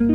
All 0.00 0.06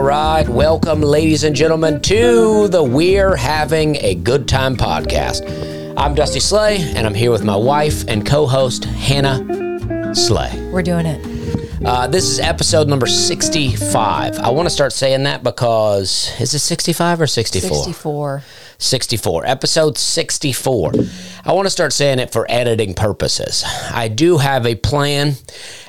right, 0.00 0.48
welcome, 0.48 1.02
ladies 1.02 1.44
and 1.44 1.54
gentlemen, 1.54 2.00
to 2.00 2.68
the 2.68 2.82
We're 2.82 3.36
Having 3.36 3.96
a 3.96 4.14
Good 4.14 4.48
Time 4.48 4.74
podcast. 4.74 5.94
I'm 5.98 6.14
Dusty 6.14 6.40
Slay, 6.40 6.78
and 6.78 7.06
I'm 7.06 7.12
here 7.12 7.30
with 7.30 7.44
my 7.44 7.56
wife 7.56 8.08
and 8.08 8.24
co 8.24 8.46
host, 8.46 8.84
Hannah 8.84 10.14
Slay. 10.14 10.70
We're 10.72 10.80
doing 10.80 11.04
it. 11.04 11.31
Uh, 11.84 12.06
this 12.06 12.30
is 12.30 12.38
episode 12.38 12.86
number 12.86 13.06
65. 13.06 14.38
I 14.38 14.50
want 14.50 14.66
to 14.66 14.70
start 14.70 14.92
saying 14.92 15.24
that 15.24 15.42
because 15.42 16.32
is 16.40 16.54
it 16.54 16.60
65 16.60 17.22
or 17.22 17.26
64? 17.26 17.74
64. 17.76 18.42
64. 18.78 19.46
Episode 19.46 19.98
64. 19.98 20.92
I 21.44 21.52
want 21.52 21.66
to 21.66 21.70
start 21.70 21.92
saying 21.92 22.20
it 22.20 22.32
for 22.32 22.46
editing 22.48 22.94
purposes. 22.94 23.64
I 23.90 24.06
do 24.06 24.38
have 24.38 24.64
a 24.64 24.76
plan, 24.76 25.34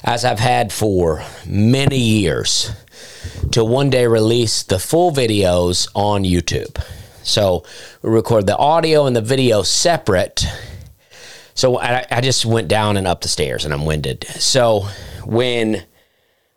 as 0.03 0.25
I've 0.25 0.39
had 0.39 0.73
for 0.73 1.23
many 1.45 1.99
years, 1.99 2.71
to 3.51 3.63
one 3.63 3.91
day 3.91 4.07
release 4.07 4.63
the 4.63 4.79
full 4.79 5.11
videos 5.11 5.87
on 5.93 6.23
YouTube. 6.23 6.83
So 7.21 7.63
we 8.01 8.09
record 8.09 8.47
the 8.47 8.57
audio 8.57 9.05
and 9.05 9.15
the 9.15 9.21
video 9.21 9.61
separate. 9.61 10.43
So 11.55 11.77
I, 11.79 12.05
I 12.09 12.21
just 12.21 12.45
went 12.45 12.67
down 12.67 12.97
and 12.97 13.07
up 13.07 13.21
the 13.21 13.27
stairs 13.27 13.65
and 13.65 13.73
I'm 13.73 13.85
winded. 13.85 14.25
So 14.39 14.87
when 15.25 15.83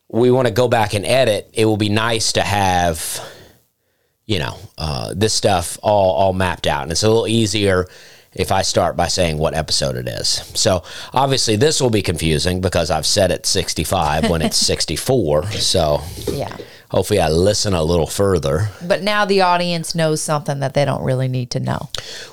we 0.09 0.31
want 0.31 0.49
to 0.49 0.55
go 0.55 0.69
back 0.69 0.95
and 0.95 1.05
edit, 1.05 1.51
it 1.53 1.65
will 1.65 1.77
be 1.77 1.89
nice 1.89 2.33
to 2.33 2.43
have, 2.43 3.21
you 4.25 4.39
know, 4.39 4.57
uh, 4.79 5.13
this 5.17 5.35
stuff 5.35 5.79
all 5.83 6.13
all 6.15 6.33
mapped 6.33 6.67
out, 6.67 6.83
and 6.85 6.93
it's 6.93 7.03
a 7.03 7.09
little 7.09 7.27
easier 7.27 7.87
if 8.33 8.53
I 8.53 8.63
start 8.63 8.97
by 8.97 9.09
saying 9.09 9.39
what 9.39 9.55
episode 9.55 9.97
it 9.97 10.07
is. 10.09 10.29
So 10.55 10.83
obviously 11.15 11.57
this 11.57 11.81
will 11.81 11.91
be 11.91 12.03
confusing 12.03 12.61
because 12.61 12.91
I've 12.91 13.07
said 13.07 13.31
it's 13.31 13.49
65 13.49 14.29
when 14.29 14.43
it's 14.43 14.57
64. 14.67 15.53
So 15.53 16.03
Yeah. 16.31 16.55
Hopefully 16.91 17.21
I 17.21 17.29
listen 17.29 17.75
a 17.75 17.83
little 17.83 18.07
further. 18.07 18.71
But 18.83 19.03
now 19.03 19.25
the 19.25 19.41
audience 19.43 19.95
knows 19.95 20.23
something 20.23 20.61
that 20.61 20.75
they 20.75 20.85
don't 20.85 21.03
really 21.03 21.29
need 21.29 21.51
to 21.53 21.61
know. 21.61 21.89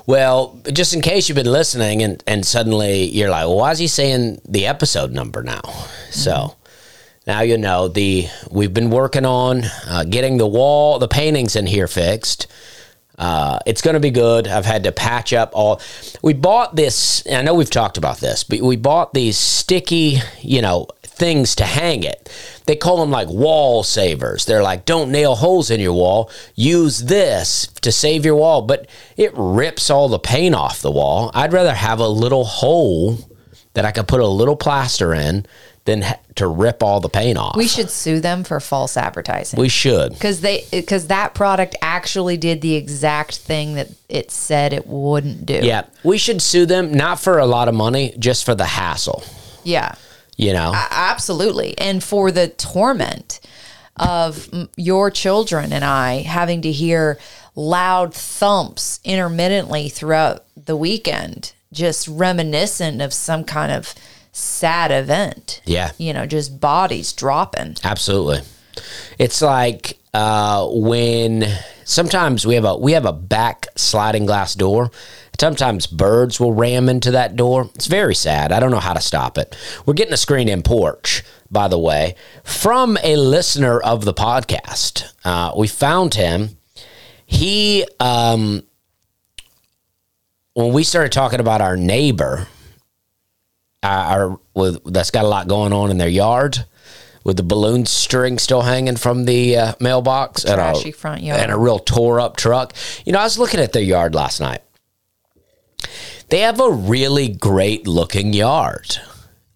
Well, 0.06 0.58
just 0.72 0.94
in 0.94 1.00
case 1.00 1.28
you've 1.28 1.36
been 1.36 1.50
listening 1.50 2.02
and, 2.02 2.22
and 2.26 2.46
suddenly 2.46 3.04
you're 3.04 3.30
like, 3.30 3.46
well, 3.46 3.56
why 3.56 3.72
is 3.72 3.78
he 3.78 3.86
saying 3.86 4.40
the 4.48 4.66
episode 4.66 5.12
number 5.12 5.42
now? 5.42 5.62
So 6.10 6.56
now 7.26 7.40
you 7.40 7.58
know 7.58 7.88
the 7.88 8.28
we've 8.50 8.74
been 8.74 8.90
working 8.90 9.24
on 9.24 9.64
uh, 9.88 10.04
getting 10.04 10.36
the 10.36 10.46
wall, 10.46 10.98
the 10.98 11.08
paintings 11.08 11.56
in 11.56 11.66
here 11.66 11.88
fixed. 11.88 12.46
Uh, 13.16 13.60
it's 13.64 13.80
going 13.80 13.94
to 13.94 14.00
be 14.00 14.10
good. 14.10 14.48
I've 14.48 14.64
had 14.64 14.84
to 14.84 14.92
patch 14.92 15.32
up 15.32 15.52
all. 15.54 15.80
We 16.22 16.32
bought 16.32 16.74
this. 16.74 17.24
I 17.30 17.42
know 17.42 17.54
we've 17.54 17.70
talked 17.70 17.96
about 17.96 18.18
this, 18.18 18.42
but 18.42 18.60
we 18.60 18.76
bought 18.76 19.14
these 19.14 19.38
sticky, 19.38 20.18
you 20.40 20.60
know, 20.60 20.88
things 21.16 21.54
to 21.56 21.64
hang 21.64 22.02
it. 22.02 22.30
They 22.66 22.76
call 22.76 22.98
them 22.98 23.10
like 23.10 23.28
wall 23.28 23.82
savers. 23.82 24.44
They're 24.44 24.62
like, 24.62 24.84
don't 24.84 25.10
nail 25.10 25.34
holes 25.34 25.70
in 25.70 25.80
your 25.80 25.92
wall. 25.92 26.30
Use 26.54 27.00
this 27.00 27.66
to 27.82 27.92
save 27.92 28.24
your 28.24 28.36
wall, 28.36 28.62
but 28.62 28.86
it 29.16 29.32
rips 29.34 29.90
all 29.90 30.08
the 30.08 30.18
paint 30.18 30.54
off 30.54 30.80
the 30.82 30.90
wall. 30.90 31.30
I'd 31.34 31.52
rather 31.52 31.74
have 31.74 32.00
a 32.00 32.08
little 32.08 32.44
hole 32.44 33.18
that 33.74 33.84
I 33.84 33.90
could 33.92 34.08
put 34.08 34.20
a 34.20 34.26
little 34.26 34.56
plaster 34.56 35.12
in 35.14 35.46
than 35.84 36.00
ha- 36.02 36.18
to 36.36 36.46
rip 36.46 36.82
all 36.82 37.00
the 37.00 37.08
paint 37.08 37.36
off. 37.36 37.56
We 37.56 37.68
should 37.68 37.90
sue 37.90 38.18
them 38.20 38.42
for 38.42 38.58
false 38.58 38.96
advertising. 38.96 39.60
We 39.60 39.68
should. 39.68 40.12
because 40.14 40.40
they 40.40 40.64
because 40.70 41.08
that 41.08 41.34
product 41.34 41.76
actually 41.82 42.36
did 42.38 42.60
the 42.62 42.74
exact 42.74 43.36
thing 43.38 43.74
that 43.74 43.88
it 44.08 44.30
said 44.30 44.72
it 44.72 44.86
wouldn't 44.86 45.44
do. 45.44 45.60
Yeah, 45.62 45.84
we 46.02 46.16
should 46.18 46.40
sue 46.40 46.64
them 46.66 46.92
not 46.92 47.20
for 47.20 47.38
a 47.38 47.46
lot 47.46 47.68
of 47.68 47.74
money, 47.74 48.14
just 48.18 48.44
for 48.44 48.54
the 48.54 48.64
hassle. 48.64 49.22
Yeah. 49.62 49.94
You 50.36 50.52
know, 50.52 50.72
Absolutely. 50.90 51.78
And 51.78 52.02
for 52.02 52.30
the 52.30 52.48
torment 52.48 53.40
of 53.96 54.48
your 54.76 55.10
children 55.10 55.72
and 55.72 55.84
I 55.84 56.22
having 56.22 56.62
to 56.62 56.72
hear 56.72 57.18
loud 57.54 58.12
thumps 58.12 58.98
intermittently 59.04 59.88
throughout 59.88 60.44
the 60.56 60.76
weekend, 60.76 61.52
just 61.72 62.08
reminiscent 62.08 63.00
of 63.00 63.12
some 63.12 63.44
kind 63.44 63.70
of 63.70 63.94
sad 64.32 64.90
event. 64.90 65.60
Yeah. 65.64 65.92
You 65.98 66.12
know, 66.12 66.26
just 66.26 66.60
bodies 66.60 67.12
dropping. 67.12 67.76
absolutely. 67.84 68.40
It's 69.18 69.40
like 69.40 69.98
uh, 70.12 70.66
when 70.68 71.44
sometimes 71.84 72.46
we 72.46 72.54
have 72.54 72.64
a 72.64 72.76
we 72.76 72.92
have 72.92 73.06
a 73.06 73.12
back 73.12 73.66
sliding 73.76 74.26
glass 74.26 74.54
door. 74.54 74.90
Sometimes 75.38 75.86
birds 75.86 76.38
will 76.38 76.52
ram 76.52 76.88
into 76.88 77.10
that 77.10 77.36
door. 77.36 77.70
It's 77.74 77.86
very 77.86 78.14
sad. 78.14 78.52
I 78.52 78.60
don't 78.60 78.70
know 78.70 78.78
how 78.78 78.92
to 78.92 79.00
stop 79.00 79.36
it. 79.36 79.56
We're 79.84 79.94
getting 79.94 80.14
a 80.14 80.18
screen 80.18 80.48
in 80.48 80.62
porch, 80.62 81.24
by 81.50 81.68
the 81.68 81.78
way, 81.78 82.14
from 82.44 82.96
a 83.02 83.16
listener 83.16 83.80
of 83.80 84.04
the 84.04 84.14
podcast. 84.14 85.12
Uh, 85.24 85.52
we 85.56 85.66
found 85.66 86.14
him. 86.14 86.50
He 87.26 87.84
um, 88.00 88.62
when 90.54 90.72
we 90.72 90.84
started 90.84 91.12
talking 91.12 91.40
about 91.40 91.60
our 91.60 91.76
neighbor, 91.76 92.46
uh, 93.82 93.86
our 93.86 94.40
with 94.54 94.84
that's 94.92 95.10
got 95.10 95.24
a 95.24 95.28
lot 95.28 95.48
going 95.48 95.72
on 95.72 95.90
in 95.90 95.98
their 95.98 96.08
yard, 96.08 96.64
with 97.24 97.38
the 97.38 97.42
balloon 97.42 97.86
string 97.86 98.38
still 98.38 98.62
hanging 98.62 98.96
from 98.96 99.24
the 99.24 99.56
uh, 99.56 99.72
mailbox 99.80 100.44
and 100.44 100.54
Trashy 100.54 100.90
a, 100.90 100.92
front 100.92 101.22
yard. 101.22 101.40
and 101.40 101.50
a 101.50 101.56
real 101.56 101.78
tore 101.78 102.20
up 102.20 102.36
truck. 102.36 102.74
You 103.04 103.12
know, 103.12 103.18
I 103.18 103.24
was 103.24 103.38
looking 103.38 103.60
at 103.60 103.72
their 103.72 103.82
yard 103.82 104.14
last 104.14 104.40
night. 104.40 104.62
They 106.28 106.40
have 106.40 106.60
a 106.60 106.70
really 106.70 107.28
great 107.28 107.86
looking 107.86 108.32
yard. 108.32 108.98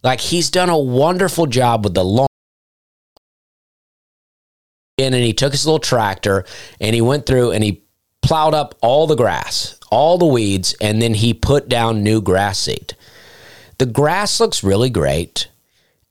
Like 0.03 0.21
he's 0.21 0.51
done 0.51 0.71
a 0.71 0.79
wonderful 0.79 1.47
job 1.47 1.85
with 1.85 1.95
the 1.95 2.05
lawn. 2.05 2.27
And 4.97 5.15
he 5.15 5.33
took 5.33 5.53
his 5.53 5.65
little 5.65 5.79
tractor 5.79 6.45
and 6.81 6.95
he 6.95 7.01
went 7.01 7.27
through 7.27 7.53
and 7.53 7.63
he 7.63 7.83
plowed 8.23 8.55
up 8.55 8.75
all 8.83 9.07
the 9.07 9.15
grass, 9.15 9.79
all 9.91 10.19
the 10.19 10.27
weeds, 10.27 10.75
and 10.81 11.01
then 11.01 11.15
he 11.15 11.33
put 11.33 11.69
down 11.69 12.03
new 12.03 12.21
grass 12.21 12.59
seed. 12.59 12.95
The 13.79 13.87
grass 13.87 14.41
looks 14.41 14.65
really 14.65 14.91
great. 14.91 15.49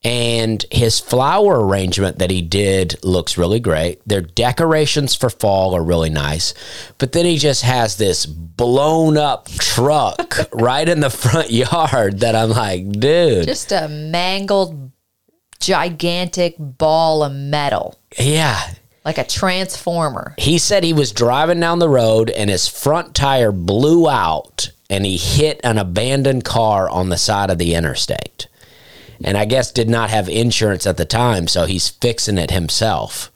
And 0.03 0.63
his 0.71 0.99
flower 0.99 1.65
arrangement 1.65 2.19
that 2.19 2.29
he 2.29 2.41
did 2.41 3.03
looks 3.03 3.37
really 3.37 3.59
great. 3.59 3.99
Their 4.07 4.21
decorations 4.21 5.15
for 5.15 5.29
fall 5.29 5.75
are 5.75 5.83
really 5.83 6.11
nice. 6.11 6.53
But 6.99 7.13
then 7.13 7.25
he 7.25 7.37
just 7.37 7.63
has 7.63 7.97
this 7.97 8.25
blown 8.25 9.17
up 9.17 9.49
truck 9.49 10.37
right 10.53 10.87
in 10.87 10.99
the 10.99 11.09
front 11.09 11.49
yard 11.49 12.19
that 12.19 12.35
I'm 12.35 12.51
like, 12.51 12.89
dude. 12.91 13.47
Just 13.47 13.71
a 13.71 13.87
mangled, 13.87 14.91
gigantic 15.59 16.55
ball 16.59 17.23
of 17.23 17.33
metal, 17.33 17.99
yeah. 18.19 18.75
like 19.03 19.17
a 19.17 19.25
transformer. 19.25 20.35
He 20.37 20.59
said 20.59 20.83
he 20.83 20.93
was 20.93 21.11
driving 21.11 21.59
down 21.59 21.79
the 21.79 21.89
road 21.89 22.29
and 22.29 22.51
his 22.51 22.67
front 22.67 23.15
tire 23.15 23.51
blew 23.51 24.07
out 24.07 24.71
and 24.91 25.05
he 25.05 25.17
hit 25.17 25.59
an 25.63 25.79
abandoned 25.79 26.45
car 26.45 26.87
on 26.87 27.09
the 27.09 27.17
side 27.17 27.49
of 27.49 27.57
the 27.57 27.73
interstate. 27.73 28.47
And 29.23 29.37
I 29.37 29.45
guess 29.45 29.71
did 29.71 29.89
not 29.89 30.09
have 30.09 30.29
insurance 30.29 30.85
at 30.85 30.97
the 30.97 31.05
time, 31.05 31.47
so 31.47 31.65
he's 31.65 31.89
fixing 31.89 32.37
it 32.37 32.51
himself. 32.51 33.31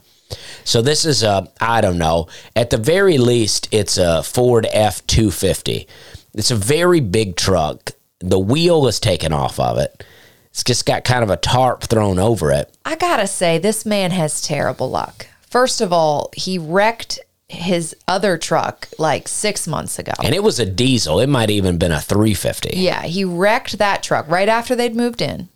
So 0.64 0.82
this 0.82 1.06
is 1.06 1.24
a 1.24 1.52
I 1.60 1.82
don't 1.82 1.98
know. 1.98 2.28
At 2.56 2.70
the 2.70 2.78
very 2.78 3.18
least, 3.18 3.68
it's 3.72 3.98
a 3.98 4.24
Ford 4.24 4.68
F 4.72 5.06
two 5.08 5.32
fifty. 5.32 5.88
It's 6.34 6.52
a 6.52 6.56
very 6.56 7.00
big 7.00 7.36
truck. 7.36 7.92
The 8.20 8.40
wheel 8.40 8.88
is 8.88 9.00
taken 9.00 9.34
off 9.34 9.60
of 9.60 9.78
it. 9.78 10.04
It's 10.52 10.64
just 10.64 10.86
got 10.86 11.04
kind 11.04 11.24
of 11.24 11.30
a 11.30 11.38
tarp 11.38 11.84
thrown 11.84 12.20
over 12.20 12.52
it. 12.52 12.74
I 12.86 12.96
gotta 12.96 13.28
say, 13.28 13.58
this 13.58 13.86
man 13.86 14.12
has 14.12 14.42
terrible 14.42 14.90
luck. 14.90 15.28
First 15.42 15.82
of 15.82 15.92
all, 15.92 16.30
he 16.36 16.58
wrecked 16.58 17.20
his 17.50 17.96
other 18.08 18.38
truck 18.38 18.88
like 18.98 19.28
six 19.28 19.68
months 19.68 20.00
ago. 20.00 20.14
And 20.24 20.34
it 20.34 20.44
was 20.44 20.60
a 20.60 20.66
diesel. 20.66 21.20
It 21.20 21.28
might 21.28 21.50
even 21.50 21.78
been 21.78 21.92
a 21.92 22.00
350. 22.00 22.78
Yeah, 22.78 23.02
he 23.04 23.26
wrecked 23.26 23.78
that 23.78 24.04
truck 24.04 24.28
right 24.30 24.48
after 24.48 24.76
they'd 24.76 24.96
moved 24.96 25.22
in. 25.22 25.50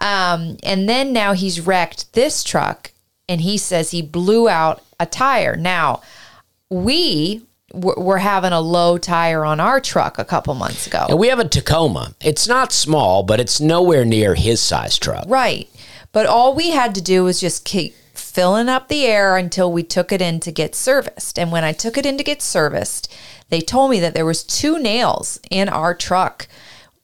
Um, 0.00 0.56
and 0.62 0.88
then 0.88 1.12
now 1.12 1.32
he's 1.34 1.60
wrecked 1.60 2.12
this 2.14 2.42
truck, 2.42 2.92
and 3.28 3.40
he 3.40 3.58
says 3.58 3.90
he 3.90 4.02
blew 4.02 4.48
out 4.48 4.82
a 4.98 5.06
tire. 5.06 5.56
Now, 5.56 6.02
we 6.70 7.42
w- 7.72 8.00
were 8.00 8.18
having 8.18 8.52
a 8.52 8.60
low 8.60 8.98
tire 8.98 9.44
on 9.44 9.60
our 9.60 9.80
truck 9.80 10.18
a 10.18 10.24
couple 10.24 10.54
months 10.54 10.86
ago. 10.86 11.06
And 11.08 11.18
we 11.18 11.28
have 11.28 11.38
a 11.38 11.48
Tacoma. 11.48 12.14
It's 12.20 12.48
not 12.48 12.72
small, 12.72 13.22
but 13.22 13.40
it's 13.40 13.60
nowhere 13.60 14.04
near 14.04 14.34
his 14.34 14.60
size 14.60 14.98
truck. 14.98 15.24
Right. 15.28 15.68
But 16.12 16.26
all 16.26 16.54
we 16.54 16.70
had 16.70 16.94
to 16.96 17.02
do 17.02 17.24
was 17.24 17.40
just 17.40 17.64
keep 17.64 17.94
filling 18.14 18.68
up 18.68 18.88
the 18.88 19.06
air 19.06 19.36
until 19.36 19.72
we 19.72 19.82
took 19.82 20.12
it 20.12 20.22
in 20.22 20.40
to 20.40 20.52
get 20.52 20.74
serviced. 20.74 21.38
And 21.38 21.52
when 21.52 21.64
I 21.64 21.72
took 21.72 21.96
it 21.96 22.06
in 22.06 22.16
to 22.18 22.24
get 22.24 22.42
serviced, 22.42 23.12
they 23.48 23.60
told 23.60 23.90
me 23.90 24.00
that 24.00 24.14
there 24.14 24.26
was 24.26 24.44
two 24.44 24.78
nails 24.78 25.40
in 25.50 25.68
our 25.68 25.94
truck 25.94 26.46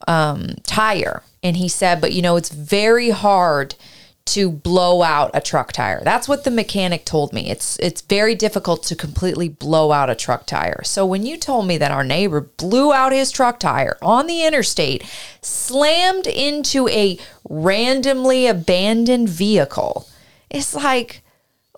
um, 0.06 0.54
tire. 0.62 1.22
And 1.46 1.56
he 1.56 1.68
said, 1.68 2.00
but 2.00 2.12
you 2.12 2.22
know, 2.22 2.34
it's 2.36 2.48
very 2.48 3.10
hard 3.10 3.76
to 4.26 4.50
blow 4.50 5.02
out 5.02 5.30
a 5.32 5.40
truck 5.40 5.70
tire. 5.70 6.02
That's 6.02 6.28
what 6.28 6.42
the 6.42 6.50
mechanic 6.50 7.04
told 7.04 7.32
me. 7.32 7.48
It's 7.48 7.78
it's 7.78 8.00
very 8.00 8.34
difficult 8.34 8.82
to 8.84 8.96
completely 8.96 9.48
blow 9.48 9.92
out 9.92 10.10
a 10.10 10.16
truck 10.16 10.46
tire. 10.46 10.82
So 10.82 11.06
when 11.06 11.24
you 11.24 11.36
told 11.36 11.68
me 11.68 11.78
that 11.78 11.92
our 11.92 12.02
neighbor 12.02 12.40
blew 12.40 12.92
out 12.92 13.12
his 13.12 13.30
truck 13.30 13.60
tire 13.60 13.96
on 14.02 14.26
the 14.26 14.44
interstate, 14.44 15.04
slammed 15.42 16.26
into 16.26 16.88
a 16.88 17.18
randomly 17.48 18.48
abandoned 18.48 19.28
vehicle, 19.28 20.08
it's 20.50 20.74
like 20.74 21.22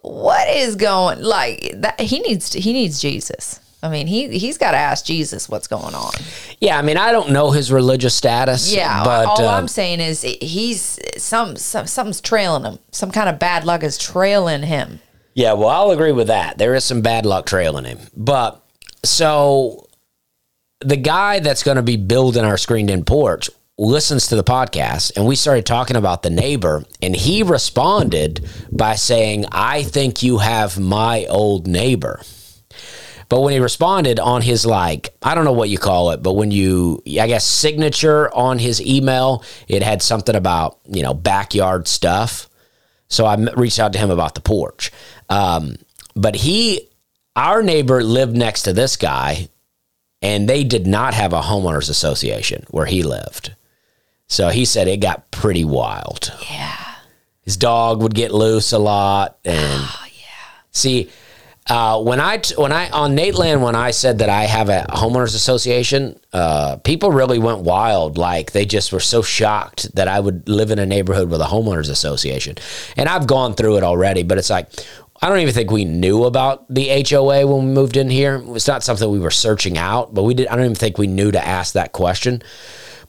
what 0.00 0.48
is 0.48 0.74
going 0.74 1.22
like 1.22 1.74
that 1.76 2.00
he 2.00 2.20
needs 2.20 2.54
he 2.54 2.72
needs 2.72 2.98
Jesus. 2.98 3.60
I 3.82 3.88
mean, 3.88 4.08
he 4.08 4.38
he's 4.38 4.58
got 4.58 4.72
to 4.72 4.76
ask 4.76 5.04
Jesus 5.04 5.48
what's 5.48 5.68
going 5.68 5.94
on. 5.94 6.12
Yeah, 6.60 6.78
I 6.78 6.82
mean, 6.82 6.96
I 6.96 7.12
don't 7.12 7.30
know 7.30 7.52
his 7.52 7.70
religious 7.70 8.14
status. 8.14 8.72
Yeah, 8.74 9.04
but 9.04 9.26
all 9.26 9.46
um, 9.46 9.54
I'm 9.54 9.68
saying 9.68 10.00
is 10.00 10.22
he's 10.22 10.98
some, 11.16 11.54
some 11.56 11.86
something's 11.86 12.20
trailing 12.20 12.64
him. 12.64 12.80
Some 12.90 13.12
kind 13.12 13.28
of 13.28 13.38
bad 13.38 13.64
luck 13.64 13.84
is 13.84 13.96
trailing 13.96 14.62
him. 14.62 15.00
Yeah, 15.34 15.52
well, 15.52 15.68
I'll 15.68 15.92
agree 15.92 16.10
with 16.10 16.26
that. 16.26 16.58
There 16.58 16.74
is 16.74 16.82
some 16.82 17.02
bad 17.02 17.24
luck 17.24 17.46
trailing 17.46 17.84
him. 17.84 17.98
But 18.16 18.60
so 19.04 19.86
the 20.80 20.96
guy 20.96 21.38
that's 21.38 21.62
going 21.62 21.76
to 21.76 21.82
be 21.82 21.96
building 21.96 22.44
our 22.44 22.56
screened 22.56 22.90
in 22.90 23.04
porch 23.04 23.48
listens 23.78 24.26
to 24.26 24.34
the 24.34 24.42
podcast 24.42 25.12
and 25.16 25.24
we 25.24 25.36
started 25.36 25.64
talking 25.64 25.94
about 25.94 26.24
the 26.24 26.30
neighbor 26.30 26.84
and 27.00 27.14
he 27.14 27.44
responded 27.44 28.44
by 28.72 28.96
saying, 28.96 29.46
"I 29.52 29.84
think 29.84 30.24
you 30.24 30.38
have 30.38 30.80
my 30.80 31.26
old 31.26 31.68
neighbor." 31.68 32.20
But 33.28 33.40
when 33.40 33.52
he 33.52 33.60
responded 33.60 34.18
on 34.18 34.40
his 34.40 34.64
like, 34.64 35.14
I 35.22 35.34
don't 35.34 35.44
know 35.44 35.52
what 35.52 35.68
you 35.68 35.78
call 35.78 36.10
it, 36.10 36.22
but 36.22 36.32
when 36.32 36.50
you, 36.50 37.02
I 37.06 37.26
guess, 37.26 37.46
signature 37.46 38.34
on 38.34 38.58
his 38.58 38.80
email, 38.80 39.44
it 39.66 39.82
had 39.82 40.02
something 40.02 40.34
about 40.34 40.78
you 40.86 41.02
know 41.02 41.14
backyard 41.14 41.88
stuff. 41.88 42.48
So 43.08 43.26
I 43.26 43.36
reached 43.56 43.78
out 43.78 43.92
to 43.94 43.98
him 43.98 44.10
about 44.10 44.34
the 44.34 44.40
porch. 44.40 44.90
Um, 45.28 45.76
but 46.14 46.36
he, 46.36 46.88
our 47.36 47.62
neighbor, 47.62 48.02
lived 48.02 48.36
next 48.36 48.62
to 48.62 48.72
this 48.72 48.96
guy, 48.96 49.48
and 50.20 50.48
they 50.48 50.64
did 50.64 50.86
not 50.86 51.14
have 51.14 51.32
a 51.32 51.40
homeowners 51.40 51.90
association 51.90 52.64
where 52.70 52.86
he 52.86 53.02
lived. 53.02 53.54
So 54.26 54.48
he 54.48 54.64
said 54.64 54.88
it 54.88 54.98
got 54.98 55.30
pretty 55.30 55.64
wild. 55.64 56.32
Yeah. 56.50 56.76
His 57.42 57.56
dog 57.56 58.02
would 58.02 58.14
get 58.14 58.32
loose 58.32 58.72
a 58.72 58.78
lot, 58.78 59.38
and 59.44 59.82
Oh 59.84 60.06
yeah. 60.06 60.60
See, 60.70 61.10
uh, 61.68 62.02
when 62.02 62.18
I 62.18 62.40
when 62.56 62.72
I 62.72 62.88
on 62.90 63.14
Nateland 63.14 63.60
when 63.60 63.74
I 63.74 63.90
said 63.90 64.18
that 64.18 64.30
I 64.30 64.44
have 64.44 64.70
a 64.70 64.86
homeowners 64.88 65.34
association, 65.34 66.18
uh, 66.32 66.76
people 66.76 67.12
really 67.12 67.38
went 67.38 67.60
wild. 67.60 68.16
Like 68.16 68.52
they 68.52 68.64
just 68.64 68.90
were 68.90 69.00
so 69.00 69.20
shocked 69.20 69.94
that 69.94 70.08
I 70.08 70.18
would 70.18 70.48
live 70.48 70.70
in 70.70 70.78
a 70.78 70.86
neighborhood 70.86 71.30
with 71.30 71.42
a 71.42 71.44
homeowners 71.44 71.90
association, 71.90 72.56
and 72.96 73.06
I've 73.06 73.26
gone 73.26 73.54
through 73.54 73.76
it 73.76 73.82
already. 73.82 74.22
But 74.22 74.38
it's 74.38 74.48
like 74.48 74.70
I 75.20 75.28
don't 75.28 75.40
even 75.40 75.52
think 75.52 75.70
we 75.70 75.84
knew 75.84 76.24
about 76.24 76.72
the 76.72 77.04
HOA 77.06 77.46
when 77.46 77.66
we 77.66 77.72
moved 77.72 77.98
in 77.98 78.08
here. 78.08 78.42
It's 78.48 78.68
not 78.68 78.82
something 78.82 79.10
we 79.10 79.20
were 79.20 79.30
searching 79.30 79.76
out, 79.76 80.14
but 80.14 80.22
we 80.22 80.32
did. 80.32 80.48
I 80.48 80.56
don't 80.56 80.64
even 80.64 80.74
think 80.74 80.96
we 80.96 81.06
knew 81.06 81.30
to 81.30 81.46
ask 81.46 81.74
that 81.74 81.92
question. 81.92 82.42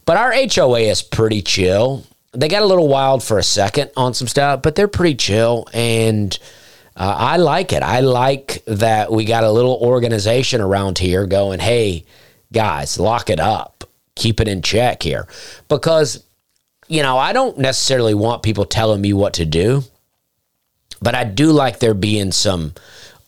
But 0.04 0.18
our 0.18 0.34
HOA 0.34 0.80
is 0.80 1.02
pretty 1.02 1.42
chill. 1.42 2.04
They 2.34 2.50
got 2.50 2.62
a 2.62 2.66
little 2.66 2.90
wild 2.90 3.24
for 3.24 3.38
a 3.38 3.44
second 3.44 3.92
on 3.96 4.14
some 4.14 4.28
stuff, 4.28 4.62
but 4.64 4.76
they're 4.76 4.90
pretty 4.90 5.16
chill 5.16 5.66
and. 5.74 6.38
Uh, 7.00 7.16
I 7.18 7.38
like 7.38 7.72
it. 7.72 7.82
I 7.82 8.02
like 8.02 8.62
that 8.66 9.10
we 9.10 9.24
got 9.24 9.46
a 9.46 9.52
little 9.52 9.80
organization 9.82 10.60
around 10.60 10.98
here 10.98 11.26
going, 11.26 11.60
hey, 11.60 12.04
guys, 12.52 13.00
lock 13.00 13.30
it 13.30 13.40
up, 13.40 13.86
keep 14.16 14.42
it 14.42 14.50
in 14.50 14.62
check 14.62 15.02
here. 15.02 15.26
Because, 15.70 16.22
you 16.90 17.02
know, 17.02 17.18
I 17.18 17.32
don't 17.32 17.58
necessarily 17.58 18.14
want 18.14 18.44
people 18.44 18.66
telling 18.66 19.00
me 19.00 19.14
what 19.14 19.36
to 19.36 19.46
do, 19.46 19.84
but 21.02 21.16
I 21.16 21.24
do 21.24 21.54
like 21.54 21.80
there 21.80 21.94
being 21.94 22.34
some 22.34 22.74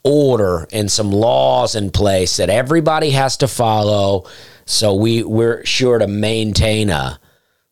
order 0.04 0.68
and 0.74 0.92
some 0.92 1.12
laws 1.12 1.74
in 1.74 1.92
place 1.92 2.38
that 2.38 2.50
everybody 2.50 3.12
has 3.12 3.38
to 3.38 3.48
follow. 3.48 4.26
So 4.66 4.96
we, 4.96 5.24
we're 5.24 5.64
sure 5.66 5.98
to 5.98 6.08
maintain 6.08 6.90
a, 6.90 7.22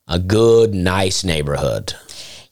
a 0.08 0.18
good, 0.18 0.74
nice 0.74 1.26
neighborhood. 1.26 1.94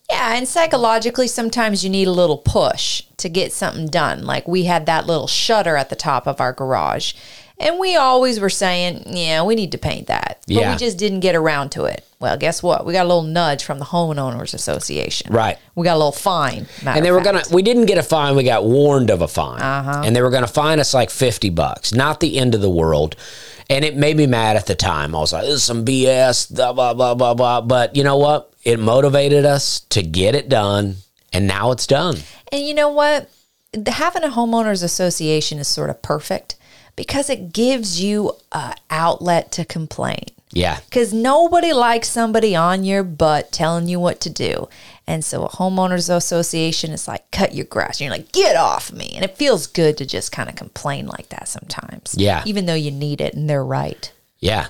Yeah, 0.09 0.35
and 0.35 0.47
psychologically, 0.47 1.27
sometimes 1.27 1.83
you 1.83 1.89
need 1.89 2.07
a 2.07 2.11
little 2.11 2.37
push 2.37 3.03
to 3.17 3.27
get 3.27 3.51
something 3.51 3.87
done. 3.87 4.23
Like 4.25 4.47
we 4.47 4.63
had 4.63 4.85
that 4.85 5.05
little 5.05 5.27
shutter 5.27 5.75
at 5.75 5.89
the 5.89 5.97
top 5.97 6.27
of 6.27 6.39
our 6.39 6.53
garage, 6.53 7.13
and 7.59 7.77
we 7.77 7.95
always 7.97 8.39
were 8.39 8.49
saying, 8.49 9.03
"Yeah, 9.07 9.43
we 9.43 9.55
need 9.55 9.71
to 9.73 9.77
paint 9.77 10.07
that," 10.07 10.37
but 10.47 10.55
Yeah. 10.55 10.71
we 10.71 10.77
just 10.77 10.97
didn't 10.97 11.19
get 11.19 11.35
around 11.35 11.71
to 11.71 11.83
it. 11.85 12.05
Well, 12.21 12.37
guess 12.37 12.63
what? 12.63 12.85
We 12.85 12.93
got 12.93 13.03
a 13.05 13.09
little 13.09 13.21
nudge 13.23 13.63
from 13.63 13.79
the 13.79 13.85
homeowners 13.85 14.53
association. 14.53 15.33
Right. 15.33 15.57
We 15.75 15.83
got 15.83 15.95
a 15.95 15.97
little 15.97 16.11
fine. 16.13 16.67
and 16.85 17.03
they 17.05 17.11
were 17.11 17.21
gonna 17.21 17.43
we 17.51 17.61
didn't 17.61 17.85
get 17.87 17.97
a 17.97 18.03
fine 18.03 18.35
we 18.37 18.43
got 18.43 18.63
warned 18.63 19.09
of 19.09 19.21
a 19.21 19.27
fine 19.27 19.59
uh-huh. 19.61 20.03
and 20.05 20.15
they 20.15 20.21
were 20.21 20.29
gonna 20.29 20.47
fine 20.47 20.79
us 20.79 20.93
like 20.93 21.09
50 21.09 21.49
bucks 21.49 21.93
not 21.93 22.19
the 22.21 22.37
end 22.39 22.55
of 22.55 22.61
the 22.61 22.69
world 22.69 23.15
and 23.69 23.83
it 23.85 23.95
made 23.97 24.15
me 24.17 24.25
mad 24.25 24.55
at 24.55 24.65
the 24.65 24.73
time 24.75 25.13
i 25.13 25.19
was 25.19 25.31
like 25.33 25.43
this 25.43 25.53
is 25.55 25.63
some 25.63 25.83
bs 25.85 26.53
blah 26.55 26.73
blah 26.73 26.93
blah 26.93 27.13
blah 27.13 27.33
blah 27.33 27.61
but 27.61 27.95
you 27.95 28.03
know 28.03 28.17
what 28.17 28.51
it 28.67 28.79
motivated 28.79 29.45
us 29.45 29.79
to 29.95 30.03
get 30.03 30.35
it 30.35 30.49
done 30.49 30.95
and 31.33 31.47
now 31.47 31.71
it's 31.71 31.87
done 31.87 32.17
And 32.51 32.61
you 32.67 32.73
know 32.73 32.89
what? 32.89 33.29
Having 33.87 34.23
a 34.23 34.29
homeowners 34.29 34.83
association 34.83 35.59
is 35.59 35.67
sort 35.67 35.89
of 35.89 36.01
perfect 36.01 36.55
because 36.95 37.29
it 37.29 37.53
gives 37.53 38.01
you 38.01 38.33
an 38.51 38.73
outlet 38.89 39.51
to 39.51 39.65
complain. 39.65 40.25
yeah 40.51 40.79
Because 40.85 41.13
nobody 41.13 41.71
likes 41.73 42.09
somebody 42.09 42.55
on 42.55 42.83
your 42.83 43.03
butt 43.03 43.51
telling 43.51 43.87
you 43.87 43.99
what 43.99 44.19
to 44.21 44.29
do. 44.29 44.67
And 45.05 45.23
so 45.23 45.45
a 45.45 45.49
homeowners 45.49 46.09
association 46.13 46.91
is 46.91 47.07
like, 47.07 47.29
cut 47.31 47.53
your 47.53 47.65
grass. 47.65 47.99
And 48.01 48.07
you're 48.07 48.17
like, 48.17 48.31
get 48.31 48.55
off 48.57 48.91
me. 48.91 49.11
And 49.15 49.23
it 49.23 49.37
feels 49.37 49.67
good 49.67 49.97
to 49.97 50.05
just 50.05 50.31
kind 50.31 50.49
of 50.49 50.55
complain 50.55 51.07
like 51.07 51.29
that 51.29 51.47
sometimes. 51.47 52.15
Yeah. 52.17 52.43
Even 52.45 52.65
though 52.65 52.73
you 52.85 52.91
need 52.91 53.21
it 53.21 53.33
and 53.35 53.49
they're 53.49 53.63
right. 53.81 54.11
yeah 54.39 54.67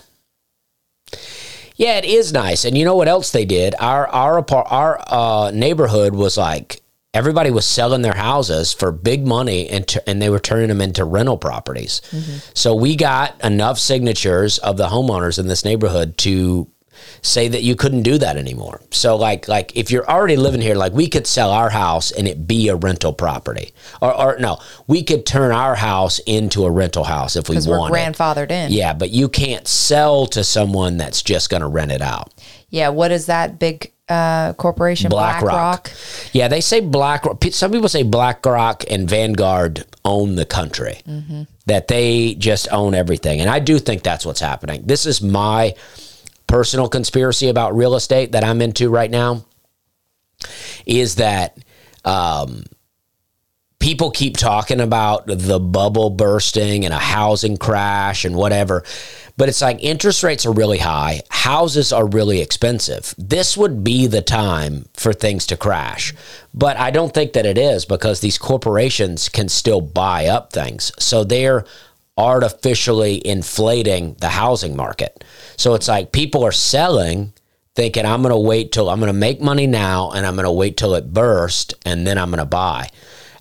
yeah 1.78 1.98
it 1.98 2.06
is 2.06 2.34
nice. 2.34 2.66
And 2.66 2.78
you 2.78 2.84
know 2.86 2.96
what 2.96 3.08
else 3.08 3.32
they 3.32 3.46
did? 3.46 3.74
Our 3.80 4.08
our 4.10 4.46
our 4.52 5.00
uh, 5.08 5.52
neighborhood 5.52 6.14
was 6.14 6.38
like 6.38 6.82
everybody 7.14 7.50
was 7.50 7.66
selling 7.66 8.04
their 8.04 8.14
houses 8.16 8.74
for 8.74 8.92
big 8.92 9.26
money 9.26 9.68
and, 9.70 9.88
t- 9.88 10.00
and 10.06 10.22
they 10.22 10.30
were 10.30 10.40
turning 10.40 10.68
them 10.68 10.82
into 10.82 11.04
rental 11.04 11.38
properties. 11.38 12.02
So 12.54 12.76
we 12.76 12.96
got 12.96 13.44
enough 13.44 13.80
signatures 13.80 14.60
of 14.60 14.78
the 14.78 14.88
homeowners 14.88 15.40
in 15.40 15.48
this 15.48 15.66
neighborhood 15.66 16.16
to 16.20 16.68
say 17.22 17.48
that 17.48 17.64
you 17.64 17.76
couldn't 17.76 18.04
do 18.04 18.18
that 18.18 18.38
anymore. 18.38 18.82
So 18.92 19.16
like 19.16 19.48
like 19.48 19.76
if 19.76 19.92
you're 19.92 20.10
already 20.10 20.36
living 20.38 20.62
here, 20.62 20.76
like 20.76 20.94
we 20.94 21.08
could 21.08 21.28
sell 21.28 21.52
our 21.52 21.70
house 21.70 22.12
and 22.12 22.28
it 22.28 22.48
be 22.48 22.70
a 22.70 22.76
rental 22.76 23.14
property. 23.14 23.74
Or, 24.02 24.14
or 24.14 24.38
no, 24.40 24.60
we 24.88 25.04
could 25.04 25.26
turn 25.26 25.52
our 25.52 25.76
house 25.76 26.20
into 26.20 26.66
a 26.66 26.72
rental 26.72 27.04
house 27.04 27.36
if 27.36 27.50
we 27.50 27.56
want. 27.56 27.92
we're 27.92 27.98
grandfathered 27.98 28.52
in. 28.52 28.72
yeah, 28.72 28.94
but 28.94 29.10
you 29.10 29.30
can't 29.30 29.68
sell 29.68 30.26
to 30.28 30.44
someone 30.44 30.98
that's 30.98 31.22
just 31.22 31.50
going 31.50 31.62
to 31.62 31.68
rent 31.68 31.92
it 31.92 32.02
out. 32.02 32.34
Yeah. 32.70 32.90
What 32.90 33.12
is 33.12 33.28
that 33.28 33.60
big 33.60 33.92
uh, 34.10 34.54
corporation? 34.54 35.10
BlackRock. 35.10 35.92
Yeah, 36.34 36.48
they 36.48 36.62
say 36.62 36.80
BlackRock. 36.82 37.44
Some 37.52 37.72
people 37.72 37.90
say 37.90 38.04
BlackRock 38.04 38.84
and 38.90 39.10
Vanguard 39.10 39.86
own 40.06 40.36
the 40.36 40.46
country. 40.46 41.02
That 41.66 41.90
they 41.90 42.36
just 42.36 42.70
own 42.72 42.96
everything, 42.96 43.42
and 43.42 43.50
I 43.50 43.60
do 43.60 43.78
think 43.78 44.04
that's 44.04 44.26
what's 44.26 44.40
happening. 44.40 44.84
This 44.86 45.06
is 45.06 45.22
my 45.22 45.76
personal 46.48 46.90
conspiracy 46.90 47.50
about 47.50 47.76
real 47.76 47.96
estate 47.96 48.32
that 48.32 48.44
I'm 48.44 48.62
into 48.62 48.90
right 48.90 49.12
now. 49.12 49.46
Is 50.86 51.16
that 51.16 51.58
um, 52.06 52.64
people 53.80 54.12
keep 54.12 54.38
talking 54.38 54.82
about 54.82 55.26
the 55.28 55.60
bubble 55.60 56.10
bursting 56.10 56.86
and 56.86 56.94
a 56.94 57.00
housing 57.00 57.58
crash 57.58 58.26
and 58.26 58.36
whatever. 58.36 58.84
But 59.38 59.50
it's 59.50 59.62
like 59.62 59.84
interest 59.84 60.24
rates 60.24 60.48
are 60.48 60.52
really 60.52 60.80
high, 60.80 61.22
houses 61.30 61.94
are 61.94 62.08
really 62.08 62.42
expensive. 62.42 63.14
This 63.20 63.56
would 63.56 63.84
be 63.84 64.08
the 64.08 64.24
time 64.24 64.90
for 64.94 65.14
things 65.14 65.46
to 65.48 65.58
crash. 65.58 66.14
But 66.56 66.78
I 66.78 66.90
don't 66.90 67.14
think 67.14 67.34
that 67.34 67.46
it 67.46 67.58
is 67.58 67.86
because 67.86 68.20
these 68.20 68.40
corporations 68.40 69.30
can 69.30 69.48
still 69.48 69.82
buy 69.82 70.26
up 70.26 70.52
things. 70.52 70.92
So 70.98 71.24
they're 71.24 71.66
artificially 72.18 73.26
inflating 73.26 74.16
the 74.16 74.30
housing 74.30 74.76
market. 74.76 75.24
So 75.56 75.76
it's 75.76 75.88
like 75.88 76.12
people 76.12 76.44
are 76.44 76.52
selling 76.52 77.34
thinking 77.76 78.06
I'm 78.06 78.24
going 78.24 78.34
to 78.34 78.40
wait 78.40 78.72
till 78.72 78.90
I'm 78.90 79.00
going 79.00 79.14
to 79.14 79.18
make 79.18 79.40
money 79.40 79.68
now 79.68 80.12
and 80.12 80.26
I'm 80.26 80.34
going 80.34 80.46
to 80.46 80.52
wait 80.52 80.78
till 80.78 80.96
it 80.96 81.14
burst 81.14 81.76
and 81.86 82.08
then 82.08 82.18
I'm 82.18 82.30
going 82.30 82.40
to 82.40 82.46
buy. 82.46 82.90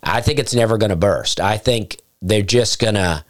I 0.03 0.21
think 0.21 0.39
it's 0.39 0.55
never 0.55 0.77
going 0.77 0.91
to 0.91 0.97
burst. 0.97 1.41
I 1.41 1.57
think 1.57 2.01
they're 2.21 2.43
just 2.43 2.79
going 2.79 2.97
to 2.97 3.25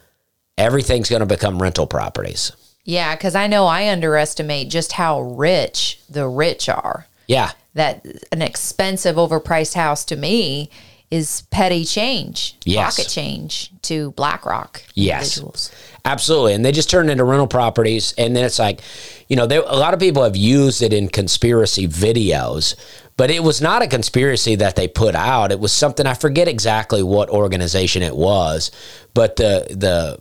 everything's 0.59 1.09
going 1.09 1.21
to 1.21 1.27
become 1.27 1.63
rental 1.63 1.87
properties. 1.87 2.51
Yeah. 2.85 3.15
Because 3.15 3.37
I 3.37 3.47
know 3.47 3.67
I 3.67 3.89
underestimate 3.89 4.69
just 4.69 4.93
how 4.93 5.21
rich 5.21 6.01
the 6.09 6.27
rich 6.27 6.69
are. 6.69 7.07
Yeah. 7.29 7.53
That 7.75 8.05
an 8.33 8.43
expensive, 8.43 9.15
overpriced 9.15 9.75
house 9.75 10.05
to 10.07 10.17
me 10.17 10.71
is 11.11 11.43
petty 11.51 11.85
change, 11.85 12.57
Yes. 12.65 12.97
pocket 12.97 13.11
change 13.11 13.71
to 13.83 14.11
BlackRock 14.13 14.83
Yes. 14.95 15.23
individuals. 15.23 15.71
Absolutely, 16.05 16.55
and 16.55 16.65
they 16.65 16.73
just 16.73 16.91
turn 16.91 17.09
into 17.09 17.25
rental 17.25 17.47
properties, 17.47 18.15
and 18.19 18.35
then 18.37 18.45
it's 18.45 18.59
like, 18.59 18.81
you 19.29 19.37
know, 19.37 19.47
there, 19.47 19.63
a 19.67 19.77
lot 19.77 19.95
of 19.95 20.01
people 20.01 20.23
have 20.25 20.37
used 20.37 20.83
it 20.83 20.93
in 20.93 21.09
conspiracy 21.09 21.87
videos, 21.89 22.75
but 23.17 23.31
it 23.31 23.43
was 23.43 23.61
not 23.61 23.83
a 23.83 23.87
conspiracy 23.87 24.57
that 24.57 24.77
they 24.77 24.89
put 24.89 25.15
out. 25.15 25.51
It 25.53 25.59
was 25.61 25.73
something 25.73 26.07
I 26.07 26.15
forget 26.15 26.49
exactly 26.49 27.03
what 27.03 27.29
organization 27.31 28.03
it 28.03 28.17
was, 28.17 28.71
but 29.15 29.37
the 29.37 29.67
the 29.71 30.19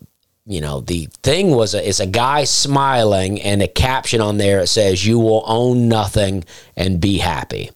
you 0.47 0.61
know 0.61 0.79
the 0.81 1.09
thing 1.23 1.51
was 1.51 1.73
a, 1.73 1.87
is 1.87 1.99
a 1.99 2.05
guy 2.05 2.43
smiling 2.43 3.41
and 3.41 3.61
a 3.63 3.67
caption 3.67 4.21
on 4.21 4.37
there 4.37 4.59
that 4.61 4.67
says 4.67 5.05
you 5.05 5.17
will 5.19 5.43
own 5.47 5.87
nothing 5.89 6.45
and 6.77 7.01
be 7.01 7.17
happy, 7.17 7.71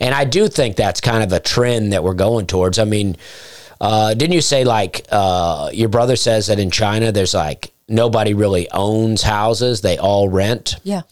and 0.00 0.14
I 0.14 0.24
do 0.24 0.48
think 0.48 0.76
that's 0.76 1.00
kind 1.00 1.22
of 1.22 1.32
a 1.32 1.40
trend 1.40 1.92
that 1.92 2.04
we're 2.04 2.14
going 2.14 2.46
towards. 2.46 2.78
I 2.78 2.84
mean 2.84 3.16
uh, 3.80 4.14
didn't 4.14 4.32
you 4.32 4.40
say 4.40 4.64
like 4.64 5.06
uh, 5.10 5.70
your 5.72 5.88
brother 5.88 6.16
says 6.16 6.46
that 6.46 6.58
in 6.58 6.70
China 6.70 7.12
there's 7.12 7.34
like 7.34 7.72
nobody 7.88 8.34
really 8.34 8.70
owns 8.70 9.22
houses; 9.22 9.80
they 9.80 9.98
all 9.98 10.28
rent. 10.28 10.76
Yeah. 10.82 11.02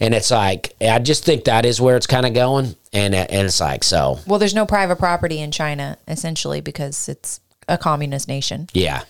And 0.00 0.14
it's 0.14 0.30
like 0.30 0.74
I 0.80 0.98
just 0.98 1.24
think 1.24 1.44
that 1.44 1.64
is 1.64 1.80
where 1.80 1.96
it's 1.96 2.06
kind 2.06 2.26
of 2.26 2.34
going, 2.34 2.74
and 2.92 3.14
and 3.14 3.46
it's 3.46 3.60
like 3.60 3.84
so. 3.84 4.18
Well, 4.26 4.38
there's 4.38 4.54
no 4.54 4.66
private 4.66 4.98
property 4.98 5.38
in 5.40 5.52
China 5.52 5.96
essentially 6.08 6.60
because 6.60 7.08
it's 7.08 7.40
a 7.68 7.78
communist 7.78 8.26
nation. 8.28 8.68
Yeah. 8.72 9.04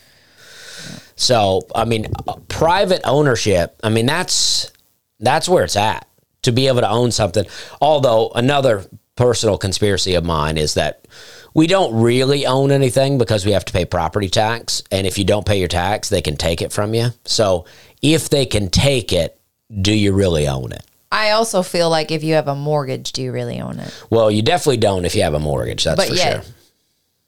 So 1.15 1.61
I 1.73 1.85
mean, 1.85 2.07
uh, 2.27 2.35
private 2.47 3.01
ownership. 3.05 3.79
I 3.83 3.89
mean 3.89 4.05
that's 4.05 4.71
that's 5.19 5.49
where 5.49 5.63
it's 5.63 5.75
at 5.75 6.07
to 6.43 6.51
be 6.51 6.67
able 6.67 6.81
to 6.81 6.89
own 6.89 7.11
something. 7.11 7.45
Although 7.81 8.29
another 8.35 8.85
personal 9.19 9.57
conspiracy 9.57 10.15
of 10.15 10.23
mine 10.23 10.57
is 10.57 10.75
that 10.75 11.05
we 11.53 11.67
don't 11.67 11.93
really 12.01 12.45
own 12.45 12.71
anything 12.71 13.17
because 13.17 13.45
we 13.45 13.51
have 13.51 13.65
to 13.65 13.73
pay 13.73 13.83
property 13.83 14.29
tax. 14.29 14.81
And 14.91 15.05
if 15.05 15.17
you 15.17 15.25
don't 15.25 15.45
pay 15.45 15.59
your 15.59 15.67
tax, 15.67 16.07
they 16.07 16.21
can 16.21 16.37
take 16.37 16.61
it 16.61 16.71
from 16.71 16.93
you. 16.93 17.09
So 17.25 17.65
if 18.01 18.29
they 18.29 18.45
can 18.45 18.69
take 18.69 19.11
it, 19.11 19.37
do 19.81 19.93
you 19.93 20.13
really 20.13 20.47
own 20.47 20.71
it? 20.71 20.85
I 21.11 21.31
also 21.31 21.63
feel 21.63 21.89
like 21.89 22.11
if 22.11 22.23
you 22.23 22.35
have 22.35 22.47
a 22.47 22.55
mortgage, 22.55 23.11
do 23.11 23.21
you 23.21 23.33
really 23.33 23.59
own 23.59 23.79
it? 23.79 24.05
Well, 24.09 24.31
you 24.31 24.41
definitely 24.41 24.77
don't 24.77 25.03
if 25.03 25.13
you 25.15 25.23
have 25.23 25.33
a 25.33 25.39
mortgage. 25.39 25.83
That's 25.83 25.97
But 25.97 26.07
for 26.07 26.15
yet- 26.15 26.43
sure. 26.45 26.53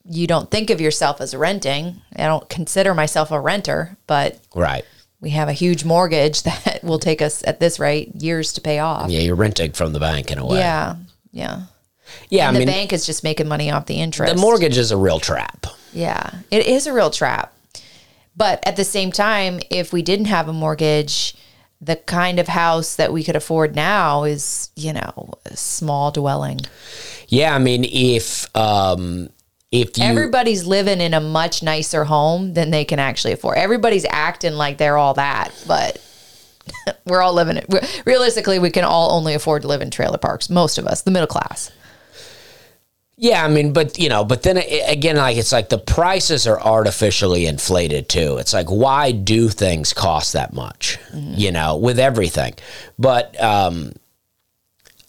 You 0.09 0.27
don't 0.27 0.49
think 0.49 0.69
of 0.69 0.79
yourself 0.81 1.19
as 1.21 1.35
renting. 1.35 2.01
I 2.15 2.23
don't 2.25 2.47
consider 2.49 2.93
myself 2.93 3.31
a 3.31 3.39
renter, 3.39 3.97
but 4.07 4.39
Right. 4.55 4.83
we 5.19 5.31
have 5.31 5.47
a 5.49 5.53
huge 5.53 5.83
mortgage 5.83 6.41
that 6.47 6.79
will 6.83 6.99
take 6.99 7.21
us 7.21 7.43
at 7.45 7.59
this 7.59 7.79
rate 7.79 8.15
years 8.21 8.53
to 8.53 8.61
pay 8.61 8.79
off. 8.79 9.09
Yeah, 9.11 9.19
you're 9.19 9.35
renting 9.35 9.73
from 9.73 9.91
the 9.93 9.99
bank 9.99 10.31
in 10.31 10.37
a 10.39 10.45
way. 10.45 10.57
Yeah. 10.59 10.95
Yeah. 11.33 11.61
Yeah, 12.29 12.47
And 12.47 12.55
I 12.55 12.59
mean, 12.59 12.67
the 12.67 12.71
bank 12.71 12.93
is 12.93 13.05
just 13.05 13.23
making 13.23 13.47
money 13.47 13.71
off 13.71 13.85
the 13.85 13.99
interest. 13.99 14.33
the 14.33 14.39
mortgage 14.39 14.77
is 14.77 14.91
a 14.91 14.97
real 14.97 15.19
trap. 15.19 15.67
Yeah, 15.93 16.31
it 16.49 16.65
is 16.65 16.87
a 16.87 16.93
real 16.93 17.09
trap. 17.09 17.53
But 18.35 18.65
at 18.65 18.77
the 18.77 18.85
same 18.85 19.11
time, 19.11 19.59
if 19.69 19.91
we 19.91 20.01
didn't 20.01 20.25
have 20.25 20.47
a 20.47 20.53
mortgage, 20.53 21.35
the 21.81 21.95
kind 21.97 22.39
of 22.39 22.47
house 22.47 22.95
that 22.95 23.11
we 23.11 23.23
could 23.23 23.35
afford 23.35 23.75
now 23.75 24.23
is, 24.23 24.69
you 24.75 24.93
know, 24.93 25.33
a 25.45 25.57
small 25.57 26.11
dwelling. 26.11 26.59
Yeah, 27.27 27.53
I 27.55 27.59
mean, 27.59 27.83
if 27.85 28.55
um, 28.55 29.29
if 29.71 29.97
you 29.97 30.03
Everybody's 30.03 30.65
living 30.65 31.01
in 31.01 31.13
a 31.13 31.21
much 31.21 31.63
nicer 31.63 32.03
home 32.03 32.53
than 32.53 32.71
they 32.71 32.85
can 32.85 32.99
actually 32.99 33.33
afford. 33.33 33.57
Everybody's 33.57 34.05
acting 34.09 34.53
like 34.53 34.77
they're 34.77 34.97
all 34.97 35.13
that, 35.15 35.51
but 35.67 36.01
we're 37.05 37.21
all 37.21 37.33
living 37.33 37.57
it. 37.57 37.65
Realistically, 38.05 38.59
we 38.59 38.69
can 38.69 38.83
all 38.83 39.11
only 39.11 39.33
afford 39.33 39.61
to 39.63 39.67
live 39.67 39.81
in 39.81 39.89
trailer 39.89 40.17
parks. 40.17 40.49
Most 40.49 40.77
of 40.77 40.87
us, 40.87 41.01
the 41.01 41.11
middle 41.11 41.27
class. 41.27 41.71
Yeah, 43.21 43.45
I 43.45 43.49
mean, 43.49 43.71
but 43.71 43.99
you 43.99 44.09
know, 44.09 44.25
but 44.25 44.41
then 44.41 44.57
again, 44.57 45.15
like 45.15 45.37
it's 45.37 45.51
like 45.51 45.69
the 45.69 45.77
prices 45.77 46.47
are 46.47 46.59
artificially 46.59 47.45
inflated 47.45 48.09
too. 48.09 48.37
It's 48.37 48.51
like 48.51 48.65
why 48.65 49.11
do 49.11 49.47
things 49.47 49.93
cost 49.93 50.33
that 50.33 50.53
much? 50.53 50.97
You 51.37 51.51
know, 51.51 51.77
with 51.77 51.99
everything. 51.99 52.55
But 52.97 53.39
um, 53.39 53.93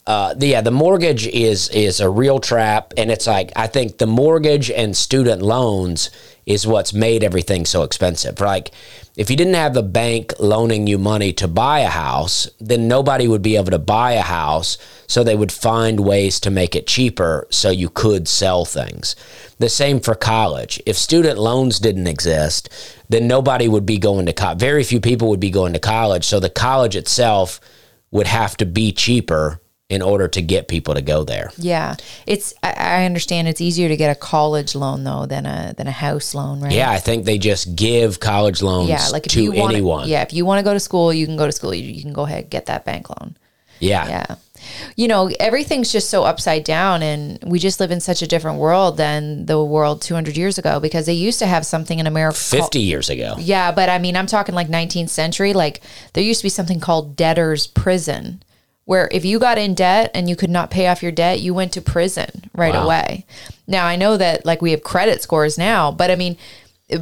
uh, 0.05 0.35
the, 0.35 0.45
yeah, 0.45 0.61
the 0.61 0.69
mortgage 0.69 1.25
is 1.25 1.69
is 1.69 2.01
a 2.01 2.07
real 2.07 2.37
trap, 2.37 2.93
and 2.97 3.09
it's 3.09 3.25
like 3.25 3.51
I 3.55 3.65
think 3.65 3.97
the 3.97 4.05
mortgage 4.05 4.69
and 4.69 4.95
student 4.95 5.41
loans 5.41 6.11
is 6.45 6.67
what's 6.67 6.93
made 6.93 7.23
everything 7.23 7.65
so 7.65 7.83
expensive. 7.83 8.39
Like, 8.39 8.71
if 9.15 9.29
you 9.29 9.35
didn't 9.35 9.53
have 9.53 9.73
the 9.73 9.83
bank 9.83 10.33
loaning 10.39 10.87
you 10.87 10.97
money 10.97 11.31
to 11.33 11.47
buy 11.47 11.79
a 11.79 11.89
house, 11.89 12.49
then 12.59 12.87
nobody 12.87 13.27
would 13.27 13.41
be 13.41 13.55
able 13.55 13.71
to 13.71 13.79
buy 13.79 14.13
a 14.13 14.21
house. 14.21 14.77
So 15.07 15.23
they 15.23 15.35
would 15.35 15.51
find 15.51 15.99
ways 15.99 16.39
to 16.41 16.51
make 16.51 16.75
it 16.75 16.87
cheaper 16.87 17.47
so 17.49 17.69
you 17.69 17.89
could 17.89 18.27
sell 18.27 18.65
things. 18.65 19.15
The 19.59 19.69
same 19.69 19.99
for 19.99 20.15
college. 20.15 20.81
If 20.85 20.97
student 20.97 21.37
loans 21.37 21.79
didn't 21.79 22.07
exist, 22.07 22.69
then 23.07 23.27
nobody 23.27 23.67
would 23.67 23.85
be 23.85 23.97
going 23.97 24.25
to 24.25 24.33
college. 24.33 24.59
Very 24.59 24.83
few 24.83 24.99
people 24.99 25.29
would 25.29 25.39
be 25.39 25.51
going 25.51 25.73
to 25.73 25.79
college. 25.79 26.25
So 26.25 26.39
the 26.39 26.49
college 26.49 26.95
itself 26.95 27.59
would 28.11 28.27
have 28.27 28.57
to 28.57 28.65
be 28.65 28.91
cheaper 28.91 29.59
in 29.93 30.01
order 30.01 30.27
to 30.27 30.41
get 30.41 30.67
people 30.67 30.93
to 30.95 31.01
go 31.01 31.23
there. 31.23 31.51
Yeah, 31.57 31.95
it's. 32.27 32.53
I, 32.63 33.05
understand 33.05 33.47
it's 33.47 33.61
easier 33.61 33.87
to 33.89 33.97
get 33.97 34.09
a 34.15 34.19
college 34.19 34.75
loan 34.75 35.03
though 35.03 35.25
than 35.25 35.45
a 35.45 35.73
than 35.77 35.87
a 35.87 35.91
house 35.91 36.33
loan, 36.35 36.59
right? 36.61 36.71
Yeah, 36.71 36.89
I 36.91 36.97
think 36.99 37.25
they 37.25 37.37
just 37.37 37.75
give 37.75 38.19
college 38.19 38.61
loans 38.61 38.89
Yeah, 38.89 39.07
like 39.11 39.23
to 39.23 39.51
want 39.51 39.73
anyone. 39.73 40.07
yeah, 40.07 40.21
if 40.21 40.33
you 40.33 40.45
want 40.45 40.59
to 40.59 40.63
go 40.63 40.73
to 40.73 40.79
school, 40.79 41.13
you 41.13 41.25
can 41.25 41.37
go 41.37 41.45
to 41.45 41.51
school. 41.51 41.73
You, 41.73 41.83
you 41.91 42.01
can 42.01 42.13
go 42.13 42.23
ahead 42.23 42.41
and 42.43 42.49
get 42.49 42.65
that 42.67 42.85
bank 42.85 43.09
loan. 43.09 43.35
yeah. 43.79 44.07
Yeah. 44.07 44.35
You 44.95 45.09
know, 45.09 45.29
everything's 45.41 45.91
just 45.91 46.09
so 46.09 46.23
upside 46.23 46.63
down 46.63 47.03
and 47.03 47.37
we 47.45 47.59
just 47.59 47.81
live 47.81 47.91
in 47.91 47.99
such 47.99 48.21
a 48.21 48.27
different 48.27 48.59
world 48.59 48.95
than 48.95 49.45
the 49.45 49.61
world 49.61 50.01
200 50.01 50.37
years 50.37 50.57
ago 50.57 50.79
because 50.79 51.05
they 51.05 51.13
used 51.13 51.39
to 51.39 51.45
have 51.47 51.65
something 51.65 51.99
in 51.99 52.07
America 52.07 52.37
called- 52.49 52.63
50 52.63 52.79
years 52.79 53.09
ago. 53.09 53.35
yeah, 53.39 53.73
but 53.73 53.89
I 53.89 53.97
mean, 53.99 54.15
I'm 54.15 54.25
talking 54.25 54.55
like 54.55 54.69
19th 54.69 55.09
century. 55.09 55.51
Like 55.51 55.81
there 56.13 56.23
used 56.23 56.39
to 56.39 56.45
be 56.45 56.49
something 56.49 56.79
called 56.79 57.17
debtor's 57.17 57.67
prison, 57.67 58.41
where 58.85 59.07
if 59.11 59.23
you 59.23 59.39
got 59.39 59.57
in 59.57 59.73
debt 59.73 60.11
and 60.13 60.29
you 60.29 60.35
could 60.35 60.49
not 60.49 60.69
pay 60.71 60.87
off 60.87 61.01
your 61.01 61.11
debt, 61.11 61.39
you 61.39 61.53
went 61.53 61.71
to 61.73 61.81
prison 61.81 62.49
right 62.53 62.73
Wow. 62.73 62.85
away. 62.85 63.25
Now 63.67 63.85
I 63.85 63.95
know 63.95 64.17
that 64.17 64.45
like 64.45 64.61
we 64.61 64.71
have 64.71 64.83
credit 64.83 65.21
scores 65.21 65.57
now, 65.57 65.91
but 65.91 66.11
I 66.11 66.15
mean, 66.15 66.37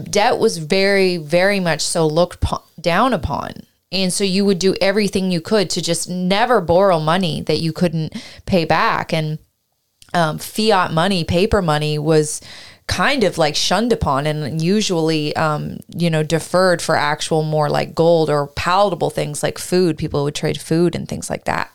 debt 0.09 0.37
was 0.37 0.57
very, 0.57 1.17
very 1.17 1.59
much 1.59 1.81
so 1.81 2.05
looked 2.07 2.39
po- 2.39 2.63
down 2.79 3.13
upon. 3.13 3.51
And 3.91 4.13
so 4.13 4.23
you 4.23 4.45
would 4.45 4.59
do 4.59 4.75
everything 4.79 5.31
you 5.31 5.41
could 5.41 5.69
to 5.71 5.81
just 5.81 6.09
never 6.09 6.61
borrow 6.61 6.99
money 6.99 7.41
that 7.41 7.59
you 7.59 7.73
couldn't 7.73 8.15
pay 8.45 8.63
back. 8.63 9.11
And 9.11 9.37
um, 10.13 10.37
fiat 10.37 10.93
money, 10.93 11.23
paper 11.23 11.61
money 11.61 11.97
was 11.97 12.41
kind 12.91 13.23
of 13.23 13.37
like 13.37 13.55
shunned 13.55 13.93
upon 13.93 14.27
and 14.27 14.61
usually, 14.61 15.33
um, 15.37 15.79
you 15.95 16.09
know, 16.09 16.23
deferred 16.23 16.81
for 16.81 16.97
actual 16.97 17.41
more 17.41 17.69
like 17.69 17.95
gold 17.95 18.29
or 18.29 18.47
palatable 18.47 19.09
things 19.09 19.41
like 19.41 19.57
food. 19.57 19.97
People 19.97 20.25
would 20.25 20.35
trade 20.35 20.59
food 20.59 20.93
and 20.93 21.07
things 21.07 21.29
like 21.29 21.45
that. 21.45 21.71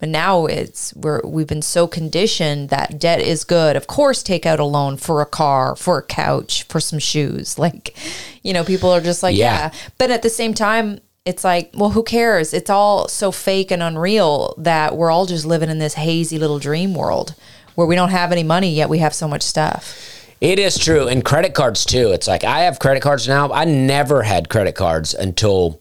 But 0.00 0.08
now 0.08 0.46
it's 0.46 0.92
we're 0.94 1.20
we've 1.24 1.46
been 1.46 1.62
so 1.62 1.86
conditioned 1.86 2.68
that 2.70 2.98
debt 2.98 3.20
is 3.20 3.44
good. 3.44 3.76
Of 3.76 3.86
course, 3.86 4.24
take 4.24 4.44
out 4.44 4.58
a 4.58 4.64
loan 4.64 4.96
for 4.96 5.22
a 5.22 5.26
car, 5.26 5.76
for 5.76 5.98
a 5.98 6.02
couch, 6.02 6.64
for 6.64 6.80
some 6.80 6.98
shoes. 6.98 7.56
Like, 7.66 7.96
you 8.42 8.52
know, 8.52 8.64
people 8.64 8.90
are 8.90 9.00
just 9.00 9.22
like, 9.22 9.36
Yeah. 9.36 9.56
yeah. 9.56 9.72
But 9.98 10.10
at 10.10 10.22
the 10.22 10.28
same 10.30 10.52
time, 10.52 10.98
it's 11.24 11.44
like, 11.44 11.70
well, 11.74 11.90
who 11.90 12.02
cares? 12.02 12.52
It's 12.52 12.70
all 12.70 13.06
so 13.08 13.30
fake 13.30 13.70
and 13.70 13.82
unreal 13.82 14.54
that 14.58 14.96
we're 14.96 15.10
all 15.12 15.26
just 15.26 15.46
living 15.46 15.70
in 15.70 15.78
this 15.78 15.94
hazy 15.94 16.38
little 16.38 16.58
dream 16.58 16.92
world 16.94 17.34
where 17.76 17.86
we 17.86 17.94
don't 17.94 18.10
have 18.10 18.32
any 18.32 18.42
money 18.42 18.74
yet 18.74 18.88
we 18.88 18.98
have 18.98 19.14
so 19.14 19.28
much 19.28 19.42
stuff. 19.42 20.15
It 20.40 20.58
is 20.58 20.78
true. 20.78 21.08
And 21.08 21.24
credit 21.24 21.54
cards 21.54 21.84
too. 21.84 22.10
It's 22.12 22.28
like 22.28 22.44
I 22.44 22.60
have 22.60 22.78
credit 22.78 23.02
cards 23.02 23.26
now. 23.26 23.52
I 23.52 23.64
never 23.64 24.22
had 24.22 24.48
credit 24.48 24.74
cards 24.74 25.14
until, 25.14 25.80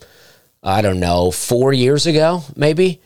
I 0.64 0.82
don't 0.82 1.00
know, 1.00 1.32
four 1.32 1.74
years 1.74 2.08
ago, 2.08 2.44
maybe. 2.56 3.02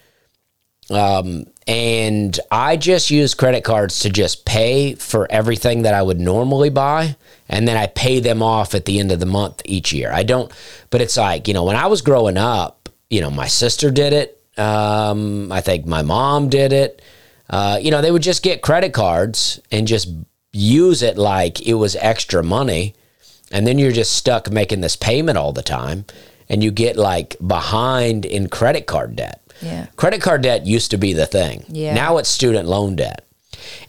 Um, 0.91 1.45
and 1.67 2.39
I 2.51 2.77
just 2.77 3.11
use 3.11 3.35
credit 3.35 3.63
cards 3.63 3.99
to 3.99 4.09
just 4.09 4.45
pay 4.45 4.95
for 4.95 5.27
everything 5.31 5.83
that 5.83 5.93
I 5.93 6.01
would 6.01 6.19
normally 6.19 6.69
buy. 6.69 7.15
And 7.47 7.67
then 7.67 7.77
I 7.77 7.87
pay 7.87 8.19
them 8.19 8.41
off 8.41 8.73
at 8.73 8.85
the 8.85 8.99
end 8.99 9.11
of 9.11 9.19
the 9.19 9.25
month 9.25 9.61
each 9.65 9.93
year. 9.93 10.11
I 10.11 10.23
don't, 10.23 10.51
but 10.89 11.01
it's 11.01 11.17
like, 11.17 11.47
you 11.47 11.53
know, 11.53 11.63
when 11.63 11.75
I 11.75 11.87
was 11.87 12.01
growing 12.01 12.37
up, 12.37 12.89
you 13.09 13.21
know, 13.21 13.29
my 13.31 13.47
sister 13.47 13.91
did 13.91 14.13
it. 14.13 14.41
Um, 14.57 15.51
I 15.51 15.61
think 15.61 15.85
my 15.85 16.01
mom 16.01 16.49
did 16.49 16.73
it. 16.73 17.01
Uh, 17.49 17.79
you 17.81 17.89
know, 17.91 18.01
they 18.01 18.11
would 18.11 18.21
just 18.21 18.43
get 18.43 18.61
credit 18.61 18.93
cards 18.93 19.59
and 19.71 19.87
just 19.87 20.09
use 20.51 21.01
it 21.01 21.17
like 21.17 21.61
it 21.61 21.75
was 21.75 21.95
extra 21.97 22.43
money. 22.43 22.95
And 23.51 23.65
then 23.65 23.79
you're 23.79 23.91
just 23.91 24.13
stuck 24.13 24.51
making 24.51 24.81
this 24.81 24.95
payment 24.95 25.37
all 25.37 25.53
the 25.53 25.61
time. 25.61 26.05
And 26.49 26.63
you 26.63 26.71
get 26.71 26.97
like 26.97 27.35
behind 27.45 28.25
in 28.25 28.49
credit 28.49 28.85
card 28.85 29.15
debt. 29.15 29.41
Yeah. 29.61 29.87
Credit 29.95 30.21
card 30.21 30.41
debt 30.41 30.65
used 30.65 30.91
to 30.91 30.97
be 30.97 31.13
the 31.13 31.25
thing. 31.25 31.65
Yeah. 31.67 31.93
Now 31.93 32.17
it's 32.17 32.29
student 32.29 32.67
loan 32.67 32.95
debt. 32.95 33.25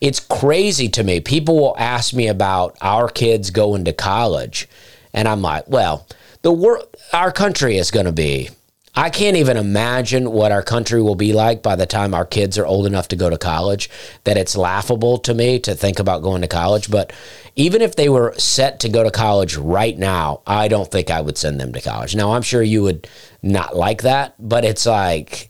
It's 0.00 0.20
crazy 0.20 0.88
to 0.90 1.04
me. 1.04 1.20
People 1.20 1.56
will 1.56 1.76
ask 1.78 2.12
me 2.12 2.26
about 2.26 2.76
our 2.80 3.08
kids 3.08 3.50
going 3.50 3.84
to 3.84 3.92
college, 3.92 4.68
and 5.14 5.28
I'm 5.28 5.42
like, 5.42 5.68
well, 5.68 6.06
the 6.42 6.52
world, 6.52 6.84
our 7.12 7.30
country 7.30 7.76
is 7.76 7.90
going 7.90 8.06
to 8.06 8.12
be 8.12 8.50
I 8.94 9.09
can't 9.09 9.37
even 9.37 9.56
imagine 9.56 10.32
what 10.32 10.50
our 10.50 10.62
country 10.62 11.00
will 11.00 11.14
be 11.14 11.32
like 11.32 11.62
by 11.62 11.76
the 11.76 11.87
time 11.87 12.12
our 12.12 12.25
kids 12.25 12.59
are 12.59 12.66
old 12.66 12.87
enough 12.87 13.09
to 13.09 13.16
go 13.16 13.30
to 13.30 13.38
college. 13.38 13.88
That 14.25 14.37
it's 14.37 14.56
laughable 14.56 15.18
to 15.18 15.32
me 15.32 15.61
to 15.61 15.75
think 15.75 16.00
about 16.00 16.23
going 16.23 16.42
to 16.42 16.49
college. 16.49 16.90
But 16.90 17.12
even 17.54 17.82
if 17.82 17.94
they 17.94 18.09
were 18.09 18.35
set 18.37 18.80
to 18.80 18.88
go 18.88 19.04
to 19.04 19.11
college 19.11 19.56
right 19.56 19.97
now, 19.97 20.42
I 20.47 20.66
don't 20.68 20.90
think 20.90 21.11
I 21.11 21.20
would 21.20 21.38
send 21.38 21.61
them 21.61 21.73
to 21.73 21.80
college. 21.80 22.16
Now, 22.16 22.32
I'm 22.32 22.42
sure 22.42 22.62
you 22.62 22.82
would 22.82 23.06
not 23.42 23.76
like 23.76 24.02
that, 24.02 24.35
but 24.40 24.64
it's 24.64 24.87
like, 24.87 25.50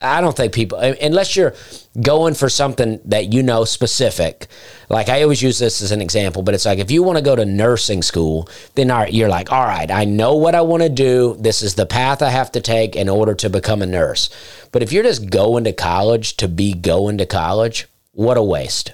I 0.00 0.20
don't 0.20 0.36
think 0.36 0.52
people, 0.52 0.78
unless 0.78 1.34
you're 1.34 1.54
going 2.00 2.34
for 2.34 2.48
something 2.48 3.00
that 3.06 3.32
you 3.32 3.42
know 3.42 3.64
specific. 3.64 4.46
Like 4.88 5.08
I 5.08 5.22
always 5.22 5.42
use 5.42 5.58
this 5.58 5.82
as 5.82 5.90
an 5.90 6.00
example, 6.00 6.42
but 6.42 6.54
it's 6.54 6.66
like 6.66 6.78
if 6.78 6.92
you 6.92 7.02
want 7.02 7.18
to 7.18 7.24
go 7.24 7.34
to 7.34 7.44
nursing 7.44 8.02
school, 8.02 8.48
then 8.76 8.92
you're 9.12 9.28
like, 9.28 9.50
all 9.50 9.64
right, 9.64 9.90
I 9.90 10.04
know 10.04 10.36
what 10.36 10.54
I 10.54 10.60
want 10.60 10.84
to 10.84 10.88
do. 10.88 11.36
This 11.40 11.62
is 11.62 11.74
the 11.74 11.84
path 11.84 12.22
I 12.22 12.30
have 12.30 12.52
to 12.52 12.60
take 12.60 12.94
in 12.94 13.08
order 13.08 13.34
to 13.34 13.50
become 13.50 13.82
a 13.82 13.86
nurse. 13.86 14.30
But 14.70 14.84
if 14.84 14.92
you're 14.92 15.02
just 15.02 15.30
going 15.30 15.64
to 15.64 15.72
college 15.72 16.36
to 16.36 16.46
be 16.46 16.74
going 16.74 17.18
to 17.18 17.26
college, 17.26 17.88
what 18.12 18.36
a 18.36 18.42
waste. 18.42 18.92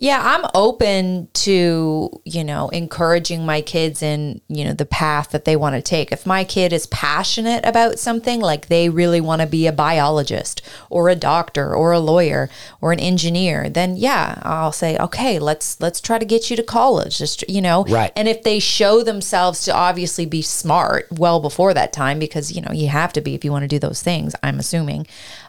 Yeah, 0.00 0.20
I'm 0.22 0.50
open 0.54 1.28
to, 1.34 2.10
you 2.24 2.44
know, 2.44 2.68
encouraging 2.70 3.46
my 3.46 3.60
kids 3.60 4.02
in, 4.02 4.40
you 4.48 4.64
know, 4.64 4.72
the 4.72 4.84
path 4.84 5.30
that 5.30 5.44
they 5.44 5.54
want 5.54 5.76
to 5.76 5.82
take. 5.82 6.10
If 6.10 6.26
my 6.26 6.42
kid 6.42 6.72
is 6.72 6.88
passionate 6.88 7.64
about 7.64 8.00
something, 8.00 8.40
like 8.40 8.66
they 8.66 8.88
really 8.88 9.20
want 9.20 9.40
to 9.40 9.46
be 9.46 9.68
a 9.68 9.72
biologist 9.72 10.62
or 10.90 11.08
a 11.08 11.14
doctor 11.14 11.72
or 11.72 11.92
a 11.92 12.00
lawyer 12.00 12.50
or 12.80 12.92
an 12.92 12.98
engineer, 12.98 13.68
then 13.68 13.96
yeah, 13.96 14.40
I'll 14.42 14.72
say, 14.72 14.98
"Okay, 14.98 15.38
let's 15.38 15.80
let's 15.80 16.00
try 16.00 16.18
to 16.18 16.24
get 16.24 16.50
you 16.50 16.56
to 16.56 16.62
college." 16.64 17.18
Just, 17.18 17.48
you 17.48 17.62
know. 17.62 17.84
Right. 17.84 18.12
And 18.16 18.26
if 18.26 18.42
they 18.42 18.58
show 18.58 19.02
themselves 19.04 19.64
to 19.64 19.72
obviously 19.72 20.26
be 20.26 20.42
smart 20.42 21.06
well 21.12 21.38
before 21.38 21.72
that 21.72 21.92
time 21.92 22.18
because, 22.18 22.50
you 22.50 22.60
know, 22.60 22.72
you 22.72 22.88
have 22.88 23.12
to 23.12 23.20
be 23.20 23.34
if 23.34 23.44
you 23.44 23.52
want 23.52 23.62
to 23.62 23.68
do 23.68 23.78
those 23.78 24.02
things, 24.02 24.34
I'm 24.42 24.58
assuming 24.58 25.06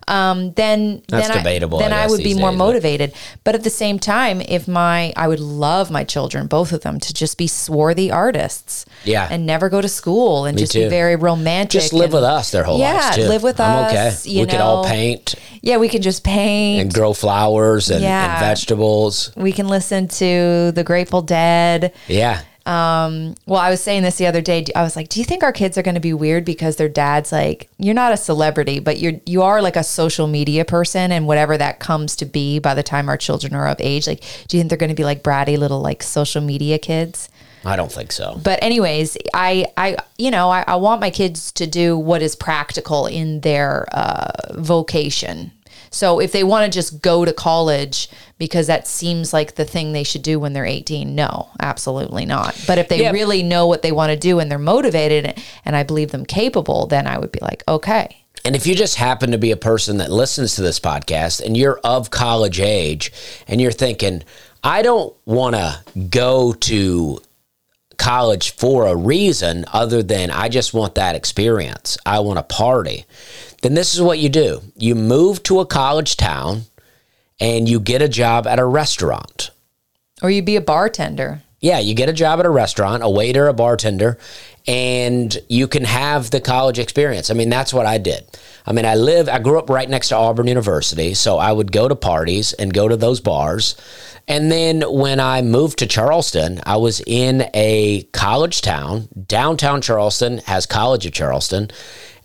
um, 0.08 0.52
then 0.54 1.02
That's 1.08 1.28
then 1.28 1.38
debatable, 1.38 1.80
I, 1.80 1.84
then 1.84 1.94
I 1.94 2.04
I, 2.04 2.08
would 2.08 2.24
be 2.24 2.34
more 2.34 2.52
days, 2.52 2.58
motivated. 2.60 3.14
But 3.44 3.56
at 3.56 3.64
the 3.64 3.70
same 3.70 4.00
time, 4.00 4.42
if 4.42 4.68
my 4.68 5.14
I 5.16 5.28
would 5.28 5.40
love 5.40 5.90
my 5.92 6.04
children, 6.04 6.48
both 6.48 6.72
of 6.74 6.82
them, 6.82 7.00
to 7.00 7.14
just 7.14 7.38
be 7.38 7.48
swarthy 7.48 8.12
artists, 8.12 8.86
Yeah. 9.04 9.28
and 9.30 9.46
never 9.46 9.70
go 9.70 9.82
to 9.82 9.88
school 9.90 10.46
and 10.46 10.58
just 10.58 10.72
too. 10.74 10.84
be 10.84 10.90
very 10.90 11.16
romantic. 11.16 11.82
Just 11.82 11.94
live 11.94 12.06
and- 12.06 12.14
with 12.14 12.24
us 12.24 12.52
their 12.52 12.64
whole 12.64 12.80
Yeah, 12.80 12.94
lives 12.94 13.16
too. 13.18 13.24
live 13.28 13.44
with 13.44 13.60
I'm 13.60 13.86
us, 13.96 14.26
okay. 14.26 14.40
we 14.42 14.46
could 14.46 14.60
all 14.62 14.86
paint 14.86 15.36
Yeah, 15.62 15.78
we 15.78 15.90
can 15.90 16.02
just 16.02 16.24
paint. 16.24 16.82
and 16.82 16.94
grow 16.94 17.14
flowers 17.14 17.90
and, 17.90 18.02
Yeah. 18.02 18.32
and 18.36 18.40
vegetables. 18.46 19.32
we 19.36 19.52
can 19.52 19.68
listen 19.68 20.08
to 20.08 20.72
the 20.72 20.84
Grateful 20.84 21.22
Dead. 21.22 21.92
Yeah. 22.08 22.42
Well, 23.45 23.60
I 23.60 23.69
was 23.69 23.81
saying 23.81 24.03
this 24.03 24.17
the 24.17 24.25
other 24.25 24.41
day. 24.41 24.65
I 24.75 24.84
was 24.84 24.95
like, 24.95 25.10
"Do 25.10 25.19
you 25.19 25.25
think 25.25 25.43
our 25.43 25.51
kids 25.51 25.77
are 25.77 25.84
going 25.84 25.95
to 25.95 26.01
be 26.01 26.13
weird 26.13 26.45
because 26.45 26.77
their 26.77 26.89
dad's 26.89 27.31
like, 27.31 27.69
you're 27.77 27.93
not 27.93 28.12
a 28.12 28.17
celebrity, 28.17 28.79
but 28.79 29.00
you're 29.00 29.19
you 29.25 29.43
are 29.43 29.62
like 29.62 29.75
a 29.75 29.84
social 29.84 30.27
media 30.27 30.65
person, 30.65 31.12
and 31.12 31.27
whatever 31.27 31.57
that 31.57 31.79
comes 31.79 32.15
to 32.17 32.25
be 32.25 32.60
by 32.60 32.74
the 32.74 32.84
time 32.84 33.10
our 33.10 33.17
children 33.17 33.53
are 33.53 33.67
of 33.67 33.77
age. 33.79 34.07
Like, 34.07 34.22
do 34.48 34.57
you 34.57 34.62
think 34.62 34.69
they're 34.69 34.77
going 34.77 34.89
to 34.89 34.95
be 34.95 35.03
like 35.03 35.24
bratty 35.24 35.57
little 35.57 35.81
like 35.81 36.01
social 36.03 36.41
media 36.41 36.79
kids?" 36.79 37.29
I 37.65 37.75
don't 37.75 37.91
think 37.91 38.12
so. 38.12 38.39
But 38.43 38.62
anyways, 38.62 39.17
I 39.34 39.65
I 39.75 39.98
you 40.17 40.31
know 40.31 40.50
I, 40.50 40.63
I 40.67 40.75
want 40.75 41.01
my 41.01 41.10
kids 41.10 41.51
to 41.53 41.65
do 41.67 41.98
what 41.98 42.22
is 42.22 42.36
practical 42.36 43.07
in 43.07 43.41
their 43.41 43.86
uh, 43.91 44.53
vocation. 44.53 45.51
So 45.96 46.20
if 46.20 46.34
they 46.34 46.44
want 46.44 46.70
to 46.72 46.78
just 46.78 47.02
go 47.02 47.24
to 47.24 47.32
college 47.32 48.10
because 48.38 48.68
that 48.68 48.86
seems 48.86 49.32
like 49.32 49.56
the 49.56 49.64
thing 49.64 49.94
they 49.94 50.04
should 50.04 50.24
do 50.24 50.38
when 50.38 50.52
they're 50.52 50.66
18, 50.66 51.16
no, 51.16 51.48
absolutely 51.62 52.25
not. 52.25 52.54
But 52.68 52.78
if 52.80 52.90
they 52.90 53.00
Yeah. 53.04 53.12
really 53.12 53.44
know 53.44 53.66
what 53.66 53.82
they 53.82 53.94
want 53.94 54.10
to 54.12 54.18
do 54.18 54.40
and 54.40 54.52
they're 54.52 54.60
motivated 54.60 55.42
and 55.64 55.74
I 55.74 55.84
believe 55.84 56.12
them 56.12 56.25
capable, 56.25 56.86
then 56.86 57.08
I 57.08 57.18
would 57.18 57.32
be 57.32 57.40
like, 57.42 57.64
okay. 57.66 58.18
And 58.44 58.58
if 58.58 58.68
you 58.68 58.75
just 58.75 58.96
happen 58.98 59.32
to 59.32 59.38
be 59.38 59.52
a 59.52 59.58
person 59.58 59.98
that 60.00 60.12
listens 60.12 60.56
to 60.56 60.62
this 60.62 60.82
podcast 60.82 61.42
and 61.42 61.56
you're 61.56 61.80
of 61.86 62.12
college 62.12 62.60
age 62.60 63.14
and 63.48 63.62
you're 63.62 63.72
thinking, 63.72 64.22
I 64.66 64.82
don't 64.82 65.16
want 65.25 65.56
to 65.56 65.80
go 66.10 66.52
to 66.52 67.22
college 67.98 68.54
for 68.56 68.86
a 68.88 68.96
reason 68.96 69.64
other 69.72 70.04
than 70.04 70.30
I 70.30 70.50
just 70.50 70.74
want 70.74 70.96
that 70.96 71.16
experience. 71.16 71.98
I 72.06 72.20
want 72.20 72.38
to 72.38 72.44
party. 72.44 73.06
Then 73.65 73.74
this 73.74 73.95
is 73.95 74.01
what 74.03 74.19
you 74.19 74.29
do 74.29 74.62
you 74.75 74.93
move 74.93 75.41
to 75.41 75.60
a 75.60 75.65
college 75.65 76.17
town 76.17 76.65
and 77.39 77.67
you 77.67 77.79
get 77.79 78.00
a 78.00 78.07
job 78.07 78.45
at 78.45 78.60
a 78.60 78.63
restaurant. 78.63 79.50
Or 80.22 80.29
you 80.29 80.43
be 80.43 80.55
a 80.55 80.62
bartender. 80.62 81.41
Yeah, 81.62 81.79
you 81.79 81.95
get 81.95 82.07
a 82.07 82.13
job 82.13 82.39
at 82.39 82.45
a 82.45 82.50
restaurant, 82.51 83.01
a 83.01 83.10
waiter, 83.10 83.48
a 83.48 83.55
bartender, 83.55 84.19
and 84.67 85.36
you 85.50 85.67
can 85.67 85.84
have 85.84 86.29
the 86.29 86.39
college 86.39 86.77
experience. 86.77 87.31
I 87.31 87.34
mean, 87.34 87.50
that's 87.50 87.74
what 87.74 87.88
I 87.88 87.98
did. 87.98 88.24
I 88.67 88.72
mean, 88.72 88.86
I 88.86 88.93
live, 88.93 89.27
I 89.27 89.39
grew 89.39 89.57
up 89.57 89.72
right 89.72 89.89
next 89.89 90.10
to 90.10 90.15
Auburn 90.15 90.45
University, 90.45 91.15
so 91.15 91.39
I 91.39 91.51
would 91.51 91.71
go 91.71 91.88
to 91.88 91.95
parties 91.95 92.54
and 92.54 92.71
go 92.71 92.88
to 92.88 92.95
those 92.95 93.19
bars. 93.19 93.75
And 94.28 94.51
then 94.51 94.82
when 94.82 95.19
I 95.19 95.41
moved 95.41 95.80
to 95.80 95.88
Charleston, 95.88 96.62
I 96.67 96.78
was 96.78 97.01
in 97.08 97.49
a 97.56 98.04
college 98.13 98.62
town. 98.62 99.08
Downtown 99.25 99.82
Charleston 99.82 100.38
has 100.45 100.67
College 100.67 101.08
of 101.08 101.13
Charleston. 101.13 101.71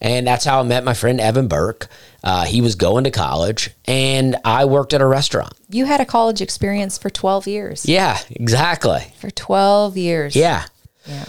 And 0.01 0.27
that's 0.27 0.45
how 0.45 0.61
I 0.61 0.63
met 0.63 0.83
my 0.85 0.95
friend 0.95 1.21
Evan 1.21 1.47
Burke. 1.47 1.89
Uh, 2.25 2.45
he 2.45 2.61
was 2.61 2.75
going 2.75 3.05
to 3.05 3.11
college, 3.11 3.71
and 3.87 4.37
I 4.45 4.65
worked 4.65 4.95
at 4.95 5.01
a 5.01 5.07
restaurant. 5.07 5.53
You 5.69 5.85
had 5.85 6.01
a 6.01 6.07
college 6.07 6.41
experience 6.41 6.97
for 6.99 7.11
12 7.11 7.47
years. 7.47 7.87
Yeah, 7.87 8.19
exactly. 8.31 9.13
For 9.19 9.31
12 9.31 9.97
years. 9.97 10.37
Yeah. 10.37 10.65
Yeah. 11.07 11.25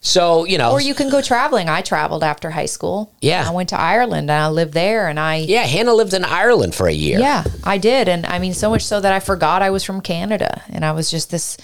So, 0.00 0.44
you 0.44 0.58
know, 0.58 0.72
Or 0.72 0.82
you 0.82 0.92
can 0.92 1.08
go 1.08 1.22
traveling. 1.22 1.70
I 1.70 1.80
traveled 1.80 2.22
after 2.22 2.50
high 2.50 2.66
school. 2.66 3.10
Yeah. 3.22 3.48
I 3.48 3.52
went 3.52 3.70
to 3.70 3.80
Ireland 3.80 4.30
and 4.30 4.38
I 4.38 4.48
lived 4.48 4.74
there 4.74 5.08
and 5.08 5.18
I 5.18 5.36
Yeah, 5.36 5.62
Hannah 5.62 5.94
lived 5.94 6.12
in 6.12 6.24
Ireland 6.26 6.74
for 6.74 6.86
a 6.86 6.92
year. 6.92 7.18
Yeah, 7.20 7.42
I 7.64 7.78
did. 7.78 8.06
And 8.06 8.26
I 8.26 8.38
mean 8.38 8.52
so 8.52 8.68
much 8.68 8.84
so 8.84 9.00
that 9.00 9.14
I 9.14 9.20
forgot 9.20 9.62
I 9.62 9.70
was 9.70 9.82
from 9.82 10.02
Canada 10.02 10.60
and 10.68 10.84
I 10.84 10.92
was 10.92 11.10
just 11.10 11.30
this 11.30 11.56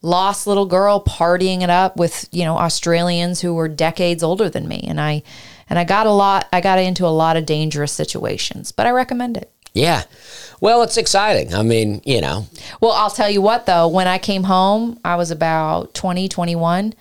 lost 0.00 0.46
little 0.46 0.64
girl 0.64 1.04
partying 1.04 1.60
it 1.60 1.68
up 1.68 1.98
with, 1.98 2.26
you 2.32 2.46
know, 2.46 2.56
Australians 2.56 3.42
who 3.42 3.52
were 3.52 3.68
decades 3.68 4.22
older 4.22 4.48
than 4.48 4.66
me 4.66 4.86
and 4.88 4.98
I 4.98 5.22
and 5.68 5.78
I 5.78 5.84
got 5.84 6.06
a 6.06 6.10
lot 6.12 6.48
I 6.52 6.60
got 6.60 6.78
into 6.78 7.06
a 7.06 7.08
lot 7.08 7.36
of 7.36 7.46
dangerous 7.46 7.92
situations, 7.92 8.72
but 8.72 8.86
I 8.86 8.90
recommend 8.90 9.36
it. 9.36 9.50
Yeah. 9.72 10.04
Well, 10.60 10.82
it's 10.82 10.96
exciting. 10.96 11.52
I 11.54 11.62
mean, 11.62 12.00
you 12.04 12.20
know, 12.20 12.46
Well, 12.80 12.92
I'll 12.92 13.10
tell 13.10 13.28
you 13.28 13.42
what 13.42 13.66
though, 13.66 13.88
when 13.88 14.06
I 14.06 14.18
came 14.18 14.44
home, 14.44 14.98
I 15.04 15.16
was 15.16 15.30
about 15.32 15.94
20, 15.94 16.28
21. 16.28 16.94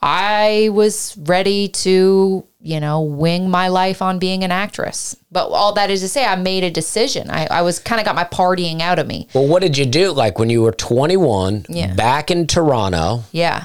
I 0.00 0.68
was 0.72 1.16
ready 1.18 1.68
to, 1.68 2.44
you 2.60 2.80
know, 2.80 3.00
wing 3.02 3.50
my 3.50 3.68
life 3.68 4.00
on 4.00 4.18
being 4.20 4.44
an 4.44 4.52
actress. 4.52 5.16
But 5.32 5.48
all 5.48 5.72
that 5.74 5.90
is 5.90 6.00
to 6.02 6.08
say, 6.08 6.24
I 6.24 6.36
made 6.36 6.62
a 6.64 6.70
decision. 6.70 7.30
I, 7.30 7.46
I 7.50 7.62
was 7.62 7.78
kind 7.80 8.00
of 8.00 8.04
got 8.04 8.14
my 8.14 8.24
partying 8.24 8.80
out 8.80 8.98
of 9.00 9.06
me. 9.08 9.28
well, 9.34 9.46
what 9.46 9.60
did 9.62 9.76
you 9.76 9.86
do? 9.86 10.12
Like 10.12 10.38
when 10.38 10.50
you 10.50 10.62
were 10.62 10.72
21, 10.72 11.66
Yeah. 11.68 11.94
back 11.94 12.30
in 12.30 12.46
Toronto, 12.46 13.24
Yeah. 13.32 13.64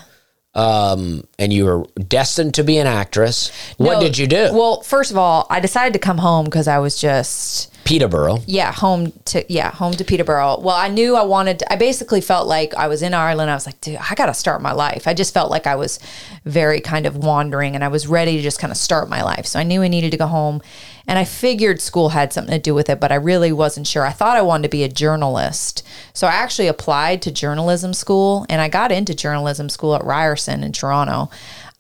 Um, 0.56 1.26
and 1.40 1.52
you 1.52 1.66
were 1.66 1.84
destined 2.08 2.54
to 2.56 2.64
be 2.64 2.78
an 2.78 2.88
actress. 2.88 3.52
What 3.78 3.96
No, 3.96 4.00
did 4.02 4.18
you 4.18 4.28
do? 4.28 4.50
Well, 4.54 4.82
first 4.82 5.12
of 5.12 5.18
all, 5.18 5.48
I 5.50 5.60
decided 5.60 5.94
to 5.94 6.00
come 6.00 6.20
home 6.20 6.46
because 6.46 6.68
I 6.68 6.78
was 6.80 7.00
just 7.00 7.73
Peterborough. 7.86 8.40
yeah 8.46 8.72
home 8.72 9.12
to 9.26 9.44
yeah 9.52 9.72
home 9.72 9.94
to 9.94 10.04
Peterborough. 10.04 10.60
Well, 10.60 10.76
I 10.76 10.88
knew 10.88 11.16
I 11.16 11.24
wanted. 11.24 11.60
To, 11.60 11.74
I 11.74 11.76
basically 11.76 12.22
felt 12.22 12.48
like 12.48 12.74
I 12.76 12.88
was 12.88 13.02
in 13.02 13.14
Ireland. 13.14 13.52
I 13.52 13.56
was 13.56 13.66
like, 13.66 13.80
dude, 13.82 13.98
I 13.98 14.16
got 14.16 14.28
to 14.28 14.34
start 14.34 14.62
my 14.62 14.72
life. 14.72 15.08
I 15.08 15.14
just 15.14 15.34
felt 15.34 15.52
like 15.52 15.68
I 15.68 15.76
was 15.76 16.00
very 16.46 16.80
kind 16.80 17.06
of 17.06 17.18
wandering, 17.18 17.76
and 17.76 17.84
I 17.84 17.90
was 17.90 18.08
ready 18.08 18.38
to 18.38 18.42
just 18.42 18.60
kind 18.60 18.72
of 18.72 18.78
start 18.78 19.10
my 19.10 19.22
life. 19.22 19.46
So 19.46 19.60
I 19.60 19.64
knew 19.64 19.82
I 19.82 19.90
needed 19.90 20.12
to 20.12 20.18
go 20.18 20.28
home, 20.28 20.62
and 21.08 21.20
I 21.20 21.26
figured 21.26 21.82
school 21.82 22.10
had 22.10 22.32
something 22.32 22.54
to 22.54 22.60
do 22.60 22.74
with 22.74 22.90
it, 22.90 23.00
but 23.00 23.12
I 23.12 23.16
really 23.16 23.52
wasn't 23.52 23.88
sure. 23.88 24.06
I 24.06 24.12
thought 24.12 24.38
I 24.38 24.42
wanted 24.42 24.64
to 24.64 24.70
be 24.70 24.84
a 24.84 24.90
journalist, 24.90 25.86
so 26.14 26.28
I 26.28 26.32
actually 26.32 26.68
applied 26.68 27.22
to 27.24 27.32
journalism 27.32 27.94
school, 27.94 28.46
and 28.50 28.62
I 28.62 28.70
got 28.70 28.92
into 28.92 29.14
journalism 29.14 29.70
school 29.70 29.96
at 29.96 30.04
Ryerson 30.04 30.64
in 30.64 30.72
Toronto. 30.72 31.30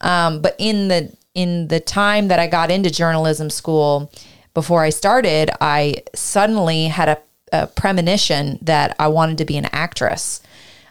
Um, 0.01 0.41
but 0.41 0.55
in 0.59 0.89
the 0.89 1.15
in 1.33 1.67
the 1.69 1.79
time 1.79 2.27
that 2.27 2.39
I 2.39 2.47
got 2.47 2.69
into 2.69 2.91
journalism 2.91 3.49
school, 3.49 4.11
before 4.53 4.83
I 4.83 4.89
started, 4.89 5.49
I 5.61 6.03
suddenly 6.13 6.87
had 6.87 7.09
a, 7.09 7.17
a 7.51 7.67
premonition 7.67 8.59
that 8.61 8.95
I 8.99 9.07
wanted 9.07 9.37
to 9.39 9.45
be 9.45 9.57
an 9.57 9.67
actress. 9.71 10.41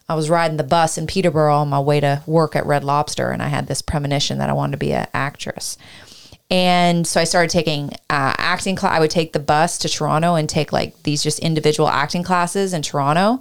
I 0.09 0.15
was 0.15 0.29
riding 0.29 0.57
the 0.57 0.65
bus 0.65 0.99
in 0.99 1.07
Peterborough 1.07 1.57
on 1.57 1.69
my 1.69 1.81
way 1.81 2.01
to 2.01 2.23
work 2.27 2.57
at 2.57 2.67
Red 2.67 2.85
Lobster, 2.85 3.31
and 3.31 3.43
I 3.43 3.49
had 3.49 3.69
this 3.69 3.83
premonition 3.83 4.39
that 4.39 4.51
I 4.51 4.53
wanted 4.53 4.73
to 4.73 4.79
be 4.79 4.93
an 4.93 5.07
actress. 5.15 5.79
And 6.51 7.07
so 7.07 7.19
I 7.19 7.25
started 7.25 7.51
taking 7.51 7.93
uh, 8.11 8.35
acting 8.37 8.77
class. 8.77 8.95
I 8.95 9.01
would 9.01 9.11
take 9.11 9.33
the 9.33 9.39
bus 9.39 9.79
to 9.79 9.89
Toronto 9.89 10.35
and 10.35 10.47
take 10.47 10.71
like 10.71 11.03
these 11.05 11.23
just 11.23 11.39
individual 11.39 11.89
acting 11.89 12.23
classes 12.23 12.75
in 12.75 12.83
Toronto. 12.83 13.41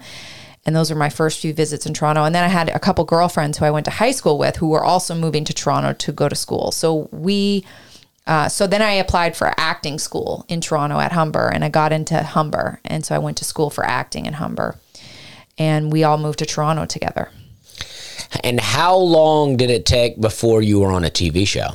And 0.65 0.73
those 0.73 0.89
were 0.89 0.95
my 0.95 1.09
first 1.09 1.41
few 1.41 1.53
visits 1.53 1.85
in 1.85 1.93
Toronto. 1.93 2.23
And 2.23 2.33
then 2.33 2.45
I 2.45 2.47
had 2.47 2.69
a 2.69 2.79
couple 2.79 3.03
girlfriends 3.03 3.57
who 3.57 3.65
I 3.65 3.71
went 3.71 3.83
to 3.85 3.91
high 3.91 4.11
school 4.11 4.37
with 4.37 4.55
who 4.57 4.69
were 4.69 4.83
also 4.83 5.13
moving 5.13 5.43
to 5.43 5.53
Toronto 5.53 5.91
to 5.91 6.11
go 6.13 6.29
to 6.29 6.35
school. 6.35 6.71
So 6.71 7.09
we, 7.11 7.65
uh, 8.27 8.47
so 8.47 8.67
then 8.67 8.81
I 8.81 8.93
applied 8.93 9.35
for 9.35 9.53
acting 9.57 9.97
school 9.97 10.45
in 10.47 10.61
Toronto 10.61 10.99
at 10.99 11.11
Humber 11.11 11.49
and 11.49 11.63
I 11.63 11.69
got 11.69 11.91
into 11.91 12.21
Humber. 12.21 12.79
And 12.85 13.05
so 13.05 13.15
I 13.15 13.19
went 13.19 13.37
to 13.37 13.45
school 13.45 13.69
for 13.69 13.85
acting 13.85 14.25
in 14.25 14.33
Humber. 14.33 14.75
And 15.57 15.91
we 15.91 16.03
all 16.03 16.17
moved 16.17 16.39
to 16.39 16.45
Toronto 16.45 16.85
together. 16.85 17.29
And 18.43 18.59
how 18.59 18.95
long 18.95 19.57
did 19.57 19.69
it 19.69 19.85
take 19.85 20.19
before 20.19 20.61
you 20.61 20.79
were 20.79 20.91
on 20.91 21.03
a 21.03 21.09
TV 21.09 21.47
show? 21.47 21.71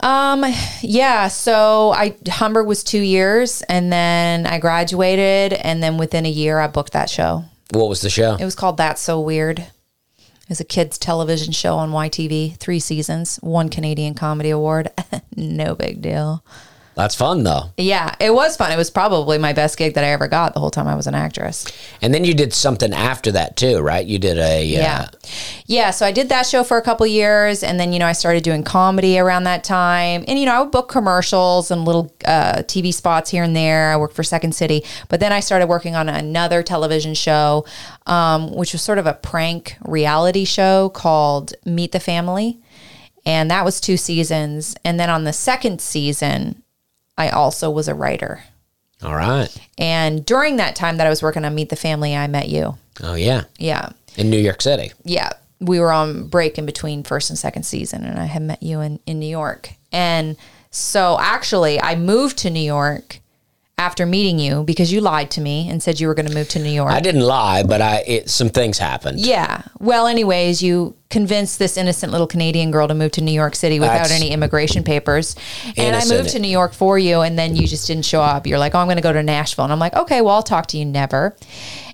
Um, 0.00 0.44
yeah. 0.82 1.28
So 1.28 1.92
I 1.92 2.16
Humber 2.28 2.64
was 2.64 2.82
two 2.82 3.00
years, 3.00 3.62
and 3.62 3.92
then 3.92 4.46
I 4.46 4.58
graduated, 4.58 5.52
and 5.52 5.82
then 5.82 5.96
within 5.96 6.26
a 6.26 6.30
year, 6.30 6.58
I 6.58 6.66
booked 6.66 6.92
that 6.92 7.08
show. 7.08 7.44
What 7.70 7.88
was 7.88 8.00
the 8.00 8.10
show? 8.10 8.36
It 8.38 8.44
was 8.44 8.54
called 8.54 8.76
That's 8.76 9.00
So 9.00 9.20
Weird. 9.20 9.64
It 10.44 10.50
was 10.50 10.60
a 10.60 10.64
kids' 10.64 10.98
television 10.98 11.52
show 11.52 11.76
on 11.76 11.90
YTV, 11.90 12.58
three 12.58 12.78
seasons, 12.78 13.36
one 13.36 13.70
Canadian 13.70 14.12
Comedy 14.12 14.50
Award. 14.50 14.90
no 15.36 15.74
big 15.74 16.02
deal. 16.02 16.44
That's 16.94 17.14
fun 17.14 17.42
though. 17.42 17.70
Yeah, 17.76 18.14
it 18.20 18.32
was 18.32 18.56
fun. 18.56 18.70
It 18.72 18.76
was 18.76 18.90
probably 18.90 19.38
my 19.38 19.52
best 19.52 19.76
gig 19.76 19.94
that 19.94 20.04
I 20.04 20.08
ever 20.08 20.28
got 20.28 20.54
the 20.54 20.60
whole 20.60 20.70
time 20.70 20.86
I 20.86 20.94
was 20.94 21.06
an 21.06 21.14
actress. 21.14 21.66
And 22.00 22.14
then 22.14 22.24
you 22.24 22.34
did 22.34 22.52
something 22.54 22.92
after 22.92 23.32
that 23.32 23.56
too, 23.56 23.80
right? 23.80 24.06
You 24.06 24.18
did 24.18 24.38
a 24.38 24.64
Yeah. 24.64 25.06
uh, 25.12 25.16
Yeah, 25.66 25.90
so 25.90 26.06
I 26.06 26.12
did 26.12 26.28
that 26.28 26.46
show 26.46 26.62
for 26.62 26.76
a 26.76 26.82
couple 26.82 27.06
years 27.06 27.62
and 27.62 27.80
then 27.80 27.92
you 27.92 27.98
know 27.98 28.06
I 28.06 28.12
started 28.12 28.42
doing 28.42 28.62
comedy 28.62 29.18
around 29.18 29.44
that 29.44 29.64
time. 29.64 30.24
And 30.28 30.38
you 30.38 30.46
know, 30.46 30.54
I 30.54 30.60
would 30.60 30.70
book 30.70 30.88
commercials 30.88 31.70
and 31.70 31.84
little 31.84 32.14
uh, 32.24 32.62
TV 32.62 32.92
spots 32.94 33.30
here 33.30 33.42
and 33.42 33.56
there. 33.56 33.90
I 33.90 33.96
worked 33.96 34.14
for 34.14 34.22
Second 34.22 34.54
City, 34.54 34.84
but 35.08 35.20
then 35.20 35.32
I 35.32 35.40
started 35.40 35.66
working 35.66 35.96
on 35.96 36.08
another 36.08 36.62
television 36.62 37.14
show 37.14 37.64
um, 38.06 38.52
which 38.52 38.72
was 38.72 38.82
sort 38.82 38.98
of 38.98 39.06
a 39.06 39.14
prank 39.14 39.76
reality 39.84 40.44
show 40.44 40.90
called 40.90 41.54
Meet 41.64 41.92
the 41.92 42.00
Family. 42.00 42.60
And 43.26 43.50
that 43.50 43.64
was 43.64 43.80
two 43.80 43.96
seasons. 43.96 44.76
And 44.84 45.00
then 45.00 45.08
on 45.08 45.24
the 45.24 45.32
second 45.32 45.80
season, 45.80 46.62
I 47.16 47.28
also 47.28 47.70
was 47.70 47.88
a 47.88 47.94
writer. 47.94 48.42
all 49.02 49.14
right. 49.14 49.48
And 49.78 50.24
during 50.24 50.56
that 50.56 50.76
time 50.76 50.96
that 50.96 51.06
I 51.06 51.10
was 51.10 51.22
working 51.22 51.44
on 51.44 51.54
Meet 51.54 51.68
the 51.70 51.76
Family, 51.76 52.16
I 52.16 52.26
met 52.26 52.48
you. 52.48 52.76
Oh 53.02 53.14
yeah. 53.14 53.44
Yeah. 53.58 53.90
In 54.16 54.30
New 54.30 54.38
York 54.38 54.62
City. 54.62 54.92
Yeah. 55.04 55.30
We 55.60 55.80
were 55.80 55.92
on 55.92 56.28
break 56.28 56.58
in 56.58 56.66
between 56.66 57.02
first 57.04 57.30
and 57.30 57.38
second 57.38 57.62
season, 57.64 58.04
and 58.04 58.18
I 58.18 58.26
had 58.26 58.42
met 58.42 58.62
you 58.62 58.80
in, 58.80 59.00
in 59.06 59.18
New 59.18 59.28
York. 59.28 59.70
And 59.92 60.36
so 60.70 61.16
actually, 61.20 61.80
I 61.80 61.94
moved 61.96 62.38
to 62.38 62.50
New 62.50 62.60
York 62.60 63.20
after 63.76 64.06
meeting 64.06 64.38
you 64.38 64.62
because 64.64 64.92
you 64.92 65.00
lied 65.00 65.30
to 65.32 65.40
me 65.40 65.68
and 65.68 65.82
said 65.82 65.98
you 65.98 66.06
were 66.06 66.14
going 66.14 66.28
to 66.28 66.34
move 66.34 66.48
to 66.48 66.58
New 66.58 66.70
York. 66.70 66.92
I 66.92 67.00
didn't 67.00 67.22
lie, 67.22 67.64
but 67.64 67.80
I 67.80 68.04
it, 68.06 68.30
some 68.30 68.48
things 68.48 68.78
happened. 68.78 69.20
yeah. 69.20 69.62
Well, 69.80 70.06
anyways, 70.06 70.62
you 70.62 70.94
convinced 71.10 71.58
this 71.58 71.76
innocent 71.76 72.10
little 72.12 72.26
Canadian 72.26 72.70
girl 72.70 72.88
to 72.88 72.94
move 72.94 73.12
to 73.12 73.20
New 73.20 73.32
York 73.32 73.54
City 73.54 73.78
without 73.80 73.94
That's- 74.04 74.12
any 74.12 74.30
immigration 74.30 74.84
papers. 74.84 75.36
And 75.76 75.94
I 75.94 76.04
moved 76.06 76.30
to 76.30 76.38
New 76.38 76.48
York 76.48 76.72
for 76.72 76.98
you, 76.98 77.20
and 77.20 77.38
then 77.38 77.56
you 77.56 77.66
just 77.66 77.86
didn't 77.86 78.04
show 78.04 78.22
up. 78.22 78.46
You're 78.46 78.58
like, 78.58 78.74
oh, 78.74 78.78
I'm 78.78 78.86
going 78.86 78.96
to 78.96 79.02
go 79.02 79.12
to 79.12 79.22
Nashville. 79.22 79.64
And 79.64 79.72
I'm 79.72 79.78
like, 79.78 79.94
okay, 79.94 80.20
well, 80.20 80.34
I'll 80.36 80.42
talk 80.42 80.66
to 80.68 80.78
you 80.78 80.84
never. 80.84 81.36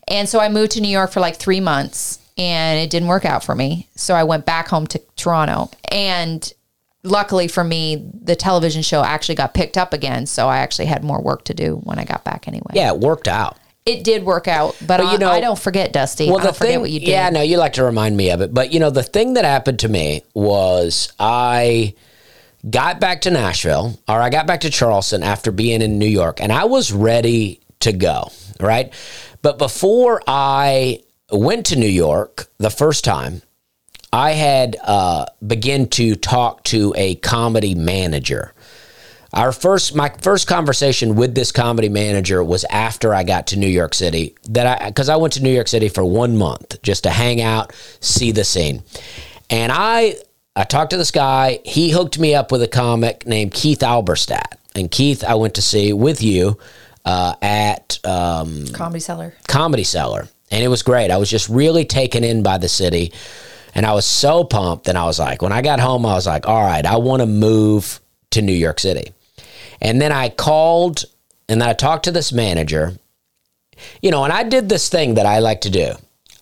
And 0.09 0.29
so 0.29 0.39
I 0.39 0.49
moved 0.49 0.73
to 0.73 0.81
New 0.81 0.89
York 0.89 1.11
for 1.11 1.21
like 1.21 1.37
three 1.37 1.61
months, 1.61 2.19
and 2.39 2.79
it 2.79 2.91
didn't 2.91 3.09
work 3.09 3.25
out 3.25 3.43
for 3.43 3.55
me. 3.55 3.89
So 3.97 4.15
I 4.15 4.25
went 4.25 4.47
back 4.47 4.69
home 4.69 4.87
to 4.89 4.99
Toronto. 5.17 5.71
And 5.91 6.53
luckily 7.03 7.49
for 7.49 7.65
me, 7.65 8.09
the 8.23 8.37
television 8.37 8.83
show 8.83 9.03
actually 9.03 9.35
got 9.35 9.55
picked 9.55 9.79
up 9.79 9.93
again. 9.93 10.27
So 10.27 10.49
I 10.49 10.59
actually 10.59 10.87
had 10.87 11.03
more 11.05 11.21
work 11.21 11.45
to 11.45 11.55
do 11.55 11.77
when 11.85 11.99
I 11.99 12.05
got 12.05 12.25
back 12.25 12.49
anyway. 12.49 12.73
Yeah, 12.75 12.93
it 12.93 13.01
worked 13.01 13.29
out. 13.29 13.57
It 13.87 14.05
did 14.05 14.25
work 14.25 14.47
out, 14.47 14.77
but, 14.87 15.01
you 15.01 15.07
I, 15.07 15.17
know- 15.17 15.31
I 15.31 15.41
don't 15.41 15.59
forget, 15.59 15.93
Dusty. 15.93 16.29
I 16.31 16.43
don't 16.43 16.55
forget 16.55 16.81
what 16.81 16.91
you 16.91 17.01
did. 17.01 17.09
Yeah, 17.09 17.31
no, 17.31 17.41
you 17.41 17.57
like 17.57 17.73
to 17.75 17.85
remind 17.85 18.15
me 18.17 18.31
of 18.31 18.43
it. 18.43 18.53
But 18.53 18.73
you 18.73 18.79
know, 18.79 18.91
the 18.91 19.03
thing 19.03 19.35
that 19.35 19.45
happened 19.45 19.79
to 19.81 19.89
me 19.89 20.23
was 20.35 21.13
I 21.19 21.95
got 22.69 23.01
back 23.01 23.23
to 23.23 23.31
Nashville, 23.31 23.99
or 24.07 24.21
I 24.21 24.29
got 24.29 24.47
back 24.47 24.61
to 24.61 24.71
Charleston 24.71 25.23
after 25.23 25.51
being 25.51 25.81
in 25.81 25.99
New 25.99 26.07
York, 26.07 26.41
and 26.43 26.53
I 26.53 26.65
was 26.65 26.93
ready 26.93 27.61
to 27.81 27.93
go, 27.93 28.31
right? 28.61 28.93
But 29.41 29.57
before 29.57 30.23
I 30.27 31.01
went 31.33 31.67
to 31.67 31.77
New 31.77 31.89
York 31.89 32.49
the 32.59 32.71
first 32.71 33.03
time, 33.03 33.41
I 34.13 34.33
had 34.33 34.77
uh, 34.83 35.27
begun 35.47 35.87
to 35.89 36.17
talk 36.17 36.65
to 36.65 36.93
a 36.97 37.15
comedy 37.17 37.75
manager. 37.75 38.53
Our 39.33 39.53
first, 39.53 39.95
my 39.95 40.09
first 40.21 40.49
conversation 40.49 41.15
with 41.15 41.37
this 41.37 41.53
comedy 41.53 41.89
manager 41.89 42.43
was 42.43 42.65
after 42.65 43.15
I 43.15 43.23
got 43.23 43.47
to 43.49 43.57
New 43.57 43.69
York 43.69 43.95
City. 43.95 44.35
That 44.49 44.83
I, 44.83 44.89
because 44.89 45.09
I 45.09 45.17
went 45.17 45.35
to 45.35 45.43
New 45.43 45.53
York 45.53 45.69
City 45.69 45.89
for 45.89 46.05
one 46.05 46.37
month 46.37 46.83
just 46.83 47.05
to 47.05 47.11
hang 47.11 47.41
out, 47.41 47.73
see 48.01 48.33
the 48.33 48.43
scene, 48.43 48.83
and 49.49 49.71
I, 49.73 50.17
I 50.57 50.65
talked 50.65 50.91
to 50.91 50.97
this 50.97 51.13
guy. 51.13 51.61
He 51.65 51.91
hooked 51.91 52.19
me 52.19 52.35
up 52.35 52.51
with 52.51 52.63
a 52.63 52.69
comic 52.69 53.25
named 53.25 53.55
Keith 53.55 53.81
Alberstadt, 53.81 54.57
and 54.75 54.91
Keith 54.91 55.23
I 55.23 55.37
went 55.37 55.55
to 55.55 55.63
see 55.63 55.93
with 55.93 56.21
you 56.21 56.59
uh, 57.05 57.37
at 57.41 58.01
um, 58.05 58.67
Comedy 58.73 58.99
Cellar. 58.99 59.35
Comedy 59.47 59.85
Cellar, 59.85 60.29
and 60.51 60.65
it 60.65 60.69
was 60.69 60.83
great. 60.83 61.13
I 61.13 61.19
was 61.19 61.31
just 61.31 61.49
really 61.49 61.85
taken 61.85 62.25
in 62.25 62.43
by 62.43 62.59
the 62.59 62.69
city, 62.69 63.13
and 63.75 63.87
I 63.87 63.93
was 63.93 64.07
so 64.07 64.45
pumped. 64.45 64.89
And 64.89 64.99
I 64.99 65.05
was 65.05 65.19
like, 65.19 65.43
when 65.43 65.53
I 65.53 65.63
got 65.63 65.81
home, 65.81 66.05
I 66.07 66.15
was 66.15 66.27
like, 66.27 66.47
all 66.47 66.63
right, 66.63 66.85
I 66.85 66.97
want 66.97 67.21
to 67.21 67.27
move 67.27 68.01
to 68.31 68.43
New 68.43 68.53
York 68.53 68.81
City. 68.81 69.13
And 69.81 70.01
then 70.01 70.13
I 70.13 70.29
called, 70.29 71.05
and 71.49 71.61
then 71.61 71.69
I 71.69 71.73
talked 71.73 72.05
to 72.05 72.13
this 72.13 72.33
manager, 72.33 72.97
you 74.03 74.11
know, 74.11 74.25
and 74.25 74.33
I 74.33 74.43
did 74.43 74.69
this 74.69 74.89
thing 74.89 75.15
that 75.15 75.27
I 75.27 75.39
like 75.39 75.63
to 75.63 75.71
do. 75.71 75.93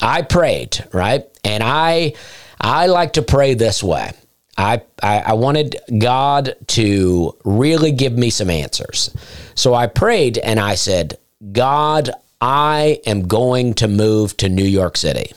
I 0.01 0.23
prayed, 0.23 0.85
right, 0.93 1.25
and 1.45 1.63
I 1.63 2.15
I 2.61 2.87
like 2.87 3.15
to 3.15 3.23
pray 3.23 3.55
this 3.55 3.83
way. 3.83 4.13
I, 4.57 4.83
I, 5.01 5.19
I 5.21 5.33
wanted 5.35 5.77
God 5.99 6.57
to 6.69 7.37
really 7.45 7.93
give 7.93 8.19
me 8.19 8.31
some 8.31 8.51
answers. 8.51 9.15
So 9.55 9.75
I 9.75 9.87
prayed 9.87 10.39
and 10.39 10.59
I 10.59 10.75
said, 10.75 11.19
God, 11.53 12.11
I 12.41 13.01
am 13.07 13.29
going 13.29 13.75
to 13.75 13.87
move 13.87 14.37
to 14.39 14.49
New 14.49 14.65
York 14.65 14.97
City 14.97 15.33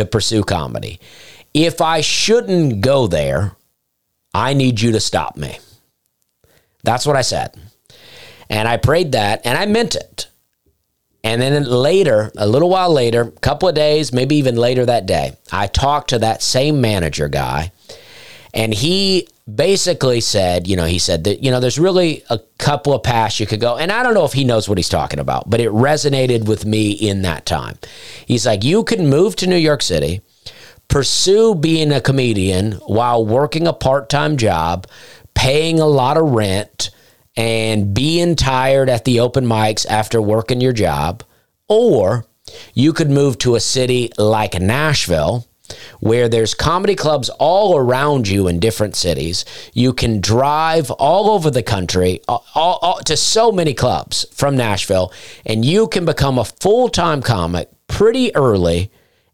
to 0.00 0.06
pursue 0.06 0.42
comedy. 0.42 0.98
If 1.54 1.80
I 1.80 2.00
shouldn't 2.00 2.80
go 2.80 3.06
there, 3.06 3.56
I 4.34 4.54
need 4.54 4.80
you 4.80 4.92
to 4.92 5.00
stop 5.00 5.36
me. 5.36 5.58
That's 6.82 7.06
what 7.06 7.16
I 7.16 7.22
said. 7.22 7.54
And 8.48 8.66
I 8.66 8.76
prayed 8.76 9.12
that 9.12 9.42
and 9.44 9.56
I 9.56 9.66
meant 9.66 9.94
it. 9.94 10.26
And 11.22 11.42
then 11.42 11.64
later, 11.64 12.32
a 12.36 12.46
little 12.46 12.70
while 12.70 12.92
later, 12.92 13.22
a 13.22 13.30
couple 13.30 13.68
of 13.68 13.74
days, 13.74 14.12
maybe 14.12 14.36
even 14.36 14.56
later 14.56 14.86
that 14.86 15.06
day, 15.06 15.36
I 15.52 15.66
talked 15.66 16.10
to 16.10 16.18
that 16.20 16.42
same 16.42 16.80
manager 16.80 17.28
guy 17.28 17.72
and 18.54 18.72
he 18.72 19.28
basically 19.56 20.20
said, 20.20 20.66
you 20.66 20.76
know, 20.76 20.84
he 20.84 20.98
said 20.98 21.24
that, 21.24 21.42
you 21.42 21.50
know, 21.50 21.60
there's 21.60 21.78
really 21.78 22.22
a 22.30 22.38
couple 22.58 22.92
of 22.92 23.02
paths 23.02 23.40
you 23.40 23.46
could 23.46 23.60
go. 23.60 23.76
And 23.76 23.90
I 23.90 24.02
don't 24.02 24.14
know 24.14 24.24
if 24.24 24.32
he 24.32 24.44
knows 24.44 24.68
what 24.68 24.78
he's 24.78 24.88
talking 24.88 25.18
about, 25.18 25.48
but 25.48 25.60
it 25.60 25.70
resonated 25.70 26.46
with 26.46 26.64
me 26.64 26.90
in 26.92 27.22
that 27.22 27.46
time. 27.46 27.78
He's 28.26 28.46
like, 28.46 28.64
you 28.64 28.84
can 28.84 29.08
move 29.08 29.36
to 29.36 29.46
New 29.46 29.56
York 29.56 29.82
City, 29.82 30.20
pursue 30.88 31.54
being 31.54 31.92
a 31.92 32.00
comedian 32.00 32.72
while 32.86 33.24
working 33.24 33.66
a 33.66 33.72
part 33.72 34.08
time 34.08 34.36
job, 34.36 34.86
paying 35.34 35.80
a 35.80 35.86
lot 35.86 36.16
of 36.16 36.30
rent, 36.30 36.90
and 37.36 37.94
being 37.94 38.36
tired 38.36 38.90
at 38.90 39.04
the 39.04 39.20
open 39.20 39.46
mics 39.46 39.86
after 39.88 40.20
working 40.20 40.60
your 40.60 40.72
job. 40.72 41.22
Or 41.68 42.26
you 42.74 42.92
could 42.92 43.10
move 43.10 43.38
to 43.38 43.54
a 43.54 43.60
city 43.60 44.10
like 44.18 44.60
Nashville 44.60 45.46
where 46.00 46.28
there's 46.28 46.54
comedy 46.54 46.94
clubs 46.94 47.28
all 47.38 47.76
around 47.76 48.28
you 48.28 48.48
in 48.48 48.60
different 48.60 48.96
cities. 48.96 49.44
You 49.72 49.92
can 49.92 50.20
drive 50.20 50.90
all 50.92 51.30
over 51.30 51.50
the 51.50 51.62
country 51.62 52.20
all, 52.28 52.44
all- 52.54 53.00
to 53.04 53.16
so 53.16 53.52
many 53.52 53.74
clubs 53.74 54.26
from 54.32 54.56
Nashville, 54.56 55.12
and 55.46 55.64
you 55.64 55.88
can 55.88 56.04
become 56.04 56.38
a 56.38 56.44
full 56.44 56.88
time 56.88 57.22
comic 57.22 57.68
pretty 57.86 58.34
early 58.34 58.90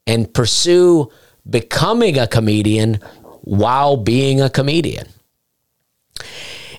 and 0.06 0.32
pursue 0.32 1.10
becoming 1.48 2.18
a 2.18 2.26
comedian 2.26 3.00
while 3.42 3.96
being 3.96 4.40
a 4.40 4.50
comedian. 4.50 5.06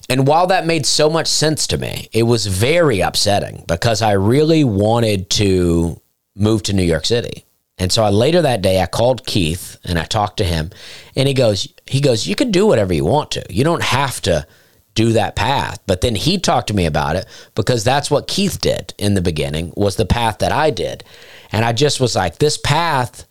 And 0.09 0.25
while 0.25 0.47
that 0.47 0.65
made 0.65 0.85
so 0.85 1.09
much 1.09 1.27
sense 1.27 1.67
to 1.67 1.77
me, 1.77 2.07
it 2.13 2.23
was 2.23 2.45
very 2.45 3.01
upsetting 3.01 3.65
because 3.67 4.01
I 4.01 4.13
really 4.13 4.63
wanted 4.63 5.29
to 5.31 5.99
move 6.35 6.63
to 6.63 6.73
New 6.73 6.83
York 6.83 7.05
City. 7.05 7.45
And 7.77 7.91
so 7.91 8.03
I, 8.03 8.09
later 8.09 8.41
that 8.41 8.61
day, 8.61 8.81
I 8.81 8.87
called 8.87 9.25
Keith 9.25 9.77
and 9.83 9.99
I 9.99 10.03
talked 10.05 10.37
to 10.37 10.43
him, 10.43 10.71
and 11.15 11.27
he 11.27 11.33
goes, 11.33 11.71
he 11.85 12.01
goes, 12.01 12.25
you 12.27 12.35
can 12.35 12.51
do 12.51 12.65
whatever 12.65 12.93
you 12.93 13.05
want 13.05 13.31
to. 13.31 13.45
You 13.49 13.63
don't 13.63 13.83
have 13.83 14.19
to 14.23 14.47
do 14.95 15.13
that 15.13 15.35
path. 15.35 15.79
But 15.85 16.01
then 16.01 16.15
he 16.15 16.39
talked 16.39 16.69
to 16.69 16.73
me 16.73 16.87
about 16.87 17.15
it 17.15 17.27
because 17.53 17.83
that's 17.83 18.09
what 18.09 18.27
Keith 18.27 18.59
did 18.59 18.95
in 18.97 19.13
the 19.13 19.21
beginning 19.21 19.71
was 19.77 19.95
the 19.95 20.07
path 20.07 20.39
that 20.39 20.51
I 20.51 20.71
did, 20.71 21.03
and 21.51 21.63
I 21.63 21.71
just 21.73 21.99
was 21.99 22.15
like, 22.15 22.39
this 22.39 22.57
path 22.57 23.25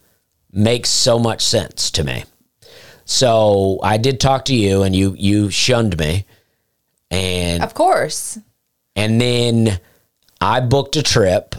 makes 0.53 0.91
so 0.91 1.19
much 1.19 1.45
sense 1.45 1.91
to 1.91 2.05
me. 2.05 2.25
So 3.05 3.79
I 3.83 3.99
did 3.99 4.21
talk 4.21 4.45
to 4.47 4.55
you, 4.55 4.83
and 4.83 4.95
you 4.95 5.15
you 5.19 5.51
shunned 5.51 5.99
me, 5.99 6.25
and 7.11 7.63
Of 7.65 7.75
course. 7.75 8.39
and 8.95 9.21
then 9.21 9.81
I 10.41 10.61
booked 10.61 10.95
a 10.97 11.03
trip 11.03 11.57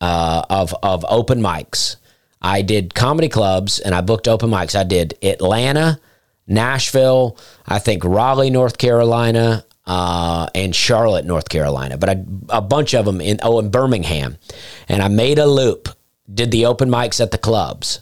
uh, 0.00 0.42
of 0.48 0.74
of 0.82 1.04
open 1.08 1.40
mics. 1.40 1.96
I 2.44 2.60
did 2.60 2.94
comedy 2.94 3.30
clubs 3.30 3.80
and 3.80 3.94
I 3.94 4.02
booked 4.02 4.28
open 4.28 4.50
mics. 4.50 4.78
I 4.78 4.84
did 4.84 5.16
Atlanta, 5.22 5.98
Nashville, 6.46 7.38
I 7.66 7.78
think 7.78 8.04
Raleigh, 8.04 8.50
North 8.50 8.76
Carolina, 8.76 9.64
uh, 9.86 10.48
and 10.54 10.76
Charlotte, 10.76 11.24
North 11.24 11.48
Carolina. 11.48 11.96
But 11.96 12.10
I, 12.10 12.24
a 12.50 12.60
bunch 12.60 12.94
of 12.94 13.06
them 13.06 13.22
in 13.22 13.40
oh 13.42 13.58
in 13.60 13.70
Birmingham, 13.70 14.36
and 14.88 15.02
I 15.02 15.08
made 15.08 15.38
a 15.38 15.46
loop. 15.46 15.88
Did 16.32 16.50
the 16.50 16.66
open 16.66 16.90
mics 16.90 17.20
at 17.20 17.30
the 17.30 17.38
clubs. 17.38 18.00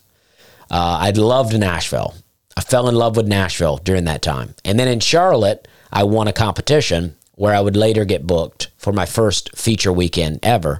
Uh, 0.71 0.99
I 1.01 1.11
loved 1.11 1.59
Nashville. 1.59 2.15
I 2.57 2.63
fell 2.63 2.89
in 2.89 2.97
love 2.97 3.17
with 3.17 3.29
Nashville 3.29 3.77
during 3.79 4.05
that 4.05 4.23
time. 4.23 4.55
And 4.65 4.79
then 4.79 4.89
in 4.89 5.01
Charlotte, 5.01 5.69
I 5.93 6.03
won 6.05 6.29
a 6.29 6.33
competition 6.33 7.17
where 7.33 7.55
I 7.55 7.61
would 7.61 7.77
later 7.77 8.05
get 8.05 8.27
booked 8.27 8.71
for 8.77 8.93
my 8.93 9.07
first 9.07 9.57
feature 9.57 9.93
weekend 9.93 10.41
ever. 10.43 10.79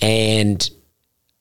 And 0.00 0.70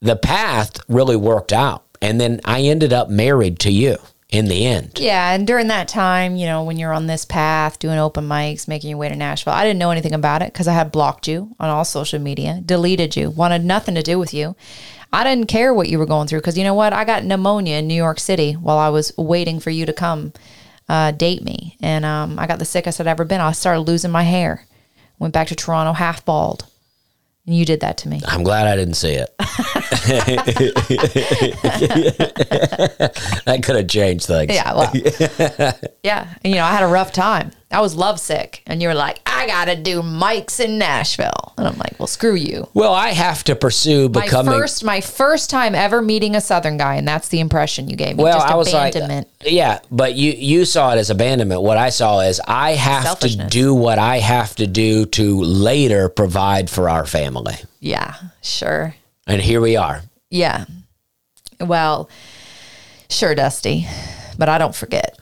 the 0.02 0.16
path 0.16 0.80
really 0.88 1.16
worked 1.16 1.54
out. 1.54 1.86
And 2.02 2.20
then 2.20 2.40
I 2.46 2.62
ended 2.62 2.94
up 2.94 3.10
married 3.10 3.60
to 3.60 3.72
you 3.72 3.98
in 4.30 4.46
the 4.46 4.66
end. 4.66 5.00
Yeah, 5.00 5.32
and 5.32 5.46
during 5.46 5.68
that 5.68 5.88
time, 5.88 6.36
you 6.36 6.46
know, 6.46 6.64
when 6.64 6.78
you're 6.78 6.94
on 6.94 7.08
this 7.08 7.26
path, 7.26 7.80
doing 7.80 7.98
open 7.98 8.28
mics, 8.28 8.68
making 8.68 8.92
your 8.92 9.00
way 9.00 9.10
to 9.10 9.16
Nashville, 9.16 9.54
I 9.54 9.66
didn't 9.66 9.80
know 9.80 9.92
anything 9.92 10.14
about 10.14 10.42
it 10.42 10.54
because 10.54 10.68
I 10.68 10.74
had 10.74 10.92
blocked 10.92 11.28
you 11.28 11.56
on 11.60 11.70
all 11.70 11.84
social 11.84 12.20
media, 12.20 12.62
deleted 12.64 13.16
you, 13.16 13.32
wanted 13.32 13.66
nothing 13.66 13.96
to 13.96 14.04
do 14.04 14.20
with 14.20 14.34
you. 14.34 14.56
I 15.12 15.24
didn't 15.24 15.48
care 15.48 15.74
what 15.74 15.90
you 15.90 15.98
were 15.98 16.06
going 16.06 16.28
through 16.28 16.40
because 16.40 16.58
you 16.58 16.64
know 16.64 16.76
what? 16.76 16.94
I 16.94 17.04
got 17.04 17.24
pneumonia 17.24 17.78
in 17.78 17.88
New 17.88 17.96
York 17.96 18.20
City 18.20 18.54
while 18.54 18.78
I 18.78 18.90
was 18.90 19.12
waiting 19.18 19.60
for 19.60 19.72
you 19.72 19.88
to 19.88 19.94
come 19.94 20.34
uh, 20.88 21.12
date 21.12 21.44
me, 21.44 21.78
and 21.82 22.06
um, 22.06 22.38
I 22.38 22.46
got 22.46 22.60
the 22.60 22.66
sickest 22.66 23.02
I'd 23.02 23.08
ever 23.08 23.26
been. 23.26 23.42
I 23.42 23.52
started 23.52 23.82
losing 23.82 24.12
my 24.12 24.24
hair, 24.24 24.66
went 25.18 25.34
back 25.34 25.48
to 25.48 25.56
Toronto 25.56 25.94
half 25.94 26.24
bald. 26.24 26.66
And 27.50 27.58
you 27.58 27.66
did 27.66 27.80
that 27.80 27.98
to 27.98 28.08
me. 28.08 28.22
I'm 28.28 28.44
glad 28.44 28.68
I 28.68 28.76
didn't 28.76 28.94
see 28.94 29.14
it. 29.14 29.36
that 33.46 33.62
could 33.64 33.76
have 33.76 33.88
changed 33.88 34.28
things. 34.28 34.54
Yeah, 34.54 34.76
well, 34.76 34.94
yeah. 36.04 36.32
And, 36.44 36.54
you 36.54 36.60
know, 36.60 36.66
I 36.66 36.72
had 36.74 36.84
a 36.84 36.88
rough 36.88 37.12
time. 37.12 37.50
I 37.72 37.82
was 37.82 37.94
lovesick, 37.94 38.64
and 38.66 38.82
you 38.82 38.88
were 38.88 38.96
like, 38.96 39.20
"I 39.28 39.46
gotta 39.46 39.76
do 39.76 40.02
mics 40.02 40.60
in 40.60 40.80
Nashville," 40.80 41.54
and 41.56 41.68
I'm 41.68 41.78
like, 41.78 41.94
"Well, 42.00 42.08
screw 42.08 42.34
you." 42.34 42.68
Well, 42.74 42.94
I 42.96 43.10
have 43.10 43.44
to 43.44 43.56
pursue 43.56 44.10
My 44.10 44.22
becoming. 44.24 44.54
first, 44.54 44.84
my 44.84 45.02
first 45.02 45.52
time 45.52 45.76
ever 45.76 46.02
meeting 46.02 46.36
a 46.36 46.42
Southern 46.42 46.78
guy, 46.78 46.96
and 46.96 47.08
that's 47.08 47.28
the 47.28 47.40
impression 47.40 47.88
you 47.88 47.96
gave 47.96 48.18
me. 48.18 48.24
well, 48.24 48.40
just 48.40 48.52
I 48.52 48.56
was 48.56 48.74
like, 48.74 48.96
yeah, 49.46 49.80
but 49.92 50.16
you 50.16 50.32
you 50.32 50.66
saw 50.66 50.94
it 50.94 50.98
as 50.98 51.12
abandonment. 51.12 51.62
What 51.62 51.78
I 51.78 51.90
saw 51.90 52.22
is 52.22 52.42
I 52.48 52.72
have 52.72 53.20
to 53.20 53.36
do 53.50 53.76
what 53.76 54.00
I 54.00 54.18
have 54.18 54.56
to 54.56 54.66
do 54.66 55.06
to 55.06 55.42
later 55.44 56.10
provide 56.10 56.72
for 56.72 56.90
our 56.90 57.06
family, 57.06 57.56
yeah, 57.80 58.16
sure. 58.42 58.96
and 59.28 59.40
here 59.40 59.62
we 59.62 59.76
are. 59.76 60.02
Yeah. 60.32 60.66
Well, 61.60 62.10
sure, 63.12 63.36
Dusty, 63.36 63.86
but 64.40 64.50
I 64.50 64.58
don't 64.58 64.74
forget. 64.76 65.20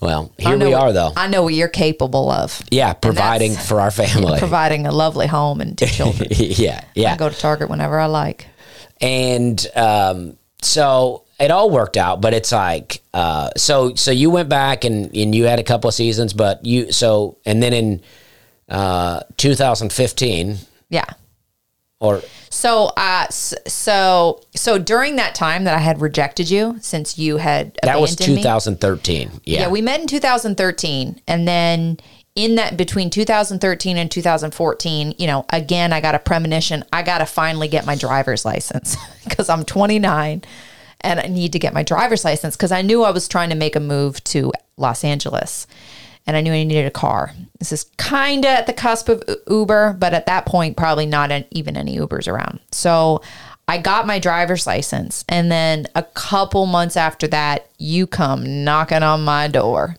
Well, 0.00 0.30
here 0.38 0.56
we 0.56 0.66
what- 0.66 0.74
are, 0.74 0.92
though. 0.92 1.12
I 1.16 1.26
know 1.28 1.42
what 1.42 1.54
you're 1.54 1.68
capable 1.68 2.30
of. 2.30 2.62
Yeah, 2.70 2.92
providing 2.92 3.54
for 3.54 3.80
our 3.80 3.90
family. 3.90 4.38
Providing 4.38 4.86
a 4.86 4.92
lovely 4.92 5.26
home 5.26 5.60
and 5.60 5.76
two 5.76 5.86
children. 5.98 6.28
yeah, 6.30 6.84
yeah. 6.94 7.12
I 7.12 7.16
go 7.16 7.28
to 7.28 7.36
Target 7.38 7.68
whenever 7.68 7.98
I 7.98 8.06
like. 8.06 8.46
and 9.00 9.64
um, 9.76 10.36
so 10.62 11.22
it 11.40 11.50
all 11.52 11.70
worked 11.70 11.96
out 11.96 12.20
but 12.20 12.34
it's 12.34 12.50
like 12.50 13.00
uh, 13.14 13.48
so 13.56 13.94
so 13.94 14.10
you 14.10 14.28
went 14.30 14.48
back 14.48 14.84
and, 14.84 15.14
and 15.16 15.32
you 15.34 15.44
had 15.44 15.60
a 15.60 15.62
couple 15.62 15.86
of 15.86 15.94
seasons 15.94 16.32
but 16.32 16.64
you 16.66 16.90
so 16.90 17.36
and 17.46 17.62
then 17.62 17.72
in 17.72 18.00
uh, 18.68 19.20
2015 19.36 20.56
Yeah. 20.90 21.04
Or 22.00 22.22
So, 22.50 22.92
uh, 22.96 23.28
so, 23.28 24.40
so 24.54 24.78
during 24.78 25.16
that 25.16 25.34
time 25.34 25.64
that 25.64 25.74
I 25.74 25.78
had 25.78 26.00
rejected 26.00 26.50
you, 26.50 26.78
since 26.80 27.18
you 27.18 27.38
had 27.38 27.78
that 27.82 28.00
was 28.00 28.14
abandoned 28.14 28.36
me- 28.36 28.42
2013 28.42 29.30
yeah, 29.44 29.60
Yeah, 29.60 29.68
we 29.68 29.82
met 29.82 30.00
in 30.00 30.06
2013, 30.06 31.20
and 31.26 31.48
then 31.48 31.98
in 32.34 32.54
that 32.54 32.76
between 32.76 33.10
2013 33.10 33.96
and 33.96 34.08
2014, 34.10 35.14
you 35.18 35.26
know, 35.26 35.44
again, 35.50 35.92
I 35.92 36.00
got 36.00 36.14
a 36.14 36.20
premonition. 36.20 36.84
I 36.92 37.02
got 37.02 37.18
to 37.18 37.26
finally 37.26 37.66
get 37.66 37.84
my 37.84 37.96
driver's 37.96 38.44
license 38.44 38.96
because 39.24 39.48
I'm 39.48 39.64
29 39.64 40.42
and 41.00 41.20
I 41.20 41.26
need 41.26 41.52
to 41.52 41.58
get 41.58 41.74
my 41.74 41.82
driver's 41.82 42.24
license 42.24 42.56
because 42.56 42.70
I 42.70 42.82
knew 42.82 43.02
I 43.02 43.10
was 43.10 43.26
trying 43.26 43.50
to 43.50 43.56
make 43.56 43.74
a 43.74 43.80
move 43.80 44.22
to 44.24 44.52
Los 44.76 45.02
Angeles 45.02 45.66
and 46.28 46.36
I 46.36 46.42
knew 46.42 46.52
I 46.52 46.62
needed 46.62 46.84
a 46.84 46.90
car. 46.90 47.32
This 47.58 47.72
is 47.72 47.84
kind 47.96 48.44
of 48.44 48.50
at 48.50 48.66
the 48.66 48.74
cusp 48.74 49.08
of 49.08 49.24
Uber, 49.48 49.96
but 49.98 50.12
at 50.12 50.26
that 50.26 50.44
point, 50.44 50.76
probably 50.76 51.06
not 51.06 51.32
an, 51.32 51.46
even 51.50 51.74
any 51.74 51.96
Ubers 51.96 52.28
around. 52.28 52.60
So 52.70 53.22
I 53.66 53.78
got 53.78 54.06
my 54.06 54.18
driver's 54.18 54.66
license. 54.66 55.24
And 55.26 55.50
then 55.50 55.86
a 55.94 56.02
couple 56.02 56.66
months 56.66 56.98
after 56.98 57.26
that, 57.28 57.70
you 57.78 58.06
come 58.06 58.62
knocking 58.62 59.02
on 59.02 59.24
my 59.24 59.48
door. 59.48 59.96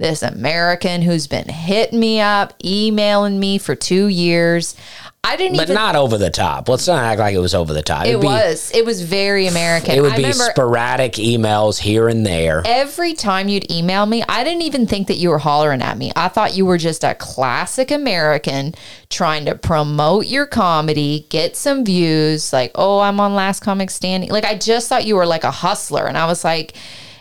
This 0.00 0.22
American 0.22 1.02
who's 1.02 1.26
been 1.26 1.46
hitting 1.46 2.00
me 2.00 2.20
up, 2.20 2.54
emailing 2.64 3.38
me 3.38 3.58
for 3.58 3.74
two 3.74 4.08
years. 4.08 4.74
I 5.22 5.36
didn't 5.36 5.56
even 5.56 5.58
but 5.58 5.62
even. 5.64 5.74
not 5.74 5.96
over 5.96 6.16
the 6.16 6.30
top 6.30 6.66
let's 6.70 6.86
not 6.86 7.02
act 7.02 7.18
like 7.20 7.34
it 7.34 7.38
was 7.40 7.54
over 7.54 7.74
the 7.74 7.82
top 7.82 8.06
it 8.06 8.18
be- 8.18 8.26
was. 8.26 8.72
It 8.74 8.86
was 8.86 9.02
very 9.02 9.46
American. 9.46 9.94
it 9.94 10.00
would 10.00 10.14
I 10.14 10.16
be 10.16 10.22
remember 10.22 10.44
sporadic 10.44 11.12
emails 11.12 11.78
here 11.78 12.08
and 12.08 12.24
there 12.24 12.62
every 12.64 13.12
time 13.12 13.48
you'd 13.50 13.70
email 13.70 14.06
me, 14.06 14.24
I 14.26 14.42
didn't 14.42 14.62
even 14.62 14.86
think 14.86 15.08
that 15.08 15.18
you 15.18 15.28
were 15.28 15.38
hollering 15.38 15.82
at 15.82 15.98
me. 15.98 16.10
I 16.16 16.28
thought 16.28 16.56
you 16.56 16.64
were 16.64 16.78
just 16.78 17.04
a 17.04 17.14
classic 17.14 17.90
American 17.90 18.74
trying 19.10 19.44
to 19.44 19.54
promote 19.54 20.26
your 20.28 20.46
comedy, 20.46 21.26
get 21.28 21.54
some 21.56 21.84
views, 21.84 22.54
like, 22.54 22.70
oh, 22.74 23.00
I'm 23.00 23.20
on 23.20 23.34
Last 23.34 23.60
Comic 23.60 23.90
Standing. 23.90 24.30
Like, 24.30 24.46
I 24.46 24.56
just 24.56 24.88
thought 24.88 25.04
you 25.04 25.16
were 25.16 25.26
like 25.26 25.44
a 25.44 25.50
hustler. 25.50 26.06
And 26.06 26.16
I 26.16 26.24
was 26.24 26.42
like, 26.42 26.74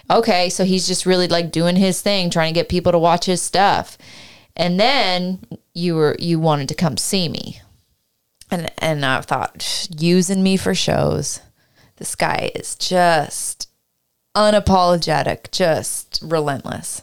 okay, 0.09 0.49
so 0.49 0.63
he's 0.65 0.87
just 0.87 1.05
really 1.05 1.27
like 1.27 1.51
doing 1.51 1.75
his 1.75 2.01
thing, 2.01 2.29
trying 2.29 2.53
to 2.53 2.59
get 2.59 2.69
people 2.69 2.91
to 2.91 2.99
watch 2.99 3.25
his 3.25 3.41
stuff. 3.41 3.97
And 4.55 4.79
then 4.79 5.39
you 5.73 5.95
were 5.95 6.15
you 6.19 6.39
wanted 6.39 6.67
to 6.69 6.75
come 6.75 6.97
see 6.97 7.29
me. 7.29 7.61
And 8.51 8.71
and 8.79 9.05
I 9.05 9.21
thought 9.21 9.87
using 9.97 10.43
me 10.43 10.57
for 10.57 10.73
shows. 10.75 11.41
This 11.97 12.15
guy 12.15 12.51
is 12.55 12.75
just 12.75 13.69
unapologetic, 14.35 15.51
just 15.51 16.19
relentless. 16.23 17.01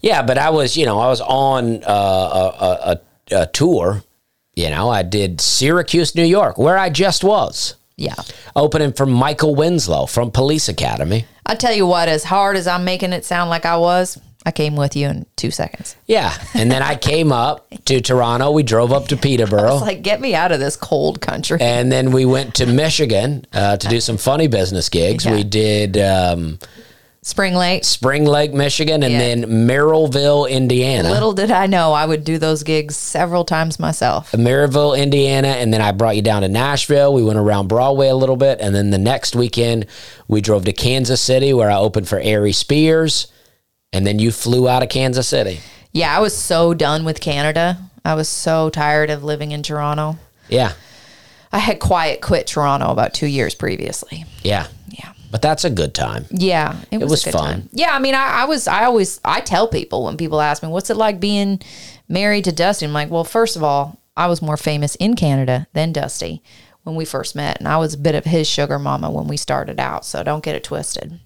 yeah 0.00 0.22
but 0.22 0.38
i 0.38 0.50
was 0.50 0.76
you 0.76 0.84
know 0.86 0.98
i 0.98 1.08
was 1.08 1.20
on 1.20 1.82
uh, 1.84 1.90
a, 1.90 2.64
a, 2.64 3.00
a, 3.32 3.42
a 3.42 3.46
tour 3.46 4.02
you 4.54 4.68
know 4.70 4.88
i 4.88 5.02
did 5.02 5.40
syracuse 5.40 6.14
new 6.14 6.24
york 6.24 6.58
where 6.58 6.78
i 6.78 6.88
just 6.90 7.24
was 7.24 7.74
Yeah. 7.96 8.14
opening 8.54 8.92
for 8.92 9.06
Michael 9.06 9.54
Winslow 9.54 10.06
from 10.06 10.30
Police 10.30 10.68
Academy. 10.68 11.24
I 11.46 11.54
tell 11.54 11.72
you 11.72 11.86
what, 11.86 12.08
as 12.08 12.24
hard 12.24 12.56
as 12.56 12.66
I'm 12.66 12.84
making 12.84 13.12
it 13.12 13.24
sound 13.24 13.48
like 13.48 13.64
I 13.64 13.76
was, 13.78 14.18
I 14.44 14.50
came 14.52 14.76
with 14.76 14.94
you 14.94 15.08
in 15.08 15.26
two 15.36 15.50
seconds. 15.50 15.96
Yeah. 16.06 16.32
And 16.54 16.70
then 16.70 16.82
I 16.82 16.94
came 16.94 17.32
up 17.32 17.66
to 17.86 18.00
Toronto. 18.00 18.50
We 18.52 18.62
drove 18.62 18.92
up 18.92 19.08
to 19.08 19.16
Peterborough. 19.26 19.74
It's 19.78 19.82
like, 19.82 20.02
get 20.02 20.20
me 20.20 20.34
out 20.34 20.52
of 20.52 20.60
this 20.60 20.76
cold 20.76 21.20
country. 21.20 21.58
and 21.60 21.90
then 21.90 22.12
we 22.12 22.24
went 22.26 22.54
to 22.56 22.66
Michigan 22.66 23.44
uh, 23.52 23.76
to 23.78 23.88
do 23.88 24.00
some 24.00 24.18
funny 24.18 24.46
business 24.46 24.88
gigs. 24.88 25.24
Yeah. 25.24 25.34
We 25.34 25.42
did 25.42 25.96
um, 25.98 26.58
Spring 27.26 27.54
Lake. 27.56 27.84
Spring 27.84 28.24
Lake, 28.24 28.54
Michigan, 28.54 29.02
and 29.02 29.12
Yeah. 29.12 29.18
then 29.18 29.66
Merrillville, 29.66 30.48
Indiana. 30.48 31.10
Little 31.10 31.32
did 31.32 31.50
I 31.50 31.66
know 31.66 31.92
I 31.92 32.06
would 32.06 32.22
do 32.22 32.38
those 32.38 32.62
gigs 32.62 32.96
several 32.96 33.44
times 33.44 33.80
myself. 33.80 34.30
Merrillville, 34.30 34.96
Indiana, 34.96 35.48
and 35.48 35.74
then 35.74 35.80
I 35.80 35.90
brought 35.90 36.14
you 36.14 36.22
down 36.22 36.42
to 36.42 36.48
Nashville. 36.48 37.12
We 37.12 37.24
went 37.24 37.40
around 37.40 37.66
Broadway 37.66 38.06
a 38.06 38.14
little 38.14 38.36
bit, 38.36 38.60
and 38.60 38.76
then 38.76 38.90
the 38.90 38.98
next 38.98 39.34
weekend 39.34 39.86
we 40.28 40.40
drove 40.40 40.64
to 40.66 40.72
Kansas 40.72 41.20
City 41.20 41.52
where 41.52 41.68
I 41.68 41.74
opened 41.78 42.06
for 42.06 42.22
Ari 42.24 42.52
Spears, 42.52 43.26
and 43.92 44.06
then 44.06 44.20
you 44.20 44.30
flew 44.30 44.68
out 44.68 44.84
of 44.84 44.88
Kansas 44.88 45.26
City. 45.26 45.58
Yeah, 45.90 46.16
I 46.16 46.20
was 46.20 46.32
so 46.36 46.74
done 46.74 47.04
with 47.04 47.20
Canada. 47.20 47.76
I 48.04 48.14
was 48.14 48.28
so 48.28 48.70
tired 48.70 49.10
of 49.10 49.24
living 49.24 49.50
in 49.50 49.64
Toronto. 49.64 50.16
Yeah, 50.48 50.74
I 51.52 51.58
had 51.58 51.80
quiet 51.80 52.20
quit 52.20 52.46
Toronto 52.46 52.92
about 52.92 53.14
two 53.14 53.26
years 53.26 53.56
previously. 53.56 54.26
Yeah. 54.44 54.68
But 55.36 55.42
that's 55.42 55.66
a 55.66 55.70
good 55.70 55.92
time. 55.92 56.24
Yeah, 56.30 56.80
it 56.90 56.96
was, 56.96 57.10
was 57.10 57.24
fun. 57.24 57.32
time. 57.32 57.68
Yeah, 57.70 57.94
I 57.94 57.98
mean, 57.98 58.14
I, 58.14 58.26
I 58.26 58.44
was, 58.46 58.66
I 58.66 58.84
always, 58.86 59.20
I 59.22 59.42
tell 59.42 59.68
people 59.68 60.04
when 60.04 60.16
people 60.16 60.40
ask 60.40 60.62
me, 60.62 60.70
"What's 60.70 60.88
it 60.88 60.96
like 60.96 61.20
being 61.20 61.60
married 62.08 62.44
to 62.44 62.52
Dusty?" 62.52 62.86
I'm 62.86 62.94
like, 62.94 63.10
"Well, 63.10 63.22
first 63.22 63.54
of 63.54 63.62
all, 63.62 64.00
I 64.16 64.28
was 64.28 64.40
more 64.40 64.56
famous 64.56 64.94
in 64.94 65.14
Canada 65.14 65.66
than 65.74 65.92
Dusty 65.92 66.42
when 66.84 66.96
we 66.96 67.04
first 67.04 67.36
met, 67.36 67.58
and 67.58 67.68
I 67.68 67.76
was 67.76 67.92
a 67.92 67.98
bit 67.98 68.14
of 68.14 68.24
his 68.24 68.48
sugar 68.48 68.78
mama 68.78 69.10
when 69.10 69.28
we 69.28 69.36
started 69.36 69.78
out. 69.78 70.06
So 70.06 70.22
don't 70.22 70.42
get 70.42 70.56
it 70.56 70.64
twisted. 70.64 71.20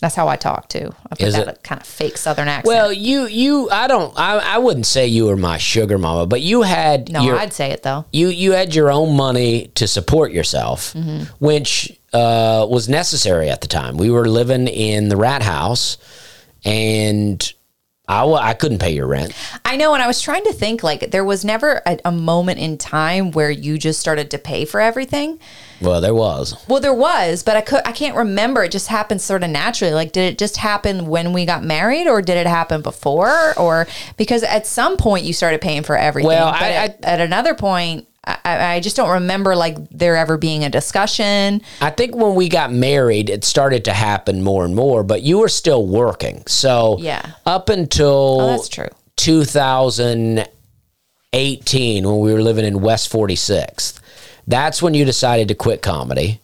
That's 0.00 0.14
how 0.14 0.28
I 0.28 0.36
talk 0.36 0.68
too. 0.68 0.94
I 1.10 1.14
put 1.14 1.22
Is 1.22 1.34
that 1.34 1.48
it? 1.48 1.62
kind 1.62 1.80
of 1.80 1.86
fake 1.86 2.18
Southern 2.18 2.48
accent. 2.48 2.66
Well, 2.66 2.92
you, 2.92 3.26
you, 3.26 3.70
I 3.70 3.86
don't, 3.86 4.12
I, 4.18 4.36
I 4.36 4.58
wouldn't 4.58 4.84
say 4.84 5.06
you 5.06 5.24
were 5.26 5.36
my 5.36 5.56
sugar 5.56 5.96
mama, 5.96 6.26
but 6.26 6.42
you 6.42 6.62
had 6.62 7.10
no, 7.10 7.22
your, 7.22 7.36
I'd 7.38 7.54
say 7.54 7.70
it 7.70 7.82
though. 7.82 8.04
you 8.12 8.28
you 8.28 8.52
had 8.52 8.74
your 8.74 8.90
own 8.90 9.16
money 9.16 9.68
to 9.76 9.86
support 9.88 10.32
yourself, 10.32 10.92
Mm-hmm. 10.92 11.24
which 11.44 11.98
uh, 12.12 12.66
was 12.68 12.88
necessary 12.90 13.48
at 13.48 13.62
the 13.62 13.68
time. 13.68 13.96
We 13.96 14.10
were 14.10 14.28
living 14.28 14.68
in 14.68 15.08
the 15.08 15.16
rat 15.16 15.42
house, 15.42 15.96
and 16.64 17.52
I 18.08 18.22
wa- 18.24 18.38
I 18.40 18.54
couldn't 18.54 18.78
pay 18.78 18.90
your 18.92 19.06
rent. 19.08 19.32
I 19.64 19.76
know, 19.76 19.92
and 19.94 20.00
I 20.02 20.06
was 20.06 20.20
trying 20.20 20.44
to 20.44 20.52
think 20.52 20.82
like 20.84 21.10
there 21.10 21.24
was 21.24 21.44
never 21.44 21.82
a, 21.86 21.98
a 22.04 22.12
moment 22.12 22.60
in 22.60 22.78
time 22.78 23.32
where 23.32 23.50
you 23.50 23.78
just 23.78 23.98
started 23.98 24.30
to 24.30 24.38
pay 24.38 24.64
for 24.64 24.80
everything. 24.80 25.40
Well, 25.80 26.00
there 26.00 26.14
was. 26.14 26.56
Well, 26.68 26.80
there 26.80 26.94
was, 26.94 27.42
but 27.42 27.56
I 27.56 27.60
could 27.62 27.82
I 27.84 27.90
can't 27.92 28.16
remember. 28.16 28.62
It 28.62 28.70
just 28.70 28.86
happened 28.88 29.20
sort 29.20 29.42
of 29.42 29.50
naturally. 29.50 29.92
Like, 29.92 30.12
did 30.12 30.32
it 30.32 30.38
just 30.38 30.56
happen 30.56 31.06
when 31.06 31.32
we 31.32 31.44
got 31.46 31.64
married, 31.64 32.06
or 32.06 32.22
did 32.22 32.36
it 32.36 32.46
happen 32.46 32.80
before, 32.80 33.58
or 33.58 33.88
because 34.16 34.42
at 34.44 34.66
some 34.66 34.96
point 34.96 35.24
you 35.24 35.32
started 35.32 35.60
paying 35.60 35.82
for 35.82 35.96
everything? 35.96 36.28
Well, 36.28 36.52
but 36.52 36.62
I- 36.62 36.70
at, 36.72 37.04
at 37.04 37.20
another 37.20 37.54
point, 37.54 38.06
I, 38.26 38.74
I 38.74 38.80
just 38.80 38.96
don't 38.96 39.10
remember 39.10 39.54
like 39.54 39.76
there 39.90 40.16
ever 40.16 40.36
being 40.36 40.64
a 40.64 40.68
discussion. 40.70 41.62
I 41.80 41.90
think 41.90 42.14
when 42.16 42.34
we 42.34 42.48
got 42.48 42.72
married, 42.72 43.30
it 43.30 43.44
started 43.44 43.84
to 43.84 43.92
happen 43.92 44.42
more 44.42 44.64
and 44.64 44.74
more, 44.74 45.04
but 45.04 45.22
you 45.22 45.38
were 45.38 45.48
still 45.48 45.86
working. 45.86 46.42
So 46.46 46.96
Yeah. 46.98 47.24
up 47.46 47.68
until 47.68 48.40
Oh, 48.40 48.46
that's 48.48 48.68
true. 48.68 48.88
2018, 51.32 52.04
when 52.08 52.18
we 52.20 52.32
were 52.32 52.42
living 52.42 52.64
in 52.64 52.80
West 52.80 53.10
46th, 53.12 54.00
that's 54.46 54.82
when 54.82 54.94
you 54.94 55.04
decided 55.04 55.48
to 55.48 55.54
quit 55.54 55.82
comedy. 55.82 56.40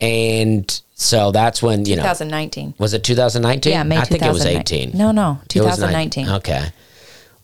And 0.00 0.68
so 0.94 1.30
that's 1.32 1.62
when, 1.62 1.84
you 1.84 1.96
know, 1.96 2.02
2019. 2.02 2.74
was 2.78 2.92
it 2.94 3.04
2019? 3.04 3.72
Yeah, 3.72 3.82
May 3.82 3.98
I 3.98 4.04
think 4.04 4.22
it 4.22 4.32
was 4.32 4.44
18. 4.44 4.92
No, 4.94 5.12
no, 5.12 5.40
2019. 5.48 6.26
19. 6.26 6.36
Okay. 6.38 6.70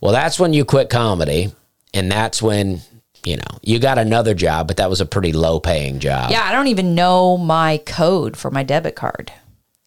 Well, 0.00 0.12
that's 0.12 0.38
when 0.38 0.52
you 0.52 0.64
quit 0.64 0.90
comedy. 0.90 1.52
And 1.94 2.10
that's 2.12 2.42
when, 2.42 2.82
you 3.28 3.36
know, 3.36 3.58
you 3.62 3.78
got 3.78 3.98
another 3.98 4.32
job, 4.34 4.66
but 4.68 4.78
that 4.78 4.88
was 4.88 5.00
a 5.02 5.06
pretty 5.06 5.32
low 5.32 5.60
paying 5.60 5.98
job. 5.98 6.30
Yeah, 6.30 6.42
I 6.44 6.52
don't 6.52 6.68
even 6.68 6.94
know 6.94 7.36
my 7.36 7.78
code 7.84 8.36
for 8.36 8.50
my 8.50 8.62
debit 8.62 8.94
card. 8.96 9.30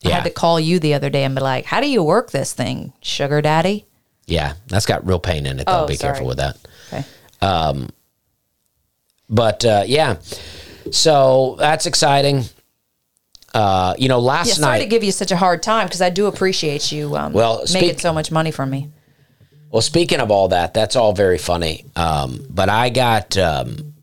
I 0.06 0.10
had 0.10 0.24
to 0.26 0.30
call 0.30 0.60
you 0.60 0.80
the 0.80 0.94
other 0.94 1.10
day 1.10 1.24
and 1.24 1.34
be 1.36 1.42
like, 1.42 1.66
"How 1.66 1.80
do 1.82 1.88
you 1.90 2.04
work 2.04 2.32
this 2.32 2.54
thing, 2.54 2.94
sugar 3.02 3.42
daddy?" 3.42 3.86
Yeah. 4.28 4.54
That's 4.68 4.86
got 4.86 5.06
real 5.06 5.20
pain 5.20 5.46
in 5.46 5.60
it, 5.60 5.66
though. 5.66 5.84
Oh, 5.84 5.88
Be 5.88 5.96
sorry. 5.96 6.14
careful 6.14 6.28
with 6.28 6.38
that. 6.38 6.58
Okay. 6.92 7.04
Um, 7.42 7.90
But 9.30 9.64
uh, 9.66 9.84
yeah, 9.88 10.18
so 10.92 11.56
that's 11.60 11.86
exciting. 11.86 12.44
Uh, 13.54 13.94
you 13.98 14.08
know, 14.08 14.20
last 14.20 14.48
Yeah, 14.48 14.54
sorry 14.56 14.78
night. 14.80 14.84
to 14.84 14.90
give 14.90 15.04
you 15.04 15.12
such 15.12 15.32
a 15.32 15.38
hard 15.38 15.62
time 15.62 15.88
because 15.88 16.02
I 16.02 16.10
do 16.10 16.28
appreciate 16.28 16.92
you 16.92 17.16
um, 17.18 17.34
Well, 17.34 17.58
making 17.74 17.90
speak- 17.90 18.00
so 18.00 18.14
much 18.14 18.32
money 18.32 18.52
from 18.52 18.70
me. 18.70 18.90
Well, 19.72 19.82
speaking 19.82 20.20
of 20.20 20.30
all 20.32 20.50
that, 20.50 20.74
that's 20.74 20.98
all 20.98 21.14
very 21.14 21.38
funny. 21.38 21.86
Um, 21.96 22.46
but 22.50 22.68
I 22.68 22.90
got 22.90 23.38
um, 23.38 23.94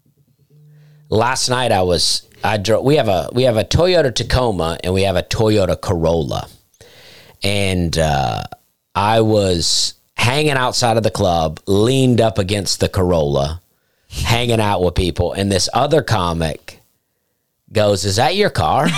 last 1.11 1.51
night. 1.51 1.73
I 1.73 1.83
was 1.83 2.27
I 2.43 2.57
drove. 2.57 2.85
We 2.85 2.97
have 2.97 3.09
a 3.09 3.29
we 3.33 3.43
have 3.43 3.59
a 3.59 3.65
Toyota 3.65 4.15
Tacoma 4.15 4.79
and 4.83 4.95
we 4.95 5.03
have 5.03 5.17
a 5.17 5.23
Toyota 5.23 5.79
Corolla, 5.79 6.49
and 7.43 7.97
uh, 7.99 8.45
I 8.95 9.21
was 9.21 9.93
hanging 10.17 10.53
outside 10.53 10.97
of 10.97 11.03
the 11.03 11.11
club, 11.11 11.61
leaned 11.67 12.23
up 12.23 12.39
against 12.39 12.81
the 12.81 12.89
Corolla, 12.89 13.61
hanging 14.09 14.61
out 14.61 14.83
with 14.83 14.95
people, 14.95 15.35
and 15.35 15.53
this 15.53 15.69
other 15.75 16.03
comic 16.03 16.81
goes, 17.71 18.07
"Is 18.07 18.17
that 18.17 18.37
your 18.37 18.49
car?" 18.51 18.85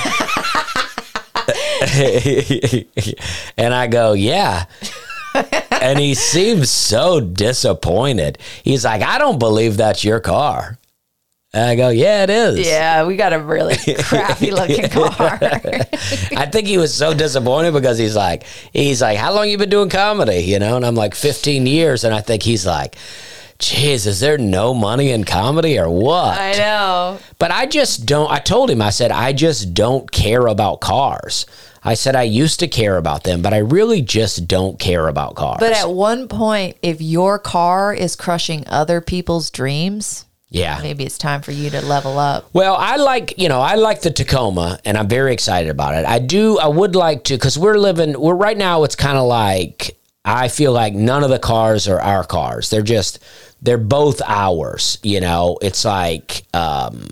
and 3.56 3.74
I 3.74 3.88
go, 3.88 4.12
"Yeah." 4.12 4.66
And 5.80 5.98
he 5.98 6.14
seems 6.14 6.70
so 6.70 7.20
disappointed. 7.20 8.38
He's 8.62 8.84
like, 8.84 9.02
"I 9.02 9.18
don't 9.18 9.38
believe 9.38 9.76
that's 9.76 10.04
your 10.04 10.20
car." 10.20 10.78
And 11.52 11.64
I 11.68 11.74
go, 11.74 11.88
"Yeah, 11.88 12.22
it 12.22 12.30
is." 12.30 12.66
Yeah, 12.66 13.04
we 13.06 13.16
got 13.16 13.32
a 13.32 13.40
really 13.40 13.76
crappy 13.98 14.50
looking 14.52 14.88
car. 14.90 15.38
I 15.40 16.48
think 16.50 16.68
he 16.68 16.78
was 16.78 16.94
so 16.94 17.12
disappointed 17.12 17.72
because 17.72 17.98
he's 17.98 18.14
like, 18.14 18.44
he's 18.72 19.02
like, 19.02 19.18
"How 19.18 19.32
long 19.32 19.48
you 19.48 19.58
been 19.58 19.70
doing 19.70 19.88
comedy?" 19.88 20.38
You 20.44 20.58
know, 20.58 20.76
and 20.76 20.86
I'm 20.86 20.94
like, 20.94 21.14
"15 21.14 21.66
years," 21.66 22.04
and 22.04 22.14
I 22.14 22.20
think 22.20 22.42
he's 22.42 22.66
like. 22.66 22.96
Jeez, 23.58 24.06
is 24.06 24.20
there 24.20 24.38
no 24.38 24.72
money 24.72 25.10
in 25.10 25.24
comedy 25.24 25.78
or 25.78 25.90
what? 25.90 26.38
I 26.38 26.52
know. 26.52 27.18
But 27.38 27.50
I 27.50 27.66
just 27.66 28.06
don't. 28.06 28.30
I 28.30 28.38
told 28.38 28.70
him, 28.70 28.80
I 28.80 28.88
said, 28.88 29.10
I 29.10 29.34
just 29.34 29.74
don't 29.74 30.10
care 30.10 30.46
about 30.46 30.80
cars. 30.80 31.44
I 31.82 31.94
said, 31.94 32.14
I 32.14 32.24
used 32.24 32.60
to 32.60 32.68
care 32.68 32.96
about 32.96 33.24
them, 33.24 33.40
but 33.40 33.54
I 33.54 33.58
really 33.58 34.02
just 34.02 34.46
don't 34.46 34.78
care 34.78 35.08
about 35.08 35.34
cars. 35.34 35.58
But 35.60 35.72
at 35.72 35.90
one 35.90 36.28
point, 36.28 36.76
if 36.82 37.00
your 37.00 37.38
car 37.38 37.94
is 37.94 38.16
crushing 38.16 38.64
other 38.66 39.00
people's 39.00 39.50
dreams, 39.50 40.26
yeah. 40.50 40.78
maybe 40.82 41.04
it's 41.04 41.16
time 41.16 41.40
for 41.40 41.52
you 41.52 41.70
to 41.70 41.80
level 41.80 42.18
up. 42.18 42.50
Well, 42.52 42.76
I 42.76 42.96
like, 42.96 43.38
you 43.38 43.48
know, 43.48 43.60
I 43.60 43.76
like 43.76 44.02
the 44.02 44.10
Tacoma 44.10 44.78
and 44.84 44.98
I'm 44.98 45.08
very 45.08 45.32
excited 45.32 45.70
about 45.70 45.94
it. 45.94 46.04
I 46.04 46.18
do, 46.18 46.58
I 46.58 46.66
would 46.66 46.94
like 46.94 47.24
to, 47.24 47.34
because 47.34 47.58
we're 47.58 47.78
living, 47.78 48.20
we're 48.20 48.34
right 48.34 48.58
now, 48.58 48.84
it's 48.84 48.96
kind 48.96 49.16
of 49.16 49.26
like, 49.26 49.96
I 50.22 50.48
feel 50.48 50.72
like 50.72 50.92
none 50.92 51.24
of 51.24 51.30
the 51.30 51.38
cars 51.38 51.88
are 51.88 52.00
our 52.00 52.24
cars. 52.24 52.68
They're 52.68 52.82
just, 52.82 53.20
they're 53.62 53.78
both 53.78 54.20
ours, 54.26 54.98
you 55.02 55.20
know? 55.20 55.58
It's 55.62 55.84
like, 55.86 56.44
um, 56.52 57.06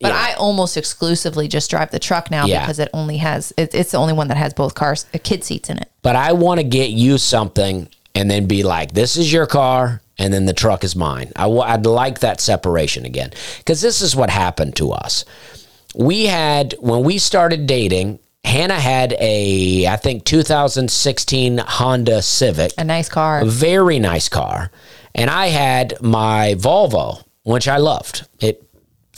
But 0.00 0.12
Yeah. 0.12 0.16
I 0.30 0.32
almost 0.34 0.76
exclusively 0.76 1.48
just 1.48 1.70
drive 1.70 1.90
the 1.90 1.98
truck 1.98 2.30
now 2.30 2.46
Yeah. 2.46 2.60
because 2.60 2.78
it 2.78 2.88
only 2.94 3.16
has 3.16 3.52
it, 3.56 3.74
it's 3.74 3.90
the 3.92 3.98
only 3.98 4.12
one 4.12 4.28
that 4.28 4.36
has 4.36 4.54
both 4.54 4.74
cars, 4.74 5.06
uh, 5.14 5.18
kid 5.22 5.42
seats 5.44 5.68
in 5.70 5.78
it. 5.78 5.88
but 6.02 6.14
I 6.16 6.32
want 6.32 6.58
to 6.60 6.64
get 6.64 6.90
you 6.90 7.18
something 7.18 7.88
and 8.14 8.30
then 8.30 8.46
be 8.46 8.62
like, 8.62 8.92
this 8.92 9.16
is 9.16 9.32
your 9.32 9.46
car 9.46 10.00
and 10.18 10.32
then 10.32 10.46
the 10.46 10.52
truck 10.52 10.84
is 10.84 10.94
mine. 10.96 11.32
I 11.36 11.42
w- 11.42 11.62
I'd 11.62 11.84
like 11.86 12.20
that 12.20 12.40
separation 12.40 13.04
again 13.04 13.30
because 13.58 13.80
this 13.80 14.00
is 14.00 14.14
what 14.16 14.30
happened 14.30 14.76
to 14.76 14.92
us. 14.92 15.24
We 15.94 16.26
had, 16.26 16.74
when 16.80 17.02
we 17.02 17.18
started 17.18 17.66
dating, 17.66 18.18
Hannah 18.44 18.78
had 18.80 19.14
a, 19.18 19.86
I 19.88 19.96
think, 19.96 20.24
2016 20.24 21.58
Honda 21.58 22.22
Civic, 22.22 22.72
A 22.78 22.84
nice 22.84 23.08
car. 23.08 23.40
a 23.40 23.44
very 23.44 23.98
nice 23.98 24.28
car. 24.28 24.70
And 25.14 25.28
I 25.30 25.48
had 25.48 25.94
my 26.00 26.54
Volvo, 26.56 27.24
which 27.42 27.66
I 27.68 27.78
loved. 27.78 28.26
It 28.40 28.62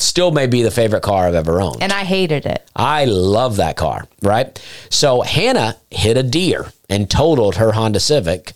still 0.01 0.31
may 0.31 0.47
be 0.47 0.63
the 0.63 0.71
favorite 0.71 1.03
car 1.03 1.27
I've 1.27 1.35
ever 1.35 1.61
owned. 1.61 1.83
And 1.83 1.93
I 1.93 2.05
hated 2.05 2.47
it. 2.47 2.69
I 2.75 3.05
love 3.05 3.57
that 3.57 3.77
car, 3.77 4.07
right? 4.23 4.59
So 4.89 5.21
Hannah 5.21 5.77
hit 5.91 6.17
a 6.17 6.23
deer 6.23 6.73
and 6.89 7.11
totaled 7.11 7.57
her 7.57 7.73
Honda 7.73 8.01
Civic. 8.01 8.53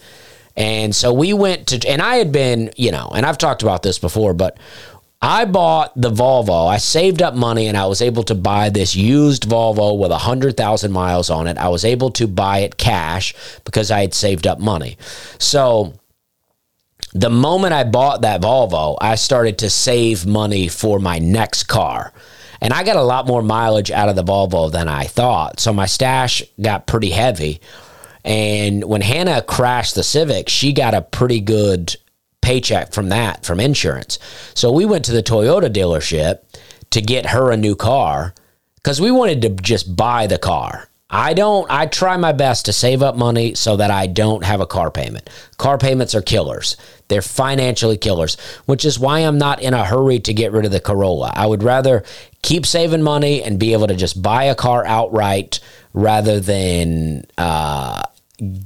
And 0.57 0.95
so 0.95 1.13
we 1.13 1.33
went 1.33 1.69
to, 1.69 1.89
and 1.89 2.01
I 2.01 2.17
had 2.17 2.33
been, 2.33 2.71
you 2.77 2.93
know, 2.93 3.11
and 3.15 3.27
I've 3.27 3.39
talked 3.39 3.63
about 3.63 3.83
this 3.83 3.99
before, 3.99 4.35
but 4.35 4.59
I 5.21 5.47
bought 5.47 5.93
the 5.97 6.11
Volvo. 6.11 6.69
I 6.69 6.77
saved 6.77 7.23
up 7.23 7.35
money 7.35 7.67
and 7.67 7.79
I 7.79 7.87
was 7.87 8.03
able 8.03 8.25
to 8.25 8.35
buy 8.35 8.69
this 8.69 8.95
used 8.95 9.49
Volvo 9.49 9.99
with 9.99 10.11
100,000 10.11 10.93
miles 10.93 11.31
on 11.31 11.47
it. 11.47 11.57
I 11.57 11.69
was 11.69 11.85
able 11.85 12.11
to 12.11 12.27
buy 12.27 12.59
it 12.59 12.77
cash 12.77 13.35
because 13.65 13.91
I 13.91 14.03
had 14.03 14.13
saved 14.13 14.47
up 14.47 14.61
money. 14.61 14.99
So 15.39 15.95
the 17.15 17.31
moment 17.31 17.73
I 17.73 17.85
bought 17.85 18.23
that 18.23 18.43
Volvo, 18.43 18.99
I 19.01 19.15
started 19.15 19.59
to 19.59 19.71
save 19.71 20.27
money 20.27 20.69
for 20.69 20.99
my 20.99 21.19
next 21.21 21.65
car. 21.65 22.13
And 22.61 22.73
I 22.73 22.83
got 22.83 22.97
a 22.97 23.03
lot 23.03 23.27
more 23.27 23.43
mileage 23.43 23.91
out 23.91 24.09
of 24.09 24.17
the 24.17 24.25
Volvo 24.25 24.71
than 24.71 24.89
I 24.89 25.05
thought. 25.05 25.61
So 25.61 25.73
my 25.73 25.87
stash 25.87 26.43
got 26.61 26.87
pretty 26.87 27.11
heavy. 27.11 27.61
And 28.25 28.85
when 28.85 29.03
Hannah 29.03 29.43
crashed 29.43 29.95
the 29.95 30.03
Civic, 30.03 30.49
she 30.49 30.73
got 30.73 30.95
a 30.95 31.03
pretty 31.03 31.41
good 31.41 31.95
paycheck 32.41 32.93
from 32.93 33.11
that, 33.11 33.45
from 33.45 33.61
insurance. 33.61 34.19
So 34.55 34.73
we 34.73 34.85
went 34.85 35.05
to 35.05 35.13
the 35.13 35.23
Toyota 35.23 35.73
dealership 35.73 36.41
to 36.91 37.01
get 37.01 37.27
her 37.27 37.51
a 37.51 37.57
new 37.57 37.77
car 37.77 38.35
because 38.77 39.01
we 39.01 39.11
wanted 39.11 39.43
to 39.43 39.51
just 39.51 39.95
buy 39.95 40.27
the 40.27 40.39
car. 40.39 40.89
I 41.15 41.33
don't, 41.33 41.71
I 41.71 41.87
try 41.87 42.17
my 42.17 42.33
best 42.33 42.65
to 42.65 42.73
save 42.73 43.01
up 43.01 43.15
money 43.17 43.55
so 43.55 43.77
that 43.77 43.91
I 43.93 44.09
don't 44.09 44.43
have 44.45 44.61
a 44.61 44.67
car 44.67 44.91
payment. 44.91 45.31
Car 45.59 45.79
payments 45.79 46.13
are 46.15 46.23
killers. 46.23 46.77
They're 47.07 47.23
financially 47.23 47.97
killers, 47.97 48.37
which 48.67 48.85
is 48.85 48.99
why 48.99 49.21
I'm 49.21 49.39
not 49.39 49.63
in 49.63 49.75
a 49.75 49.85
hurry 49.85 50.19
to 50.21 50.35
get 50.35 50.51
rid 50.51 50.65
of 50.65 50.73
the 50.73 50.81
Corolla. 50.81 51.33
I 51.35 51.47
would 51.47 51.63
rather 51.63 52.03
keep 52.43 52.67
saving 52.67 53.03
money 53.03 53.45
and 53.45 53.61
be 53.61 53.75
able 53.75 53.87
to 53.87 53.95
just 53.95 54.21
buy 54.23 54.45
a 54.45 54.57
car 54.57 54.85
outright 54.85 55.61
rather 55.93 56.41
than 56.41 57.25
uh, 57.39 58.03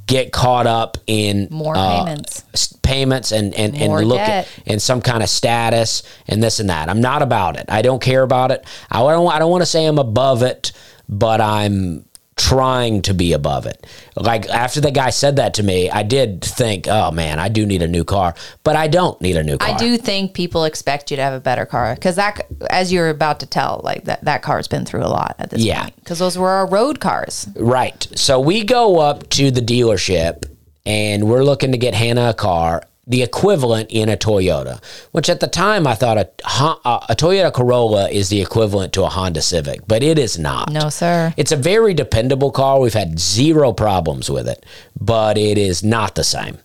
get 0.06 0.32
caught 0.32 0.66
up 0.66 0.96
in 1.06 1.48
More 1.50 1.74
uh, 1.76 2.04
payments. 2.04 2.72
payments 2.82 3.30
and 3.32 3.54
and, 3.54 3.78
More 3.78 3.98
and 3.98 4.08
look 4.08 4.18
debt. 4.18 4.48
at 4.58 4.66
in 4.66 4.80
some 4.80 5.02
kind 5.02 5.22
of 5.22 5.28
status 5.28 6.02
and 6.26 6.42
this 6.42 6.61
and 6.61 6.70
that. 6.70 6.88
I'm 6.88 7.02
not 7.02 7.20
about 7.20 7.58
it. 7.58 7.66
I 7.68 7.82
don't 7.82 8.00
care 8.00 8.22
about 8.22 8.50
it. 8.52 8.64
I 8.90 9.00
don't 9.00 9.28
I 9.30 9.38
don't 9.38 9.50
want 9.50 9.61
to 9.62 9.66
say 9.66 9.84
I'm 9.84 9.98
above 9.98 10.42
it, 10.42 10.72
but 11.08 11.42
I'm 11.42 12.06
trying 12.38 13.03
to 13.03 13.12
be 13.12 13.33
above 13.35 13.66
it. 13.66 13.87
Like 14.16 14.48
after 14.48 14.81
the 14.81 14.90
guy 14.90 15.11
said 15.11 15.37
that 15.37 15.55
to 15.55 15.62
me, 15.62 15.90
I 15.90 16.03
did 16.03 16.40
think, 16.42 16.87
"Oh 16.88 17.11
man, 17.11 17.38
I 17.38 17.48
do 17.48 17.66
need 17.66 17.83
a 17.83 17.88
new 17.88 18.05
car." 18.05 18.35
But 18.64 18.77
I 18.77 18.88
don't 18.88 19.20
need 19.20 19.37
a 19.37 19.42
new 19.44 19.59
car. 19.59 19.74
I 19.74 19.77
do 19.77 19.98
think 19.98 20.33
people 20.35 20.64
expect 20.64 21.11
you 21.11 21.16
to 21.16 21.22
have 21.22 21.35
a 21.35 21.40
better 21.40 21.66
car 21.66 21.94
because 21.94 22.16
that, 22.16 22.46
as 22.70 22.92
you're 22.92 23.11
about 23.11 23.40
to 23.40 23.46
tell, 23.46 23.81
like 23.85 24.05
that 24.05 24.24
that 24.24 24.42
car's 24.42 24.68
been 24.68 24.85
through 24.87 25.03
a 25.05 25.09
lot 25.09 25.37
at 25.38 25.51
this 25.51 25.61
Yeah. 25.62 25.83
point. 25.83 25.96
Because 25.96 26.18
those 26.20 26.38
were 26.38 26.48
our 26.51 26.66
road 26.66 27.01
cars. 27.01 27.48
Right. 27.57 28.07
So 28.14 28.40
we 28.40 28.64
go 28.64 28.98
up 29.01 29.29
to 29.31 29.51
the 29.51 29.61
dealership 29.61 30.44
and 30.87 31.29
we're 31.29 31.44
looking 31.44 31.72
to 31.72 31.79
get 31.79 31.92
Hannah 31.94 32.31
a 32.31 32.35
car, 32.35 32.83
the 33.09 33.23
equivalent 33.23 33.90
in 33.90 34.09
a 34.11 34.16
Toyota, 34.16 34.83
which 35.12 35.31
at 35.31 35.40
the 35.40 35.47
time 35.47 35.87
I 35.87 35.94
thought 35.94 36.18
a, 36.18 36.29
a 36.44 37.16
Toyota 37.16 37.53
Corolla 37.53 38.09
is 38.11 38.29
the 38.29 38.40
equivalent 38.42 38.92
to 38.92 39.05
a 39.05 39.09
Honda 39.09 39.40
Civic, 39.40 39.88
but 39.88 40.03
it 40.03 40.18
is 40.18 40.38
not. 40.38 40.71
No, 40.71 40.90
sir. 40.90 41.33
It's 41.38 41.51
a 41.51 41.57
very 41.57 41.94
dependable 41.94 42.51
car. 42.51 42.79
We've 42.79 42.92
had 42.92 43.18
zero 43.18 43.73
problems 43.73 44.31
with 44.31 44.47
it, 44.47 44.64
but 45.01 45.38
it 45.38 45.57
is 45.57 45.83
not 45.83 46.14
the 46.14 46.25
same. 46.25 46.59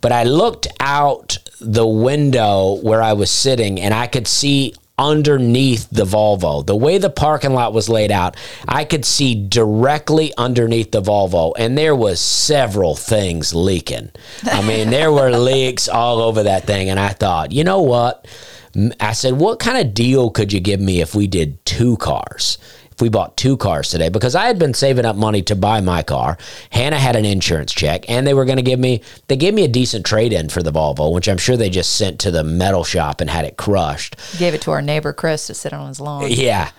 But 0.00 0.12
I 0.12 0.22
looked 0.22 0.68
out 0.78 1.36
the 1.60 1.86
window 1.86 2.78
where 2.82 3.02
I 3.02 3.12
was 3.12 3.30
sitting 3.30 3.78
and 3.78 3.92
I 3.92 4.06
could 4.06 4.26
see 4.26 4.74
underneath 5.00 5.88
the 5.90 6.04
Volvo. 6.04 6.64
The 6.64 6.76
way 6.76 6.98
the 6.98 7.10
parking 7.10 7.54
lot 7.54 7.72
was 7.72 7.88
laid 7.88 8.12
out, 8.12 8.36
I 8.68 8.84
could 8.84 9.06
see 9.06 9.34
directly 9.34 10.32
underneath 10.36 10.92
the 10.92 11.00
Volvo 11.00 11.54
and 11.56 11.76
there 11.76 11.96
was 11.96 12.20
several 12.20 12.94
things 12.94 13.54
leaking. 13.54 14.10
I 14.44 14.60
mean, 14.62 14.90
there 14.90 15.10
were 15.10 15.30
leaks 15.36 15.88
all 15.88 16.20
over 16.20 16.42
that 16.42 16.64
thing 16.64 16.90
and 16.90 17.00
I 17.00 17.08
thought, 17.08 17.50
"You 17.50 17.64
know 17.64 17.80
what? 17.80 18.28
I 19.00 19.12
said, 19.14 19.34
"What 19.34 19.58
kind 19.58 19.78
of 19.78 19.94
deal 19.94 20.30
could 20.30 20.52
you 20.52 20.60
give 20.60 20.80
me 20.80 21.00
if 21.00 21.14
we 21.14 21.26
did 21.26 21.64
two 21.64 21.96
cars?" 21.96 22.58
We 23.00 23.08
bought 23.08 23.36
two 23.36 23.56
cars 23.56 23.88
today, 23.88 24.08
because 24.08 24.34
I 24.34 24.46
had 24.46 24.58
been 24.58 24.74
saving 24.74 25.04
up 25.04 25.16
money 25.16 25.42
to 25.42 25.56
buy 25.56 25.80
my 25.80 26.02
car. 26.02 26.38
Hannah 26.70 26.98
had 26.98 27.16
an 27.16 27.24
insurance 27.24 27.72
check, 27.72 28.08
and 28.08 28.26
they 28.26 28.34
were 28.34 28.44
going 28.44 28.56
to 28.56 28.62
give 28.62 28.78
me 28.78 29.02
they 29.28 29.36
gave 29.36 29.54
me 29.54 29.64
a 29.64 29.68
decent 29.68 30.04
trade 30.04 30.32
in 30.32 30.48
for 30.48 30.62
the 30.62 30.72
Volvo, 30.72 31.12
which 31.12 31.28
I'm 31.28 31.38
sure 31.38 31.56
they 31.56 31.70
just 31.70 31.96
sent 31.96 32.20
to 32.20 32.30
the 32.30 32.44
metal 32.44 32.84
shop 32.84 33.20
and 33.20 33.30
had 33.30 33.44
it 33.44 33.56
crushed. 33.56 34.16
Gave 34.38 34.54
it 34.54 34.62
to 34.62 34.70
our 34.72 34.82
neighbor 34.82 35.12
Chris 35.12 35.46
to 35.46 35.54
sit 35.54 35.72
on 35.72 35.88
his 35.88 36.00
lawn. 36.00 36.26
Yeah. 36.28 36.70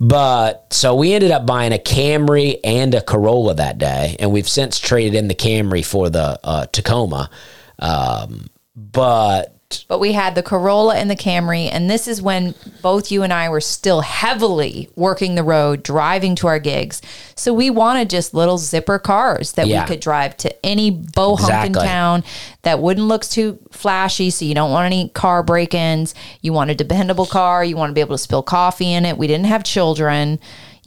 But 0.00 0.72
so 0.72 0.94
we 0.94 1.12
ended 1.12 1.30
up 1.30 1.46
buying 1.46 1.72
a 1.72 1.78
Camry 1.78 2.58
and 2.64 2.94
a 2.94 3.00
Corolla 3.00 3.54
that 3.54 3.78
day, 3.78 4.16
and 4.18 4.32
we've 4.32 4.48
since 4.48 4.78
traded 4.78 5.14
in 5.14 5.28
the 5.28 5.34
Camry 5.34 5.84
for 5.84 6.10
the 6.10 6.38
uh, 6.42 6.66
Tacoma. 6.66 7.30
Um, 7.78 8.48
but 8.74 9.57
But 9.86 10.00
we 10.00 10.12
had 10.12 10.34
the 10.34 10.42
Corolla 10.42 10.96
and 10.96 11.10
the 11.10 11.16
Camry, 11.16 11.68
and 11.70 11.90
this 11.90 12.08
is 12.08 12.22
when 12.22 12.54
both 12.80 13.12
you 13.12 13.22
and 13.22 13.32
I 13.32 13.50
were 13.50 13.60
still 13.60 14.00
heavily 14.00 14.88
working 14.96 15.34
the 15.34 15.42
road, 15.42 15.82
driving 15.82 16.34
to 16.36 16.46
our 16.46 16.58
gigs. 16.58 17.02
So 17.34 17.52
we 17.52 17.68
wanted 17.68 18.08
just 18.08 18.32
little 18.32 18.56
zipper 18.56 18.98
cars 18.98 19.52
that 19.52 19.66
Yeah. 19.66 19.82
we 19.82 19.88
could 19.88 20.00
drive 20.00 20.38
to 20.38 20.64
any 20.66 20.90
bohunk 20.90 21.48
in 21.64 21.66
Exactly. 21.66 21.86
town 21.86 22.24
that 22.62 22.80
wouldn't 22.80 23.08
look 23.08 23.26
too 23.26 23.58
flashy. 23.70 24.30
So 24.30 24.46
you 24.46 24.54
don't 24.54 24.70
want 24.70 24.86
any 24.86 25.10
car 25.10 25.42
break 25.42 25.74
ins. 25.74 26.14
You 26.40 26.54
want 26.54 26.70
a 26.70 26.74
dependable 26.74 27.26
car. 27.26 27.62
You 27.62 27.76
want 27.76 27.90
to 27.90 27.94
be 27.94 28.00
able 28.00 28.14
to 28.14 28.22
spill 28.22 28.42
coffee 28.42 28.92
in 28.94 29.04
it. 29.04 29.18
We 29.18 29.26
didn't 29.26 29.46
have 29.46 29.64
children. 29.64 30.38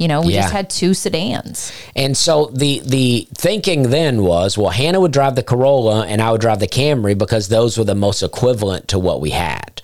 You 0.01 0.07
know, 0.07 0.21
we 0.21 0.33
just 0.33 0.51
had 0.51 0.67
two 0.67 0.95
sedans. 0.95 1.71
And 1.95 2.17
so 2.17 2.47
the 2.47 2.79
the 2.79 3.27
thinking 3.35 3.91
then 3.91 4.23
was, 4.23 4.57
well, 4.57 4.71
Hannah 4.71 4.99
would 4.99 5.11
drive 5.11 5.35
the 5.35 5.43
Corolla 5.43 6.07
and 6.07 6.23
I 6.23 6.31
would 6.31 6.41
drive 6.41 6.59
the 6.59 6.67
Camry 6.67 7.15
because 7.15 7.49
those 7.49 7.77
were 7.77 7.83
the 7.83 7.93
most 7.93 8.23
equivalent 8.23 8.87
to 8.87 8.97
what 8.97 9.21
we 9.21 9.29
had. 9.29 9.79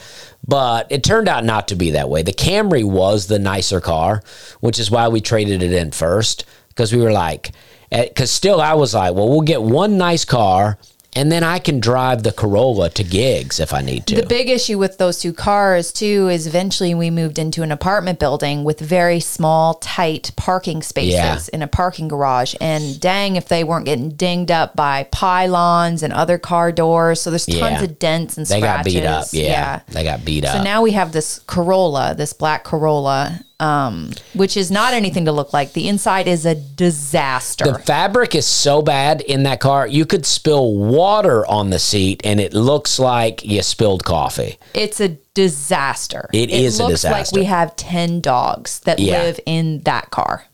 But 0.47 0.87
it 0.91 1.03
turned 1.03 1.29
out 1.29 1.45
not 1.45 1.67
to 1.67 1.75
be 1.75 1.91
that 1.91 2.09
way. 2.09 2.23
The 2.23 2.33
Camry 2.33 2.83
was 2.83 3.27
the 3.27 3.37
nicer 3.37 3.79
car, 3.79 4.23
which 4.59 4.79
is 4.79 4.89
why 4.89 5.07
we 5.07 5.21
traded 5.21 5.61
it 5.61 5.71
in 5.71 5.91
first 5.91 6.45
because 6.69 6.91
we 6.91 6.99
were 6.99 7.11
like, 7.11 7.51
eh, 7.91 8.07
because 8.07 8.31
still 8.31 8.59
I 8.59 8.73
was 8.73 8.95
like, 8.95 9.13
well, 9.13 9.29
we'll 9.29 9.41
get 9.41 9.61
one 9.61 9.99
nice 9.99 10.25
car 10.25 10.79
and 11.17 11.31
then 11.31 11.43
I 11.43 11.57
can 11.59 11.79
drive 11.79 12.21
the 12.23 12.31
Corolla 12.31 12.89
to 12.91 13.03
gigs 13.03 13.59
if 13.59 13.73
I 13.73 13.81
need 13.81 14.05
to. 14.07 14.15
The 14.15 14.25
big 14.25 14.49
issue 14.49 14.77
with 14.77 14.97
those 14.99 15.19
two 15.19 15.33
cars 15.33 15.91
too 15.91 16.29
is 16.29 16.45
eventually 16.45 16.93
we 16.93 17.09
moved 17.09 17.39
into 17.39 17.63
an 17.63 17.71
apartment 17.71 18.19
building 18.19 18.63
with 18.63 18.79
very 18.79 19.19
small, 19.19 19.73
tight 19.75 20.31
parking 20.35 20.83
spaces 20.83 21.13
Yeah. 21.13 21.39
in 21.51 21.61
a 21.63 21.67
parking 21.67 22.07
garage. 22.07 22.53
And 22.61 22.99
dang, 22.99 23.35
if 23.35 23.47
they 23.47 23.63
weren't 23.63 23.85
getting 23.85 24.11
dinged 24.11 24.51
up 24.51 24.75
by 24.75 25.07
pylons 25.11 26.03
and 26.03 26.13
other 26.13 26.37
car 26.37 26.71
doors. 26.71 27.19
So 27.21 27.31
there's 27.31 27.45
tons 27.47 27.59
Yeah. 27.59 27.83
of 27.83 27.97
dents 27.99 28.37
and 28.37 28.45
they 28.45 28.59
scratches. 28.59 28.93
got 28.93 29.01
beat 29.01 29.05
up. 29.07 29.25
Yeah, 29.31 29.79
They 29.89 30.03
got 30.03 30.23
beat 30.23 30.45
up. 30.45 30.57
So 30.57 30.63
now 30.63 30.81
we 30.83 30.91
have 30.91 31.11
this 31.13 31.39
Corolla, 31.47 32.13
this 32.15 32.31
black 32.33 32.63
Corolla, 32.63 33.39
um, 33.59 34.11
which 34.33 34.55
is 34.55 34.69
not 34.69 34.93
anything 34.93 35.25
to 35.25 35.31
look 35.31 35.51
like. 35.53 35.73
The 35.73 35.87
inside 35.87 36.27
is 36.27 36.45
a 36.45 36.55
disaster. 36.55 37.65
The 37.65 37.79
fabric 37.79 38.35
is 38.35 38.45
so 38.45 38.81
bad 38.81 39.21
in 39.21 39.43
that 39.43 39.59
car, 39.59 39.87
you 39.87 40.05
could 40.05 40.25
spill 40.25 40.75
water 40.75 41.45
on 41.47 41.69
the 41.71 41.79
seat 41.79 42.21
and 42.23 42.39
it 42.39 42.53
looks 42.53 42.99
like 42.99 43.43
you 43.43 43.61
spilled 43.63 44.03
coffee. 44.03 44.57
It's 44.73 44.99
a 44.99 45.17
disaster. 45.33 46.29
It 46.33 46.49
is 46.51 46.79
a 46.79 46.83
looks 46.87 47.03
like 47.03 47.11
disaster. 47.13 47.39
we 47.39 47.45
have 47.45 47.75
10 47.75 48.21
dogs 48.21 48.79
that 48.81 48.99
Yeah. 48.99 49.21
live 49.23 49.39
in 49.45 49.81
that 49.85 50.11
car. 50.11 50.45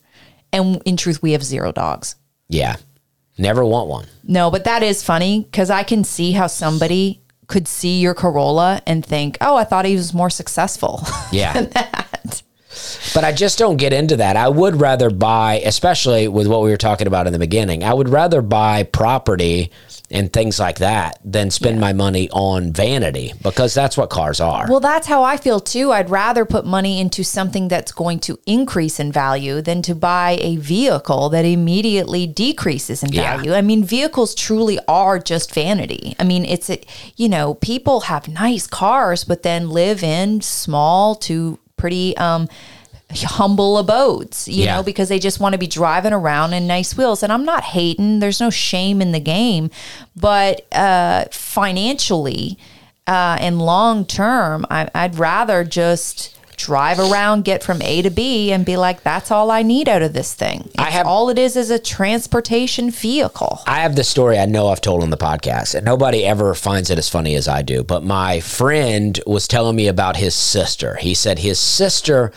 And 0.51 0.81
in 0.85 0.97
truth, 0.97 1.21
we 1.21 1.31
have 1.31 1.43
zero 1.43 1.71
dogs. 1.71 2.15
Yeah. 2.47 2.75
Never 3.37 3.65
want 3.65 3.89
one. 3.89 4.05
No, 4.23 4.51
but 4.51 4.63
that 4.65 4.83
is 4.83 5.01
funny 5.03 5.41
because 5.41 5.69
I 5.71 5.83
can 5.83 6.03
see 6.03 6.33
how 6.33 6.45
somebody 6.47 7.21
could 7.47 7.67
see 7.67 7.99
your 7.99 8.13
Corolla 8.13 8.81
and 8.85 9.03
think, 9.05 9.37
oh, 9.41 9.55
I 9.57 9.63
thought 9.63 9.85
he 9.85 9.95
was 9.95 10.13
more 10.13 10.29
successful. 10.29 11.05
Yeah. 11.31 11.65
But 13.13 13.23
I 13.23 13.31
just 13.31 13.57
don't 13.57 13.77
get 13.77 13.93
into 13.93 14.17
that. 14.17 14.35
I 14.35 14.47
would 14.49 14.79
rather 14.79 15.09
buy, 15.09 15.61
especially 15.65 16.27
with 16.27 16.47
what 16.47 16.61
we 16.61 16.69
were 16.69 16.77
talking 16.77 17.07
about 17.07 17.27
in 17.27 17.33
the 17.33 17.39
beginning, 17.39 17.83
I 17.83 17.93
would 17.93 18.09
rather 18.09 18.41
buy 18.41 18.83
property 18.83 19.71
and 20.11 20.31
things 20.31 20.59
like 20.59 20.77
that 20.77 21.17
than 21.25 21.49
spend 21.49 21.79
my 21.79 21.91
money 21.93 22.29
on 22.31 22.71
vanity 22.71 23.33
because 23.41 23.73
that's 23.73 23.97
what 23.97 24.09
cars 24.11 24.39
are. 24.39 24.67
well, 24.69 24.79
that's 24.79 25.07
how 25.07 25.23
I 25.23 25.37
feel 25.37 25.59
too. 25.59 25.91
I'd 25.91 26.09
rather 26.09 26.45
put 26.45 26.65
money 26.65 26.99
into 26.99 27.23
something 27.23 27.67
that's 27.67 27.91
going 27.91 28.19
to 28.19 28.37
increase 28.45 28.99
in 28.99 29.11
value 29.11 29.61
than 29.61 29.81
to 29.83 29.95
buy 29.95 30.37
a 30.41 30.57
vehicle 30.57 31.29
that 31.29 31.45
immediately 31.45 32.27
decreases 32.27 33.01
in 33.01 33.11
Yeah. 33.11 33.37
value. 33.37 33.53
I 33.53 33.61
mean, 33.61 33.83
vehicles 33.83 34.35
truly 34.35 34.77
are 34.87 35.17
just 35.17 35.51
vanity. 35.53 36.15
I 36.19 36.23
mean, 36.25 36.45
it's, 36.45 36.69
a, 36.69 36.79
you 37.15 37.27
know, 37.29 37.55
people 37.55 38.01
have 38.01 38.27
nice 38.27 38.67
cars, 38.67 39.23
but 39.23 39.41
then 39.41 39.69
live 39.69 40.03
in 40.03 40.41
small 40.41 41.15
to 41.15 41.57
pretty, 41.77 42.15
um, 42.17 42.47
humble 43.13 43.77
abodes, 43.77 44.47
you 44.47 44.65
Yeah. 44.65 44.75
know, 44.77 44.83
because 44.83 45.09
they 45.09 45.19
just 45.19 45.39
want 45.39 45.53
to 45.53 45.59
be 45.59 45.67
driving 45.67 46.13
around 46.13 46.53
in 46.53 46.67
nice 46.67 46.97
wheels. 46.97 47.23
And 47.23 47.31
I'm 47.31 47.45
not 47.45 47.63
hating, 47.63 48.19
there's 48.19 48.39
no 48.39 48.49
shame 48.49 49.01
in 49.01 49.11
the 49.11 49.19
game, 49.19 49.69
but 50.15 50.65
uh, 50.73 51.25
financially 51.31 52.57
uh, 53.07 53.37
and 53.39 53.61
long 53.61 54.05
term, 54.05 54.65
I, 54.69 54.89
I'd 54.95 55.17
rather 55.19 55.63
just 55.63 56.29
drive 56.55 56.99
around, 56.99 57.43
get 57.43 57.61
from 57.63 57.81
A 57.81 58.01
to 58.03 58.09
B, 58.09 58.53
and 58.53 58.63
be 58.65 58.77
like, 58.77 59.03
that's 59.03 59.29
all 59.31 59.51
I 59.51 59.63
need 59.63 59.89
out 59.89 60.01
of 60.03 60.13
this 60.13 60.33
thing. 60.33 60.69
I 60.77 60.91
have- 60.91 61.05
all 61.07 61.29
it 61.29 61.37
is 61.37 61.57
is 61.57 61.69
a 61.69 61.79
transportation 61.79 62.91
vehicle. 62.91 63.59
I 63.67 63.79
have 63.81 63.95
the 63.97 64.03
story 64.05 64.39
I 64.39 64.45
know 64.45 64.67
I've 64.69 64.79
told 64.79 65.03
on 65.03 65.09
the 65.09 65.17
podcast, 65.17 65.75
and 65.75 65.83
nobody 65.83 66.23
ever 66.23 66.53
finds 66.55 66.89
it 66.89 66.97
as 66.97 67.09
funny 67.09 67.35
as 67.35 67.47
I 67.49 67.61
do. 67.63 67.83
But 67.83 68.03
my 68.05 68.39
friend 68.39 69.19
was 69.27 69.47
telling 69.49 69.75
me 69.75 69.87
about 69.87 70.15
his 70.15 70.35
sister. 70.35 70.95
He 71.01 71.13
said 71.13 71.39
his 71.39 71.59
sister 71.59 72.31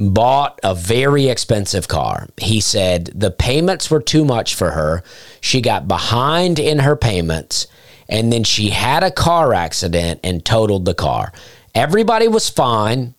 bought 0.00 0.58
a 0.62 0.74
very 0.74 1.28
expensive 1.28 1.86
car. 1.86 2.28
He 2.38 2.60
said 2.60 3.12
the 3.14 3.30
payments 3.30 3.90
were 3.90 4.00
too 4.00 4.24
much 4.24 4.54
for 4.54 4.70
her. 4.70 5.04
She 5.40 5.60
got 5.60 5.86
behind 5.86 6.58
in 6.58 6.80
her 6.80 6.96
payments, 6.96 7.66
and 8.08 8.32
then 8.32 8.42
she 8.42 8.70
had 8.70 9.02
a 9.02 9.10
car 9.10 9.52
accident 9.52 10.20
and 10.24 10.44
totaled 10.44 10.86
the 10.86 10.94
car. 10.94 11.32
Everybody 11.74 12.26
was 12.26 12.48
fine 12.48 13.14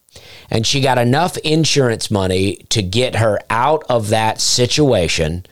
and 0.49 0.67
she 0.67 0.81
got 0.81 0.97
enough 0.97 1.37
insurance 1.37 2.11
money 2.11 2.55
to 2.69 2.81
get 2.81 3.15
her 3.15 3.39
out 3.49 3.83
of 3.87 4.09
that 4.09 4.41
situation 4.41 5.45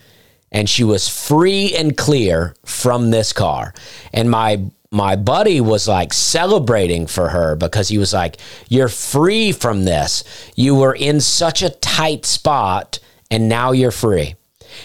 and 0.52 0.70
she 0.70 0.84
was 0.84 1.08
free 1.08 1.74
and 1.76 1.96
clear 1.96 2.56
from 2.66 3.12
this 3.12 3.32
car 3.32 3.74
and 4.12 4.30
my 4.30 4.62
my 4.92 5.16
buddy 5.16 5.62
was 5.62 5.88
like 5.88 6.14
celebrating 6.14 7.06
for 7.06 7.30
her 7.30 7.56
because 7.56 7.90
he 7.90 7.98
was 7.98 8.14
like 8.14 8.38
you're 8.70 8.90
free 8.90 9.52
from 9.52 9.86
this 9.86 10.24
you 10.56 10.74
were 10.74 10.96
in 10.96 11.22
such 11.22 11.62
a 11.62 11.70
tight 11.70 12.26
spot 12.26 13.00
and 13.30 13.48
now 13.48 13.72
you're 13.72 13.92
free 13.92 14.36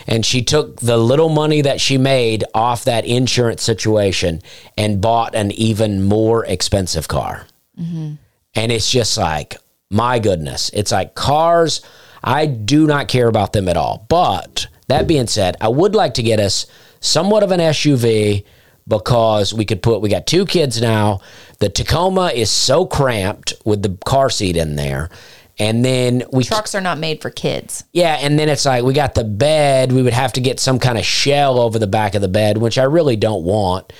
and 0.06 0.24
she 0.24 0.42
took 0.42 0.80
the 0.80 0.96
little 0.96 1.28
money 1.28 1.62
that 1.62 1.80
she 1.80 1.96
made 1.96 2.44
off 2.54 2.84
that 2.84 3.06
insurance 3.06 3.62
situation 3.62 4.42
and 4.76 5.00
bought 5.00 5.34
an 5.34 5.50
even 5.52 6.02
more 6.02 6.44
expensive 6.44 7.08
car 7.08 7.46
mm-hmm. 7.78 8.14
and 8.54 8.72
it's 8.72 8.90
just 8.90 9.16
like, 9.16 9.56
my 9.94 10.18
goodness. 10.18 10.70
It's 10.74 10.92
like 10.92 11.14
cars, 11.14 11.80
I 12.22 12.46
do 12.46 12.86
not 12.86 13.08
care 13.08 13.28
about 13.28 13.52
them 13.52 13.68
at 13.68 13.76
all. 13.76 14.04
But 14.08 14.66
that 14.88 15.06
being 15.06 15.28
said, 15.28 15.56
I 15.60 15.68
would 15.68 15.94
like 15.94 16.14
to 16.14 16.22
get 16.22 16.40
us 16.40 16.66
somewhat 17.00 17.42
of 17.42 17.52
an 17.52 17.60
SUV 17.60 18.44
because 18.86 19.54
we 19.54 19.64
could 19.64 19.82
put, 19.82 20.00
we 20.00 20.08
got 20.08 20.26
two 20.26 20.46
kids 20.46 20.80
now. 20.80 21.20
The 21.58 21.68
Tacoma 21.68 22.26
is 22.34 22.50
so 22.50 22.86
cramped 22.86 23.54
with 23.64 23.82
the 23.82 23.96
car 24.04 24.30
seat 24.30 24.56
in 24.56 24.76
there. 24.76 25.10
And 25.58 25.84
then 25.84 26.24
we 26.32 26.42
Trucks 26.42 26.74
are 26.74 26.80
not 26.80 26.98
made 26.98 27.22
for 27.22 27.30
kids. 27.30 27.84
yeah, 27.92 28.18
and 28.20 28.36
then 28.36 28.48
it's 28.48 28.64
like 28.64 28.82
we 28.82 28.92
got 28.92 29.14
the 29.14 29.22
bed. 29.22 29.92
We 29.92 30.02
would 30.02 30.12
have 30.12 30.32
to 30.32 30.40
get 30.40 30.58
some 30.58 30.80
kind 30.80 30.98
of 30.98 31.04
shell 31.04 31.60
over 31.60 31.78
the 31.78 31.86
back 31.86 32.16
of 32.16 32.22
the 32.22 32.28
bed, 32.28 32.58
which 32.58 32.76
I 32.76 32.82
really 32.82 33.14
don't 33.14 33.44
want 33.44 33.92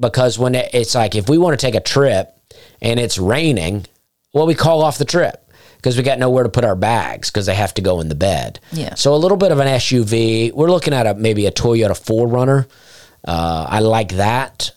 because 0.00 0.38
when 0.38 0.54
it, 0.54 0.70
it's 0.72 0.94
like 0.94 1.14
if 1.14 1.28
we 1.28 1.38
want 1.38 1.58
to 1.58 1.64
take 1.66 1.74
a 1.74 1.80
trip 1.80 2.34
and 2.80 2.98
it's 2.98 3.18
raining, 3.18 3.84
well, 4.32 4.46
we 4.46 4.54
call 4.54 4.82
off 4.82 4.98
the 4.98 5.04
trip 5.04 5.52
because 5.76 5.96
we 5.96 6.02
got 6.02 6.18
nowhere 6.18 6.44
to 6.44 6.48
put 6.48 6.64
our 6.64 6.74
bags 6.74 7.30
because 7.30 7.46
they 7.46 7.54
have 7.54 7.74
to 7.74 7.82
go 7.82 8.00
in 8.00 8.08
the 8.08 8.14
bed. 8.14 8.58
Yeah. 8.72 8.94
So 8.94 9.14
a 9.14 9.16
little 9.16 9.36
bit 9.36 9.52
of 9.52 9.58
an 9.58 9.68
SUV. 9.68 10.52
We're 10.52 10.70
looking 10.70 10.94
at 10.94 11.06
a 11.06 11.14
maybe 11.14 11.46
a 11.46 11.52
Toyota 11.52 11.90
4Runner. 11.90 12.66
Uh, 13.24 13.66
I 13.68 13.80
like 13.80 14.12
that. 14.12 14.72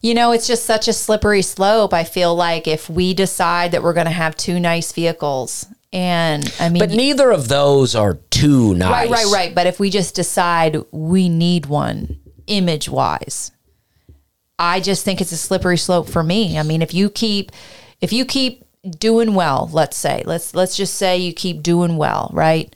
You 0.00 0.14
know, 0.14 0.32
it's 0.32 0.48
just 0.48 0.64
such 0.64 0.88
a 0.88 0.92
slippery 0.92 1.42
slope. 1.42 1.94
I 1.94 2.02
feel 2.02 2.34
like 2.34 2.66
if 2.66 2.90
we 2.90 3.14
decide 3.14 3.70
that 3.72 3.82
we're 3.84 3.92
going 3.92 4.06
to 4.06 4.12
have 4.12 4.36
two 4.36 4.58
nice 4.58 4.90
vehicles, 4.92 5.66
and 5.92 6.52
I 6.58 6.70
mean, 6.70 6.80
But 6.80 6.90
neither 6.90 7.30
of 7.30 7.46
those 7.48 7.94
are 7.94 8.14
too 8.30 8.74
nice. 8.74 9.08
right, 9.08 9.10
right, 9.10 9.32
right. 9.32 9.54
But 9.54 9.68
if 9.68 9.78
we 9.78 9.90
just 9.90 10.16
decide 10.16 10.76
we 10.90 11.28
need 11.28 11.66
one 11.66 12.18
image 12.48 12.88
wise, 12.88 13.52
I 14.58 14.80
just 14.80 15.04
think 15.04 15.20
it's 15.20 15.32
a 15.32 15.36
slippery 15.36 15.78
slope 15.78 16.08
for 16.08 16.22
me. 16.22 16.58
I 16.58 16.62
mean, 16.64 16.82
if 16.82 16.92
you 16.94 17.08
keep, 17.08 17.52
if 18.00 18.12
you 18.12 18.24
keep 18.24 18.64
doing 18.98 19.34
well, 19.34 19.70
let's 19.72 19.96
say, 19.96 20.24
let's 20.26 20.54
let's 20.54 20.76
just 20.76 20.94
say 20.94 21.18
you 21.18 21.32
keep 21.32 21.62
doing 21.62 21.96
well, 21.96 22.30
right? 22.32 22.74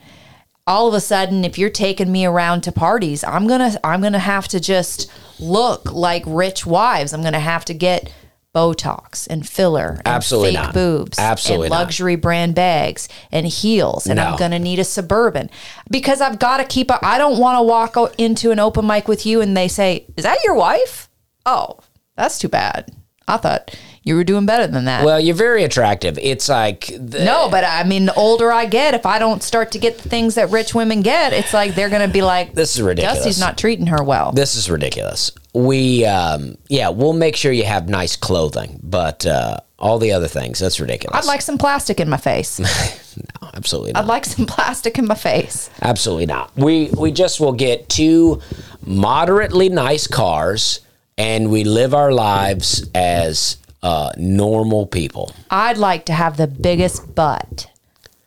All 0.66 0.88
of 0.88 0.94
a 0.94 1.00
sudden 1.00 1.44
if 1.44 1.58
you're 1.58 1.70
taking 1.70 2.10
me 2.10 2.24
around 2.26 2.62
to 2.62 2.72
parties 2.72 3.22
i'm 3.24 3.46
gonna 3.46 3.72
i'm 3.84 4.00
gonna 4.02 4.18
have 4.18 4.48
to 4.48 4.58
just 4.58 5.10
look 5.38 5.92
like 5.92 6.22
rich 6.26 6.66
wives 6.66 7.12
i'm 7.12 7.22
gonna 7.22 7.38
have 7.40 7.64
to 7.64 7.74
get 7.74 8.12
Botox 8.54 9.26
and 9.28 9.46
filler 9.46 9.96
and 9.98 10.08
Absolutely 10.08 10.52
fake 10.52 10.62
not. 10.62 10.72
boobs 10.72 11.18
Absolutely 11.18 11.66
and 11.66 11.72
not. 11.74 11.80
luxury 11.80 12.16
brand 12.16 12.54
bags 12.54 13.06
and 13.30 13.46
heels 13.46 14.06
and 14.06 14.16
No. 14.16 14.28
I'm 14.28 14.50
to 14.52 14.58
need 14.58 14.78
a 14.78 14.84
suburban 14.84 15.50
because 15.90 16.22
I've 16.22 16.38
got 16.38 16.56
to 16.56 16.64
keep 16.64 16.90
a, 16.90 16.98
I 17.04 17.18
don't 17.18 17.38
want 17.38 17.58
to 17.58 17.62
walk 17.62 17.96
into 18.16 18.52
an 18.52 18.58
open 18.58 18.86
mic 18.86 19.08
with 19.08 19.26
you 19.26 19.42
and 19.42 19.54
they 19.54 19.68
say, 19.68 20.06
"Is 20.16 20.24
that 20.24 20.38
your 20.42 20.54
wife?" 20.54 21.10
Oh, 21.44 21.80
that's 22.16 22.38
too 22.38 22.48
bad. 22.48 22.90
I 23.28 23.36
thought 23.36 23.76
you 24.06 24.14
were 24.14 24.22
doing 24.22 24.46
better 24.46 24.68
than 24.68 24.84
that. 24.84 25.04
Well, 25.04 25.18
you're 25.18 25.34
very 25.34 25.64
attractive. 25.64 26.16
It's 26.22 26.48
like 26.48 26.86
the, 26.96 27.24
no, 27.24 27.48
but 27.50 27.64
I 27.64 27.82
mean, 27.82 28.06
the 28.06 28.14
older 28.14 28.52
I 28.52 28.64
get, 28.64 28.94
if 28.94 29.04
I 29.04 29.18
don't 29.18 29.42
start 29.42 29.72
to 29.72 29.80
get 29.80 29.98
the 29.98 30.08
things 30.08 30.36
that 30.36 30.48
rich 30.50 30.76
women 30.76 31.02
get, 31.02 31.32
it's 31.32 31.52
like 31.52 31.74
they're 31.74 31.90
going 31.90 32.06
to 32.06 32.12
be 32.12 32.22
like, 32.22 32.54
This 32.54 32.76
is 32.76 32.82
ridiculous. 32.82 33.18
Dusty's 33.18 33.40
not 33.40 33.58
treating 33.58 33.88
her 33.88 34.04
well." 34.04 34.30
this 34.30 34.54
is 34.54 34.70
ridiculous. 34.70 35.32
We, 35.54 36.04
um, 36.04 36.56
yeah, 36.68 36.90
we'll 36.90 37.14
make 37.14 37.34
sure 37.34 37.50
you 37.50 37.64
have 37.64 37.88
nice 37.88 38.14
clothing, 38.14 38.78
but 38.80 39.26
uh, 39.26 39.56
all 39.76 39.98
the 39.98 40.12
other 40.12 40.28
things, 40.28 40.60
that's 40.60 40.78
ridiculous. 40.78 41.18
I'd 41.18 41.26
like 41.26 41.42
some 41.42 41.58
plastic 41.58 41.98
in 41.98 42.08
my 42.08 42.16
face. 42.16 42.60
no, 43.16 43.50
absolutely 43.54 43.92
not. 43.92 44.04
I'd 44.04 44.08
like 44.08 44.24
some 44.24 44.46
plastic 44.46 45.00
in 45.00 45.08
my 45.08 45.16
face. 45.16 45.68
Absolutely 45.82 46.26
not. 46.26 46.54
We 46.56 46.90
we 46.96 47.10
just 47.10 47.40
will 47.40 47.54
get 47.54 47.88
two 47.88 48.40
moderately 48.84 49.68
nice 49.68 50.06
cars, 50.06 50.78
and 51.18 51.50
we 51.50 51.64
live 51.64 51.92
our 51.92 52.12
lives 52.12 52.88
as 52.94 53.56
uh, 53.82 54.12
normal 54.16 54.86
people. 54.86 55.32
I'd 55.50 55.78
like 55.78 56.06
to 56.06 56.12
have 56.12 56.36
the 56.36 56.46
biggest 56.46 57.14
butt 57.14 57.70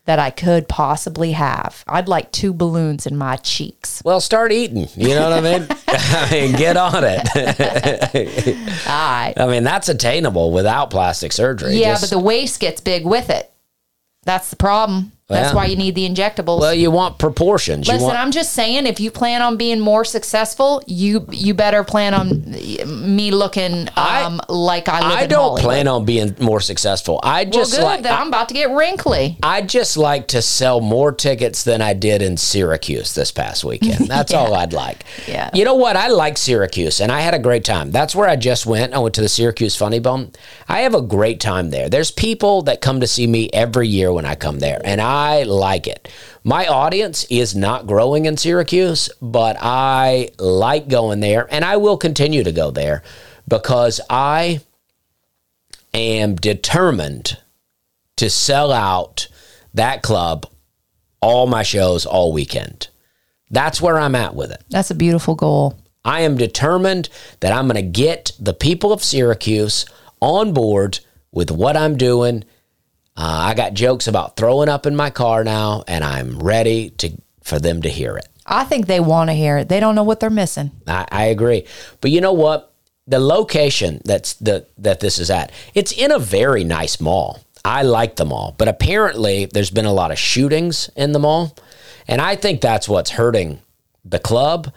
that 0.05 0.17
I 0.17 0.31
could 0.31 0.67
possibly 0.67 1.33
have. 1.33 1.83
I'd 1.87 2.07
like 2.07 2.31
two 2.31 2.51
balloons 2.53 3.05
in 3.05 3.15
my 3.15 3.35
cheeks. 3.35 4.01
Well, 4.03 4.19
start 4.21 4.51
eating. 4.51 4.87
You 4.95 5.09
know 5.09 5.29
what 5.29 5.45
I 5.45 5.59
mean? 5.59 5.67
I 5.87 6.31
mean, 6.31 6.55
get 6.55 6.77
on 6.77 7.03
it. 7.03 7.27
I 8.87 9.33
I 9.37 9.45
mean, 9.47 9.63
that's 9.63 9.87
attainable 9.89 10.51
without 10.51 10.89
plastic 10.89 11.31
surgery. 11.31 11.75
yeah, 11.75 11.91
Just- 11.91 12.03
but 12.03 12.09
the 12.09 12.19
waist 12.19 12.59
gets 12.59 12.81
big 12.81 13.05
with 13.05 13.29
it. 13.29 13.51
That's 14.23 14.49
the 14.49 14.55
problem. 14.55 15.11
That's 15.29 15.53
Well- 15.53 15.57
why 15.63 15.65
you 15.67 15.75
need 15.75 15.93
the 15.93 16.09
injectables. 16.09 16.59
well, 16.59 16.73
you 16.73 16.89
want 16.89 17.19
proportions. 17.19 17.87
Listen, 17.87 18.01
want, 18.07 18.17
I'm 18.19 18.31
just 18.31 18.53
saying, 18.53 18.87
if 18.87 18.99
you 18.99 19.11
plan 19.11 19.41
on 19.43 19.57
being 19.57 19.79
more 19.79 20.03
successful, 20.03 20.81
you 20.87 21.25
you 21.31 21.53
better 21.53 21.83
plan 21.83 22.13
on 22.15 22.43
me 22.87 23.29
looking 23.31 23.87
I- 23.95 24.23
um, 24.23 24.41
like 24.49 24.89
I 24.89 25.01
live 25.07 25.17
I 25.19 25.25
don't 25.27 25.39
Hollywood. 25.41 25.61
plan 25.63 25.87
on 25.87 26.05
being 26.05 26.35
more 26.39 26.59
successful. 26.59 27.19
I 27.21 27.43
Well, 27.43 27.51
just 27.51 27.75
good. 27.75 27.83
like 27.83 28.01
then 28.01 28.13
I'm 28.13 28.27
about 28.29 28.47
to 28.49 28.53
get 28.55 28.71
wrinkly. 28.71 29.37
I 29.43 29.61
just 29.61 29.97
like 29.97 30.27
to 30.29 30.41
sell 30.41 30.81
more 30.81 31.11
tickets 31.11 31.63
than 31.63 31.81
I 31.81 31.93
did 31.93 32.21
in 32.23 32.35
Syracuse 32.37 33.13
this 33.13 33.31
past 33.31 33.63
weekend. 33.63 34.07
That's 34.09 34.33
all 34.33 34.53
I'd 34.55 34.73
like. 34.73 35.03
Yeah. 35.27 35.49
You 35.53 35.63
know 35.63 35.75
what? 35.75 35.95
I 35.95 36.07
like 36.07 36.37
Syracuse 36.39 36.99
and 36.99 37.11
I 37.11 37.21
had 37.21 37.35
a 37.35 37.39
great 37.39 37.63
time. 37.65 37.91
That's 37.91 38.15
where 38.15 38.27
I 38.27 38.35
just 38.35 38.65
went. 38.65 38.93
I 38.95 38.99
went 38.99 39.13
to 39.15 39.21
the 39.21 39.29
Syracuse 39.29 39.75
Funny 39.75 39.99
Bone. 39.99 40.31
I 40.67 40.79
have 40.81 40.95
a 40.95 41.01
great 41.03 41.39
time 41.39 41.69
there. 41.69 41.87
There's 41.87 42.09
people 42.09 42.63
that 42.63 42.81
come 42.81 42.99
to 43.01 43.07
see 43.07 43.27
me 43.27 43.49
every 43.53 43.87
year 43.87 44.11
when 44.11 44.25
I 44.25 44.33
come 44.35 44.57
there, 44.59 44.81
and 44.83 44.99
I 44.99 45.18
like 45.43 45.87
it. 45.87 46.09
My 46.43 46.67
audience 46.67 47.25
is 47.29 47.55
not 47.55 47.87
growing 47.87 48.25
in 48.25 48.37
Syracuse, 48.37 49.09
but 49.21 49.57
I 49.59 50.29
like 50.39 50.87
going 50.87 51.19
there 51.19 51.47
and 51.51 51.63
I 51.65 51.77
will 51.77 51.97
continue 51.97 52.43
to 52.43 52.51
go 52.51 52.71
there 52.71 53.03
because 53.47 53.99
I 54.09 54.61
am 55.93 56.35
determined 56.35 57.37
to 58.17 58.29
sell 58.29 58.71
out 58.71 59.27
that 59.73 60.01
club 60.01 60.45
all 61.21 61.47
my 61.47 61.63
shows 61.63 62.05
all 62.05 62.31
weekend. 62.31 62.89
That's 63.51 63.81
where 63.81 63.97
I'm 63.97 64.15
at 64.15 64.35
with 64.35 64.51
it. 64.51 64.63
That's 64.69 64.91
a 64.91 64.95
beautiful 64.95 65.35
goal. 65.35 65.77
I 66.05 66.21
am 66.21 66.37
determined 66.37 67.09
that 67.39 67.51
I'm 67.51 67.67
going 67.67 67.75
to 67.75 68.01
get 68.01 68.31
the 68.39 68.53
people 68.53 68.93
of 68.93 69.03
Syracuse 69.03 69.85
on 70.21 70.53
board 70.53 70.99
with 71.31 71.51
what 71.51 71.75
I'm 71.75 71.97
doing. 71.97 72.45
Uh, 73.19 73.49
I 73.49 73.53
got 73.53 73.73
jokes 73.73 74.07
about 74.07 74.37
throwing 74.37 74.69
up 74.69 74.85
in 74.85 74.95
my 74.95 75.09
car 75.09 75.43
now, 75.43 75.83
and 75.89 76.05
I'm 76.05 76.39
ready 76.39 76.91
to 76.91 77.11
for 77.43 77.59
them 77.59 77.81
to 77.81 77.89
hear 77.89 78.15
it. 78.15 78.25
I 78.45 78.63
think 78.63 78.87
they 78.87 79.01
want 79.01 79.29
to 79.29 79.33
hear 79.33 79.57
it. 79.57 79.67
They 79.67 79.81
don't 79.81 79.95
know 79.95 80.03
what 80.03 80.21
they're 80.21 80.29
missing. 80.29 80.71
I, 80.87 81.05
I 81.11 81.25
agree. 81.25 81.65
But 81.99 82.11
you 82.11 82.21
know 82.21 82.31
what? 82.31 82.73
The 83.07 83.19
location 83.19 84.01
that's 84.05 84.35
the 84.35 84.67
that 84.77 85.01
this 85.01 85.19
is 85.19 85.29
at, 85.29 85.51
it's 85.73 85.91
in 85.91 86.11
a 86.11 86.19
very 86.19 86.63
nice 86.63 87.01
mall. 87.01 87.41
I 87.65 87.81
like 87.81 88.15
the 88.15 88.23
mall, 88.23 88.55
but 88.57 88.69
apparently 88.69 89.47
there's 89.47 89.69
been 89.69 89.85
a 89.85 89.91
lot 89.91 90.11
of 90.11 90.17
shootings 90.17 90.89
in 90.95 91.11
the 91.11 91.19
mall, 91.19 91.57
and 92.07 92.21
I 92.21 92.37
think 92.37 92.61
that's 92.61 92.87
what's 92.87 93.09
hurting 93.09 93.59
the 94.05 94.19
club. 94.19 94.71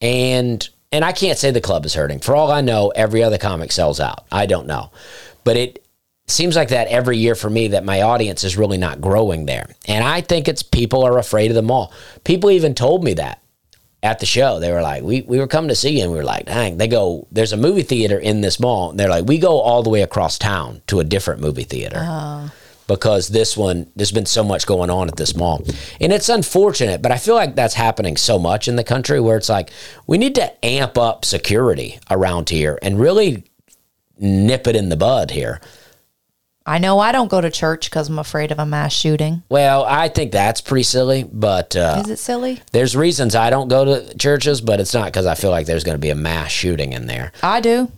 And 0.00 0.66
and 0.90 1.04
I 1.04 1.12
can't 1.12 1.36
say 1.36 1.50
the 1.50 1.60
club 1.60 1.84
is 1.84 1.92
hurting. 1.92 2.20
For 2.20 2.34
all 2.34 2.50
I 2.50 2.62
know, 2.62 2.88
every 2.96 3.22
other 3.22 3.36
comic 3.36 3.70
sells 3.70 4.00
out. 4.00 4.24
I 4.32 4.46
don't 4.46 4.66
know, 4.66 4.92
but 5.44 5.58
it 5.58 5.81
seems 6.32 6.56
like 6.56 6.68
that 6.68 6.88
every 6.88 7.18
year 7.18 7.34
for 7.34 7.50
me 7.50 7.68
that 7.68 7.84
my 7.84 8.02
audience 8.02 8.44
is 8.44 8.56
really 8.56 8.78
not 8.78 9.00
growing 9.00 9.46
there. 9.46 9.68
And 9.86 10.04
I 10.04 10.20
think 10.20 10.48
it's 10.48 10.62
people 10.62 11.04
are 11.04 11.18
afraid 11.18 11.50
of 11.50 11.54
the 11.54 11.62
mall. 11.62 11.92
People 12.24 12.50
even 12.50 12.74
told 12.74 13.04
me 13.04 13.14
that 13.14 13.42
at 14.02 14.18
the 14.18 14.26
show. 14.26 14.58
They 14.58 14.72
were 14.72 14.82
like, 14.82 15.02
we, 15.02 15.22
we 15.22 15.38
were 15.38 15.46
coming 15.46 15.68
to 15.68 15.74
see 15.74 15.98
you. 15.98 16.02
And 16.02 16.12
we 16.12 16.18
were 16.18 16.24
like, 16.24 16.46
dang, 16.46 16.76
they 16.76 16.88
go, 16.88 17.26
there's 17.30 17.52
a 17.52 17.56
movie 17.56 17.82
theater 17.82 18.18
in 18.18 18.40
this 18.40 18.58
mall. 18.58 18.90
And 18.90 18.98
they're 18.98 19.08
like, 19.08 19.26
we 19.26 19.38
go 19.38 19.60
all 19.60 19.82
the 19.82 19.90
way 19.90 20.02
across 20.02 20.38
town 20.38 20.82
to 20.88 21.00
a 21.00 21.04
different 21.04 21.40
movie 21.40 21.64
theater. 21.64 21.98
Oh. 22.00 22.52
Because 22.88 23.28
this 23.28 23.56
one, 23.56 23.90
there's 23.94 24.12
been 24.12 24.26
so 24.26 24.42
much 24.42 24.66
going 24.66 24.90
on 24.90 25.08
at 25.08 25.16
this 25.16 25.36
mall. 25.36 25.64
And 26.00 26.12
it's 26.12 26.28
unfortunate, 26.28 27.00
but 27.00 27.12
I 27.12 27.16
feel 27.16 27.36
like 27.36 27.54
that's 27.54 27.74
happening 27.74 28.16
so 28.16 28.38
much 28.38 28.66
in 28.66 28.76
the 28.76 28.84
country 28.84 29.20
where 29.20 29.36
it's 29.36 29.48
like, 29.48 29.70
we 30.06 30.18
need 30.18 30.34
to 30.34 30.66
amp 30.66 30.98
up 30.98 31.24
security 31.24 32.00
around 32.10 32.50
here 32.50 32.78
and 32.82 32.98
really 32.98 33.44
nip 34.18 34.66
it 34.66 34.76
in 34.76 34.88
the 34.88 34.96
bud 34.96 35.30
here. 35.30 35.60
I 36.64 36.78
know 36.78 36.98
I 37.00 37.12
don't 37.12 37.28
go 37.30 37.40
to 37.40 37.50
church 37.50 37.90
because 37.90 38.08
I'm 38.08 38.18
afraid 38.18 38.52
of 38.52 38.58
a 38.58 38.66
mass 38.66 38.92
shooting. 38.92 39.42
Well, 39.48 39.84
I 39.84 40.08
think 40.08 40.30
that's 40.32 40.60
pretty 40.60 40.84
silly, 40.84 41.24
but 41.24 41.74
uh, 41.74 42.02
Is 42.04 42.10
it 42.10 42.18
silly? 42.18 42.60
there's 42.72 42.94
reasons 42.96 43.34
I 43.34 43.50
don't 43.50 43.68
go 43.68 43.84
to 43.84 44.16
churches, 44.16 44.60
but 44.60 44.78
it's 44.80 44.94
not 44.94 45.06
because 45.06 45.26
I 45.26 45.34
feel 45.34 45.50
like 45.50 45.66
there's 45.66 45.84
going 45.84 45.96
to 45.96 46.00
be 46.00 46.10
a 46.10 46.14
mass 46.14 46.50
shooting 46.50 46.92
in 46.92 47.06
there. 47.06 47.32
I 47.42 47.60
do. 47.60 47.90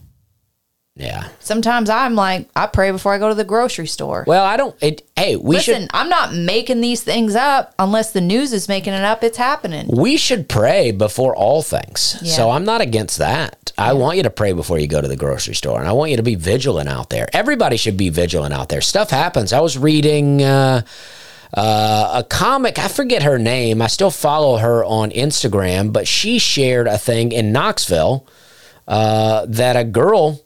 Yeah. 0.97 1.29
Sometimes 1.41 1.91
I'm 1.91 2.15
like, 2.15 2.49
I 2.55 2.69
pray 2.69 2.93
before 2.93 3.13
I 3.13 3.19
go 3.19 3.29
to 3.29 3.35
the 3.35 3.45
grocery 3.45 3.89
store. 3.89 4.23
Well, 4.29 4.45
I 4.45 4.57
don't. 4.57 4.77
It, 4.81 5.03
hey, 5.17 5.35
we 5.35 5.57
Listen, 5.57 5.83
should 5.83 5.91
I'm 5.93 6.09
not 6.09 6.33
making 6.33 6.83
these 6.83 7.03
things 7.03 7.35
up 7.35 7.75
unless 7.81 8.13
the 8.13 8.21
news 8.21 8.53
is 8.53 8.69
making 8.69 8.93
it 8.93 9.03
up. 9.03 9.25
It's 9.25 9.37
happening. 9.37 9.89
we 9.89 10.17
should 10.17 10.49
pray 10.49 10.93
before 10.93 11.35
all 11.35 11.63
things. 11.63 12.17
Yeah. 12.23 12.35
So 12.35 12.51
I'm 12.51 12.65
not 12.65 12.81
against 12.81 13.19
that. 13.19 13.73
I 13.77 13.95
want 13.95 14.19
you 14.19 14.23
to 14.23 14.31
pray 14.31 14.53
before 14.53 14.79
you 14.79 14.87
go 14.87 15.01
to 15.01 15.09
the 15.09 15.17
grocery 15.17 15.57
store, 15.57 15.81
and 15.81 15.89
I 15.89 15.93
want 15.93 16.13
you 16.13 16.17
to 16.17 16.23
be 16.23 16.37
vigilant 16.37 16.89
out 16.89 17.11
there. 17.11 17.29
Everybody 17.33 17.77
should 17.77 17.97
be 17.97 18.09
vigilant 18.11 18.55
out 18.55 18.69
there. 18.69 18.81
Stuff 18.81 19.11
happens. 19.11 19.53
I 19.53 19.61
was 19.61 19.77
reading. 19.77 20.43
Uh, 20.43 20.83
uh, 21.57 22.11
a 22.17 22.25
comic, 22.25 22.81
I 22.81 22.89
forget 22.89 23.23
her 23.23 23.39
name. 23.39 23.81
I 23.81 23.87
still 23.87 24.11
follow 24.11 24.57
her 24.57 24.85
on 24.85 25.11
Instagram, 25.13 25.93
but 25.93 26.09
she 26.09 26.41
shared 26.41 26.89
a 26.89 26.99
thing 26.99 27.31
in 27.31 27.53
Knoxville 27.53 28.27
uh, 28.89 29.47
that 29.49 29.77
a 29.77 29.85
girl 29.85 30.45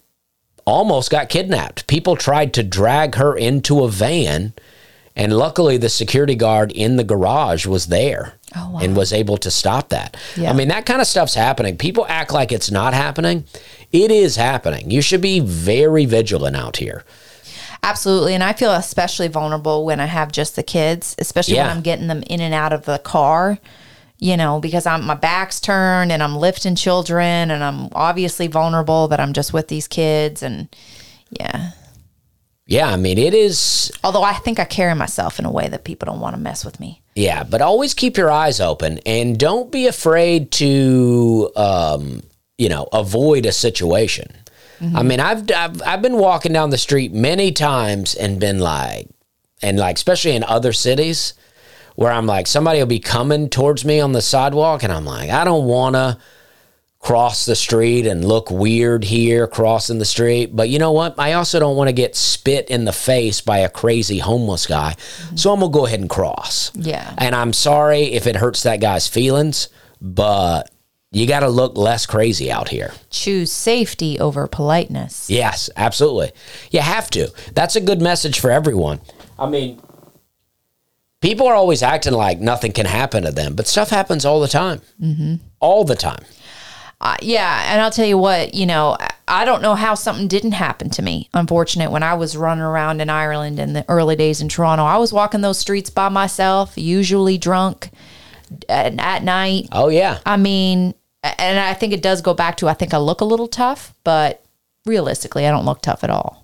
almost 0.68 1.10
got 1.10 1.28
kidnapped. 1.28 1.86
People 1.86 2.14
tried 2.16 2.52
to 2.54 2.62
drag 2.62 3.14
her 3.16 3.36
into 3.36 3.82
a 3.84 3.88
van, 3.88 4.52
and 5.16 5.36
luckily 5.36 5.76
the 5.78 5.88
security 5.88 6.34
guard 6.34 6.70
in 6.72 6.96
the 6.96 7.04
garage 7.04 7.66
was 7.66 7.86
there 7.86 8.34
Oh, 8.54 8.70
wow. 8.72 8.78
and 8.80 8.96
was 8.96 9.12
able 9.12 9.36
to 9.38 9.50
stop 9.50 9.88
that. 9.88 10.16
Yeah. 10.36 10.50
I 10.50 10.52
mean, 10.52 10.68
that 10.68 10.86
kind 10.86 11.00
of 11.00 11.06
stuff's 11.06 11.34
happening. 11.34 11.76
People 11.76 12.06
act 12.08 12.32
like 12.32 12.52
it's 12.52 12.70
not 12.70 12.94
happening. 12.94 13.44
It 13.92 14.10
is 14.10 14.36
happening. 14.36 14.90
You 14.90 15.00
should 15.02 15.20
be 15.22 15.40
very 15.40 16.04
vigilant 16.04 16.56
out 16.56 16.76
here. 16.76 17.04
Absolutely. 17.82 18.34
And 18.34 18.42
I 18.44 18.52
feel 18.52 18.72
especially 18.72 19.28
vulnerable 19.28 19.84
when 19.84 20.00
I 20.00 20.06
have 20.06 20.32
just 20.32 20.56
the 20.56 20.62
kids, 20.62 21.14
especially 21.18 21.54
Yeah. 21.56 21.68
when 21.68 21.76
I'm 21.76 21.82
getting 21.82 22.08
them 22.08 22.22
in 22.26 22.40
and 22.40 22.52
out 22.54 22.72
of 22.72 22.84
the 22.84 22.98
car, 22.98 23.58
you 24.18 24.36
know, 24.36 24.60
because 24.60 24.86
I'm 24.86 25.04
my 25.04 25.14
back's 25.14 25.60
turned 25.60 26.12
and 26.12 26.22
I'm 26.22 26.36
lifting 26.36 26.74
children 26.74 27.50
and 27.50 27.62
I'm 27.62 27.88
obviously 27.92 28.46
vulnerable, 28.46 29.08
that 29.08 29.20
I'm 29.20 29.32
just 29.32 29.52
with 29.52 29.68
these 29.68 29.88
kids 29.88 30.42
and 30.42 30.68
yeah. 31.30 31.70
Yeah, 32.66 32.88
I 32.88 32.96
mean, 32.96 33.16
it 33.16 33.32
is. 33.32 33.90
Although 34.04 34.22
I 34.22 34.34
think 34.34 34.58
I 34.58 34.64
carry 34.64 34.94
myself 34.94 35.38
in 35.38 35.46
a 35.46 35.50
way 35.50 35.68
that 35.68 35.84
people 35.84 36.06
don't 36.06 36.20
want 36.20 36.36
to 36.36 36.40
mess 36.40 36.64
with 36.64 36.78
me. 36.78 37.00
Yeah, 37.14 37.42
but 37.42 37.62
always 37.62 37.94
keep 37.94 38.16
your 38.16 38.30
eyes 38.30 38.60
open 38.60 38.98
and 39.06 39.38
don't 39.38 39.72
be 39.72 39.86
afraid 39.86 40.50
to, 40.52 41.50
um, 41.56 42.22
you 42.58 42.68
know, 42.68 42.86
avoid 42.92 43.46
a 43.46 43.52
situation. 43.52 44.30
I 44.94 45.02
mean, 45.02 45.18
I've, 45.18 45.50
I've 45.50 45.82
I've 45.82 46.02
been 46.02 46.18
walking 46.18 46.52
down 46.52 46.70
the 46.70 46.78
street 46.78 47.12
many 47.12 47.50
times 47.50 48.14
and 48.14 48.38
been 48.38 48.60
like, 48.60 49.08
and 49.60 49.76
like 49.76 49.96
especially 49.96 50.36
in 50.36 50.44
other 50.44 50.72
cities, 50.72 51.34
where 51.98 52.12
I'm 52.12 52.26
like 52.26 52.46
somebody 52.46 52.78
will 52.78 52.86
be 52.86 53.00
coming 53.00 53.48
towards 53.48 53.84
me 53.84 53.98
on 53.98 54.12
the 54.12 54.22
sidewalk, 54.22 54.84
and 54.84 54.92
I'm 54.92 55.04
like, 55.04 55.30
I 55.30 55.42
don't 55.42 55.64
want 55.64 55.96
to 55.96 56.16
cross 57.00 57.44
the 57.44 57.56
street 57.56 58.06
and 58.06 58.24
look 58.24 58.52
weird 58.52 59.02
here 59.02 59.48
crossing 59.48 59.98
the 59.98 60.04
street. 60.04 60.54
But 60.54 60.68
you 60.68 60.78
know 60.78 60.92
what? 60.92 61.18
I 61.18 61.32
also 61.32 61.58
don't 61.58 61.76
want 61.76 61.88
to 61.88 61.92
get 61.92 62.14
spit 62.14 62.70
in 62.70 62.84
the 62.84 62.92
face 62.92 63.40
by 63.40 63.58
a 63.58 63.68
crazy 63.68 64.18
homeless 64.18 64.64
guy. 64.64 64.94
So 65.34 65.52
I'm 65.52 65.58
going 65.58 65.72
to 65.72 65.76
go 65.76 65.86
ahead 65.86 65.98
and 65.98 66.08
cross. 66.08 66.70
Yeah. 66.76 67.12
And 67.18 67.34
I'm 67.34 67.52
sorry 67.52 68.02
if 68.02 68.28
it 68.28 68.36
hurts 68.36 68.62
that 68.62 68.80
guy's 68.80 69.08
feelings, 69.08 69.68
but 70.00 70.70
you 71.10 71.26
got 71.26 71.40
to 71.40 71.48
look 71.48 71.76
less 71.76 72.06
crazy 72.06 72.48
out 72.48 72.68
here. 72.68 72.92
Choose 73.10 73.50
safety 73.50 74.20
over 74.20 74.46
politeness. 74.46 75.28
Yes, 75.28 75.68
absolutely. 75.76 76.30
You 76.70 76.78
have 76.78 77.10
to. 77.10 77.32
That's 77.54 77.74
a 77.74 77.80
good 77.80 78.00
message 78.00 78.38
for 78.38 78.52
everyone. 78.52 79.00
I 79.36 79.48
mean, 79.48 79.80
people 81.20 81.46
are 81.46 81.54
always 81.54 81.82
acting 81.82 82.12
like 82.12 82.38
nothing 82.40 82.72
can 82.72 82.86
happen 82.86 83.22
to 83.24 83.32
them, 83.32 83.54
but 83.54 83.66
stuff 83.66 83.90
happens 83.90 84.24
all 84.24 84.40
the 84.40 84.48
time. 84.48 84.80
Mm-hmm. 85.00 85.34
All 85.60 85.84
the 85.84 85.96
time. 85.96 86.24
Uh, 87.00 87.16
yeah, 87.22 87.72
and 87.72 87.80
I'll 87.80 87.92
tell 87.92 88.06
you 88.06 88.18
what, 88.18 88.54
you 88.54 88.66
know, 88.66 88.96
I- 89.28 89.44
don't 89.44 89.62
know 89.62 89.74
how 89.76 89.94
something 89.94 90.26
didn't 90.26 90.52
happen 90.52 90.90
to 90.90 91.02
me. 91.02 91.28
Unfortunate 91.32 91.90
when 91.92 92.02
I 92.02 92.14
was 92.14 92.36
running 92.36 92.64
around 92.64 93.00
in 93.00 93.08
Ireland 93.08 93.58
in 93.60 93.72
the 93.72 93.84
early 93.88 94.16
days 94.16 94.40
in 94.40 94.48
Toronto, 94.48 94.84
I 94.84 94.96
was 94.96 95.12
walking 95.12 95.42
those 95.42 95.58
streets 95.58 95.90
by 95.90 96.08
myself, 96.08 96.76
usually 96.76 97.38
drunk 97.38 97.90
at, 98.68 98.98
at 98.98 99.22
night. 99.22 99.68
Oh, 99.70 99.88
yeah. 99.88 100.18
I 100.26 100.36
mean, 100.36 100.94
and 101.22 101.58
I 101.58 101.74
think 101.74 101.92
it 101.92 102.02
does 102.02 102.20
go 102.20 102.34
back 102.34 102.56
to 102.58 102.68
I 102.68 102.74
think 102.74 102.92
I 102.94 102.98
look 102.98 103.20
a 103.20 103.24
little 103.24 103.48
tough, 103.48 103.94
but 104.02 104.44
realistically, 104.86 105.46
I 105.46 105.50
don't 105.50 105.64
look 105.64 105.82
tough 105.82 106.02
at 106.04 106.10
all. 106.10 106.37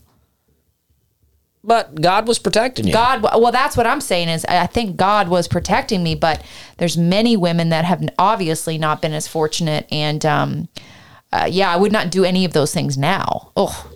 But 1.66 1.98
God 1.98 2.28
was 2.28 2.38
protecting 2.38 2.86
you. 2.86 2.92
God, 2.92 3.22
well, 3.22 3.50
that's 3.50 3.74
what 3.74 3.86
I'm 3.86 4.02
saying 4.02 4.28
is 4.28 4.44
I 4.44 4.66
think 4.66 4.96
God 4.96 5.28
was 5.28 5.48
protecting 5.48 6.02
me, 6.02 6.14
but 6.14 6.42
there's 6.76 6.98
many 6.98 7.38
women 7.38 7.70
that 7.70 7.86
have 7.86 8.06
obviously 8.18 8.76
not 8.76 9.00
been 9.00 9.14
as 9.14 9.26
fortunate, 9.26 9.86
and 9.90 10.26
um, 10.26 10.68
uh, 11.32 11.48
yeah, 11.50 11.72
I 11.72 11.76
would 11.76 11.90
not 11.90 12.10
do 12.10 12.22
any 12.22 12.44
of 12.44 12.52
those 12.52 12.74
things 12.74 12.98
now. 12.98 13.50
Oh, 13.56 13.90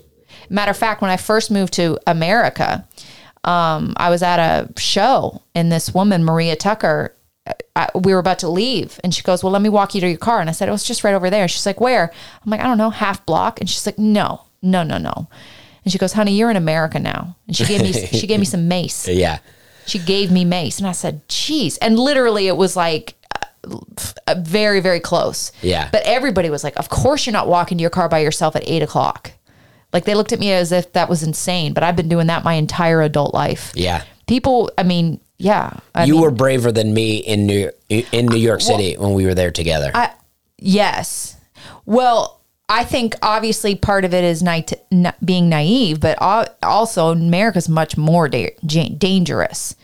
matter 0.49 0.71
of 0.71 0.77
fact, 0.77 1.03
when 1.03 1.11
I 1.11 1.17
first 1.17 1.51
moved 1.51 1.73
to 1.73 1.99
America, 2.07 2.87
um, 3.43 3.93
I 3.97 4.09
was 4.09 4.23
at 4.23 4.39
a 4.39 4.73
show, 4.79 5.43
and 5.53 5.71
this 5.71 5.93
woman, 5.93 6.23
Maria 6.23 6.55
Tucker, 6.55 7.15
I, 7.75 7.89
we 7.93 8.13
were 8.13 8.19
about 8.19 8.39
to 8.39 8.49
leave, 8.49 8.99
and 9.03 9.13
she 9.13 9.21
goes, 9.21 9.43
"Well, 9.43 9.53
let 9.53 9.61
me 9.61 9.69
walk 9.69 9.93
you 9.93 10.01
to 10.01 10.09
your 10.09 10.17
car." 10.17 10.41
And 10.41 10.49
I 10.49 10.53
said, 10.53 10.69
"Oh, 10.69 10.73
it's 10.73 10.87
just 10.87 11.03
right 11.03 11.13
over 11.13 11.29
there." 11.29 11.47
She's 11.47 11.67
like, 11.67 11.79
"Where?" 11.79 12.11
I'm 12.43 12.49
like, 12.49 12.61
"I 12.61 12.63
don't 12.63 12.79
know, 12.79 12.89
half 12.89 13.23
block." 13.27 13.59
And 13.59 13.69
she's 13.69 13.85
like, 13.85 13.99
"No, 13.99 14.41
no, 14.63 14.81
no, 14.81 14.97
no." 14.97 15.29
And 15.83 15.91
she 15.91 15.97
goes, 15.97 16.13
"Honey, 16.13 16.33
you're 16.37 16.49
in 16.51 16.57
America 16.57 16.99
now." 16.99 17.35
And 17.47 17.55
she 17.55 17.65
gave 17.65 17.81
me 17.81 17.93
she 18.19 18.27
gave 18.27 18.39
me 18.39 18.45
some 18.45 18.67
mace. 18.67 19.07
yeah. 19.07 19.39
She 19.85 19.97
gave 19.97 20.31
me 20.31 20.45
mace, 20.45 20.77
and 20.77 20.87
I 20.87 20.91
said, 20.91 21.27
"Jeez!" 21.29 21.77
And 21.81 21.97
literally, 21.97 22.47
it 22.47 22.55
was 22.57 22.75
like 22.75 23.15
uh, 24.27 24.35
very, 24.37 24.81
very 24.81 24.99
close. 24.99 25.51
Yeah. 25.61 25.89
But 25.91 26.03
everybody 26.05 26.49
was 26.49 26.63
like, 26.63 26.77
"Of 26.77 26.89
course, 26.89 27.25
you're 27.25 27.33
not 27.33 27.47
walking 27.47 27.77
to 27.77 27.81
your 27.81 27.89
car 27.89 28.07
by 28.07 28.19
yourself 28.19 28.55
at 28.55 28.63
eight 28.67 28.83
o'clock." 28.83 29.31
Like 29.91 30.05
they 30.05 30.13
looked 30.13 30.31
at 30.33 30.39
me 30.39 30.51
as 30.51 30.71
if 30.71 30.93
that 30.93 31.09
was 31.09 31.23
insane. 31.23 31.73
But 31.73 31.83
I've 31.83 31.95
been 31.95 32.09
doing 32.09 32.27
that 32.27 32.43
my 32.43 32.53
entire 32.53 33.01
adult 33.01 33.33
life. 33.33 33.71
Yeah. 33.75 34.03
People, 34.27 34.69
I 34.77 34.83
mean, 34.83 35.19
yeah. 35.39 35.79
I 35.95 36.05
you 36.05 36.13
mean, 36.13 36.21
were 36.21 36.31
braver 36.31 36.71
than 36.71 36.93
me 36.93 37.17
in 37.17 37.47
New 37.47 37.71
in 37.89 38.27
New 38.27 38.37
York 38.37 38.61
City 38.61 38.95
when 38.95 39.13
we 39.13 39.25
were 39.25 39.33
there 39.33 39.49
together. 39.49 39.89
I, 39.95 40.11
yes. 40.59 41.35
Well, 41.87 42.38
I 42.69 42.83
think 42.83 43.15
obviously 43.23 43.75
part 43.75 44.05
of 44.05 44.13
it 44.13 44.23
is 44.23 44.43
being 45.25 45.49
naive, 45.49 45.99
but 45.99 46.21
al- 46.21 46.47
also 46.61 47.07
America's 47.07 47.67
much 47.67 47.97
more 47.97 48.29
da- 48.29 48.55
dangerous. 48.65 49.75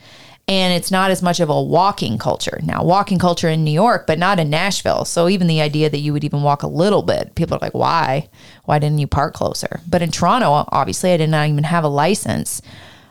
And 0.48 0.72
it's 0.72 0.92
not 0.92 1.10
as 1.10 1.24
much 1.24 1.40
of 1.40 1.50
a 1.50 1.60
walking 1.60 2.20
culture. 2.20 2.60
Now, 2.62 2.84
walking 2.84 3.18
culture 3.18 3.50
in 3.50 3.64
New 3.64 3.72
York, 3.72 4.06
but 4.06 4.20
not 4.20 4.40
in 4.40 4.52
Nashville. 4.52 5.04
So 5.04 5.28
even 5.28 5.48
the 5.48 5.60
idea 5.62 5.90
that 5.90 5.98
you 5.98 6.14
would 6.14 6.24
even 6.24 6.44
walk 6.44 6.62
a 6.62 6.68
little 6.68 7.02
bit, 7.02 7.34
people 7.34 7.56
are 7.56 7.60
like, 7.60 7.74
why? 7.74 8.30
Why 8.66 8.78
didn't 8.78 9.00
you 9.00 9.08
park 9.08 9.34
closer? 9.34 9.80
But 9.90 10.04
in 10.04 10.12
Toronto, 10.12 10.66
obviously, 10.72 11.12
I 11.14 11.18
did 11.18 11.32
not 11.32 11.50
even 11.50 11.64
have 11.64 11.84
a 11.84 11.88
license. 11.88 12.62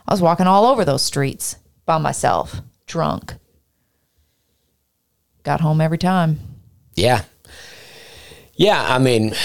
I 0.07 0.13
was 0.13 0.21
walking 0.21 0.47
all 0.47 0.65
over 0.65 0.85
those 0.85 1.01
streets 1.01 1.57
by 1.85 1.97
myself, 1.97 2.61
drunk. 2.87 3.33
Got 5.43 5.59
home 5.59 5.81
every 5.81 5.97
time. 5.97 6.39
yeah. 6.95 7.23
Yeah, 8.55 8.81
I 8.81 8.99
mean 8.99 9.35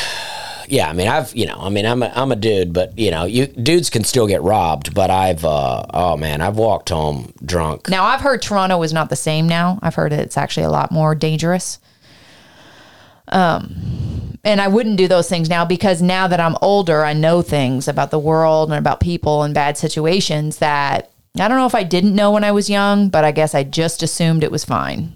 yeah, 0.68 0.88
I 0.88 0.92
mean 0.92 1.08
I've, 1.08 1.34
you 1.34 1.46
know, 1.46 1.58
I 1.58 1.68
mean 1.68 1.84
I'm 1.84 2.02
a 2.02 2.12
I'm 2.14 2.30
a 2.30 2.36
dude, 2.36 2.72
but 2.72 2.96
you 2.96 3.10
know, 3.10 3.24
you 3.24 3.46
dudes 3.46 3.90
can 3.90 4.04
still 4.04 4.26
get 4.26 4.40
robbed, 4.42 4.94
but 4.94 5.10
I've 5.10 5.44
uh 5.44 5.84
oh 5.92 6.16
man, 6.16 6.40
I've 6.40 6.56
walked 6.56 6.90
home 6.90 7.32
drunk. 7.44 7.88
Now 7.88 8.04
I've 8.04 8.20
heard 8.20 8.40
Toronto 8.40 8.82
is 8.82 8.92
not 8.92 9.10
the 9.10 9.16
same 9.16 9.48
now. 9.48 9.78
I've 9.82 9.96
heard 9.96 10.12
it's 10.12 10.36
actually 10.36 10.64
a 10.64 10.70
lot 10.70 10.92
more 10.92 11.14
dangerous. 11.14 11.80
Um, 13.28 14.38
and 14.42 14.60
I 14.60 14.68
wouldn't 14.68 14.96
do 14.96 15.06
those 15.06 15.28
things 15.28 15.48
now 15.48 15.64
because 15.64 16.02
now 16.02 16.26
that 16.26 16.40
I'm 16.40 16.56
older, 16.62 17.04
I 17.04 17.12
know 17.12 17.42
things 17.42 17.86
about 17.86 18.10
the 18.10 18.18
world 18.18 18.70
and 18.70 18.78
about 18.78 18.98
people 18.98 19.42
and 19.42 19.54
bad 19.54 19.76
situations 19.76 20.58
that 20.58 21.12
I 21.38 21.46
don't 21.46 21.58
know 21.58 21.66
if 21.66 21.74
I 21.74 21.84
didn't 21.84 22.14
know 22.14 22.32
when 22.32 22.42
I 22.42 22.50
was 22.50 22.68
young, 22.68 23.08
but 23.08 23.24
I 23.24 23.30
guess 23.30 23.54
I 23.54 23.62
just 23.62 24.02
assumed 24.02 24.42
it 24.42 24.50
was 24.50 24.64
fine. 24.64 25.12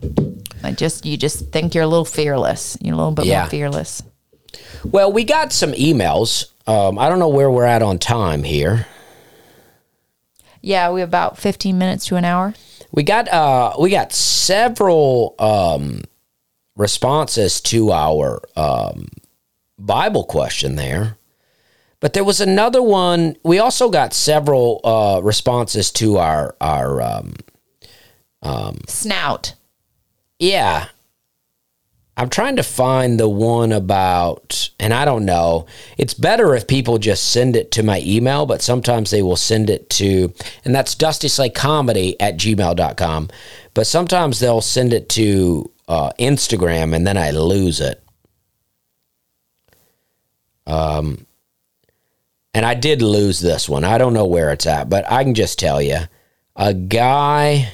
I 0.64 0.72
just 0.72 1.04
you 1.06 1.16
just 1.16 1.50
think 1.52 1.74
you're 1.74 1.84
a 1.84 1.88
little 1.88 2.04
fearless. 2.04 2.76
You're 2.80 2.94
a 2.94 2.96
little 2.96 3.12
bit 3.12 3.26
Yeah. 3.26 3.42
more 3.42 3.50
fearless. 3.50 4.02
Well, 4.84 5.12
we 5.12 5.24
got 5.24 5.52
some 5.52 5.72
emails. 5.72 6.46
Um, 6.66 6.98
I 6.98 7.08
don't 7.08 7.18
know 7.18 7.28
where 7.28 7.50
we're 7.50 7.64
at 7.64 7.82
on 7.82 7.98
time 7.98 8.42
here. 8.44 8.86
Yeah, 10.62 10.90
we 10.92 11.00
have 11.00 11.08
about 11.10 11.36
15 11.38 11.76
minutes 11.76 12.06
to 12.06 12.16
an 12.16 12.24
hour. 12.24 12.54
We 12.90 13.02
got 13.02 13.28
uh 13.28 13.74
we 13.78 13.90
got 13.90 14.12
several 14.12 15.34
um 15.38 16.02
responses 16.76 17.60
to 17.62 17.90
our 17.92 18.40
um 18.56 19.08
Bible 19.78 20.24
question 20.24 20.76
there. 20.76 21.18
But 22.00 22.12
there 22.12 22.24
was 22.24 22.40
another 22.40 22.82
one. 22.82 23.36
We 23.44 23.58
also 23.58 23.88
got 23.90 24.14
several 24.14 24.80
uh 24.84 25.20
responses 25.22 25.90
to 25.92 26.18
our 26.18 26.54
our 26.60 27.02
um 27.02 27.34
Snout. 28.88 29.54
Yeah. 30.38 30.88
I'm 32.16 32.28
trying 32.30 32.56
to 32.56 32.62
find 32.62 33.18
the 33.18 33.28
one 33.28 33.72
about, 33.72 34.70
and 34.78 34.94
I 34.94 35.04
don't 35.04 35.24
know. 35.24 35.66
It's 35.98 36.14
better 36.14 36.54
if 36.54 36.68
people 36.68 36.98
just 36.98 37.32
send 37.32 37.56
it 37.56 37.72
to 37.72 37.82
my 37.82 38.00
email, 38.04 38.46
but 38.46 38.62
sometimes 38.62 39.10
they 39.10 39.20
will 39.20 39.36
send 39.36 39.68
it 39.68 39.90
to, 39.90 40.32
and 40.64 40.72
that's 40.72 40.94
dustyslaycomedy 40.94 42.14
at 42.20 42.36
gmail.com. 42.36 43.30
But 43.74 43.86
sometimes 43.88 44.38
they'll 44.38 44.60
send 44.60 44.92
it 44.92 45.08
to 45.10 45.72
uh, 45.88 46.12
Instagram 46.18 46.94
and 46.94 47.06
then 47.06 47.16
I 47.18 47.32
lose 47.32 47.80
it. 47.80 48.00
Um, 50.66 51.26
and 52.54 52.64
I 52.64 52.74
did 52.74 53.02
lose 53.02 53.40
this 53.40 53.68
one. 53.68 53.84
I 53.84 53.98
don't 53.98 54.14
know 54.14 54.26
where 54.26 54.52
it's 54.52 54.66
at, 54.66 54.88
but 54.88 55.10
I 55.10 55.24
can 55.24 55.34
just 55.34 55.58
tell 55.58 55.82
you 55.82 55.98
a 56.54 56.72
guy 56.72 57.72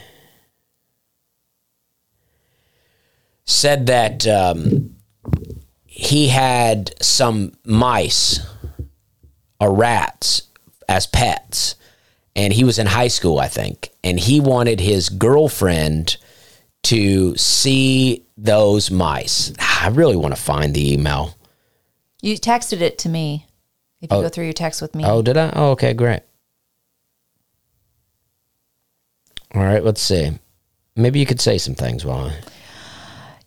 said 3.51 3.87
that 3.87 4.27
um, 4.29 4.95
he 5.85 6.29
had 6.29 6.95
some 7.03 7.53
mice 7.65 8.41
or 9.59 9.75
rats 9.75 10.43
as 10.89 11.07
pets. 11.07 11.75
And 12.37 12.53
he 12.53 12.63
was 12.63 12.79
in 12.79 12.87
high 12.87 13.09
school 13.09 13.41
i 13.41 13.49
think. 13.49 13.91
And 14.05 14.19
he 14.19 14.41
wanted 14.41 14.81
his 14.81 15.09
girlfriend 15.09 16.17
to 16.85 17.37
see 17.37 18.25
those 18.39 18.91
mice. 18.91 19.53
I 19.59 19.89
really 19.89 20.17
want 20.17 20.35
to 20.35 20.41
find 20.41 20.73
the 20.73 20.93
email. 20.93 21.37
You 22.23 22.37
texted 22.37 22.81
it 22.81 22.99
to 22.99 23.09
me. 23.09 23.47
If 24.01 24.11
you 24.11 24.23
go 24.23 24.29
through 24.31 24.45
your 24.45 24.55
text 24.55 24.81
with 24.81 24.95
me. 24.95 25.05
oh 25.05 25.21
did 25.23 25.37
i? 25.37 25.53
Oh 25.55 25.73
okay 25.73 25.93
great. 25.93 26.23
All 29.55 29.63
right 29.63 29.85
let's 29.85 30.01
see. 30.01 30.39
Maybe 30.95 31.19
you 31.19 31.27
could 31.27 31.41
say 31.41 31.59
some 31.59 31.75
things 31.75 32.05
while 32.05 32.29
I, 32.29 32.35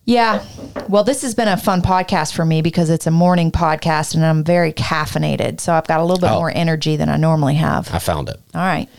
Yeah. 0.06 0.44
Well, 0.90 1.04
this 1.04 1.22
has 1.22 1.34
been 1.34 1.48
a 1.48 1.56
fun 1.58 1.82
podcast 1.82 2.34
for 2.34 2.44
me 2.44 2.62
because 2.62 2.90
it's 2.90 3.08
a 3.08 3.12
morning 3.12 3.52
podcast 3.52 4.16
and 4.16 4.26
I'm 4.26 4.44
very 4.44 4.74
caffeinated. 4.74 5.62
So 5.62 5.74
I've 5.74 5.88
got 5.88 6.00
a 6.00 6.04
little 6.04 6.20
bit 6.20 6.32
Oh. 6.32 6.40
more 6.40 6.52
energy 6.54 6.98
than 6.98 7.08
I 7.10 7.16
normally 7.18 7.56
have. 7.56 7.94
I 7.94 8.00
found 8.00 8.28
it 8.30 8.40
All 8.54 8.62
right. 8.62 8.90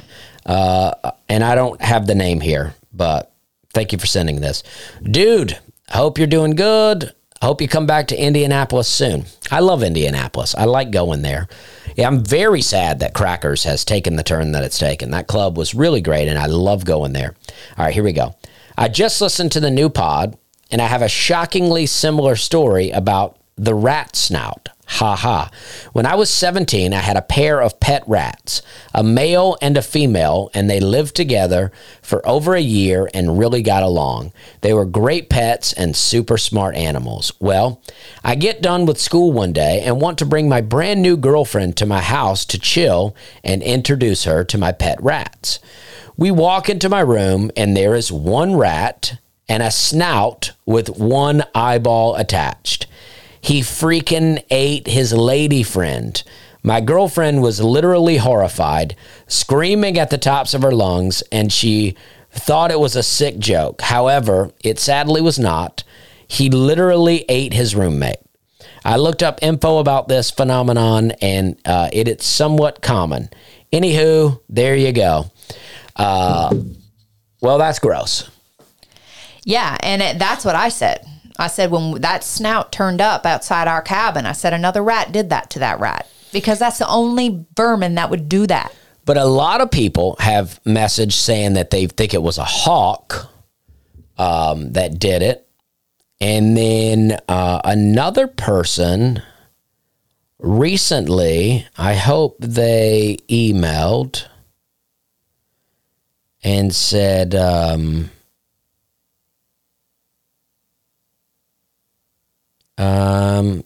Uh, 0.46 0.92
and 1.28 1.42
I 1.44 1.55
don't 1.55 1.80
have 1.82 2.07
the 2.07 2.14
name 2.14 2.40
here, 2.40 2.74
but 2.92 3.32
thank 3.72 3.92
you 3.92 3.98
for 3.98 4.07
sending 4.07 4.40
this. 4.40 4.62
Dude, 5.02 5.59
I 5.92 5.96
hope 5.98 6.18
you're 6.18 6.26
doing 6.26 6.55
good. 6.55 7.12
I 7.42 7.46
hope 7.46 7.61
you 7.61 7.68
come 7.68 7.86
back 7.86 8.09
to 8.09 8.16
Indianapolis 8.16 8.88
soon. 8.88 9.24
I 9.50 9.61
love 9.61 9.82
Indianapolis. 9.82 10.55
I 10.55 10.64
like 10.64 10.90
going 10.90 11.20
there. 11.22 11.48
Yeah, 11.96 12.07
I'm 12.07 12.24
very 12.24 12.62
sad 12.62 13.00
that 13.00 13.12
Crackers 13.14 13.64
has 13.64 13.84
taken 13.84 14.16
the 14.16 14.22
turn 14.22 14.52
that 14.52 14.64
it's 14.64 14.78
taken. 14.78 15.11
That 15.11 15.26
club 15.26 15.59
was 15.59 15.74
really 15.74 16.00
great, 16.00 16.28
and 16.28 16.38
I 16.38 16.46
love 16.46 16.84
going 16.86 17.12
there. 17.12 17.34
All 17.76 17.84
right, 17.84 17.92
here 17.92 18.02
we 18.05 18.12
go. 18.12 18.34
I 18.78 18.88
just 18.88 19.20
listened 19.20 19.52
to 19.52 19.61
the 19.61 19.70
new 19.70 19.90
pod, 19.90 20.36
and 20.71 20.81
I 20.83 20.87
have 20.87 21.03
a 21.03 21.09
shockingly 21.09 21.87
similar 21.87 22.37
story 22.37 22.91
about 22.91 23.39
the 23.57 23.75
rat 23.75 24.17
snout. 24.17 24.69
Ha 24.87 25.17
ha. 25.17 25.51
When 25.93 26.05
I 26.05 26.15
was 26.15 26.29
17, 26.29 26.93
I 26.93 26.99
had 26.99 27.17
a 27.17 27.23
pair 27.23 27.61
of 27.62 27.81
pet 27.81 28.05
rats, 28.07 28.61
a 28.93 29.03
male 29.03 29.57
and 29.62 29.77
a 29.77 29.83
female, 29.83 30.51
and 30.53 30.69
they 30.69 30.79
lived 30.79 31.17
together 31.17 31.73
for 32.03 32.27
over 32.29 32.55
a 32.55 32.61
year 32.61 33.09
and 33.15 33.39
really 33.39 33.62
got 33.62 33.83
along. 33.83 34.33
They 34.61 34.75
were 34.75 34.85
great 34.85 35.31
pets 35.31 35.73
and 35.73 35.97
super 35.97 36.37
smart 36.37 36.77
animals. 36.77 37.33
Well, 37.41 37.81
I 38.23 38.35
get 38.35 38.61
done 38.61 38.85
with 38.85 39.01
school 39.01 39.33
one 39.33 39.55
day 39.55 39.81
and 39.81 40.01
want 40.01 40.19
to 40.19 40.27
bring 40.27 40.51
my 40.51 40.61
brand 40.61 41.01
new 41.01 41.17
girlfriend 41.17 41.79
to 41.79 41.87
my 41.87 42.01
house 42.01 42.45
to 42.47 42.59
chill 42.59 43.17
and 43.43 43.62
introduce 43.62 44.25
her 44.25 44.45
to 44.45 44.59
my 44.59 44.71
pet 44.71 45.03
rats. 45.03 45.61
We 46.17 46.31
walk 46.31 46.69
into 46.69 46.89
my 46.91 47.01
room, 47.01 47.51
and 47.57 47.75
there 47.75 47.95
is 47.95 48.12
one 48.12 48.55
rat 48.55 49.19
and 49.49 49.62
a 49.62 49.70
snout 49.70 50.53
with 50.66 50.88
one 50.99 51.45
eyeball 51.55 52.16
attached. 52.16 52.86
He 53.40 53.61
freaking 53.61 54.42
ate 54.51 54.86
his 54.86 55.12
lady 55.12 55.62
friend. 55.62 56.22
My 56.62 56.80
girlfriend 56.80 57.42
was 57.42 57.61
literally 57.61 58.16
horrified, 58.16 58.97
screaming 59.26 59.99
at 59.99 60.09
the 60.09 60.16
tops 60.16 60.55
of 60.55 60.62
her 60.62 60.72
lungs, 60.72 61.22
and 61.30 61.53
she 61.53 61.95
thought 62.30 62.70
it 62.70 62.80
was 62.80 62.97
a 62.97 63.03
sick 63.03 63.38
joke. 63.38 63.82
However, 63.82 64.51
it 64.64 64.78
sadly 64.78 65.20
was 65.20 65.38
not. 65.38 65.84
He 66.26 66.49
literally 66.49 67.26
ate 67.28 67.53
his 67.53 67.76
roommate. 67.76 68.16
I 68.82 68.97
looked 68.97 69.22
up 69.22 69.38
info 69.42 69.78
about 69.78 70.09
this 70.09 70.30
phenomenon, 70.30 71.12
and 71.20 71.57
uh, 71.66 71.90
it 71.92 72.09
is 72.09 72.24
somewhat 72.24 72.80
common. 72.80 73.28
Anywho, 73.72 74.40
there 74.49 74.76
you 74.76 74.92
go. 74.92 75.30
Uh, 75.97 76.55
well, 77.40 77.59
that's 77.59 77.78
gross. 77.78 78.30
Yeah, 79.45 79.76
and 79.80 80.03
it, 80.03 80.18
that's 80.18 80.45
what 80.45 80.57
I 80.57 80.68
said. 80.68 81.07
I 81.38 81.49
said 81.49 81.70
when 81.70 82.01
that 82.01 82.24
snout 82.24 82.72
turned 82.72 83.01
up 83.01 83.26
outside 83.26 83.68
our 83.68 83.82
cabin, 83.82 84.24
I 84.26 84.32
said 84.32 84.53
another 84.53 84.82
rat 84.82 85.12
did 85.12 85.30
that 85.30 85.51
to 85.51 85.59
that 85.61 85.80
rat 85.80 86.09
because 86.32 86.59
that's 86.59 86.78
the 86.78 86.88
only 86.88 87.45
vermin 87.57 87.97
that 87.97 88.11
would 88.11 88.28
do 88.28 88.47
that. 88.47 88.74
But 89.05 89.16
a 89.16 89.24
lot 89.24 89.61
of 89.61 89.70
people 89.70 90.16
have 90.18 90.61
messaged 90.64 91.12
saying 91.12 91.55
that 91.55 91.70
they 91.70 91.86
think 91.86 92.14
it 92.14 92.22
was 92.22 92.38
a 92.38 92.45
hawk 92.45 93.30
um, 94.16 94.72
that 94.72 94.99
did 94.99 95.22
it. 95.22 95.47
And 96.20 96.57
then 96.57 97.18
uh, 97.28 97.61
another 97.64 98.26
person 98.26 99.22
recently, 100.38 101.66
I 101.76 101.95
hope 101.95 102.36
they 102.40 103.18
emailed 103.28 104.26
and 106.42 106.74
said, 106.74 107.34
um, 107.34 108.11
um, 112.79 113.64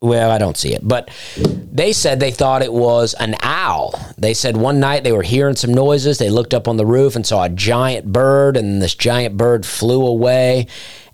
well, 0.00 0.30
I 0.30 0.38
don't 0.38 0.56
see 0.56 0.74
it, 0.74 0.86
but 0.86 1.10
they 1.36 1.92
said 1.92 2.20
they 2.20 2.30
thought 2.30 2.62
it 2.62 2.72
was 2.72 3.14
an 3.14 3.34
owl. 3.42 3.94
They 4.16 4.32
said 4.32 4.56
one 4.56 4.78
night 4.78 5.02
they 5.02 5.10
were 5.12 5.24
hearing 5.24 5.56
some 5.56 5.74
noises. 5.74 6.18
They 6.18 6.30
looked 6.30 6.54
up 6.54 6.68
on 6.68 6.76
the 6.76 6.86
roof 6.86 7.16
and 7.16 7.26
saw 7.26 7.42
a 7.44 7.48
giant 7.48 8.06
bird, 8.12 8.56
and 8.56 8.80
this 8.80 8.94
giant 8.94 9.36
bird 9.36 9.66
flew 9.66 10.06
away, 10.06 10.68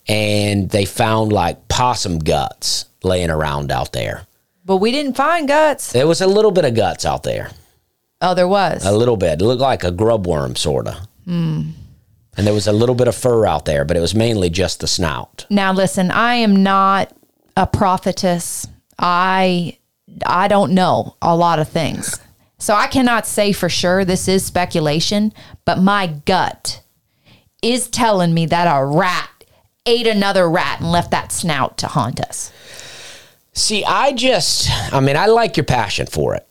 and 0.07 0.69
they 0.69 0.85
found 0.85 1.33
like 1.33 1.67
possum 1.69 2.19
guts 2.19 2.85
laying 3.03 3.31
around 3.31 3.73
out 3.73 3.93
there. 3.93 4.27
But 4.67 4.77
we 4.77 4.91
didn't 4.93 5.15
find 5.15 5.49
guts. 5.49 5.93
There 5.93 6.07
was 6.07 6.21
a 6.21 6.27
little 6.27 6.51
bit 6.51 6.67
of 6.67 6.75
guts 6.75 7.07
out 7.07 7.23
there, 7.23 7.51
Oh, 8.21 8.35
there 8.35 8.49
was. 8.49 8.85
a 8.85 8.93
little 8.93 9.17
bit. 9.17 9.41
It 9.41 9.45
looked 9.45 9.61
like 9.63 9.83
a 9.85 9.91
grub 9.91 10.27
worm, 10.27 10.57
sort 10.57 10.89
of. 10.89 10.97
And 12.37 12.47
there 12.47 12.55
was 12.55 12.67
a 12.67 12.73
little 12.73 12.95
bit 12.95 13.09
of 13.09 13.15
fur 13.15 13.47
out 13.47 13.65
there, 13.65 13.85
but 13.85 13.97
it 13.97 14.01
was 14.01 14.15
mainly 14.15 14.51
just 14.51 14.81
the 14.81 14.87
snout. 14.87 15.47
Now 15.51 15.73
listen, 15.73 16.11
I 16.11 16.35
am 16.37 16.63
not 16.63 17.13
a 17.57 17.67
prophetess. 17.67 18.67
I 18.99 19.79
I 20.27 20.49
don't 20.49 20.73
know 20.73 21.17
a 21.23 21.37
lot 21.37 21.59
of 21.59 21.69
things. 21.69 22.21
So 22.59 22.75
I 22.75 22.87
cannot 22.87 23.27
say 23.27 23.53
for 23.53 23.69
sure 23.69 24.05
this 24.05 24.29
is 24.29 24.45
speculation, 24.45 25.33
but 25.65 25.79
my 25.79 26.07
gut 26.07 26.83
is 27.63 27.89
telling 27.89 28.35
me 28.35 28.47
that 28.47 28.67
a 28.67 28.85
rat 28.85 29.31
ate 29.87 30.07
another 30.07 30.49
rat 30.49 30.81
and 30.81 30.91
left 30.91 31.11
that 31.11 31.33
snout 31.33 31.79
to 31.79 31.87
haunt 31.89 32.21
us. 32.21 32.53
See, 33.53 33.85
I 33.85 34.13
just, 34.13 34.69
I 34.93 35.01
mean, 35.01 35.17
I 35.17 35.27
like 35.27 35.57
your 35.57 35.65
passion 35.65 36.07
for 36.07 36.35
it, 36.35 36.47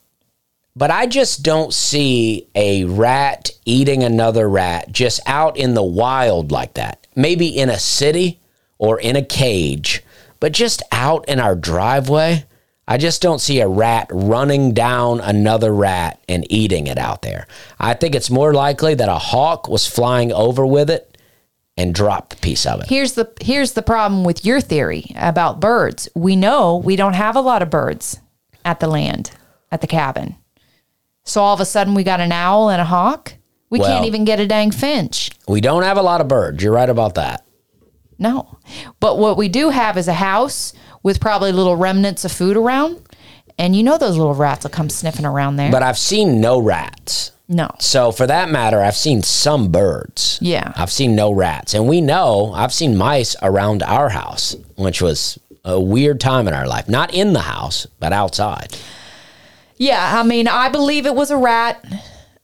but 0.76 0.92
I 0.92 1.06
just 1.06 1.44
don't 1.44 1.74
see 1.74 2.48
a 2.56 2.86
rat 2.86 3.52
eating 3.66 4.04
another 4.04 4.50
rat 4.50 4.92
just 4.92 5.20
out 5.26 5.58
in 5.58 5.74
the 5.74 5.84
wild 5.84 6.52
like 6.52 6.74
that. 6.76 7.06
Maybe 7.16 7.48
in 7.48 7.70
a 7.70 7.80
city 7.80 8.40
or 8.80 9.00
in 9.00 9.16
a 9.16 9.24
cage, 9.24 10.04
but 10.40 10.52
just 10.52 10.82
out 10.92 11.28
in 11.30 11.40
our 11.40 11.56
driveway. 11.56 12.46
I 12.86 12.98
just 12.98 13.22
don't 13.22 13.40
see 13.40 13.62
a 13.62 13.68
rat 13.68 14.10
running 14.12 14.74
down 14.74 15.22
another 15.22 15.74
rat 15.74 16.22
and 16.28 16.46
eating 16.52 16.88
it 16.88 16.98
out 16.98 17.22
there. 17.22 17.48
I 17.80 17.94
think 17.94 18.14
it's 18.14 18.30
more 18.30 18.54
likely 18.54 18.94
that 18.96 19.08
a 19.08 19.18
hawk 19.18 19.70
was 19.70 19.88
flying 19.88 20.34
over 20.34 20.66
with 20.66 20.90
it 20.90 21.18
and 21.78 21.96
dropped 21.96 22.34
a 22.34 22.38
piece 22.38 22.66
of 22.66 22.82
it. 22.82 22.90
Here's 22.90 23.14
the 23.14 23.32
here's 23.40 23.72
the 23.72 23.82
problem 23.84 24.26
with 24.26 24.44
your 24.44 24.60
theory 24.60 25.06
about 25.16 25.62
birds. 25.62 26.10
We 26.14 26.36
know 26.36 26.76
we 26.76 26.98
don't 26.98 27.14
have 27.14 27.38
a 27.38 27.42
lot 27.42 27.62
of 27.62 27.70
birds 27.70 28.20
at 28.66 28.82
the 28.82 28.88
land, 28.88 29.32
at 29.72 29.80
the 29.80 29.88
cabin. 29.88 30.36
So 31.26 31.42
all 31.42 31.54
of 31.54 31.60
a 31.62 31.66
sudden 31.66 31.94
we 31.94 32.04
got 32.04 32.20
an 32.20 32.32
owl 32.32 32.70
and 32.70 32.82
a 32.82 32.86
hawk. 32.86 33.34
We 33.70 33.80
Well- 33.80 33.90
can't 33.90 34.06
even 34.06 34.26
get 34.26 34.40
a 34.40 34.48
dang 34.48 34.72
finch. 34.72 35.32
We 35.48 35.62
don't 35.62 35.84
have 35.84 35.98
a 35.98 36.02
lot 36.02 36.22
of 36.22 36.28
birds. 36.28 36.64
You're 36.64 36.74
right 36.74 36.90
about 36.90 37.16
that. 37.16 37.44
No. 38.20 38.58
But 39.00 39.18
what 39.18 39.38
we 39.38 39.50
do 39.50 39.70
have 39.70 39.98
is 39.98 40.08
a 40.08 40.14
house 40.14 40.74
with 41.02 41.20
probably 41.20 41.52
little 41.52 41.76
remnants 41.76 42.24
of 42.24 42.32
food 42.32 42.56
around. 42.56 43.00
And 43.58 43.76
you 43.76 43.84
know 43.84 43.98
those 43.98 44.18
little 44.18 44.34
rats 44.34 44.64
will 44.64 44.72
come 44.72 44.90
sniffing 44.90 45.26
around 45.26 45.58
there. 45.58 45.72
But 45.72 45.84
I've 45.84 45.98
seen 45.98 46.40
no 46.42 46.60
rats. 46.60 47.32
no. 47.50 47.70
So 47.80 48.12
for 48.12 48.26
that 48.26 48.50
matter, 48.50 48.82
I've 48.82 48.96
seen 48.96 49.22
some 49.22 49.68
birds. 49.70 50.40
Yeah. 50.42 50.72
I've 50.76 50.92
seen 50.92 51.16
no 51.16 51.32
rats. 51.32 51.74
And 51.74 51.88
we 51.88 52.02
know 52.02 52.52
I've 52.56 52.74
seen 52.74 52.96
mice 52.98 53.36
around 53.44 53.84
our 53.84 54.10
house, 54.10 54.56
which 54.76 55.02
was 55.02 55.38
a 55.66 55.80
weird 55.80 56.20
time 56.20 56.48
in 56.48 56.54
our 56.54 56.66
life. 56.68 56.88
Not 56.90 57.14
in 57.14 57.34
the 57.34 57.42
house, 57.42 57.86
but 58.00 58.12
outside. 58.14 58.76
Yeah, 59.84 60.18
I 60.18 60.24
mean, 60.24 60.48
I 60.48 60.70
believe 60.70 61.06
it 61.06 61.14
was 61.14 61.30
a 61.30 61.36
rat. 61.36 61.84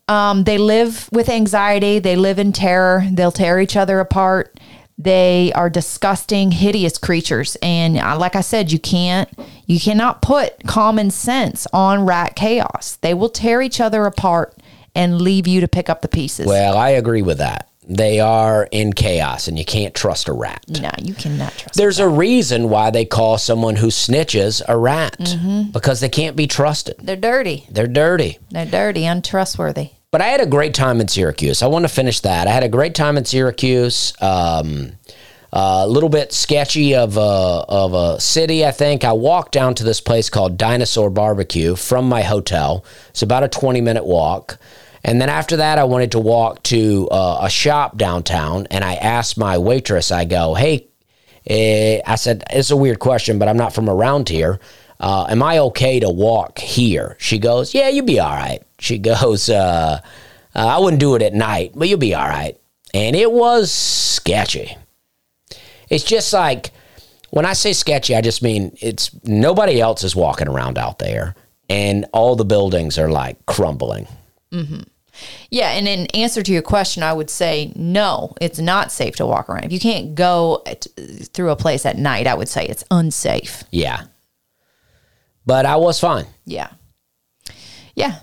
Um, 0.10 0.44
they 0.44 0.58
live 0.58 1.08
with 1.14 1.30
anxiety. 1.30 2.00
They 2.00 2.18
live 2.18 2.38
in 2.38 2.52
terror. 2.52 3.06
They'll 3.10 3.32
tear 3.32 3.62
each 3.62 3.78
other 3.78 4.02
apart. 4.02 4.60
They 4.98 5.54
are 5.54 5.70
disgusting, 5.70 6.52
hideous 6.52 6.98
creatures. 6.98 7.56
And 7.62 7.98
uh, 7.98 8.18
like 8.18 8.36
I 8.36 8.42
said, 8.42 8.74
you 8.74 8.80
can't, 8.80 9.30
you 9.66 9.80
cannot 9.80 10.22
put 10.22 10.68
common 10.68 11.12
sense 11.12 11.66
on 11.72 12.06
rat 12.06 12.36
chaos. 12.36 12.98
They 12.98 13.14
will 13.14 13.30
tear 13.30 13.62
each 13.62 13.80
other 13.80 14.06
apart 14.06 14.58
and 14.94 15.22
leave 15.22 15.48
you 15.48 15.62
to 15.62 15.68
pick 15.70 15.90
up 15.90 16.02
the 16.02 16.10
pieces. 16.10 16.46
Well, 16.46 16.76
I 16.76 16.90
agree 16.90 17.22
with 17.22 17.38
that. 17.38 17.69
They 17.92 18.20
are 18.20 18.68
in 18.72 18.94
chaos 18.94 19.48
and 19.48 19.58
you 19.58 19.66
can't 19.66 19.96
trust 19.96 20.28
a 20.28 20.34
rat. 20.34 20.64
no, 20.70 20.92
you 21.02 21.16
cannot 21.16 21.54
trust. 21.54 21.74
There's 21.76 21.98
a 22.00 22.08
reason 22.08 22.70
why 22.70 22.92
they 22.92 23.04
call 23.04 23.40
someone 23.40 23.76
who 23.78 23.88
snitches 23.88 24.62
a 24.68 24.78
rat 24.78 25.18
Mm-hmm. 25.18 25.72
because 25.72 26.00
they 26.00 26.10
can't 26.10 26.36
be 26.36 26.46
trusted. 26.46 26.96
They're 27.00 27.16
dirty. 27.16 27.66
They're 27.72 27.88
dirty. 27.88 28.38
They're 28.52 28.66
dirty, 28.68 29.06
untrustworthy. 29.06 29.90
But 30.12 30.22
I 30.22 30.28
had 30.28 30.40
a 30.42 30.46
great 30.46 30.74
time 30.76 31.02
in 31.02 31.08
Syracuse. 31.08 31.62
I 31.64 31.68
want 31.68 31.84
to 31.86 31.90
finish 31.90 32.20
that. 32.22 32.48
I 32.48 32.52
had 32.52 32.64
a 32.64 32.70
great 32.70 32.94
time 32.96 33.18
in 33.18 33.26
Syracuse. 33.26 34.14
Um, 34.22 34.92
a 35.52 35.88
little 35.88 36.10
bit 36.10 36.32
sketchy 36.32 36.94
of 36.96 37.18
a, 37.18 37.20
of 37.22 37.94
a 37.96 38.20
city, 38.20 38.64
I 38.66 38.72
think. 38.72 39.04
I 39.04 39.14
walked 39.14 39.52
down 39.52 39.74
to 39.76 39.84
this 39.84 40.00
place 40.00 40.30
called 40.30 40.58
Dinosaur 40.58 41.10
Barbecue 41.10 41.76
from 41.76 42.08
my 42.08 42.22
hotel. 42.22 42.86
It's 43.10 43.24
about 43.24 43.44
a 43.44 43.48
20 43.48 43.82
minute 43.82 44.06
walk. 44.06 44.60
And 45.04 45.22
then 45.22 45.30
after 45.30 45.58
that, 45.58 45.78
I 45.78 45.84
wanted 45.86 46.12
to 46.12 46.20
walk 46.20 46.64
to 46.64 47.08
uh, 47.10 47.40
a 47.42 47.50
shop 47.50 47.98
downtown. 47.98 48.68
And 48.70 48.84
I 48.84 48.96
asked 48.96 49.38
my 49.38 49.58
waitress, 49.58 50.12
I 50.12 50.26
go, 50.26 50.56
hey, 50.56 50.88
eh, 51.48 52.02
I 52.06 52.16
said, 52.16 52.44
it's 52.50 52.72
a 52.72 52.78
weird 52.78 53.00
question, 53.00 53.40
but 53.40 53.48
I'm 53.48 53.58
not 53.58 53.74
from 53.74 53.90
around 53.90 54.30
here. 54.30 54.60
Uh, 55.00 55.28
am 55.30 55.42
I 55.42 55.60
okay 55.60 56.00
to 56.02 56.10
walk 56.10 56.60
here? 56.60 57.16
She 57.20 57.40
goes, 57.40 57.74
yeah, 57.74 57.88
you'll 57.88 58.06
be 58.06 58.20
all 58.20 58.36
right. 58.36 58.62
She 58.80 58.98
goes, 59.00 59.50
uh, 59.50 60.02
uh, 60.56 60.68
I 60.68 60.80
wouldn't 60.80 61.00
do 61.00 61.16
it 61.16 61.22
at 61.22 61.34
night, 61.34 61.72
but 61.76 61.88
you'll 61.88 62.00
be 62.00 62.16
all 62.16 62.28
right. 62.28 62.60
And 62.94 63.16
it 63.16 63.32
was 63.32 63.72
sketchy. 63.72 64.76
It's 65.90 66.04
just 66.04 66.34
like 66.34 66.72
when 67.32 67.46
I 67.46 67.54
say 67.54 67.74
sketchy, 67.74 68.16
I 68.16 68.22
just 68.22 68.42
mean 68.42 68.76
it's 68.82 69.12
nobody 69.24 69.80
else 69.80 70.04
is 70.04 70.16
walking 70.16 70.48
around 70.48 70.78
out 70.78 71.00
there, 71.00 71.36
and 71.70 72.06
all 72.14 72.36
the 72.36 72.46
buildings 72.46 72.98
are 72.98 73.10
like 73.10 73.46
crumbling. 73.46 74.08
Mm-hmm. 74.52 74.82
Yeah, 75.50 75.72
and 75.72 75.88
in 75.88 76.06
answer 76.08 76.42
to 76.42 76.52
your 76.52 76.62
question, 76.62 77.04
I 77.04 77.14
would 77.14 77.30
say 77.30 77.74
no, 77.76 78.36
it's 78.40 78.60
not 78.60 78.92
safe 78.92 79.16
to 79.18 79.26
walk 79.26 79.50
around. 79.50 79.66
If 79.66 79.74
you 79.74 79.80
can't 79.80 80.16
go 80.16 80.62
at, 80.66 80.88
through 81.34 81.50
a 81.50 81.56
place 81.56 81.86
at 81.86 81.98
night, 81.98 82.28
I 82.28 82.36
would 82.36 82.48
say 82.48 82.66
it's 82.66 82.84
unsafe. 82.90 83.64
Yeah. 83.72 84.04
But 85.46 85.66
I 85.66 85.78
was 85.78 86.00
fine. 86.00 86.26
Yeah. 86.46 86.70
Yeah. 87.96 88.20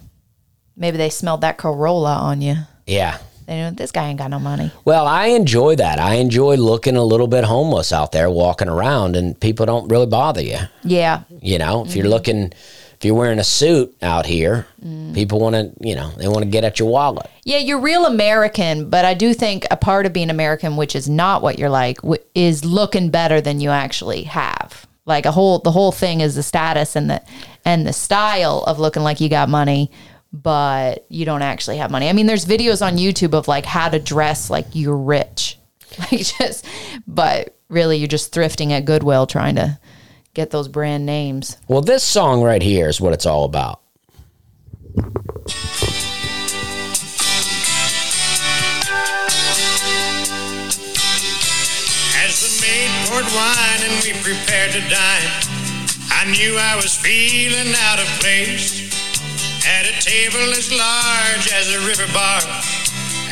Maybe 0.77 0.97
they 0.97 1.11
smelled 1.11 1.41
that 1.41 1.59
Corolla 1.59 2.15
on 2.15 2.41
you. 2.41 2.55
Yeah. 2.87 3.19
They 3.47 3.57
know 3.57 3.71
this 3.71 3.93
guy 3.93 4.09
ain't 4.09 4.19
got 4.19 4.31
no 4.31 4.41
money. 4.41 4.73
Well, 4.85 5.07
I 5.07 5.27
enjoy 5.29 5.77
that. 5.77 6.01
I 6.01 6.15
enjoy 6.15 6.57
looking 6.57 6.97
a 6.97 7.05
little 7.05 7.29
bit 7.29 7.45
homeless 7.45 7.93
out 7.93 8.13
there 8.13 8.29
walking 8.29 8.69
around 8.69 9.15
and 9.17 9.39
people 9.39 9.67
don't 9.67 9.89
really 9.89 10.07
bother 10.07 10.43
you. 10.43 10.59
Yeah. 10.83 11.23
You 11.41 11.59
know, 11.59 11.85
if 11.85 11.95
you're 11.95 12.05
mm-hmm. 12.05 12.13
looking, 12.13 12.53
if 12.97 13.05
you're 13.05 13.15
wearing 13.15 13.39
a 13.39 13.45
suit 13.45 13.95
out 14.01 14.25
here, 14.25 14.67
people 15.13 15.39
want 15.39 15.55
to, 15.55 15.73
you 15.87 15.95
know, 15.95 16.11
they 16.17 16.29
want 16.29 16.45
to 16.45 16.51
get 16.51 16.65
at 16.65 16.79
your 16.79 16.89
wallet. 16.89 17.31
Yeah, 17.45 17.59
you're 17.59 17.81
real 17.81 18.07
American, 18.07 18.89
but 18.89 19.05
I 19.05 19.13
do 19.13 19.35
think 19.35 19.67
a 19.71 19.77
part 19.77 20.07
of 20.07 20.15
being 20.15 20.31
American, 20.31 20.77
which 20.77 20.97
is 20.97 21.07
not 21.07 21.43
what 21.43 21.59
you're 21.59 21.69
like, 21.69 21.99
w- 21.99 22.23
is 22.35 22.65
looking 22.65 23.11
better 23.11 23.43
than 23.43 23.61
you 23.61 23.69
actually 23.69 24.23
have. 24.23 24.87
Like 25.05 25.27
a 25.27 25.31
whole, 25.31 25.59
the 25.59 25.71
whole 25.71 25.93
thing 25.93 26.23
is 26.23 26.37
the 26.37 26.43
status 26.43 26.97
and 26.97 27.11
the 27.11 27.23
and 27.67 27.87
the 27.87 27.93
style 27.93 28.65
of 28.67 28.79
looking 28.79 29.03
like 29.03 29.21
you 29.21 29.29
got 29.29 29.49
money, 29.51 29.91
but 30.33 31.05
you 31.11 31.27
don't 31.27 31.43
actually 31.43 31.77
have 31.77 31.91
money. 31.91 32.09
I 32.09 32.15
mean, 32.15 32.27
there's 32.27 32.47
videos 32.47 32.85
on 32.85 32.97
YouTube 32.97 33.35
of 33.35 33.47
like 33.47 33.67
how 33.67 33.91
to 33.91 33.99
dress 33.99 34.49
like 34.49 34.67
you're 34.73 34.97
rich. 34.97 35.59
Like 35.99 36.21
just 36.21 36.67
but 37.07 37.57
really 37.69 37.97
you're 37.97 38.09
just 38.09 38.35
thrifting 38.35 38.71
at 38.73 38.85
Goodwill 38.85 39.27
trying 39.27 39.55
to 39.55 39.79
get 40.37 40.51
those 40.51 40.69
brand 40.69 41.07
names. 41.07 41.57
Well, 41.67 41.81
this 41.81 42.05
song 42.05 42.43
right 42.43 42.61
here 42.61 42.89
is 42.89 43.01
what 43.01 43.15
it's 43.15 43.25
all 43.25 43.45
about. 43.45 43.81
As 52.21 52.37
the 52.45 52.53
maid 52.61 52.93
poured 53.09 53.25
wine 53.33 53.81
and 53.81 53.97
we 54.05 54.13
prepared 54.21 54.73
to 54.73 54.85
dine, 54.93 55.33
I 56.13 56.29
knew 56.29 56.55
I 56.61 56.77
was 56.77 56.95
feeling 56.95 57.73
out 57.89 57.99
of 57.99 58.07
place. 58.21 58.85
At 59.67 59.87
a 59.89 59.95
table 60.05 60.53
as 60.53 60.71
large 60.71 61.51
as 61.51 61.73
a 61.75 61.81
river 61.89 62.07
bar, 62.13 62.43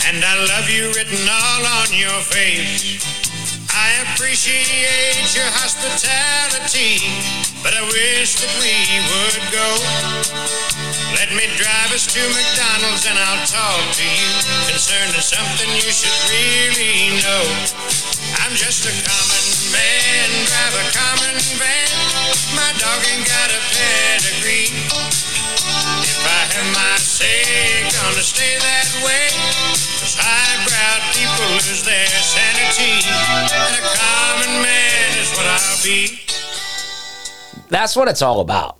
and 0.08 0.24
I 0.24 0.34
love 0.48 0.70
you 0.70 0.88
written 0.96 1.28
all 1.28 1.66
on 1.66 1.92
your 1.92 2.18
face. 2.32 3.23
I 3.74 4.06
appreciate 4.14 5.34
your 5.34 5.50
hospitality, 5.50 7.02
but 7.58 7.74
I 7.74 7.82
wish 7.90 8.38
that 8.38 8.52
we 8.62 8.70
would 9.10 9.42
go. 9.50 9.68
Let 11.18 11.34
me 11.34 11.50
drive 11.58 11.90
us 11.90 12.06
to 12.14 12.22
McDonald's 12.22 13.02
and 13.02 13.18
I'll 13.18 13.42
talk 13.42 13.82
to 13.98 14.06
you 14.06 14.30
concerning 14.70 15.18
something 15.18 15.66
you 15.74 15.90
should 15.90 16.14
really 16.30 17.18
know. 17.18 17.44
I'm 18.46 18.54
just 18.54 18.86
a 18.86 18.94
common 18.94 19.44
man, 19.74 20.28
drive 20.46 20.74
a 20.78 20.86
common 20.94 21.34
van. 21.58 21.90
My 22.54 22.70
dog 22.78 23.02
ain't 23.10 23.26
got 23.26 23.50
a 23.50 23.60
pedigree. 23.74 25.23
If 26.04 26.20
I 26.26 26.40
have 26.54 26.68
my 26.74 26.96
say, 26.98 27.82
gonna 27.90 28.22
stay 28.22 28.56
that 28.58 28.88
way. 29.04 29.28
Cause 30.00 30.16
highbrow 30.18 30.96
people 31.16 31.54
lose 31.54 31.84
their 31.84 32.06
sanity. 32.08 33.00
And 33.54 33.74
a 33.76 33.82
common 33.96 34.62
man 34.62 35.18
is 35.18 35.30
what 35.36 35.46
I'll 35.46 35.82
be. 35.82 36.20
That's 37.68 37.96
what 37.96 38.08
it's 38.08 38.22
all 38.22 38.40
about. 38.40 38.78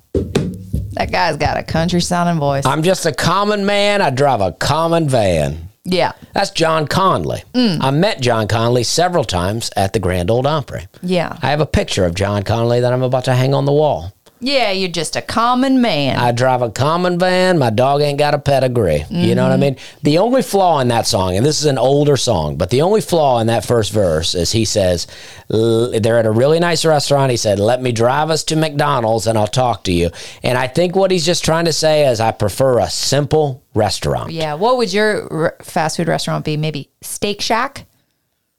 That 0.93 1.11
guy's 1.11 1.37
got 1.37 1.57
a 1.57 1.63
country 1.63 2.01
sounding 2.01 2.39
voice. 2.39 2.65
I'm 2.67 2.83
just 2.83 3.05
a 3.07 3.13
common 3.13 3.67
man. 3.67 4.01
I 4.01 4.11
drive 4.11 4.41
a 4.41 4.53
common 4.53 5.09
van. 5.09 5.69
yeah. 5.85 6.13
That's 6.35 6.51
John 6.51 6.87
Conlee. 6.87 7.43
Mm. 7.53 7.79
I 7.83 7.91
met 7.91 8.21
John 8.21 8.47
Conlee 8.47 8.85
several 8.85 9.25
times 9.25 9.71
at 9.77 9.93
the 9.93 9.99
Grand 9.99 10.31
Ole 10.31 10.47
Opry. 10.47 10.87
Yeah. 11.03 11.37
I 11.43 11.51
have 11.51 11.61
a 11.61 11.67
picture 11.67 12.05
of 12.05 12.15
John 12.15 12.43
Conlee 12.45 12.81
that 12.81 12.93
I'm 12.93 13.03
about 13.03 13.25
to 13.25 13.35
hang 13.35 13.55
on 13.55 13.65
the 13.65 13.73
wall. 13.73 14.13
Yeah, 14.45 14.73
you're 14.73 14.91
just 14.91 15.17
a 15.17 15.23
common 15.23 15.81
man. 15.81 16.19
I 16.19 16.33
drive 16.33 16.61
a 16.61 16.71
common 16.71 17.19
van. 17.19 17.59
My 17.59 17.71
dog 17.71 18.03
ain't 18.03 18.19
got 18.19 18.35
a 18.35 18.39
pedigree. 18.39 19.05
You 19.09 19.35
know 19.35 19.43
what 19.43 19.53
I 19.53 19.55
mm-hmm. 19.55 19.61
mean? 19.61 19.77
The 20.03 20.19
only 20.19 20.43
flaw 20.43 20.81
in 20.81 20.89
that 20.89 21.07
song, 21.07 21.35
and 21.37 21.47
this 21.47 21.61
is 21.61 21.67
an 21.67 21.79
older 21.79 22.19
song, 22.19 22.57
but 22.57 22.69
the 22.69 22.83
only 22.83 23.01
flaw 23.01 23.41
in 23.41 23.47
that 23.47 23.65
first 23.65 23.91
verse 23.91 24.35
is 24.35 24.53
he 24.53 24.67
says, 24.67 25.07
they're 25.49 26.19
at 26.19 26.27
a 26.27 26.31
really 26.31 26.61
nice 26.61 26.85
restaurant. 26.85 27.31
He 27.31 27.39
said, 27.39 27.59
let 27.59 27.81
me 27.81 27.91
drive 27.91 28.29
us 28.29 28.45
to 28.45 28.57
McDonald's 28.57 29.27
and 29.27 29.39
I'll 29.39 29.47
talk 29.47 29.85
to 29.85 29.93
you. 29.93 30.11
And 30.43 30.59
I 30.59 30.67
think 30.67 30.95
what 30.95 31.11
he's 31.11 31.25
just 31.25 31.45
trying 31.45 31.65
to 31.65 31.73
say 31.73 32.07
is, 32.07 32.21
I 32.21 32.31
prefer 32.31 32.81
a 32.81 32.91
simple 32.91 33.65
restaurant. 33.75 34.31
yeah. 34.31 34.55
What 34.55 34.77
would 34.77 34.93
your 34.93 35.33
r- 35.33 35.57
fast 35.63 35.97
food 35.97 36.09
restaurant 36.09 36.45
be? 36.45 36.57
Maybe 36.57 36.91
Steak 37.01 37.41
Shack? 37.41 37.87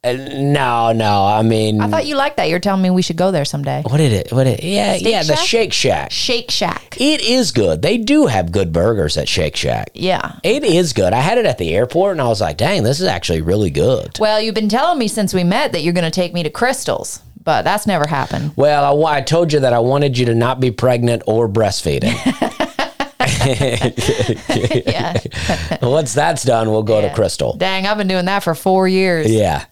Uh, 0.06 0.14
no, 0.38 0.92
no. 0.92 1.26
I 1.26 1.42
mean, 1.42 1.82
I 1.82 1.88
thought 1.88 2.06
you 2.06 2.16
liked 2.16 2.38
that. 2.38 2.48
You're 2.50 2.60
telling 2.60 2.82
me 2.82 2.90
we 2.92 3.02
should 3.02 3.16
go 3.18 3.32
there 3.32 3.44
someday. 3.46 3.82
what 3.82 3.98
did 3.98 4.12
it? 4.14 4.32
What 4.32 4.44
did 4.44 4.64
Yeah, 4.64 4.98
Steak 4.98 5.08
yeah, 5.12 5.24
the 5.24 5.36
Shack? 5.36 5.46
Shake 5.48 5.74
Shack. 5.74 6.12
Shake 6.12 6.52
Shack. 6.52 6.98
It 7.00 7.22
is 7.22 7.52
good. 7.52 7.82
They 7.82 7.98
do 7.98 8.28
have 8.28 8.52
good 8.52 8.72
burgers 8.72 9.18
at 9.18 9.28
Shake 9.28 9.56
Shack. 9.56 9.90
Yeah. 9.94 10.34
It 10.44 10.64
is 10.64 10.94
good. 10.94 11.12
I 11.14 11.22
had 11.22 11.38
it 11.40 11.46
at 11.46 11.58
the 11.58 11.74
airport 11.74 12.12
and 12.14 12.22
I 12.22 12.28
was 12.28 12.40
like, 12.42 12.58
dang, 12.58 12.84
this 12.84 13.00
is 13.02 13.08
actually 13.08 13.42
really 13.42 13.70
good. 13.72 14.18
Well, 14.20 14.40
you've 14.40 14.56
been 14.56 14.70
telling 14.70 15.00
me 15.00 15.08
since 15.08 15.34
we 15.34 15.44
met 15.44 15.72
that 15.72 15.82
you're 15.82 15.94
going 15.94 16.06
to 16.06 16.12
take 16.12 16.34
me 16.34 16.44
to 16.44 16.50
Krystals, 16.52 17.22
but 17.44 17.64
that's 17.64 17.88
never 17.88 18.06
happened. 18.08 18.54
Well, 18.56 19.06
I, 19.08 19.18
I 19.18 19.22
told 19.22 19.52
you 19.54 19.62
that 19.62 19.74
I 19.74 19.80
wanted 19.80 20.18
you 20.18 20.26
to 20.28 20.36
not 20.36 20.60
be 20.60 20.70
pregnant 20.72 21.24
or 21.26 21.50
breastfeeding. 21.50 22.14
Yeah. 24.86 25.20
Once 25.82 26.14
that's 26.14 26.44
done, 26.44 26.70
we'll 26.72 26.84
go 26.84 27.00
Yeah. 27.00 27.14
to 27.14 27.22
Krystal. 27.22 27.58
Dang, 27.58 27.86
I've 27.86 27.98
been 27.98 28.08
doing 28.08 28.26
that 28.26 28.44
for 28.44 28.56
four 28.56 28.88
years. 28.88 29.32
Yeah. 29.32 29.66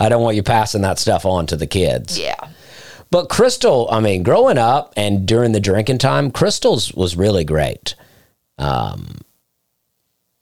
I 0.00 0.08
don't 0.08 0.22
want 0.22 0.36
you 0.36 0.42
passing 0.42 0.82
that 0.82 0.98
stuff 0.98 1.24
on 1.24 1.46
to 1.46 1.56
the 1.56 1.66
kids. 1.66 2.18
Yeah. 2.18 2.36
But 3.10 3.28
Krystal, 3.28 3.88
I 3.90 4.00
mean, 4.00 4.22
growing 4.22 4.58
up 4.58 4.92
and 4.96 5.26
during 5.26 5.52
the 5.52 5.60
drinking 5.60 5.98
time, 5.98 6.30
Krystal's 6.30 6.92
was 6.92 7.16
really 7.16 7.44
great. 7.44 7.94
Um, 8.58 9.18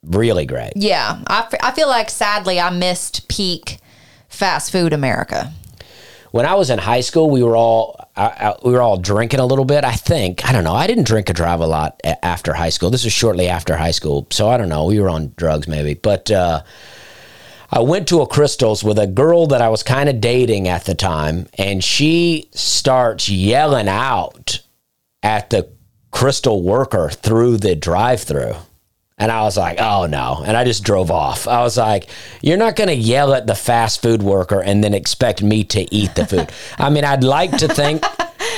really 0.03 0.47
great. 0.47 0.73
Yeah. 0.77 1.23
I, 1.27 1.41
f- 1.41 1.55
I 1.63 1.71
feel 1.73 1.89
like 1.89 2.11
sadly 2.11 2.61
I 2.61 2.71
missed 2.71 3.29
peak 3.29 3.79
fast 4.29 4.73
food 4.73 4.93
America. 4.93 5.53
when 6.33 6.47
I 6.47 6.55
was 6.55 6.71
in 6.71 6.79
high 6.79 7.01
school, 7.03 7.31
we 7.31 7.43
were 7.43 7.57
all 7.57 8.01
I, 8.17 8.27
I, 8.27 8.55
we 8.65 8.73
were 8.73 8.83
all 8.83 8.97
drinking 8.97 9.41
a 9.41 9.47
little 9.47 9.65
bit. 9.65 9.85
I 9.85 9.93
think 9.93 10.45
I 10.49 10.53
don't 10.53 10.65
know. 10.65 10.75
I 10.75 10.87
didn't 10.87 11.05
drink 11.07 11.29
or 11.31 11.33
drive 11.33 11.61
a 11.61 11.67
lot 11.67 12.01
a- 12.05 12.25
after 12.25 12.53
high 12.55 12.69
school. 12.71 12.91
This 12.91 13.05
was 13.05 13.13
shortly 13.13 13.49
after 13.49 13.77
high 13.77 13.91
school, 13.93 14.27
so 14.31 14.49
I 14.49 14.57
don't 14.57 14.69
know. 14.69 14.87
We 14.87 15.01
were 15.01 15.11
on 15.11 15.33
drugs 15.37 15.69
maybe, 15.69 15.95
but 15.95 16.31
uh, 16.31 16.63
I 17.71 17.81
went 17.81 18.09
to 18.09 18.21
a 18.21 18.29
Krystals 18.29 18.85
with 18.85 18.99
a 18.99 19.07
girl 19.07 19.47
that 19.49 19.63
I 19.63 19.69
was 19.69 19.83
kind 19.83 20.09
of 20.09 20.21
dating 20.21 20.69
at 20.69 20.85
the 20.85 20.95
time, 20.95 21.49
and 21.59 21.83
she 21.83 22.49
starts 22.53 23.29
yelling 23.29 23.89
out 23.89 24.61
at 25.23 25.51
the 25.51 25.69
Krystal 26.13 26.63
worker 26.63 27.09
through 27.11 27.57
the 27.57 27.75
drive-through. 27.75 28.55
And 29.17 29.31
I 29.31 29.43
was 29.43 29.57
like, 29.57 29.81
oh 29.81 30.07
no. 30.07 30.43
And 30.45 30.57
I 30.57 30.65
just 30.65 30.83
drove 30.83 31.11
off. 31.11 31.47
I 31.47 31.63
was 31.63 31.77
like, 31.77 32.09
you're 32.43 32.57
not 32.57 32.75
going 32.77 32.89
to 32.89 32.95
yell 32.95 33.33
at 33.33 33.47
the 33.47 33.55
fast 33.55 34.03
food 34.03 34.23
worker 34.23 34.61
and 34.61 34.83
then 34.83 34.93
expect 34.93 35.43
me 35.43 35.63
to 35.65 35.95
eat 35.95 36.15
the 36.17 36.27
food. 36.27 36.51
I 36.79 36.91
mean, 36.91 37.05
I'd 37.05 37.25
like 37.25 37.57
to 37.59 37.69
think. 37.69 38.05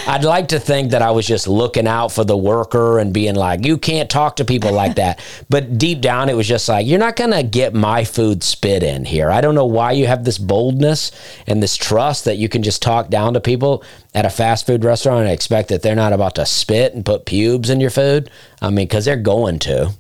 I'd 0.09 0.25
like 0.25 0.49
to 0.49 0.61
think 0.61 0.93
that 0.93 1.03
I 1.03 1.11
was 1.11 1.27
just 1.27 1.49
looking 1.49 1.87
out 1.87 2.13
for 2.13 2.25
the 2.25 2.37
worker 2.37 2.99
and 2.99 3.13
being 3.13 3.35
like, 3.35 3.65
you 3.65 3.77
can't 3.77 4.09
talk 4.09 4.37
to 4.37 4.45
people 4.45 4.73
like 4.73 4.97
that. 4.97 5.21
But 5.49 5.79
deep 5.79 6.01
down, 6.01 6.29
it 6.29 6.37
was 6.37 6.49
just 6.49 6.69
like, 6.69 6.87
you're 6.87 6.99
not 6.99 7.17
going 7.17 7.31
to 7.31 7.43
get 7.43 7.73
my 7.73 8.05
food 8.05 8.43
spit 8.43 8.83
in 8.83 9.05
here. 9.05 9.31
I 9.31 9.41
don't 9.41 9.55
know 9.55 9.67
why 9.67 9.93
you 9.93 10.07
have 10.07 10.25
this 10.25 10.39
boldness 10.39 11.13
and 11.47 11.63
this 11.63 11.77
trust 11.77 12.25
that 12.25 12.37
you 12.37 12.49
can 12.49 12.63
just 12.63 12.83
talk 12.83 13.09
down 13.09 13.35
to 13.35 13.41
people 13.41 13.85
at 14.15 14.25
a 14.25 14.31
fast 14.31 14.67
food 14.67 14.85
restaurant 14.85 15.23
and 15.23 15.31
expect 15.31 15.69
that 15.69 15.83
they're 15.83 15.95
not 15.95 16.13
about 16.13 16.35
to 16.37 16.47
spit 16.47 16.95
and 16.95 17.05
put 17.05 17.27
pubes 17.27 17.71
in 17.71 17.81
your 17.81 17.91
food. 17.91 18.31
I 18.61 18.71
mean, 18.71 18.87
because 18.87 19.05
they're 19.05 19.17
going 19.17 19.59
to. 19.61 19.93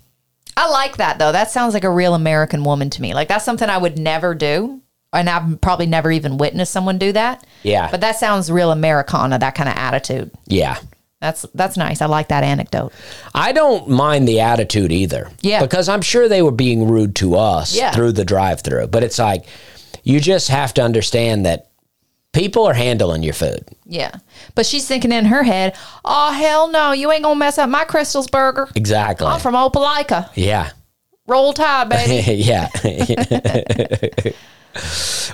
I 0.56 0.68
like 0.70 0.96
that 0.96 1.18
though. 1.18 1.32
That 1.32 1.50
sounds 1.50 1.74
like 1.74 1.84
a 1.84 1.90
real 1.90 2.14
American 2.14 2.64
woman 2.64 2.90
to 2.90 3.02
me. 3.02 3.14
Like 3.14 3.28
that's 3.28 3.44
something 3.44 3.68
I 3.68 3.78
would 3.78 3.98
never 3.98 4.34
do. 4.34 4.80
And 5.16 5.28
I've 5.28 5.60
probably 5.60 5.86
never 5.86 6.10
even 6.12 6.38
witnessed 6.38 6.72
someone 6.72 6.98
do 6.98 7.12
that. 7.12 7.46
Yeah. 7.62 7.90
But 7.90 8.00
that 8.02 8.16
sounds 8.16 8.50
real 8.50 8.70
Americana, 8.70 9.38
that 9.38 9.54
kind 9.54 9.68
of 9.68 9.76
attitude. 9.76 10.30
Yeah. 10.46 10.78
That's 11.20 11.46
that's 11.54 11.76
nice. 11.78 12.02
I 12.02 12.06
like 12.06 12.28
that 12.28 12.44
anecdote. 12.44 12.92
I 13.34 13.52
don't 13.52 13.88
mind 13.88 14.28
the 14.28 14.40
attitude 14.40 14.92
either. 14.92 15.30
Yeah. 15.40 15.60
Because 15.62 15.88
I'm 15.88 16.02
sure 16.02 16.28
they 16.28 16.42
were 16.42 16.50
being 16.52 16.88
rude 16.88 17.16
to 17.16 17.36
us 17.36 17.74
Yeah. 17.74 17.90
through 17.92 18.12
the 18.12 18.24
drive 18.24 18.60
through. 18.60 18.88
But 18.88 19.02
it's 19.02 19.18
like, 19.18 19.46
you 20.04 20.20
just 20.20 20.48
have 20.48 20.74
to 20.74 20.82
understand 20.82 21.46
that 21.46 21.70
people 22.32 22.66
are 22.66 22.74
handling 22.74 23.22
your 23.22 23.32
food. 23.32 23.64
Yeah. 23.86 24.14
But 24.54 24.66
she's 24.66 24.86
thinking 24.86 25.10
in 25.10 25.24
her 25.24 25.42
head, 25.42 25.74
oh, 26.04 26.32
hell 26.32 26.68
no, 26.70 26.92
you 26.92 27.10
ain't 27.10 27.24
to 27.24 27.34
mess 27.34 27.56
up 27.56 27.70
my 27.70 27.84
Krystal's 27.86 28.28
burger. 28.28 28.68
Exactly. 28.74 29.26
I'm 29.26 29.40
from 29.40 29.54
Opelika. 29.54 30.28
yeah. 30.34 30.70
Roll 31.26 31.54
Tide, 31.54 31.88
baby. 31.88 32.34
yeah. 32.42 32.68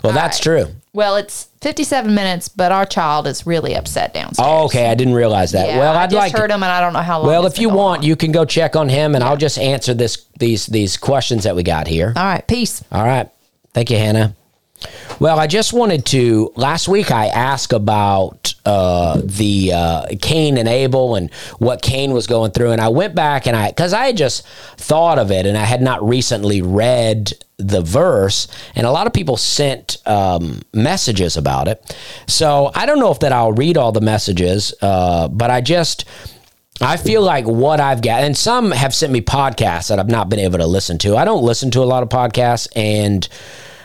well, 0.02 0.12
that's 0.12 0.40
true. 0.40 0.66
well, 0.92 1.16
it's 1.16 1.48
57 1.60 2.14
minutes, 2.14 2.48
but 2.48 2.72
our 2.72 2.84
child 2.84 3.26
is 3.26 3.46
really 3.46 3.74
upset 3.74 4.14
downstairs. 4.14 4.46
Oh, 4.48 4.64
okay. 4.64 4.90
I 4.90 4.94
didn't 4.94 5.14
realize 5.14 5.52
that. 5.52 5.68
Yeah, 5.68 5.78
well, 5.78 5.96
I 5.96 6.04
I'd 6.04 6.10
just 6.10 6.16
like 6.16 6.32
heard 6.32 6.50
him, 6.50 6.62
and 6.62 6.72
I 6.72 6.80
don't 6.80 6.92
know 6.92 7.00
how 7.00 7.18
long. 7.18 7.26
Well, 7.28 7.46
if 7.46 7.58
you 7.58 7.68
want, 7.68 8.00
on. 8.00 8.06
you 8.06 8.16
can 8.16 8.32
go 8.32 8.44
check 8.44 8.76
on 8.76 8.88
him 8.88 9.14
and 9.14 9.22
I'll 9.22 9.36
just 9.36 9.58
answer 9.58 9.94
this 9.94 10.26
these 10.38 10.66
these 10.66 10.96
questions 10.96 11.44
that 11.44 11.56
we 11.56 11.62
got 11.62 11.86
here. 11.86 12.12
All 12.16 12.24
right, 12.24 12.46
peace. 12.46 12.82
All 12.90 13.04
right. 13.04 13.30
Thank 13.74 13.90
you, 13.90 13.96
Hannah. 13.96 14.36
Well, 15.20 15.38
I 15.38 15.46
just 15.46 15.72
wanted 15.72 16.04
to. 16.06 16.52
Last 16.56 16.88
week, 16.88 17.10
I 17.10 17.26
asked 17.26 17.72
about 17.72 18.54
uh, 18.64 19.20
the 19.22 19.72
uh, 19.72 20.06
Cain 20.20 20.56
and 20.56 20.68
Abel 20.68 21.14
and 21.14 21.32
what 21.58 21.82
Cain 21.82 22.12
was 22.12 22.26
going 22.26 22.52
through, 22.52 22.72
and 22.72 22.80
I 22.80 22.88
went 22.88 23.14
back 23.14 23.46
and 23.46 23.56
I 23.56 23.68
because 23.68 23.92
I 23.92 24.06
had 24.06 24.16
just 24.16 24.46
thought 24.76 25.18
of 25.18 25.30
it, 25.30 25.46
and 25.46 25.56
I 25.56 25.64
had 25.64 25.80
not 25.80 26.06
recently 26.06 26.62
read 26.62 27.32
the 27.56 27.82
verse, 27.82 28.48
and 28.74 28.86
a 28.86 28.90
lot 28.90 29.06
of 29.06 29.12
people 29.12 29.36
sent 29.36 29.98
um, 30.06 30.62
messages 30.72 31.36
about 31.36 31.68
it. 31.68 31.96
So 32.26 32.70
I 32.74 32.86
don't 32.86 32.98
know 32.98 33.12
if 33.12 33.20
that 33.20 33.32
I'll 33.32 33.52
read 33.52 33.76
all 33.76 33.92
the 33.92 34.00
messages, 34.00 34.74
uh, 34.82 35.28
but 35.28 35.50
I 35.50 35.60
just. 35.60 36.04
I 36.80 36.96
feel 36.96 37.22
like 37.22 37.46
what 37.46 37.78
I've 37.78 38.02
got, 38.02 38.24
and 38.24 38.36
some 38.36 38.72
have 38.72 38.92
sent 38.92 39.12
me 39.12 39.20
podcasts 39.20 39.88
that 39.88 40.00
I've 40.00 40.08
not 40.08 40.28
been 40.28 40.40
able 40.40 40.58
to 40.58 40.66
listen 40.66 40.98
to. 40.98 41.16
I 41.16 41.24
don't 41.24 41.44
listen 41.44 41.70
to 41.72 41.80
a 41.80 41.84
lot 41.84 42.02
of 42.02 42.08
podcasts, 42.08 42.66
and 42.74 43.28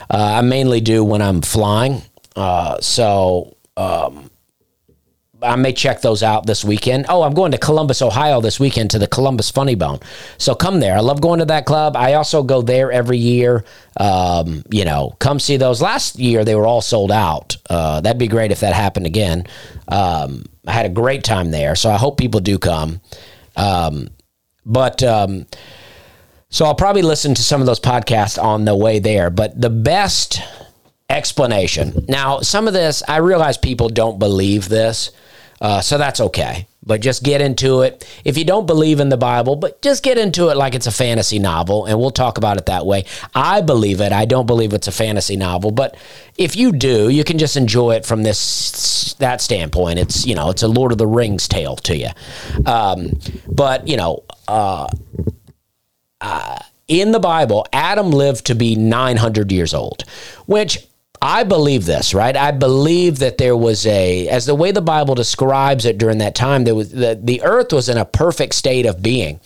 I 0.10 0.42
mainly 0.42 0.82
do 0.82 1.04
when 1.04 1.22
I'm 1.22 1.42
flying. 1.42 2.02
Uh, 2.36 2.80
so, 2.82 3.58
um, 3.76 4.30
I 5.42 5.56
may 5.56 5.72
check 5.72 6.02
those 6.02 6.24
out 6.24 6.48
this 6.48 6.64
weekend. 6.66 7.06
Oh, 7.10 7.22
I'm 7.22 7.34
going 7.34 7.52
to 7.52 7.58
Columbus, 7.58 8.02
Ohio 8.02 8.42
this 8.42 8.60
weekend 8.60 8.92
to 8.92 9.00
the 9.00 9.08
Columbus 9.08 9.52
Funny 9.52 9.76
Bone. 9.76 10.00
So 10.38 10.56
come 10.56 10.80
there. 10.80 10.98
I 10.98 11.02
love 11.02 11.22
going 11.22 11.40
to 11.40 11.46
that 11.46 11.66
club. 11.66 11.96
I 11.96 12.14
also 12.14 12.42
go 12.42 12.62
there 12.62 12.92
every 12.92 13.20
year. 13.20 13.64
Um, 13.98 14.64
you 14.72 14.84
know, 14.84 15.16
come 15.20 15.40
see 15.40 15.58
those. 15.58 15.82
Last 15.82 16.18
year 16.18 16.44
they 16.44 16.56
were 16.56 16.66
all 16.66 16.82
sold 16.82 17.12
out. 17.12 17.56
Uh, 17.70 18.02
that'd 18.02 18.18
be 18.18 18.28
great 18.28 18.52
if 18.52 18.62
that 18.62 18.74
happened 18.74 19.06
again. 19.06 19.46
Um, 19.88 20.46
I 20.66 20.72
had 20.72 20.86
a 20.86 20.90
great 20.90 21.24
time 21.24 21.52
there, 21.52 21.76
so 21.76 21.92
I 21.92 21.98
hope 21.98 22.18
people 22.18 22.40
do 22.40 22.58
come. 22.58 23.00
Um, 23.56 24.10
but 24.66 25.04
um, 25.04 25.46
so 26.50 26.66
I'll 26.66 26.76
probably 26.76 27.02
listen 27.02 27.34
to 27.36 27.44
some 27.44 27.62
of 27.62 27.68
those 27.68 27.80
podcasts 27.80 28.42
on 28.42 28.66
the 28.66 28.76
way 28.76 29.00
there. 29.00 29.30
But 29.30 29.60
the 29.60 29.70
best 29.70 30.42
explanation. 31.10 32.06
Now, 32.08 32.42
some 32.42 32.68
of 32.68 32.74
this, 32.74 33.04
I 33.08 33.18
realize 33.18 33.58
people 33.58 33.90
don't 33.90 34.20
believe 34.20 34.70
this, 34.70 35.12
uh, 35.62 35.82
so 35.82 35.98
that's 35.98 36.20
okay. 36.20 36.68
But 36.86 37.02
just 37.02 37.22
get 37.22 37.42
into 37.42 37.82
it. 37.82 38.08
If 38.24 38.38
you 38.38 38.46
don't 38.46 38.66
believe 38.66 39.02
in 39.02 39.10
the 39.10 39.18
Bible, 39.18 39.58
but 39.58 39.82
just 39.82 40.04
get 40.04 40.18
into 40.18 40.48
it 40.48 40.56
like 40.56 40.74
it's 40.74 40.88
a 40.88 40.92
fantasy 40.92 41.38
novel, 41.38 41.86
and 41.86 42.00
we'll 42.00 42.12
talk 42.12 42.38
about 42.38 42.58
it 42.58 42.68
that 42.68 42.86
way. 42.86 43.04
I 43.36 43.60
believe 43.60 44.00
it. 44.00 44.14
I 44.14 44.24
don't 44.24 44.46
believe 44.46 44.72
it's 44.72 44.88
a 44.88 44.92
fantasy 44.94 45.36
novel, 45.36 45.72
but 45.72 45.98
if 46.38 46.56
you 46.56 46.72
do, 46.72 47.10
you 47.10 47.26
can 47.26 47.40
just 47.40 47.58
enjoy 47.58 47.96
it 47.96 48.06
from 48.06 48.24
this 48.24 49.16
that 49.16 49.42
standpoint. 49.42 50.00
It's 50.00 50.26
you 50.26 50.34
know, 50.34 50.50
it's 50.50 50.64
a 50.64 50.68
Lord 50.70 50.94
of 50.94 50.98
the 50.98 51.08
Rings 51.08 51.50
tale 51.50 51.76
to 51.78 51.98
you. 51.98 52.10
Um, 52.66 53.20
but 53.50 53.86
you 53.86 53.98
know, 53.98 54.24
uh, 54.48 54.88
uh, 56.22 56.60
in 56.88 57.12
the 57.12 57.20
Bible, 57.20 57.66
Adam 57.74 58.12
lived 58.12 58.46
to 58.46 58.56
be 58.56 58.76
900 58.76 59.52
years 59.52 59.74
old, 59.74 60.04
which 60.46 60.88
I 61.22 61.44
believe 61.44 61.86
this, 61.86 62.14
right? 62.14 62.36
I 62.36 62.52
believe 62.52 63.20
that 63.20 63.38
there 63.38 63.58
was 63.58 63.86
a, 63.88 64.28
as 64.28 64.46
the 64.46 64.56
way 64.56 64.72
the 64.72 64.82
Bible 64.82 65.16
describes 65.16 65.86
it 65.86 65.98
during 65.98 66.20
that 66.20 66.36
time, 66.36 66.64
there 66.64 66.76
was 66.76 66.92
the, 66.92 67.20
the 67.22 67.42
earth 67.42 67.74
was 67.74 67.90
in 67.90 67.98
a 67.98 68.06
perfect 68.06 68.54
state 68.54 68.86
of 68.86 69.02
being. 69.02 69.40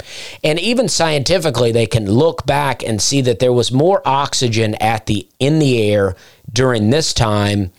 And 0.44 0.60
even 0.60 0.90
scientifically, 0.90 1.72
they 1.72 1.86
can 1.86 2.12
look 2.12 2.46
back 2.46 2.84
and 2.84 3.02
see 3.02 3.22
that 3.22 3.40
there 3.40 3.54
was 3.54 3.72
more 3.72 4.02
oxygen 4.06 4.76
at 4.76 5.06
the 5.06 5.28
in 5.40 5.60
the 5.60 5.82
air 5.82 6.16
during 6.52 6.90
this 6.90 7.14
time 7.14 7.72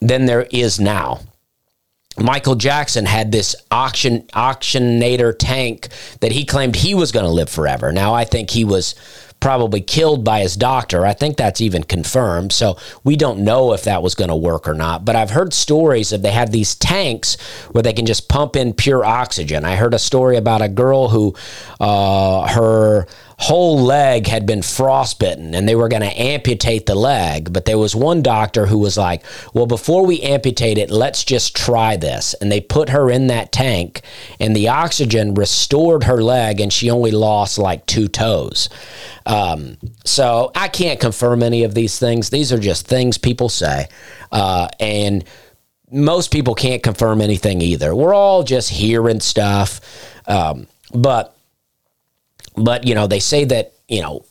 than 0.00 0.26
there 0.26 0.46
is 0.50 0.78
now. 0.78 1.20
Michael 2.20 2.54
Jackson 2.54 3.06
had 3.06 3.32
this 3.32 3.56
auction 3.70 4.22
auctionator 4.34 5.34
tank 5.36 5.88
that 6.20 6.32
he 6.32 6.44
claimed 6.44 6.76
he 6.76 6.94
was 6.94 7.12
going 7.12 7.24
to 7.24 7.30
live 7.30 7.48
forever. 7.48 7.92
Now 7.92 8.14
I 8.14 8.24
think 8.24 8.50
he 8.50 8.64
was 8.64 8.94
probably 9.40 9.80
killed 9.80 10.22
by 10.22 10.40
his 10.40 10.54
doctor. 10.54 11.04
I 11.06 11.14
think 11.14 11.36
that's 11.36 11.62
even 11.62 11.82
confirmed. 11.82 12.52
So 12.52 12.76
we 13.04 13.16
don't 13.16 13.40
know 13.40 13.72
if 13.72 13.84
that 13.84 14.02
was 14.02 14.14
going 14.14 14.28
to 14.28 14.36
work 14.36 14.68
or 14.68 14.74
not. 14.74 15.04
But 15.04 15.16
I've 15.16 15.30
heard 15.30 15.54
stories 15.54 16.12
of 16.12 16.20
they 16.20 16.30
have 16.30 16.50
these 16.50 16.74
tanks 16.74 17.40
where 17.72 17.82
they 17.82 17.94
can 17.94 18.04
just 18.04 18.28
pump 18.28 18.54
in 18.54 18.74
pure 18.74 19.04
oxygen. 19.04 19.64
I 19.64 19.76
heard 19.76 19.94
a 19.94 19.98
story 19.98 20.36
about 20.36 20.60
a 20.60 20.68
girl 20.68 21.08
who 21.08 21.34
uh, 21.80 22.46
her 22.48 23.06
whole 23.40 23.80
leg 23.80 24.26
had 24.26 24.44
been 24.44 24.60
frostbitten 24.60 25.54
and 25.54 25.66
they 25.66 25.74
were 25.74 25.88
going 25.88 26.02
to 26.02 26.20
amputate 26.20 26.84
the 26.84 26.94
leg. 26.94 27.50
But 27.50 27.64
there 27.64 27.78
was 27.78 27.96
one 27.96 28.20
doctor 28.20 28.66
who 28.66 28.78
was 28.78 28.98
like, 28.98 29.24
well, 29.54 29.64
before 29.64 30.04
we 30.04 30.20
amputate 30.20 30.76
it, 30.76 30.90
let's 30.90 31.24
just 31.24 31.56
try 31.56 31.96
this. 31.96 32.34
And 32.34 32.52
they 32.52 32.60
put 32.60 32.90
her 32.90 33.10
in 33.10 33.28
that 33.28 33.50
tank 33.50 34.02
and 34.38 34.54
the 34.54 34.68
oxygen 34.68 35.32
restored 35.32 36.04
her 36.04 36.22
leg 36.22 36.60
and 36.60 36.70
she 36.70 36.90
only 36.90 37.12
lost 37.12 37.56
like 37.56 37.86
two 37.86 38.08
toes. 38.08 38.68
Um, 39.24 39.78
so 40.04 40.52
I 40.54 40.68
can't 40.68 41.00
confirm 41.00 41.42
any 41.42 41.64
of 41.64 41.74
these 41.74 41.98
things. 41.98 42.28
These 42.28 42.52
are 42.52 42.60
just 42.60 42.86
things 42.86 43.16
people 43.16 43.48
say. 43.48 43.88
Uh, 44.30 44.68
and 44.78 45.24
most 45.90 46.30
people 46.30 46.54
can't 46.54 46.82
confirm 46.82 47.22
anything 47.22 47.62
either. 47.62 47.94
We're 47.94 48.14
all 48.14 48.42
just 48.42 48.68
hearing 48.68 49.20
stuff. 49.20 49.80
Um, 50.26 50.66
but 50.92 51.34
but 52.60 52.86
you 52.86 52.94
know 52.94 53.06
they 53.06 53.20
say 53.20 53.44
that 53.44 53.72
you 53.88 54.00
know 54.00 54.24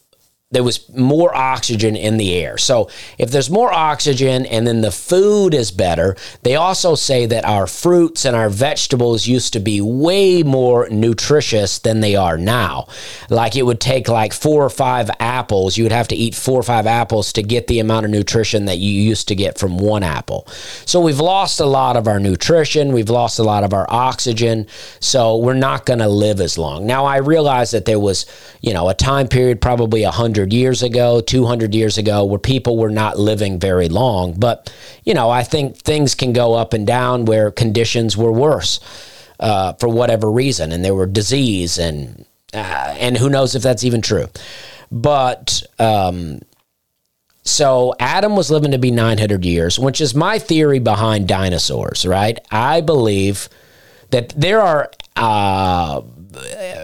there 0.52 0.64
was 0.64 0.90
more 0.96 1.36
oxygen 1.36 1.96
in 1.96 2.18
the 2.18 2.34
air. 2.34 2.58
So 2.58 2.90
if 3.20 3.30
there's 3.30 3.52
more 3.52 3.72
oxygen 3.72 4.48
and 4.48 4.66
then 4.66 4.82
the 4.82 4.90
food 4.90 5.54
is 5.54 5.70
better, 5.70 6.18
they 6.42 6.56
also 6.56 6.96
say 6.96 7.28
that 7.28 7.46
our 7.46 7.68
fruits 7.68 8.26
and 8.26 8.36
our 8.36 8.50
vegetables 8.50 9.28
used 9.28 9.54
to 9.54 9.60
be 9.60 9.80
way 9.80 10.42
more 10.42 10.90
nutritious 10.90 11.78
than 11.78 12.00
they 12.00 12.16
are 12.16 12.36
now. 12.36 12.88
Like 13.30 13.56
it 13.56 13.62
would 13.62 13.80
take 13.80 14.08
like 14.08 14.34
four 14.34 14.66
or 14.66 14.72
five 14.72 15.12
apples. 15.20 15.78
You 15.78 15.84
would 15.84 15.92
have 15.92 16.08
to 16.08 16.16
eat 16.16 16.34
four 16.34 16.60
or 16.60 16.64
five 16.64 16.88
apples 16.88 17.32
to 17.34 17.44
get 17.44 17.68
the 17.68 17.80
amount 17.80 18.06
of 18.06 18.12
nutrition 18.12 18.66
that 18.66 18.80
you 18.80 18.92
used 18.92 19.28
to 19.28 19.36
get 19.36 19.60
from 19.60 19.78
one 19.78 20.02
apple. 20.02 20.48
So 20.88 21.00
we've 21.00 21.20
lost 21.20 21.60
a 21.60 21.68
lot 21.68 21.96
of 21.96 22.08
our 22.08 22.20
nutrition. 22.20 22.92
We've 22.92 23.12
lost 23.12 23.38
a 23.38 23.44
lot 23.44 23.64
of 23.64 23.72
our 23.72 23.86
oxygen. 23.88 24.66
So 25.00 25.38
we're 25.38 25.54
not 25.54 25.86
going 25.86 26.00
to 26.00 26.10
live 26.10 26.42
as 26.42 26.58
long. 26.58 26.88
Now 26.88 27.06
I 27.06 27.18
realize 27.18 27.70
that 27.70 27.86
there 27.86 28.00
was, 28.00 28.26
you 28.62 28.74
know, 28.74 28.90
a 28.90 28.96
time 28.96 29.28
period 29.28 29.62
probably 29.62 30.02
a 30.02 30.10
hundred 30.10 30.39
100 30.40 30.54
years 30.54 30.84
ago, 30.84 31.20
200 31.20 31.76
years 31.76 31.98
ago, 31.98 32.24
where 32.24 32.40
people 32.40 32.78
were 32.78 32.90
not 32.90 33.20
living 33.20 33.60
very 33.60 33.90
long. 33.90 34.34
But, 34.34 34.74
you 35.04 35.14
know, 35.14 35.30
I 35.30 35.44
think 35.44 35.76
things 35.78 36.16
can 36.16 36.32
go 36.32 36.54
up 36.54 36.74
and 36.74 36.88
down 36.88 37.26
where 37.26 37.52
conditions 37.52 38.16
were 38.16 38.32
worse 38.32 38.80
uh, 39.40 39.74
for 39.74 39.90
whatever 39.90 40.32
reason, 40.32 40.72
and 40.72 40.84
there 40.84 40.96
were 40.96 41.06
disease, 41.06 41.78
and, 41.78 42.26
uh, 42.54 42.96
and 42.98 43.18
who 43.18 43.30
knows 43.30 43.54
if 43.54 43.64
that's 43.64 43.84
even 43.84 44.02
true. 44.02 44.28
But, 44.92 45.62
um, 45.78 46.40
so 47.44 47.96
Adam 48.00 48.36
was 48.36 48.50
living 48.50 48.72
to 48.72 48.78
be 48.78 48.92
900 48.92 49.44
years, 49.44 49.78
which 49.78 50.00
is 50.00 50.16
my 50.16 50.40
theory 50.40 50.80
behind 50.80 51.28
dinosaurs, 51.28 52.06
right? 52.06 52.40
I 52.50 52.80
believe 52.80 53.50
that 54.12 54.30
there 54.38 54.62
are 54.62 54.90
uh, 55.16 56.02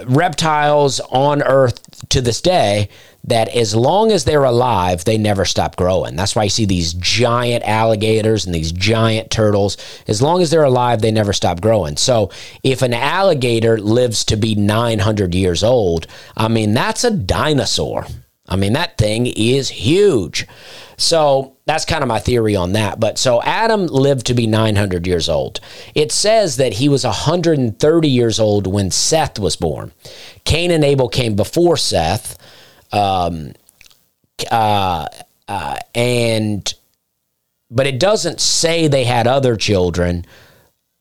reptiles 0.07 0.99
on 0.99 1.41
Earth 1.41 2.09
to 2.09 2.21
this 2.21 2.41
day 2.41 2.89
that 3.27 3.49
as 3.49 3.75
long 3.75 4.11
as 4.11 4.23
they're 4.23 4.43
alive, 4.43 5.03
they 5.03 5.17
never 5.17 5.45
stop 5.45 5.75
growing. 5.75 6.15
That's 6.15 6.35
why 6.35 6.43
you 6.43 6.49
see 6.49 6.65
these 6.65 6.93
giant 6.93 7.63
alligators 7.63 8.45
and 8.45 8.53
these 8.53 8.71
giant 8.71 9.31
turtles. 9.31 9.77
As 10.07 10.21
long 10.21 10.41
as 10.41 10.51
they're 10.51 10.63
alive, 10.63 11.01
they 11.01 11.11
never 11.11 11.33
stop 11.33 11.59
growing. 11.59 11.97
So 11.97 12.31
if 12.63 12.81
an 12.81 12.93
alligator 12.93 13.77
lives 13.79 14.25
to 14.25 14.35
be 14.35 14.55
900 14.55 15.33
years 15.33 15.63
old, 15.63 16.07
I 16.37 16.47
mean, 16.47 16.73
that's 16.73 17.03
a 17.03 17.11
dinosaur. 17.11 18.05
I 18.47 18.55
mean, 18.57 18.73
that 18.73 18.97
thing 18.97 19.25
is 19.25 19.69
huge. 19.69 20.45
So 20.97 21.57
that's 21.65 21.83
kind 21.85 22.03
of 22.03 22.07
my 22.07 22.19
theory 22.19 22.55
on 22.55 22.73
that. 22.73 22.99
But 22.99 23.17
so 23.17 23.41
Adam 23.41 23.87
lived 23.87 24.27
to 24.27 24.33
be 24.33 24.45
900 24.45 25.07
years 25.07 25.27
old. 25.27 25.59
It 25.95 26.11
says 26.11 26.57
that 26.57 26.73
he 26.73 26.87
was 26.87 27.03
130 27.03 28.07
years 28.07 28.39
old 28.39 28.67
when 28.67 28.91
Seth 28.91 29.39
was 29.39 29.55
born. 29.55 29.91
Cain 30.43 30.69
and 30.71 30.83
Abel 30.83 31.09
came 31.09 31.35
before 31.35 31.75
Seth. 31.75 32.37
Um, 32.95 33.53
uh, 34.51 35.07
uh, 35.47 35.77
and 35.93 36.73
but 37.69 37.87
it 37.87 37.99
doesn't 37.99 38.39
say 38.39 38.87
they 38.87 39.03
had 39.03 39.27
other 39.27 39.55
children 39.55 40.25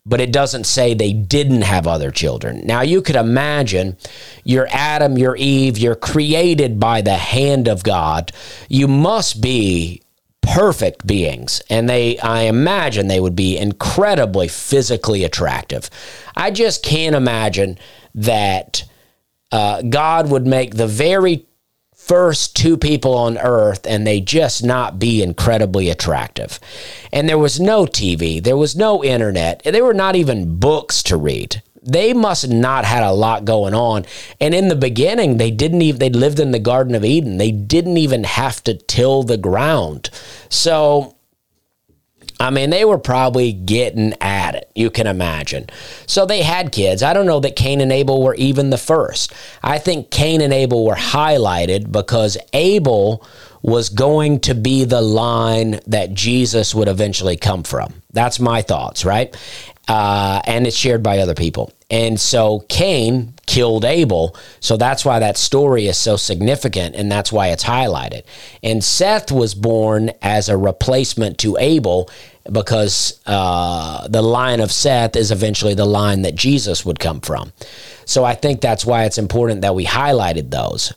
but 0.07 0.21
it 0.21 0.33
doesn't 0.33 0.65
say 0.65 0.93
they 0.93 1.13
didn't 1.13 1.63
have 1.63 1.87
other 1.87 2.11
children. 2.11 2.67
Now, 2.67 2.83
you 2.83 3.01
could 3.01 3.17
imagine 3.17 3.97
you're 4.45 4.69
Adam, 4.71 5.17
you're 5.17 5.37
Eve, 5.37 5.79
you're 5.79 5.95
created 5.95 6.79
by 6.79 7.01
the 7.01 7.17
hand 7.17 7.69
of 7.69 7.83
God. 7.83 8.33
You 8.69 8.87
must 8.87 9.41
be 9.41 10.03
perfect 10.43 11.07
beings, 11.07 11.63
and 11.71 11.89
they, 11.89 12.19
I 12.19 12.43
imagine, 12.43 13.09
they 13.09 13.21
would 13.21 13.35
be 13.35 13.57
incredibly 13.57 14.47
physically 14.47 15.25
attractive. 15.25 15.89
I 16.37 16.51
just 16.51 16.83
can't 16.83 17.17
imagine 17.17 17.79
that 18.15 18.85
uh, 19.53 19.81
God 19.83 20.29
would 20.29 20.47
make 20.47 20.75
the 20.75 20.87
very 20.87 21.47
first 22.07 22.55
two 22.55 22.77
people 22.77 23.15
on 23.15 23.39
earth 23.39 23.87
and 23.87 24.07
they 24.07 24.21
just 24.21 24.63
not 24.63 24.99
be 24.99 25.23
incredibly 25.23 25.89
attractive. 25.89 26.61
And 27.11 27.27
there 27.27 27.39
was 27.39 27.59
no 27.59 27.87
TV, 27.87 28.43
there 28.43 28.59
was 28.59 28.77
no 28.77 29.03
internet, 29.03 29.63
there 29.63 29.85
were 29.85 29.95
not 29.95 30.15
even 30.15 30.59
books 30.59 31.03
to 31.05 31.17
read. 31.17 31.63
They 31.83 32.13
must 32.13 32.49
not 32.49 32.85
had 32.85 33.03
a 33.03 33.13
lot 33.13 33.45
going 33.45 33.75
on. 33.75 34.05
And 34.41 34.55
in 34.55 34.69
the 34.69 34.77
beginning, 34.77 35.37
they 35.37 35.51
didn't 35.51 35.83
even 35.83 35.99
they 35.99 36.11
lived 36.11 36.41
in 36.41 36.51
the 36.51 36.59
Garden 36.59 36.95
of 36.95 37.05
Eden. 37.05 37.37
They 37.37 37.51
didn't 37.51 37.99
even 37.99 38.25
have 38.25 38.63
to 38.65 38.75
till 38.75 39.23
the 39.23 39.37
ground. 39.37 40.09
So 40.49 41.15
I 42.41 42.51
mean, 42.51 42.71
they 42.71 42.85
were 42.85 42.99
probably 42.99 43.53
getting 43.53 44.15
at 44.55 44.63
it, 44.63 44.71
you 44.75 44.91
can 44.91 45.07
imagine. 45.07 45.67
So 46.07 46.27
they 46.27 46.43
had 46.43 46.73
kids. 46.73 47.03
I 47.03 47.13
don't 47.13 47.27
know 47.27 47.41
that 47.41 47.57
Cain 47.57 47.81
and 47.81 47.93
Abel 47.93 48.23
were 48.23 48.35
even 48.35 48.71
the 48.71 48.79
first. 48.79 49.33
I 49.63 49.79
think 49.79 50.11
Cain 50.11 50.41
and 50.41 50.53
Abel 50.53 50.85
were 50.85 50.95
highlighted 50.95 51.91
because 51.91 52.37
Abel 52.53 53.27
was 53.63 53.89
going 53.89 54.41
to 54.41 54.55
be 54.55 54.85
the 54.85 55.01
line 55.01 55.81
that 55.87 56.13
Jesus 56.13 56.75
would 56.75 56.87
eventually 56.87 57.37
come 57.37 57.63
from. 57.63 57.95
That's 58.13 58.39
my 58.39 58.61
thoughts, 58.61 59.07
right? 59.07 59.35
Uh, 59.89 60.43
and 60.45 60.67
it's 60.67 60.77
shared 60.77 61.03
by 61.03 61.19
other 61.19 61.35
people. 61.35 61.73
And 61.91 62.21
so 62.21 62.61
Cain 62.69 63.35
killed 63.47 63.85
Abel. 63.85 64.37
So 64.61 64.77
that's 64.77 65.05
why 65.05 65.19
that 65.19 65.37
story 65.37 65.87
is 65.87 65.97
so 65.97 66.17
significant 66.17 66.95
and 66.95 67.11
that's 67.11 67.33
why 67.33 67.49
it's 67.49 67.65
highlighted. 67.65 68.25
And 68.63 68.83
Seth 68.83 69.31
was 69.31 69.55
born 69.55 70.11
as 70.21 70.49
a 70.49 70.57
replacement 70.57 71.39
to 71.39 71.57
Abel. 71.59 72.11
Because 72.51 73.21
uh, 73.27 74.07
the 74.09 74.23
line 74.23 74.61
of 74.61 74.71
Seth 74.71 75.17
is 75.17 75.31
eventually 75.31 75.75
the 75.75 75.87
line 75.87 76.23
that 76.23 76.35
Jesus 76.35 76.85
would 76.85 76.99
come 76.99 77.21
from. 77.21 77.53
So 78.05 78.25
I 78.25 78.35
think 78.35 78.61
that's 78.61 78.85
why 78.85 79.05
it's 79.05 79.19
important 79.19 79.63
that 79.63 79.75
we 79.75 79.87
highlighted 79.87 80.51
those. 80.51 80.93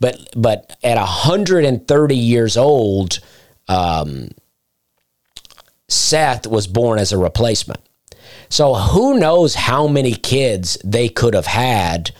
But 0.00 0.28
but 0.34 0.76
at 0.82 0.96
130 0.96 2.16
years 2.16 2.56
old, 2.56 3.20
um, 3.68 4.28
Seth 5.88 6.46
was 6.46 6.66
born 6.66 6.98
as 6.98 7.12
a 7.12 7.18
replacement. 7.18 7.80
So 8.48 8.74
who 8.74 9.18
knows 9.18 9.54
how 9.54 9.88
many 9.88 10.14
kids 10.14 10.78
they 10.84 11.08
could 11.08 11.34
have 11.34 11.46
had 11.46 12.12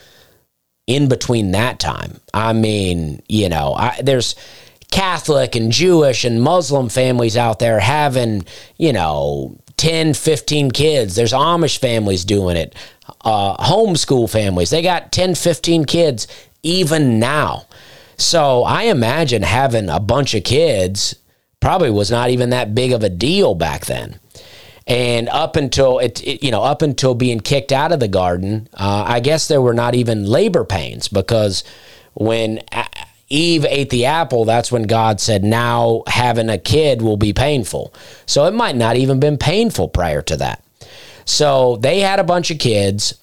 in 0.87 1.09
between 1.09 1.53
that 1.53 1.79
time? 1.79 2.21
I 2.35 2.53
mean, 2.53 3.23
you 3.29 3.49
know, 3.49 3.75
I, 3.75 4.01
there's 4.03 4.35
Catholic 4.91 5.55
and 5.57 5.73
Jewish 5.73 6.25
and 6.25 6.43
Muslim 6.43 6.89
families 6.89 7.37
out 7.37 7.59
there 7.59 7.81
having, 7.81 8.45
you 8.77 8.93
know, 8.93 9.59
10, 9.77 10.15
15 10.15 10.71
kids. 10.71 11.15
There's 11.15 11.33
Amish 11.33 11.79
families 11.79 12.25
doing 12.25 12.57
it, 12.57 12.75
uh, 13.23 13.57
homeschool 13.57 14.31
families. 14.31 14.71
They 14.71 14.83
got 14.83 15.13
10, 15.13 15.35
15 15.35 15.85
kids 15.85 16.27
even 16.63 17.19
now. 17.19 17.67
So 18.17 18.65
I 18.65 18.85
imagine 18.85 19.43
having 19.43 19.89
a 19.89 20.01
bunch 20.01 20.35
of 20.35 20.45
kids 20.45 21.15
probably 21.61 21.91
was 21.91 22.11
not 22.11 22.31
even 22.31 22.51
that 22.51 22.75
big 22.75 22.93
of 22.93 23.03
a 23.03 23.09
deal 23.09 23.55
back 23.55 23.87
then. 23.87 24.19
And 24.87 25.29
up 25.29 25.57
until 25.57 25.99
it, 25.99 26.23
it 26.23 26.45
you 26.45 26.51
know, 26.51 26.63
up 26.63 26.81
until 26.81 27.15
being 27.15 27.41
kicked 27.41 27.73
out 27.73 27.93
of 27.93 28.01
the 28.01 28.09
garden, 28.09 28.69
uh, 28.75 29.05
I 29.07 29.21
guess 29.21 29.49
there 29.49 29.61
were 29.61 29.75
not 29.75 29.95
even 29.95 30.25
labor 30.25 30.65
pains 30.65 31.09
because 31.09 31.65
when 32.15 32.61
Eve 33.29 33.65
ate 33.65 33.91
the 33.91 34.07
apple, 34.07 34.45
that's 34.45 34.71
when 34.71 34.85
God 34.85 35.21
said, 35.21 35.43
now 35.43 36.03
having 36.07 36.49
a 36.49 36.59
kid 36.59 37.03
will 37.03 37.17
be 37.17 37.33
painful. 37.33 37.93
So 38.25 38.45
it 38.47 38.55
might 38.55 38.77
not 38.77 38.97
even 38.97 39.19
been 39.19 39.37
painful 39.37 39.89
prior 39.89 40.23
to 40.23 40.37
that. 40.37 40.63
So 41.25 41.77
they 41.77 42.01
had 42.01 42.21
a 42.21 42.25
bunch 42.25 42.51
of 42.51 42.59
kids. 42.59 43.21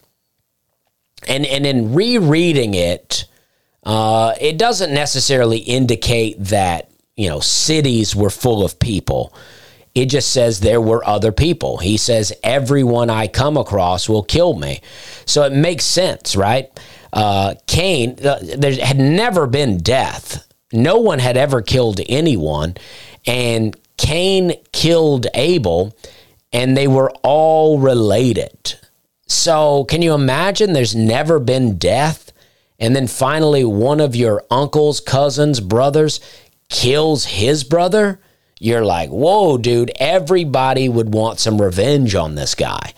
And, 1.26 1.46
and 1.46 1.66
in 1.66 1.94
rereading 1.94 2.74
it, 2.74 3.26
uh, 3.84 4.34
it 4.42 4.58
doesn't 4.58 4.94
necessarily 4.94 5.60
indicate 5.60 6.36
that, 6.40 6.92
you 7.16 7.30
know, 7.30 7.40
cities 7.40 8.14
were 8.14 8.30
full 8.30 8.66
of 8.66 8.80
people. 8.80 9.34
It 9.96 10.08
just 10.08 10.32
says 10.32 10.60
there 10.60 10.82
were 10.82 11.08
other 11.08 11.32
people. 11.32 11.78
He 11.78 11.98
says, 11.98 12.34
everyone 12.44 13.10
I 13.10 13.28
come 13.28 13.56
across 13.56 14.10
will 14.10 14.24
kill 14.24 14.56
me. 14.56 14.82
So 15.26 15.44
it 15.44 15.54
makes 15.54 15.86
sense, 15.86 16.36
right? 16.36 16.70
Uh, 17.14 17.54
Cain, 17.68 18.18
uh, 18.26 18.40
there 18.58 18.74
had 18.84 18.98
never 18.98 19.46
been 19.48 19.78
death. 19.78 20.48
No 20.74 20.98
one 20.98 21.20
had 21.20 21.38
ever 21.38 21.62
killed 21.62 22.02
anyone. 22.10 22.76
And 23.28 23.78
Cain 23.98 24.54
killed 24.72 25.28
Abel, 25.36 25.96
and 26.52 26.76
they 26.76 26.88
were 26.88 27.12
all 27.22 27.78
related. 27.80 28.76
So 29.28 29.86
can 29.86 30.02
you 30.02 30.14
imagine 30.14 30.74
there's 30.74 30.96
never 30.96 31.40
been 31.40 31.78
death? 31.78 32.32
And 32.80 32.96
then 32.96 33.08
finally, 33.08 33.64
one 33.64 34.02
of 34.02 34.16
your 34.16 34.44
uncles, 34.50 35.00
cousins, 35.00 35.60
brothers 35.60 36.20
kills 36.70 37.26
his 37.26 37.64
brother? 37.64 38.20
You're 38.60 38.86
like, 38.86 39.10
whoa, 39.10 39.58
dude, 39.58 39.92
everybody 40.00 40.90
would 40.90 41.14
want 41.14 41.40
some 41.40 41.62
revenge 41.62 42.16
on 42.16 42.36
this 42.36 42.56
guy. 42.56 42.94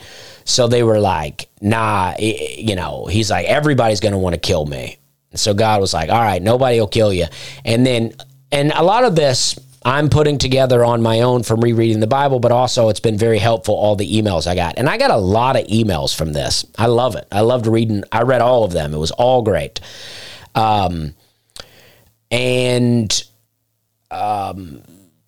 So 0.45 0.67
they 0.67 0.83
were 0.83 0.99
like, 0.99 1.49
nah, 1.59 2.15
you 2.17 2.75
know, 2.75 3.05
he's 3.05 3.29
like, 3.29 3.45
everybody's 3.47 3.99
going 3.99 4.13
to 4.13 4.17
want 4.17 4.35
to 4.35 4.39
kill 4.39 4.65
me. 4.65 4.97
And 5.31 5.39
So 5.39 5.53
God 5.53 5.81
was 5.81 5.93
like, 5.93 6.09
all 6.09 6.21
right, 6.21 6.41
nobody 6.41 6.79
will 6.79 6.87
kill 6.87 7.11
you. 7.11 7.25
And 7.65 7.85
then, 7.85 8.13
and 8.51 8.71
a 8.71 8.83
lot 8.83 9.03
of 9.03 9.15
this 9.15 9.59
I'm 9.85 10.09
putting 10.09 10.39
together 10.39 10.83
on 10.83 11.03
my 11.03 11.21
own 11.21 11.43
from 11.43 11.61
rereading 11.61 11.99
the 11.99 12.07
Bible, 12.07 12.39
but 12.39 12.51
also 12.51 12.89
it's 12.89 12.99
been 12.99 13.19
very 13.19 13.37
helpful, 13.37 13.75
all 13.75 13.95
the 13.95 14.19
emails 14.19 14.47
I 14.47 14.55
got. 14.55 14.79
And 14.79 14.89
I 14.89 14.97
got 14.97 15.11
a 15.11 15.17
lot 15.17 15.55
of 15.55 15.67
emails 15.67 16.15
from 16.15 16.33
this. 16.33 16.65
I 16.75 16.87
love 16.87 17.15
it. 17.15 17.27
I 17.31 17.41
loved 17.41 17.67
reading, 17.67 18.03
I 18.11 18.23
read 18.23 18.41
all 18.41 18.63
of 18.63 18.71
them. 18.71 18.95
It 18.95 18.97
was 18.97 19.11
all 19.11 19.43
great. 19.43 19.79
Um, 20.55 21.13
and 22.31 23.23
um, 24.09 24.81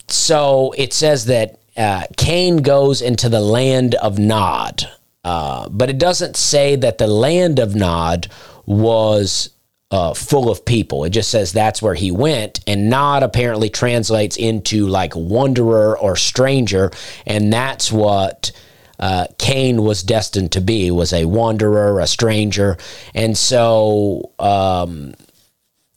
so 0.08 0.74
it 0.76 0.92
says 0.92 1.26
that 1.26 1.60
uh, 1.78 2.06
Cain 2.18 2.58
goes 2.58 3.04
into 3.04 3.30
the 3.30 3.40
land 3.40 3.94
of 3.94 4.18
Nod. 4.18 4.90
Uh, 5.24 5.68
but 5.70 5.90
it 5.90 5.98
doesn't 5.98 6.38
say 6.38 6.76
that 6.76 6.98
the 6.98 7.08
land 7.08 7.60
of 7.60 7.76
Nod 7.76 8.28
was 8.66 9.50
uh, 9.92 10.14
full 10.14 10.50
of 10.50 10.66
people. 10.66 11.04
It 11.06 11.12
just 11.12 11.32
says 11.32 11.52
that's 11.52 11.82
where 11.82 11.96
he 11.96 12.12
went. 12.12 12.60
And 12.68 12.90
Nod 12.90 13.24
apparently 13.24 13.70
translates 13.70 14.38
into 14.38 14.88
like 14.88 15.14
wanderer 15.16 15.98
or 15.98 16.16
stranger. 16.16 16.92
And 17.26 17.52
that's 17.52 17.92
what 17.92 18.52
uh, 19.00 19.28
Cain 19.38 19.84
was 19.84 20.04
destined 20.04 20.52
to 20.54 20.62
be, 20.62 20.92
was 20.92 21.14
a 21.14 21.26
wanderer, 21.26 22.00
a 22.00 22.08
stranger. 22.08 22.78
And 23.14 23.38
so 23.38 24.32
um, 24.40 25.14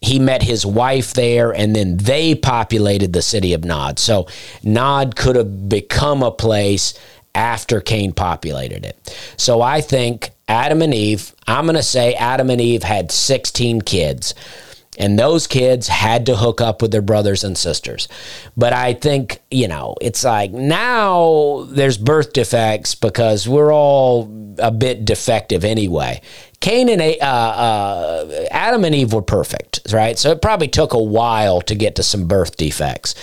he 0.00 0.18
met 0.18 0.42
his 0.42 0.64
wife 0.64 1.14
there, 1.14 1.52
and 1.52 1.74
then 1.74 1.96
they 1.96 2.34
populated 2.34 3.12
the 3.12 3.22
city 3.22 3.54
of 3.54 3.64
Nod. 3.64 3.98
So 3.98 4.28
Nod 4.62 5.16
could 5.16 5.36
have 5.36 5.68
become 5.68 6.22
a 6.22 6.30
place 6.30 6.94
after 7.34 7.80
Cain 7.80 8.12
populated 8.12 8.84
it. 8.84 9.16
So 9.36 9.62
I 9.62 9.80
think 9.80 10.30
Adam 10.48 10.82
and 10.82 10.94
Eve, 10.94 11.34
I'm 11.46 11.64
going 11.64 11.76
to 11.76 11.82
say 11.82 12.14
Adam 12.14 12.50
and 12.50 12.60
Eve 12.60 12.82
had 12.82 13.12
16 13.12 13.82
kids. 13.82 14.34
And 14.98 15.18
those 15.18 15.46
kids 15.46 15.88
had 15.88 16.26
to 16.26 16.36
hook 16.36 16.60
up 16.60 16.82
with 16.82 16.90
their 16.90 17.00
brothers 17.00 17.42
and 17.42 17.56
sisters. 17.56 18.06
But 18.54 18.74
I 18.74 18.92
think, 18.92 19.40
you 19.50 19.66
know, 19.66 19.94
it's 20.00 20.24
like 20.24 20.50
now 20.50 21.66
there's 21.70 21.96
birth 21.96 22.34
defects 22.34 22.94
because 22.94 23.48
we're 23.48 23.72
all 23.72 24.30
a 24.58 24.70
bit 24.70 25.06
defective 25.06 25.64
anyway. 25.64 26.20
Cain 26.60 26.90
and 26.90 27.00
uh, 27.00 27.24
uh, 27.24 28.46
Adam 28.50 28.84
and 28.84 28.94
Eve 28.94 29.14
were 29.14 29.22
perfect, 29.22 29.80
right? 29.92 30.18
So 30.18 30.30
it 30.30 30.42
probably 30.42 30.68
took 30.68 30.92
a 30.92 31.02
while 31.02 31.62
to 31.62 31.74
get 31.74 31.96
to 31.96 32.02
some 32.02 32.28
birth 32.28 32.58
defects. 32.58 33.14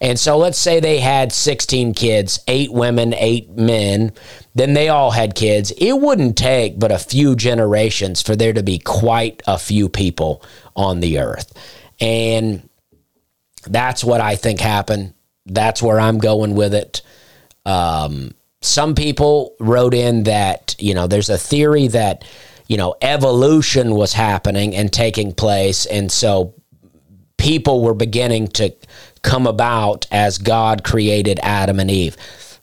And 0.00 0.18
so 0.18 0.38
let's 0.38 0.58
say 0.58 0.80
they 0.80 0.98
had 0.98 1.30
16 1.30 1.92
kids, 1.92 2.40
eight 2.48 2.72
women, 2.72 3.12
eight 3.14 3.50
men, 3.50 4.12
then 4.54 4.72
they 4.72 4.88
all 4.88 5.10
had 5.10 5.34
kids. 5.34 5.70
It 5.72 6.00
wouldn't 6.00 6.38
take 6.38 6.78
but 6.78 6.90
a 6.90 6.98
few 6.98 7.36
generations 7.36 8.22
for 8.22 8.34
there 8.34 8.54
to 8.54 8.62
be 8.62 8.78
quite 8.78 9.42
a 9.46 9.58
few 9.58 9.90
people 9.90 10.42
on 10.74 11.00
the 11.00 11.18
earth. 11.18 11.52
And 12.00 12.68
that's 13.66 14.02
what 14.02 14.22
I 14.22 14.36
think 14.36 14.60
happened. 14.60 15.12
That's 15.44 15.82
where 15.82 16.00
I'm 16.00 16.18
going 16.18 16.54
with 16.54 16.72
it. 16.72 17.02
Um, 17.66 18.32
some 18.62 18.94
people 18.94 19.54
wrote 19.60 19.94
in 19.94 20.24
that, 20.24 20.74
you 20.78 20.94
know, 20.94 21.06
there's 21.06 21.28
a 21.28 21.38
theory 21.38 21.88
that 21.88 22.24
you 22.68 22.76
know, 22.76 22.94
evolution 23.00 23.94
was 23.94 24.12
happening 24.12 24.76
and 24.76 24.92
taking 24.92 25.32
place. 25.32 25.86
And 25.86 26.12
so 26.12 26.54
people 27.38 27.82
were 27.82 27.94
beginning 27.94 28.48
to 28.48 28.72
come 29.22 29.46
about 29.46 30.06
as 30.12 30.38
God 30.38 30.84
created 30.84 31.40
Adam 31.42 31.80
and 31.80 31.90
Eve. 31.90 32.16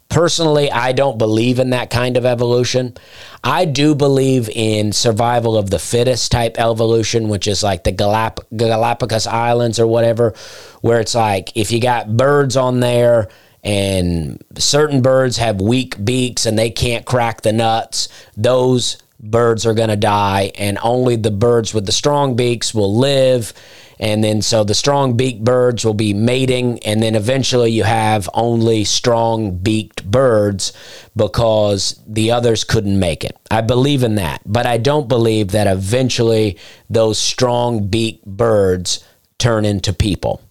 Personally, 0.08 0.72
I 0.72 0.92
don't 0.92 1.18
believe 1.18 1.58
in 1.58 1.72
that 1.72 1.90
kind 1.90 2.16
of 2.16 2.26
evolution. 2.26 2.96
I 3.44 3.66
do 3.66 3.96
believe 3.96 4.50
in 4.50 4.94
survival 4.94 5.58
of 5.58 5.72
the 5.72 5.80
fittest 5.80 6.32
type 6.32 6.60
evolution, 6.60 7.28
which 7.28 7.48
is 7.48 7.64
like 7.64 7.84
the 7.84 7.92
Galap- 7.92 8.46
Galapagos 8.56 9.26
Islands 9.26 9.80
or 9.80 9.88
whatever, 9.88 10.36
where 10.82 11.00
it's 11.00 11.16
like 11.16 11.52
if 11.58 11.72
you 11.72 11.82
got 11.82 12.16
birds 12.16 12.56
on 12.56 12.80
there 12.80 13.30
and 13.64 14.42
certain 14.60 15.02
birds 15.02 15.38
have 15.38 15.60
weak 15.60 16.06
beaks 16.06 16.46
and 16.46 16.58
they 16.58 16.70
can't 16.70 17.06
crack 17.06 17.42
the 17.42 17.52
nuts, 17.52 18.08
those 18.38 18.98
birds 19.32 19.66
are 19.66 19.74
going 19.74 19.90
to 19.90 19.96
die, 19.96 20.52
and 20.56 20.78
only 20.82 21.16
the 21.16 21.32
birds 21.32 21.74
with 21.74 21.86
the 21.86 21.92
strong 21.92 22.36
beaks 22.36 22.74
will 22.74 22.96
live. 22.96 23.54
And 23.98 24.24
then, 24.24 24.42
so 24.42 24.66
the 24.66 24.74
strong 24.74 25.16
beaked 25.16 25.44
birds 25.44 25.86
will 25.86 25.94
be 25.94 26.14
mating, 26.14 26.80
and 26.80 27.02
then 27.02 27.16
eventually 27.16 27.72
you 27.72 27.84
have 27.84 28.30
only 28.34 28.84
strong 28.84 29.58
beaked 29.58 30.10
birds 30.10 30.74
because 31.16 32.00
the 32.06 32.32
others 32.32 32.66
couldn't 32.66 33.00
make 33.00 33.24
it. 33.24 33.38
I 33.50 33.62
believe 33.62 34.04
in 34.04 34.16
that, 34.16 34.42
but 34.46 34.66
I 34.66 34.78
don't 34.78 35.08
believe 35.08 35.52
that 35.52 35.68
eventually 35.68 36.58
those 36.90 37.18
strong 37.18 37.88
beaked 37.88 38.26
birds 38.26 39.04
turn 39.38 39.64
into 39.64 39.94
people. 39.94 40.42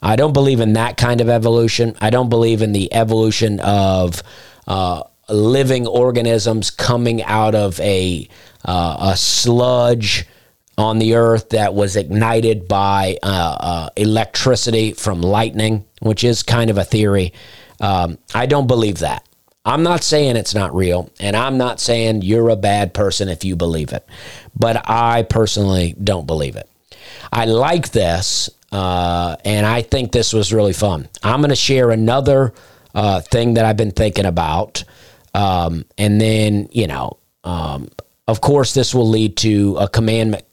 I 0.00 0.16
don't 0.16 0.32
believe 0.32 0.60
in 0.60 0.74
that 0.74 0.96
kind 0.96 1.20
of 1.20 1.28
evolution. 1.28 1.94
I 2.00 2.10
don't 2.10 2.30
believe 2.30 2.62
in 2.62 2.72
the 2.72 2.92
evolution 2.94 3.60
of 3.60 4.22
uh, 4.66 5.02
living 5.28 5.86
organisms 5.86 6.70
coming 6.70 7.22
out 7.22 7.54
of 7.54 7.78
a 7.80 8.28
uh, 8.64 8.96
a 9.12 9.16
sludge 9.16 10.26
on 10.76 10.98
the 10.98 11.14
earth 11.14 11.50
that 11.50 11.74
was 11.74 11.96
ignited 11.96 12.68
by 12.68 13.18
uh, 13.22 13.56
uh, 13.60 13.88
electricity 13.96 14.92
from 14.92 15.20
lightning, 15.20 15.84
which 16.00 16.22
is 16.22 16.42
kind 16.42 16.70
of 16.70 16.78
a 16.78 16.84
theory. 16.84 17.32
Um, 17.80 18.18
I 18.34 18.46
don't 18.46 18.66
believe 18.68 19.00
that. 19.00 19.28
I'm 19.64 19.82
not 19.82 20.02
saying 20.02 20.36
it's 20.36 20.54
not 20.54 20.74
real, 20.74 21.10
and 21.20 21.36
I'm 21.36 21.58
not 21.58 21.80
saying 21.80 22.22
you're 22.22 22.48
a 22.48 22.56
bad 22.56 22.94
person 22.94 23.28
if 23.28 23.44
you 23.44 23.54
believe 23.54 23.92
it, 23.92 24.06
but 24.56 24.88
I 24.88 25.24
personally 25.24 25.94
don't 26.02 26.26
believe 26.26 26.56
it. 26.56 26.70
I 27.32 27.44
like 27.44 27.90
this, 27.90 28.48
uh, 28.72 29.36
and 29.44 29.66
I 29.66 29.82
think 29.82 30.12
this 30.12 30.32
was 30.32 30.52
really 30.52 30.72
fun. 30.72 31.08
I'm 31.22 31.40
going 31.40 31.50
to 31.50 31.56
share 31.56 31.90
another 31.90 32.54
uh, 32.94 33.20
thing 33.20 33.54
that 33.54 33.64
I've 33.64 33.76
been 33.76 33.90
thinking 33.90 34.26
about. 34.26 34.84
Um, 35.34 35.84
and 35.96 36.20
then, 36.20 36.68
you 36.72 36.86
know, 36.86 37.18
um, 37.44 37.88
of 38.26 38.40
course, 38.40 38.74
this 38.74 38.94
will 38.94 39.08
lead 39.08 39.36
to 39.38 39.76
a 39.78 39.88
commandment 39.88 40.44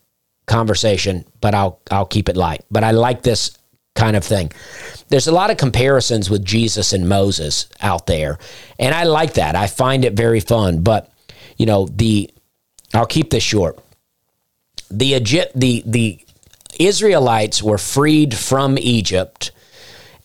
conversation, 0.46 1.26
but 1.42 1.54
I'll 1.54 1.80
I'll 1.92 2.06
keep 2.06 2.30
it 2.30 2.38
light. 2.38 2.64
But 2.72 2.84
I 2.84 2.92
like 2.92 3.22
this 3.22 3.58
kind 3.96 4.16
of 4.16 4.24
thing. 4.24 4.52
There's 5.10 5.28
a 5.28 5.32
lot 5.32 5.52
of 5.52 5.58
comparisons 5.58 6.30
with 6.30 6.44
Jesus 6.44 6.94
and 6.94 7.10
Moses 7.10 7.68
out 7.82 8.08
there, 8.08 8.38
and 8.80 8.94
I 8.94 9.04
like 9.04 9.34
that. 9.34 9.56
I 9.56 9.68
find 9.68 10.06
it 10.06 10.14
very 10.14 10.40
fun. 10.40 10.82
But 10.82 11.12
you 11.58 11.66
know, 11.66 11.88
the 11.88 12.30
I'll 12.94 13.06
keep 13.06 13.30
this 13.30 13.44
short. 13.44 13.80
The 14.90 15.08
Egypt, 15.08 15.52
the 15.56 15.84
the 15.86 16.20
Israelites 16.80 17.64
were 17.64 17.78
freed 17.78 18.36
from 18.36 18.78
Egypt, 18.78 19.52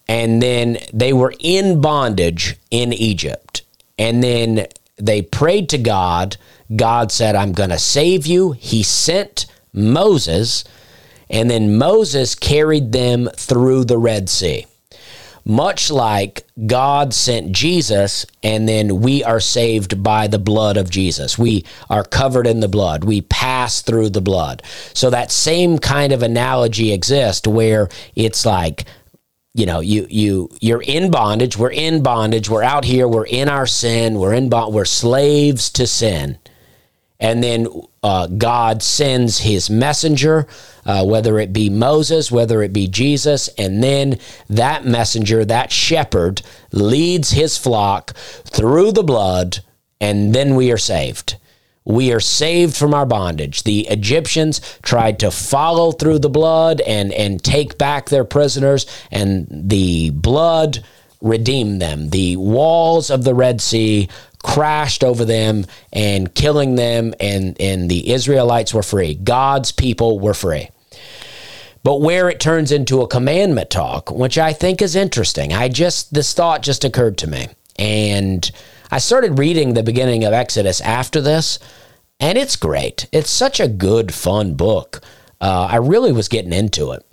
and 0.09 0.43
then 0.43 0.79
they 0.93 1.13
were 1.13 1.35
in 1.39 1.81
bondage 1.81 2.57
in 2.71 2.93
Egypt, 2.93 3.60
and 4.01 4.25
then 4.25 4.67
they 4.97 5.23
prayed 5.23 5.69
to 5.69 5.79
God. 5.79 6.37
God 6.75 7.13
said, 7.13 7.37
"I'm 7.37 7.53
going 7.53 7.71
to 7.71 7.79
save 7.79 8.27
you." 8.27 8.53
He 8.53 8.83
sent 8.83 9.47
Moses, 9.73 10.65
and 11.29 11.49
then 11.49 11.79
Moses 11.79 12.35
carried 12.35 12.91
them 12.91 13.29
through 13.37 13.85
the 13.85 13.99
Red 13.99 14.29
Sea. 14.29 14.67
Much 15.45 15.91
like 15.91 16.45
God 16.67 17.15
sent 17.15 17.53
Jesus, 17.53 18.27
and 18.43 18.69
then 18.69 19.01
we 19.01 19.25
are 19.25 19.41
saved 19.41 20.03
by 20.03 20.27
the 20.27 20.39
blood 20.39 20.77
of 20.77 20.91
Jesus. 20.91 21.39
We 21.39 21.65
are 21.89 22.05
covered 22.05 22.47
in 22.47 22.61
the 22.61 22.69
blood. 22.69 23.05
We 23.05 23.23
pass 23.23 23.81
through 23.81 24.11
the 24.11 24.21
blood. 24.21 24.63
So 24.93 25.09
that 25.11 25.33
same 25.33 25.79
kind 25.79 26.13
of 26.13 26.23
analogy 26.23 26.93
exists 26.93 27.49
where 27.49 27.89
it's 28.15 28.45
like, 28.45 28.85
you 29.55 29.67
know, 29.67 29.81
you 29.81 30.07
you 30.09 30.51
you're 30.61 30.83
in 30.83 31.11
bondage. 31.11 31.57
We're 31.57 31.73
in 31.73 32.03
bondage. 32.03 32.49
We're 32.49 32.63
out 32.63 32.85
here. 32.85 33.09
We're 33.09 33.27
in 33.27 33.49
our 33.49 33.67
sin. 33.67 34.19
We're 34.19 34.35
in 34.35 34.49
bond. 34.49 34.75
We're 34.75 34.85
slaves 34.85 35.71
to 35.71 35.87
sin 35.87 36.39
and 37.21 37.45
then 37.45 37.69
uh, 38.03 38.27
God 38.27 38.83
sends 38.83 39.39
his 39.39 39.69
messenger, 39.69 40.47
uh, 40.87 41.05
whether 41.05 41.39
it 41.39 41.53
be 41.53 41.69
Moses, 41.69 42.33
whether 42.33 42.63
it 42.63 42.73
be 42.73 42.89
Jesus, 42.89 43.49
and 43.59 43.83
then 43.85 44.19
that 44.49 44.87
messenger, 44.87 45.45
that 45.45 45.71
shepherd, 45.71 46.41
leads 46.73 47.33
his 47.33 47.59
flock 47.59 48.15
through 48.15 48.93
the 48.93 49.03
blood, 49.03 49.59
and 50.01 50.35
then 50.35 50.55
we 50.55 50.73
are 50.73 50.79
saved. 50.79 51.37
We 51.85 52.13
are 52.13 52.21
saved 52.21 52.77
from 52.77 52.95
our 52.95 53.07
bondage. 53.07 53.63
The 53.63 53.89
Egyptians 53.89 54.61
tried 54.83 55.19
to 55.21 55.31
follow 55.31 55.93
through 55.93 56.19
the 56.19 56.29
blood 56.29 56.81
and, 56.83 57.13
and 57.13 57.43
take 57.43 57.79
back 57.79 58.09
their 58.09 58.25
prisoners, 58.25 58.87
and 59.11 59.47
the 59.51 60.11
blood 60.11 60.85
redeemed 61.21 61.81
them. 61.81 62.11
The 62.11 62.37
walls 62.37 63.11
of 63.11 63.25
the 63.25 63.35
Red 63.35 63.61
Sea 63.61 64.09
crashed 64.43 65.05
over 65.05 65.25
them 65.25 65.67
and 65.93 66.35
killing 66.35 66.77
them, 66.77 67.15
and, 67.21 67.61
and 67.61 67.91
the 67.91 68.13
Israelites 68.13 68.73
were 68.75 68.83
free. 68.83 69.15
God's 69.15 69.73
people 69.73 70.19
were 70.19 70.35
free. 70.35 70.69
But 71.83 72.03
where 72.03 72.29
it 72.29 72.41
turns 72.41 72.73
into 72.73 73.01
a 73.01 73.09
commandment 73.09 73.71
talk, 73.71 74.11
which 74.11 74.37
I 74.37 74.53
think 74.53 74.83
is 74.83 74.95
interesting, 74.95 75.53
I 75.53 75.69
just, 75.69 76.13
this 76.13 76.35
thought 76.35 76.63
just 76.63 76.85
occurred 76.85 77.17
to 77.19 77.27
me. 77.27 77.49
And 77.79 78.51
I 78.91 78.99
started 78.99 79.39
reading 79.39 79.75
the 79.75 79.83
beginning 79.83 80.25
of 80.25 80.33
Exodus 80.33 80.81
after 80.81 81.21
this, 81.21 81.59
and 82.19 82.37
it's 82.37 82.57
great. 82.57 83.07
It's 83.13 83.31
such 83.31 83.61
a 83.61 83.69
good, 83.69 84.13
fun 84.13 84.55
book. 84.55 85.01
Uh, 85.41 85.69
I 85.71 85.77
really 85.77 86.13
was 86.13 86.29
getting 86.29 86.53
into 86.53 86.93
it. 86.93 87.05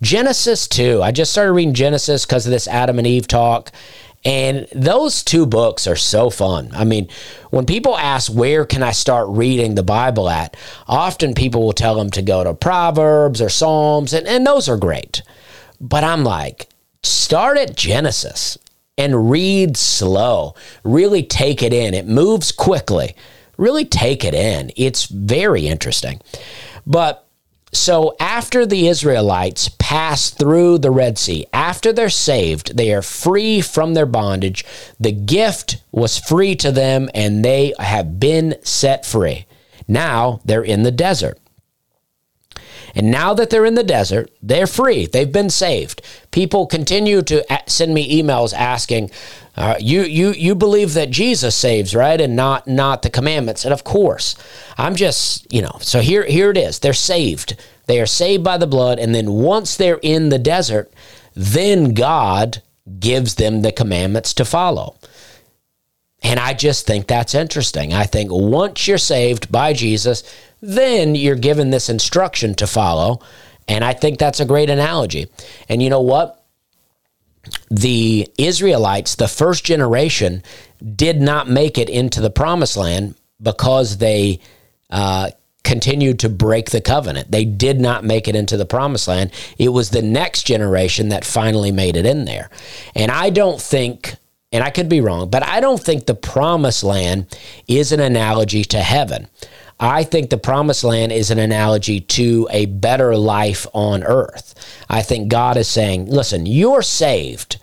Genesis, 0.00 0.66
too. 0.66 1.02
I 1.02 1.12
just 1.12 1.32
started 1.32 1.52
reading 1.52 1.74
Genesis 1.74 2.24
because 2.24 2.46
of 2.46 2.52
this 2.52 2.66
Adam 2.66 2.98
and 2.98 3.06
Eve 3.06 3.28
talk. 3.28 3.70
And 4.24 4.66
those 4.74 5.22
two 5.22 5.46
books 5.46 5.86
are 5.86 5.94
so 5.94 6.30
fun. 6.30 6.70
I 6.72 6.84
mean, 6.84 7.08
when 7.50 7.64
people 7.64 7.96
ask 7.96 8.32
where 8.32 8.64
can 8.64 8.82
I 8.82 8.90
start 8.90 9.28
reading 9.28 9.74
the 9.74 9.84
Bible 9.84 10.28
at, 10.28 10.56
often 10.88 11.34
people 11.34 11.62
will 11.62 11.72
tell 11.72 11.94
them 11.94 12.10
to 12.10 12.22
go 12.22 12.42
to 12.42 12.54
Proverbs 12.54 13.40
or 13.40 13.48
Psalms, 13.48 14.12
and, 14.12 14.26
and 14.26 14.44
those 14.44 14.68
are 14.68 14.76
great. 14.76 15.22
But 15.80 16.02
I'm 16.02 16.24
like, 16.24 16.68
start 17.04 17.56
at 17.56 17.76
Genesis 17.76 18.58
and 18.98 19.30
read 19.30 19.76
slow. 19.76 20.54
Really 20.84 21.22
take 21.22 21.62
it 21.62 21.72
in. 21.72 21.94
It 21.94 22.06
moves 22.06 22.52
quickly. 22.52 23.14
Really 23.56 23.84
take 23.84 24.24
it 24.24 24.34
in. 24.34 24.70
It's 24.76 25.06
very 25.06 25.66
interesting. 25.66 26.20
But 26.86 27.26
so 27.72 28.16
after 28.20 28.64
the 28.64 28.88
Israelites 28.88 29.68
pass 29.78 30.30
through 30.30 30.78
the 30.78 30.90
Red 30.90 31.18
Sea, 31.18 31.46
after 31.52 31.92
they're 31.92 32.08
saved, 32.08 32.76
they 32.76 32.92
are 32.92 33.02
free 33.02 33.60
from 33.60 33.94
their 33.94 34.06
bondage. 34.06 34.64
The 34.98 35.12
gift 35.12 35.78
was 35.92 36.18
free 36.18 36.54
to 36.56 36.72
them 36.72 37.10
and 37.14 37.44
they 37.44 37.74
have 37.78 38.18
been 38.18 38.56
set 38.62 39.04
free. 39.04 39.46
Now 39.88 40.40
they're 40.44 40.64
in 40.64 40.82
the 40.84 40.90
desert. 40.90 41.38
And 42.96 43.10
now 43.10 43.34
that 43.34 43.50
they're 43.50 43.66
in 43.66 43.74
the 43.74 43.84
desert, 43.84 44.30
they're 44.42 44.66
free. 44.66 45.04
They've 45.04 45.30
been 45.30 45.50
saved. 45.50 46.00
People 46.30 46.66
continue 46.66 47.20
to 47.22 47.44
send 47.68 47.92
me 47.92 48.22
emails 48.22 48.54
asking, 48.54 49.10
uh, 49.54 49.76
"You 49.78 50.02
you 50.02 50.32
you 50.32 50.54
believe 50.54 50.94
that 50.94 51.10
Jesus 51.10 51.54
saves, 51.54 51.94
right, 51.94 52.18
and 52.18 52.34
not 52.34 52.66
not 52.66 53.02
the 53.02 53.10
commandments?" 53.10 53.64
And 53.66 53.74
of 53.74 53.84
course, 53.84 54.34
I'm 54.78 54.96
just 54.96 55.46
you 55.52 55.60
know. 55.60 55.76
So 55.82 56.00
here 56.00 56.24
here 56.24 56.50
it 56.50 56.56
is. 56.56 56.78
They're 56.78 56.94
saved. 56.94 57.56
They 57.84 58.00
are 58.00 58.06
saved 58.06 58.42
by 58.42 58.56
the 58.56 58.66
blood, 58.66 58.98
and 58.98 59.14
then 59.14 59.32
once 59.32 59.76
they're 59.76 60.00
in 60.02 60.30
the 60.30 60.38
desert, 60.38 60.90
then 61.34 61.92
God 61.92 62.62
gives 62.98 63.34
them 63.34 63.60
the 63.60 63.72
commandments 63.72 64.32
to 64.34 64.44
follow. 64.46 64.94
And 66.22 66.40
I 66.40 66.54
just 66.54 66.86
think 66.86 67.06
that's 67.06 67.34
interesting. 67.34 67.92
I 67.92 68.04
think 68.04 68.30
once 68.32 68.88
you're 68.88 68.98
saved 68.98 69.52
by 69.52 69.74
Jesus, 69.74 70.24
then 70.66 71.14
you're 71.14 71.36
given 71.36 71.70
this 71.70 71.88
instruction 71.88 72.54
to 72.56 72.66
follow. 72.66 73.20
And 73.68 73.84
I 73.84 73.92
think 73.92 74.18
that's 74.18 74.40
a 74.40 74.44
great 74.44 74.70
analogy. 74.70 75.28
And 75.68 75.82
you 75.82 75.90
know 75.90 76.00
what? 76.00 76.44
The 77.70 78.28
Israelites, 78.38 79.14
the 79.14 79.28
first 79.28 79.64
generation, 79.64 80.42
did 80.94 81.20
not 81.20 81.48
make 81.48 81.78
it 81.78 81.88
into 81.88 82.20
the 82.20 82.30
promised 82.30 82.76
land 82.76 83.14
because 83.40 83.98
they 83.98 84.40
uh, 84.90 85.30
continued 85.62 86.20
to 86.20 86.28
break 86.28 86.70
the 86.70 86.80
covenant. 86.80 87.30
They 87.30 87.44
did 87.44 87.80
not 87.80 88.04
make 88.04 88.28
it 88.28 88.36
into 88.36 88.56
the 88.56 88.66
promised 88.66 89.08
land. 89.08 89.32
It 89.58 89.68
was 89.68 89.90
the 89.90 90.02
next 90.02 90.44
generation 90.44 91.10
that 91.10 91.24
finally 91.24 91.72
made 91.72 91.96
it 91.96 92.06
in 92.06 92.24
there. 92.24 92.50
And 92.94 93.10
I 93.10 93.30
don't 93.30 93.60
think, 93.60 94.14
and 94.52 94.64
I 94.64 94.70
could 94.70 94.88
be 94.88 95.00
wrong, 95.00 95.28
but 95.30 95.44
I 95.44 95.60
don't 95.60 95.82
think 95.82 96.06
the 96.06 96.14
promised 96.14 96.82
land 96.82 97.26
is 97.68 97.92
an 97.92 98.00
analogy 98.00 98.64
to 98.64 98.78
heaven. 98.78 99.28
I 99.78 100.04
think 100.04 100.30
the 100.30 100.38
promised 100.38 100.84
land 100.84 101.12
is 101.12 101.30
an 101.30 101.38
analogy 101.38 102.00
to 102.00 102.48
a 102.50 102.66
better 102.66 103.16
life 103.16 103.66
on 103.74 104.02
earth. 104.02 104.54
I 104.88 105.02
think 105.02 105.28
God 105.28 105.56
is 105.56 105.68
saying, 105.68 106.06
listen, 106.06 106.46
you're 106.46 106.82
saved, 106.82 107.58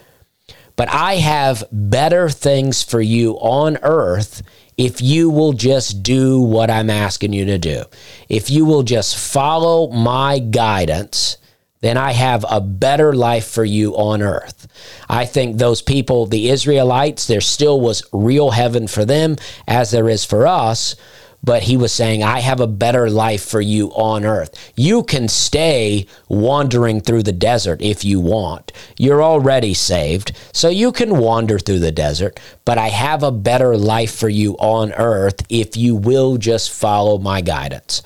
but 0.75 0.89
I 0.89 1.15
have 1.15 1.63
better 1.71 2.29
things 2.29 2.83
for 2.83 3.01
you 3.01 3.33
on 3.35 3.77
earth 3.81 4.43
if 4.77 5.01
you 5.01 5.29
will 5.29 5.53
just 5.53 6.03
do 6.03 6.39
what 6.39 6.69
I'm 6.69 6.89
asking 6.89 7.33
you 7.33 7.45
to 7.45 7.57
do. 7.57 7.83
If 8.29 8.49
you 8.49 8.65
will 8.65 8.83
just 8.83 9.17
follow 9.17 9.89
my 9.91 10.39
guidance, 10.39 11.37
then 11.81 11.97
I 11.97 12.13
have 12.13 12.45
a 12.49 12.61
better 12.61 13.13
life 13.13 13.47
for 13.47 13.65
you 13.65 13.95
on 13.97 14.21
earth. 14.21 14.67
I 15.09 15.25
think 15.25 15.57
those 15.57 15.81
people, 15.81 16.25
the 16.25 16.49
Israelites, 16.49 17.27
there 17.27 17.41
still 17.41 17.81
was 17.81 18.03
real 18.13 18.51
heaven 18.51 18.87
for 18.87 19.03
them 19.03 19.35
as 19.67 19.91
there 19.91 20.09
is 20.09 20.23
for 20.23 20.47
us 20.47 20.95
but 21.43 21.63
he 21.63 21.75
was 21.75 21.91
saying, 21.91 22.23
I 22.23 22.39
have 22.39 22.59
a 22.59 22.67
better 22.67 23.09
life 23.09 23.43
for 23.43 23.59
you 23.59 23.89
on 23.89 24.25
earth. 24.25 24.73
You 24.75 25.03
can 25.03 25.27
stay 25.27 26.07
wandering 26.29 27.01
through 27.01 27.23
the 27.23 27.33
desert 27.33 27.81
if 27.81 28.05
you 28.05 28.19
want. 28.19 28.71
You're 28.97 29.23
already 29.23 29.73
saved, 29.73 30.31
so 30.53 30.69
you 30.69 30.91
can 30.91 31.17
wander 31.17 31.59
through 31.59 31.79
the 31.79 31.91
desert, 31.91 32.39
but 32.65 32.77
I 32.77 32.87
have 32.89 33.23
a 33.23 33.31
better 33.31 33.77
life 33.77 34.15
for 34.15 34.29
you 34.29 34.53
on 34.53 34.93
earth 34.93 35.45
if 35.49 35.75
you 35.75 35.95
will 35.95 36.37
just 36.37 36.71
follow 36.71 37.17
my 37.17 37.41
guidance. 37.41 38.01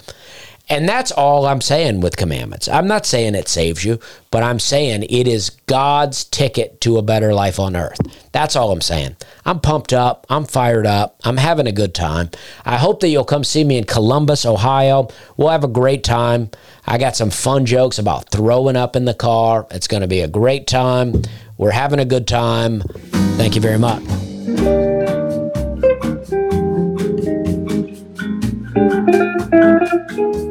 And 0.70 0.88
that's 0.88 1.12
all 1.12 1.46
I'm 1.46 1.62
saying 1.62 2.02
with 2.02 2.18
commandments. 2.18 2.68
I'm 2.68 2.88
not 2.88 3.06
saying 3.06 3.36
it 3.36 3.48
saves 3.48 3.86
you, 3.86 4.00
but 4.32 4.44
I'm 4.44 4.60
saying 4.60 5.04
it 5.04 5.28
is 5.28 5.52
God's 5.66 6.26
ticket 6.26 6.82
to 6.82 6.98
a 6.98 7.02
better 7.02 7.34
life 7.34 7.60
on 7.60 7.76
earth. 7.76 8.00
That's 8.34 8.56
all 8.56 8.72
I'm 8.72 8.82
saying. 8.82 9.16
I'm 9.46 9.62
pumped 9.62 9.94
up. 9.94 10.28
I'm 10.30 10.46
fired 10.46 10.86
up. 10.86 11.16
I'm 11.24 11.38
having 11.38 11.68
a 11.68 11.72
good 11.72 11.96
time. 11.96 12.32
I 12.66 12.78
hope 12.78 13.00
that 13.00 13.08
you'll 13.08 13.24
come 13.24 13.46
see 13.46 13.64
me 13.64 13.78
in 13.78 13.86
Columbus, 13.86 14.46
Ohio. 14.46 15.08
We'll 15.38 15.50
have 15.50 15.64
a 15.64 15.70
great 15.70 16.04
time. 16.04 16.52
I 16.86 16.98
got 16.98 17.16
some 17.16 17.30
fun 17.30 17.66
jokes 17.66 17.98
about 17.98 18.30
throwing 18.30 18.76
up 18.76 18.96
in 18.96 19.06
the 19.06 19.14
car. 19.14 19.68
It's 19.72 19.88
going 19.88 20.02
to 20.02 20.08
be 20.08 20.20
a 20.20 20.28
great 20.28 20.68
time. 20.68 21.22
We're 21.58 21.72
having 21.72 22.00
a 22.00 22.06
good 22.06 22.28
time. 22.28 22.82
Thank 23.38 23.56
you 23.56 23.62
very 23.62 23.80
much. 23.80 24.04
Thank 29.50 30.18
you. 30.18 30.47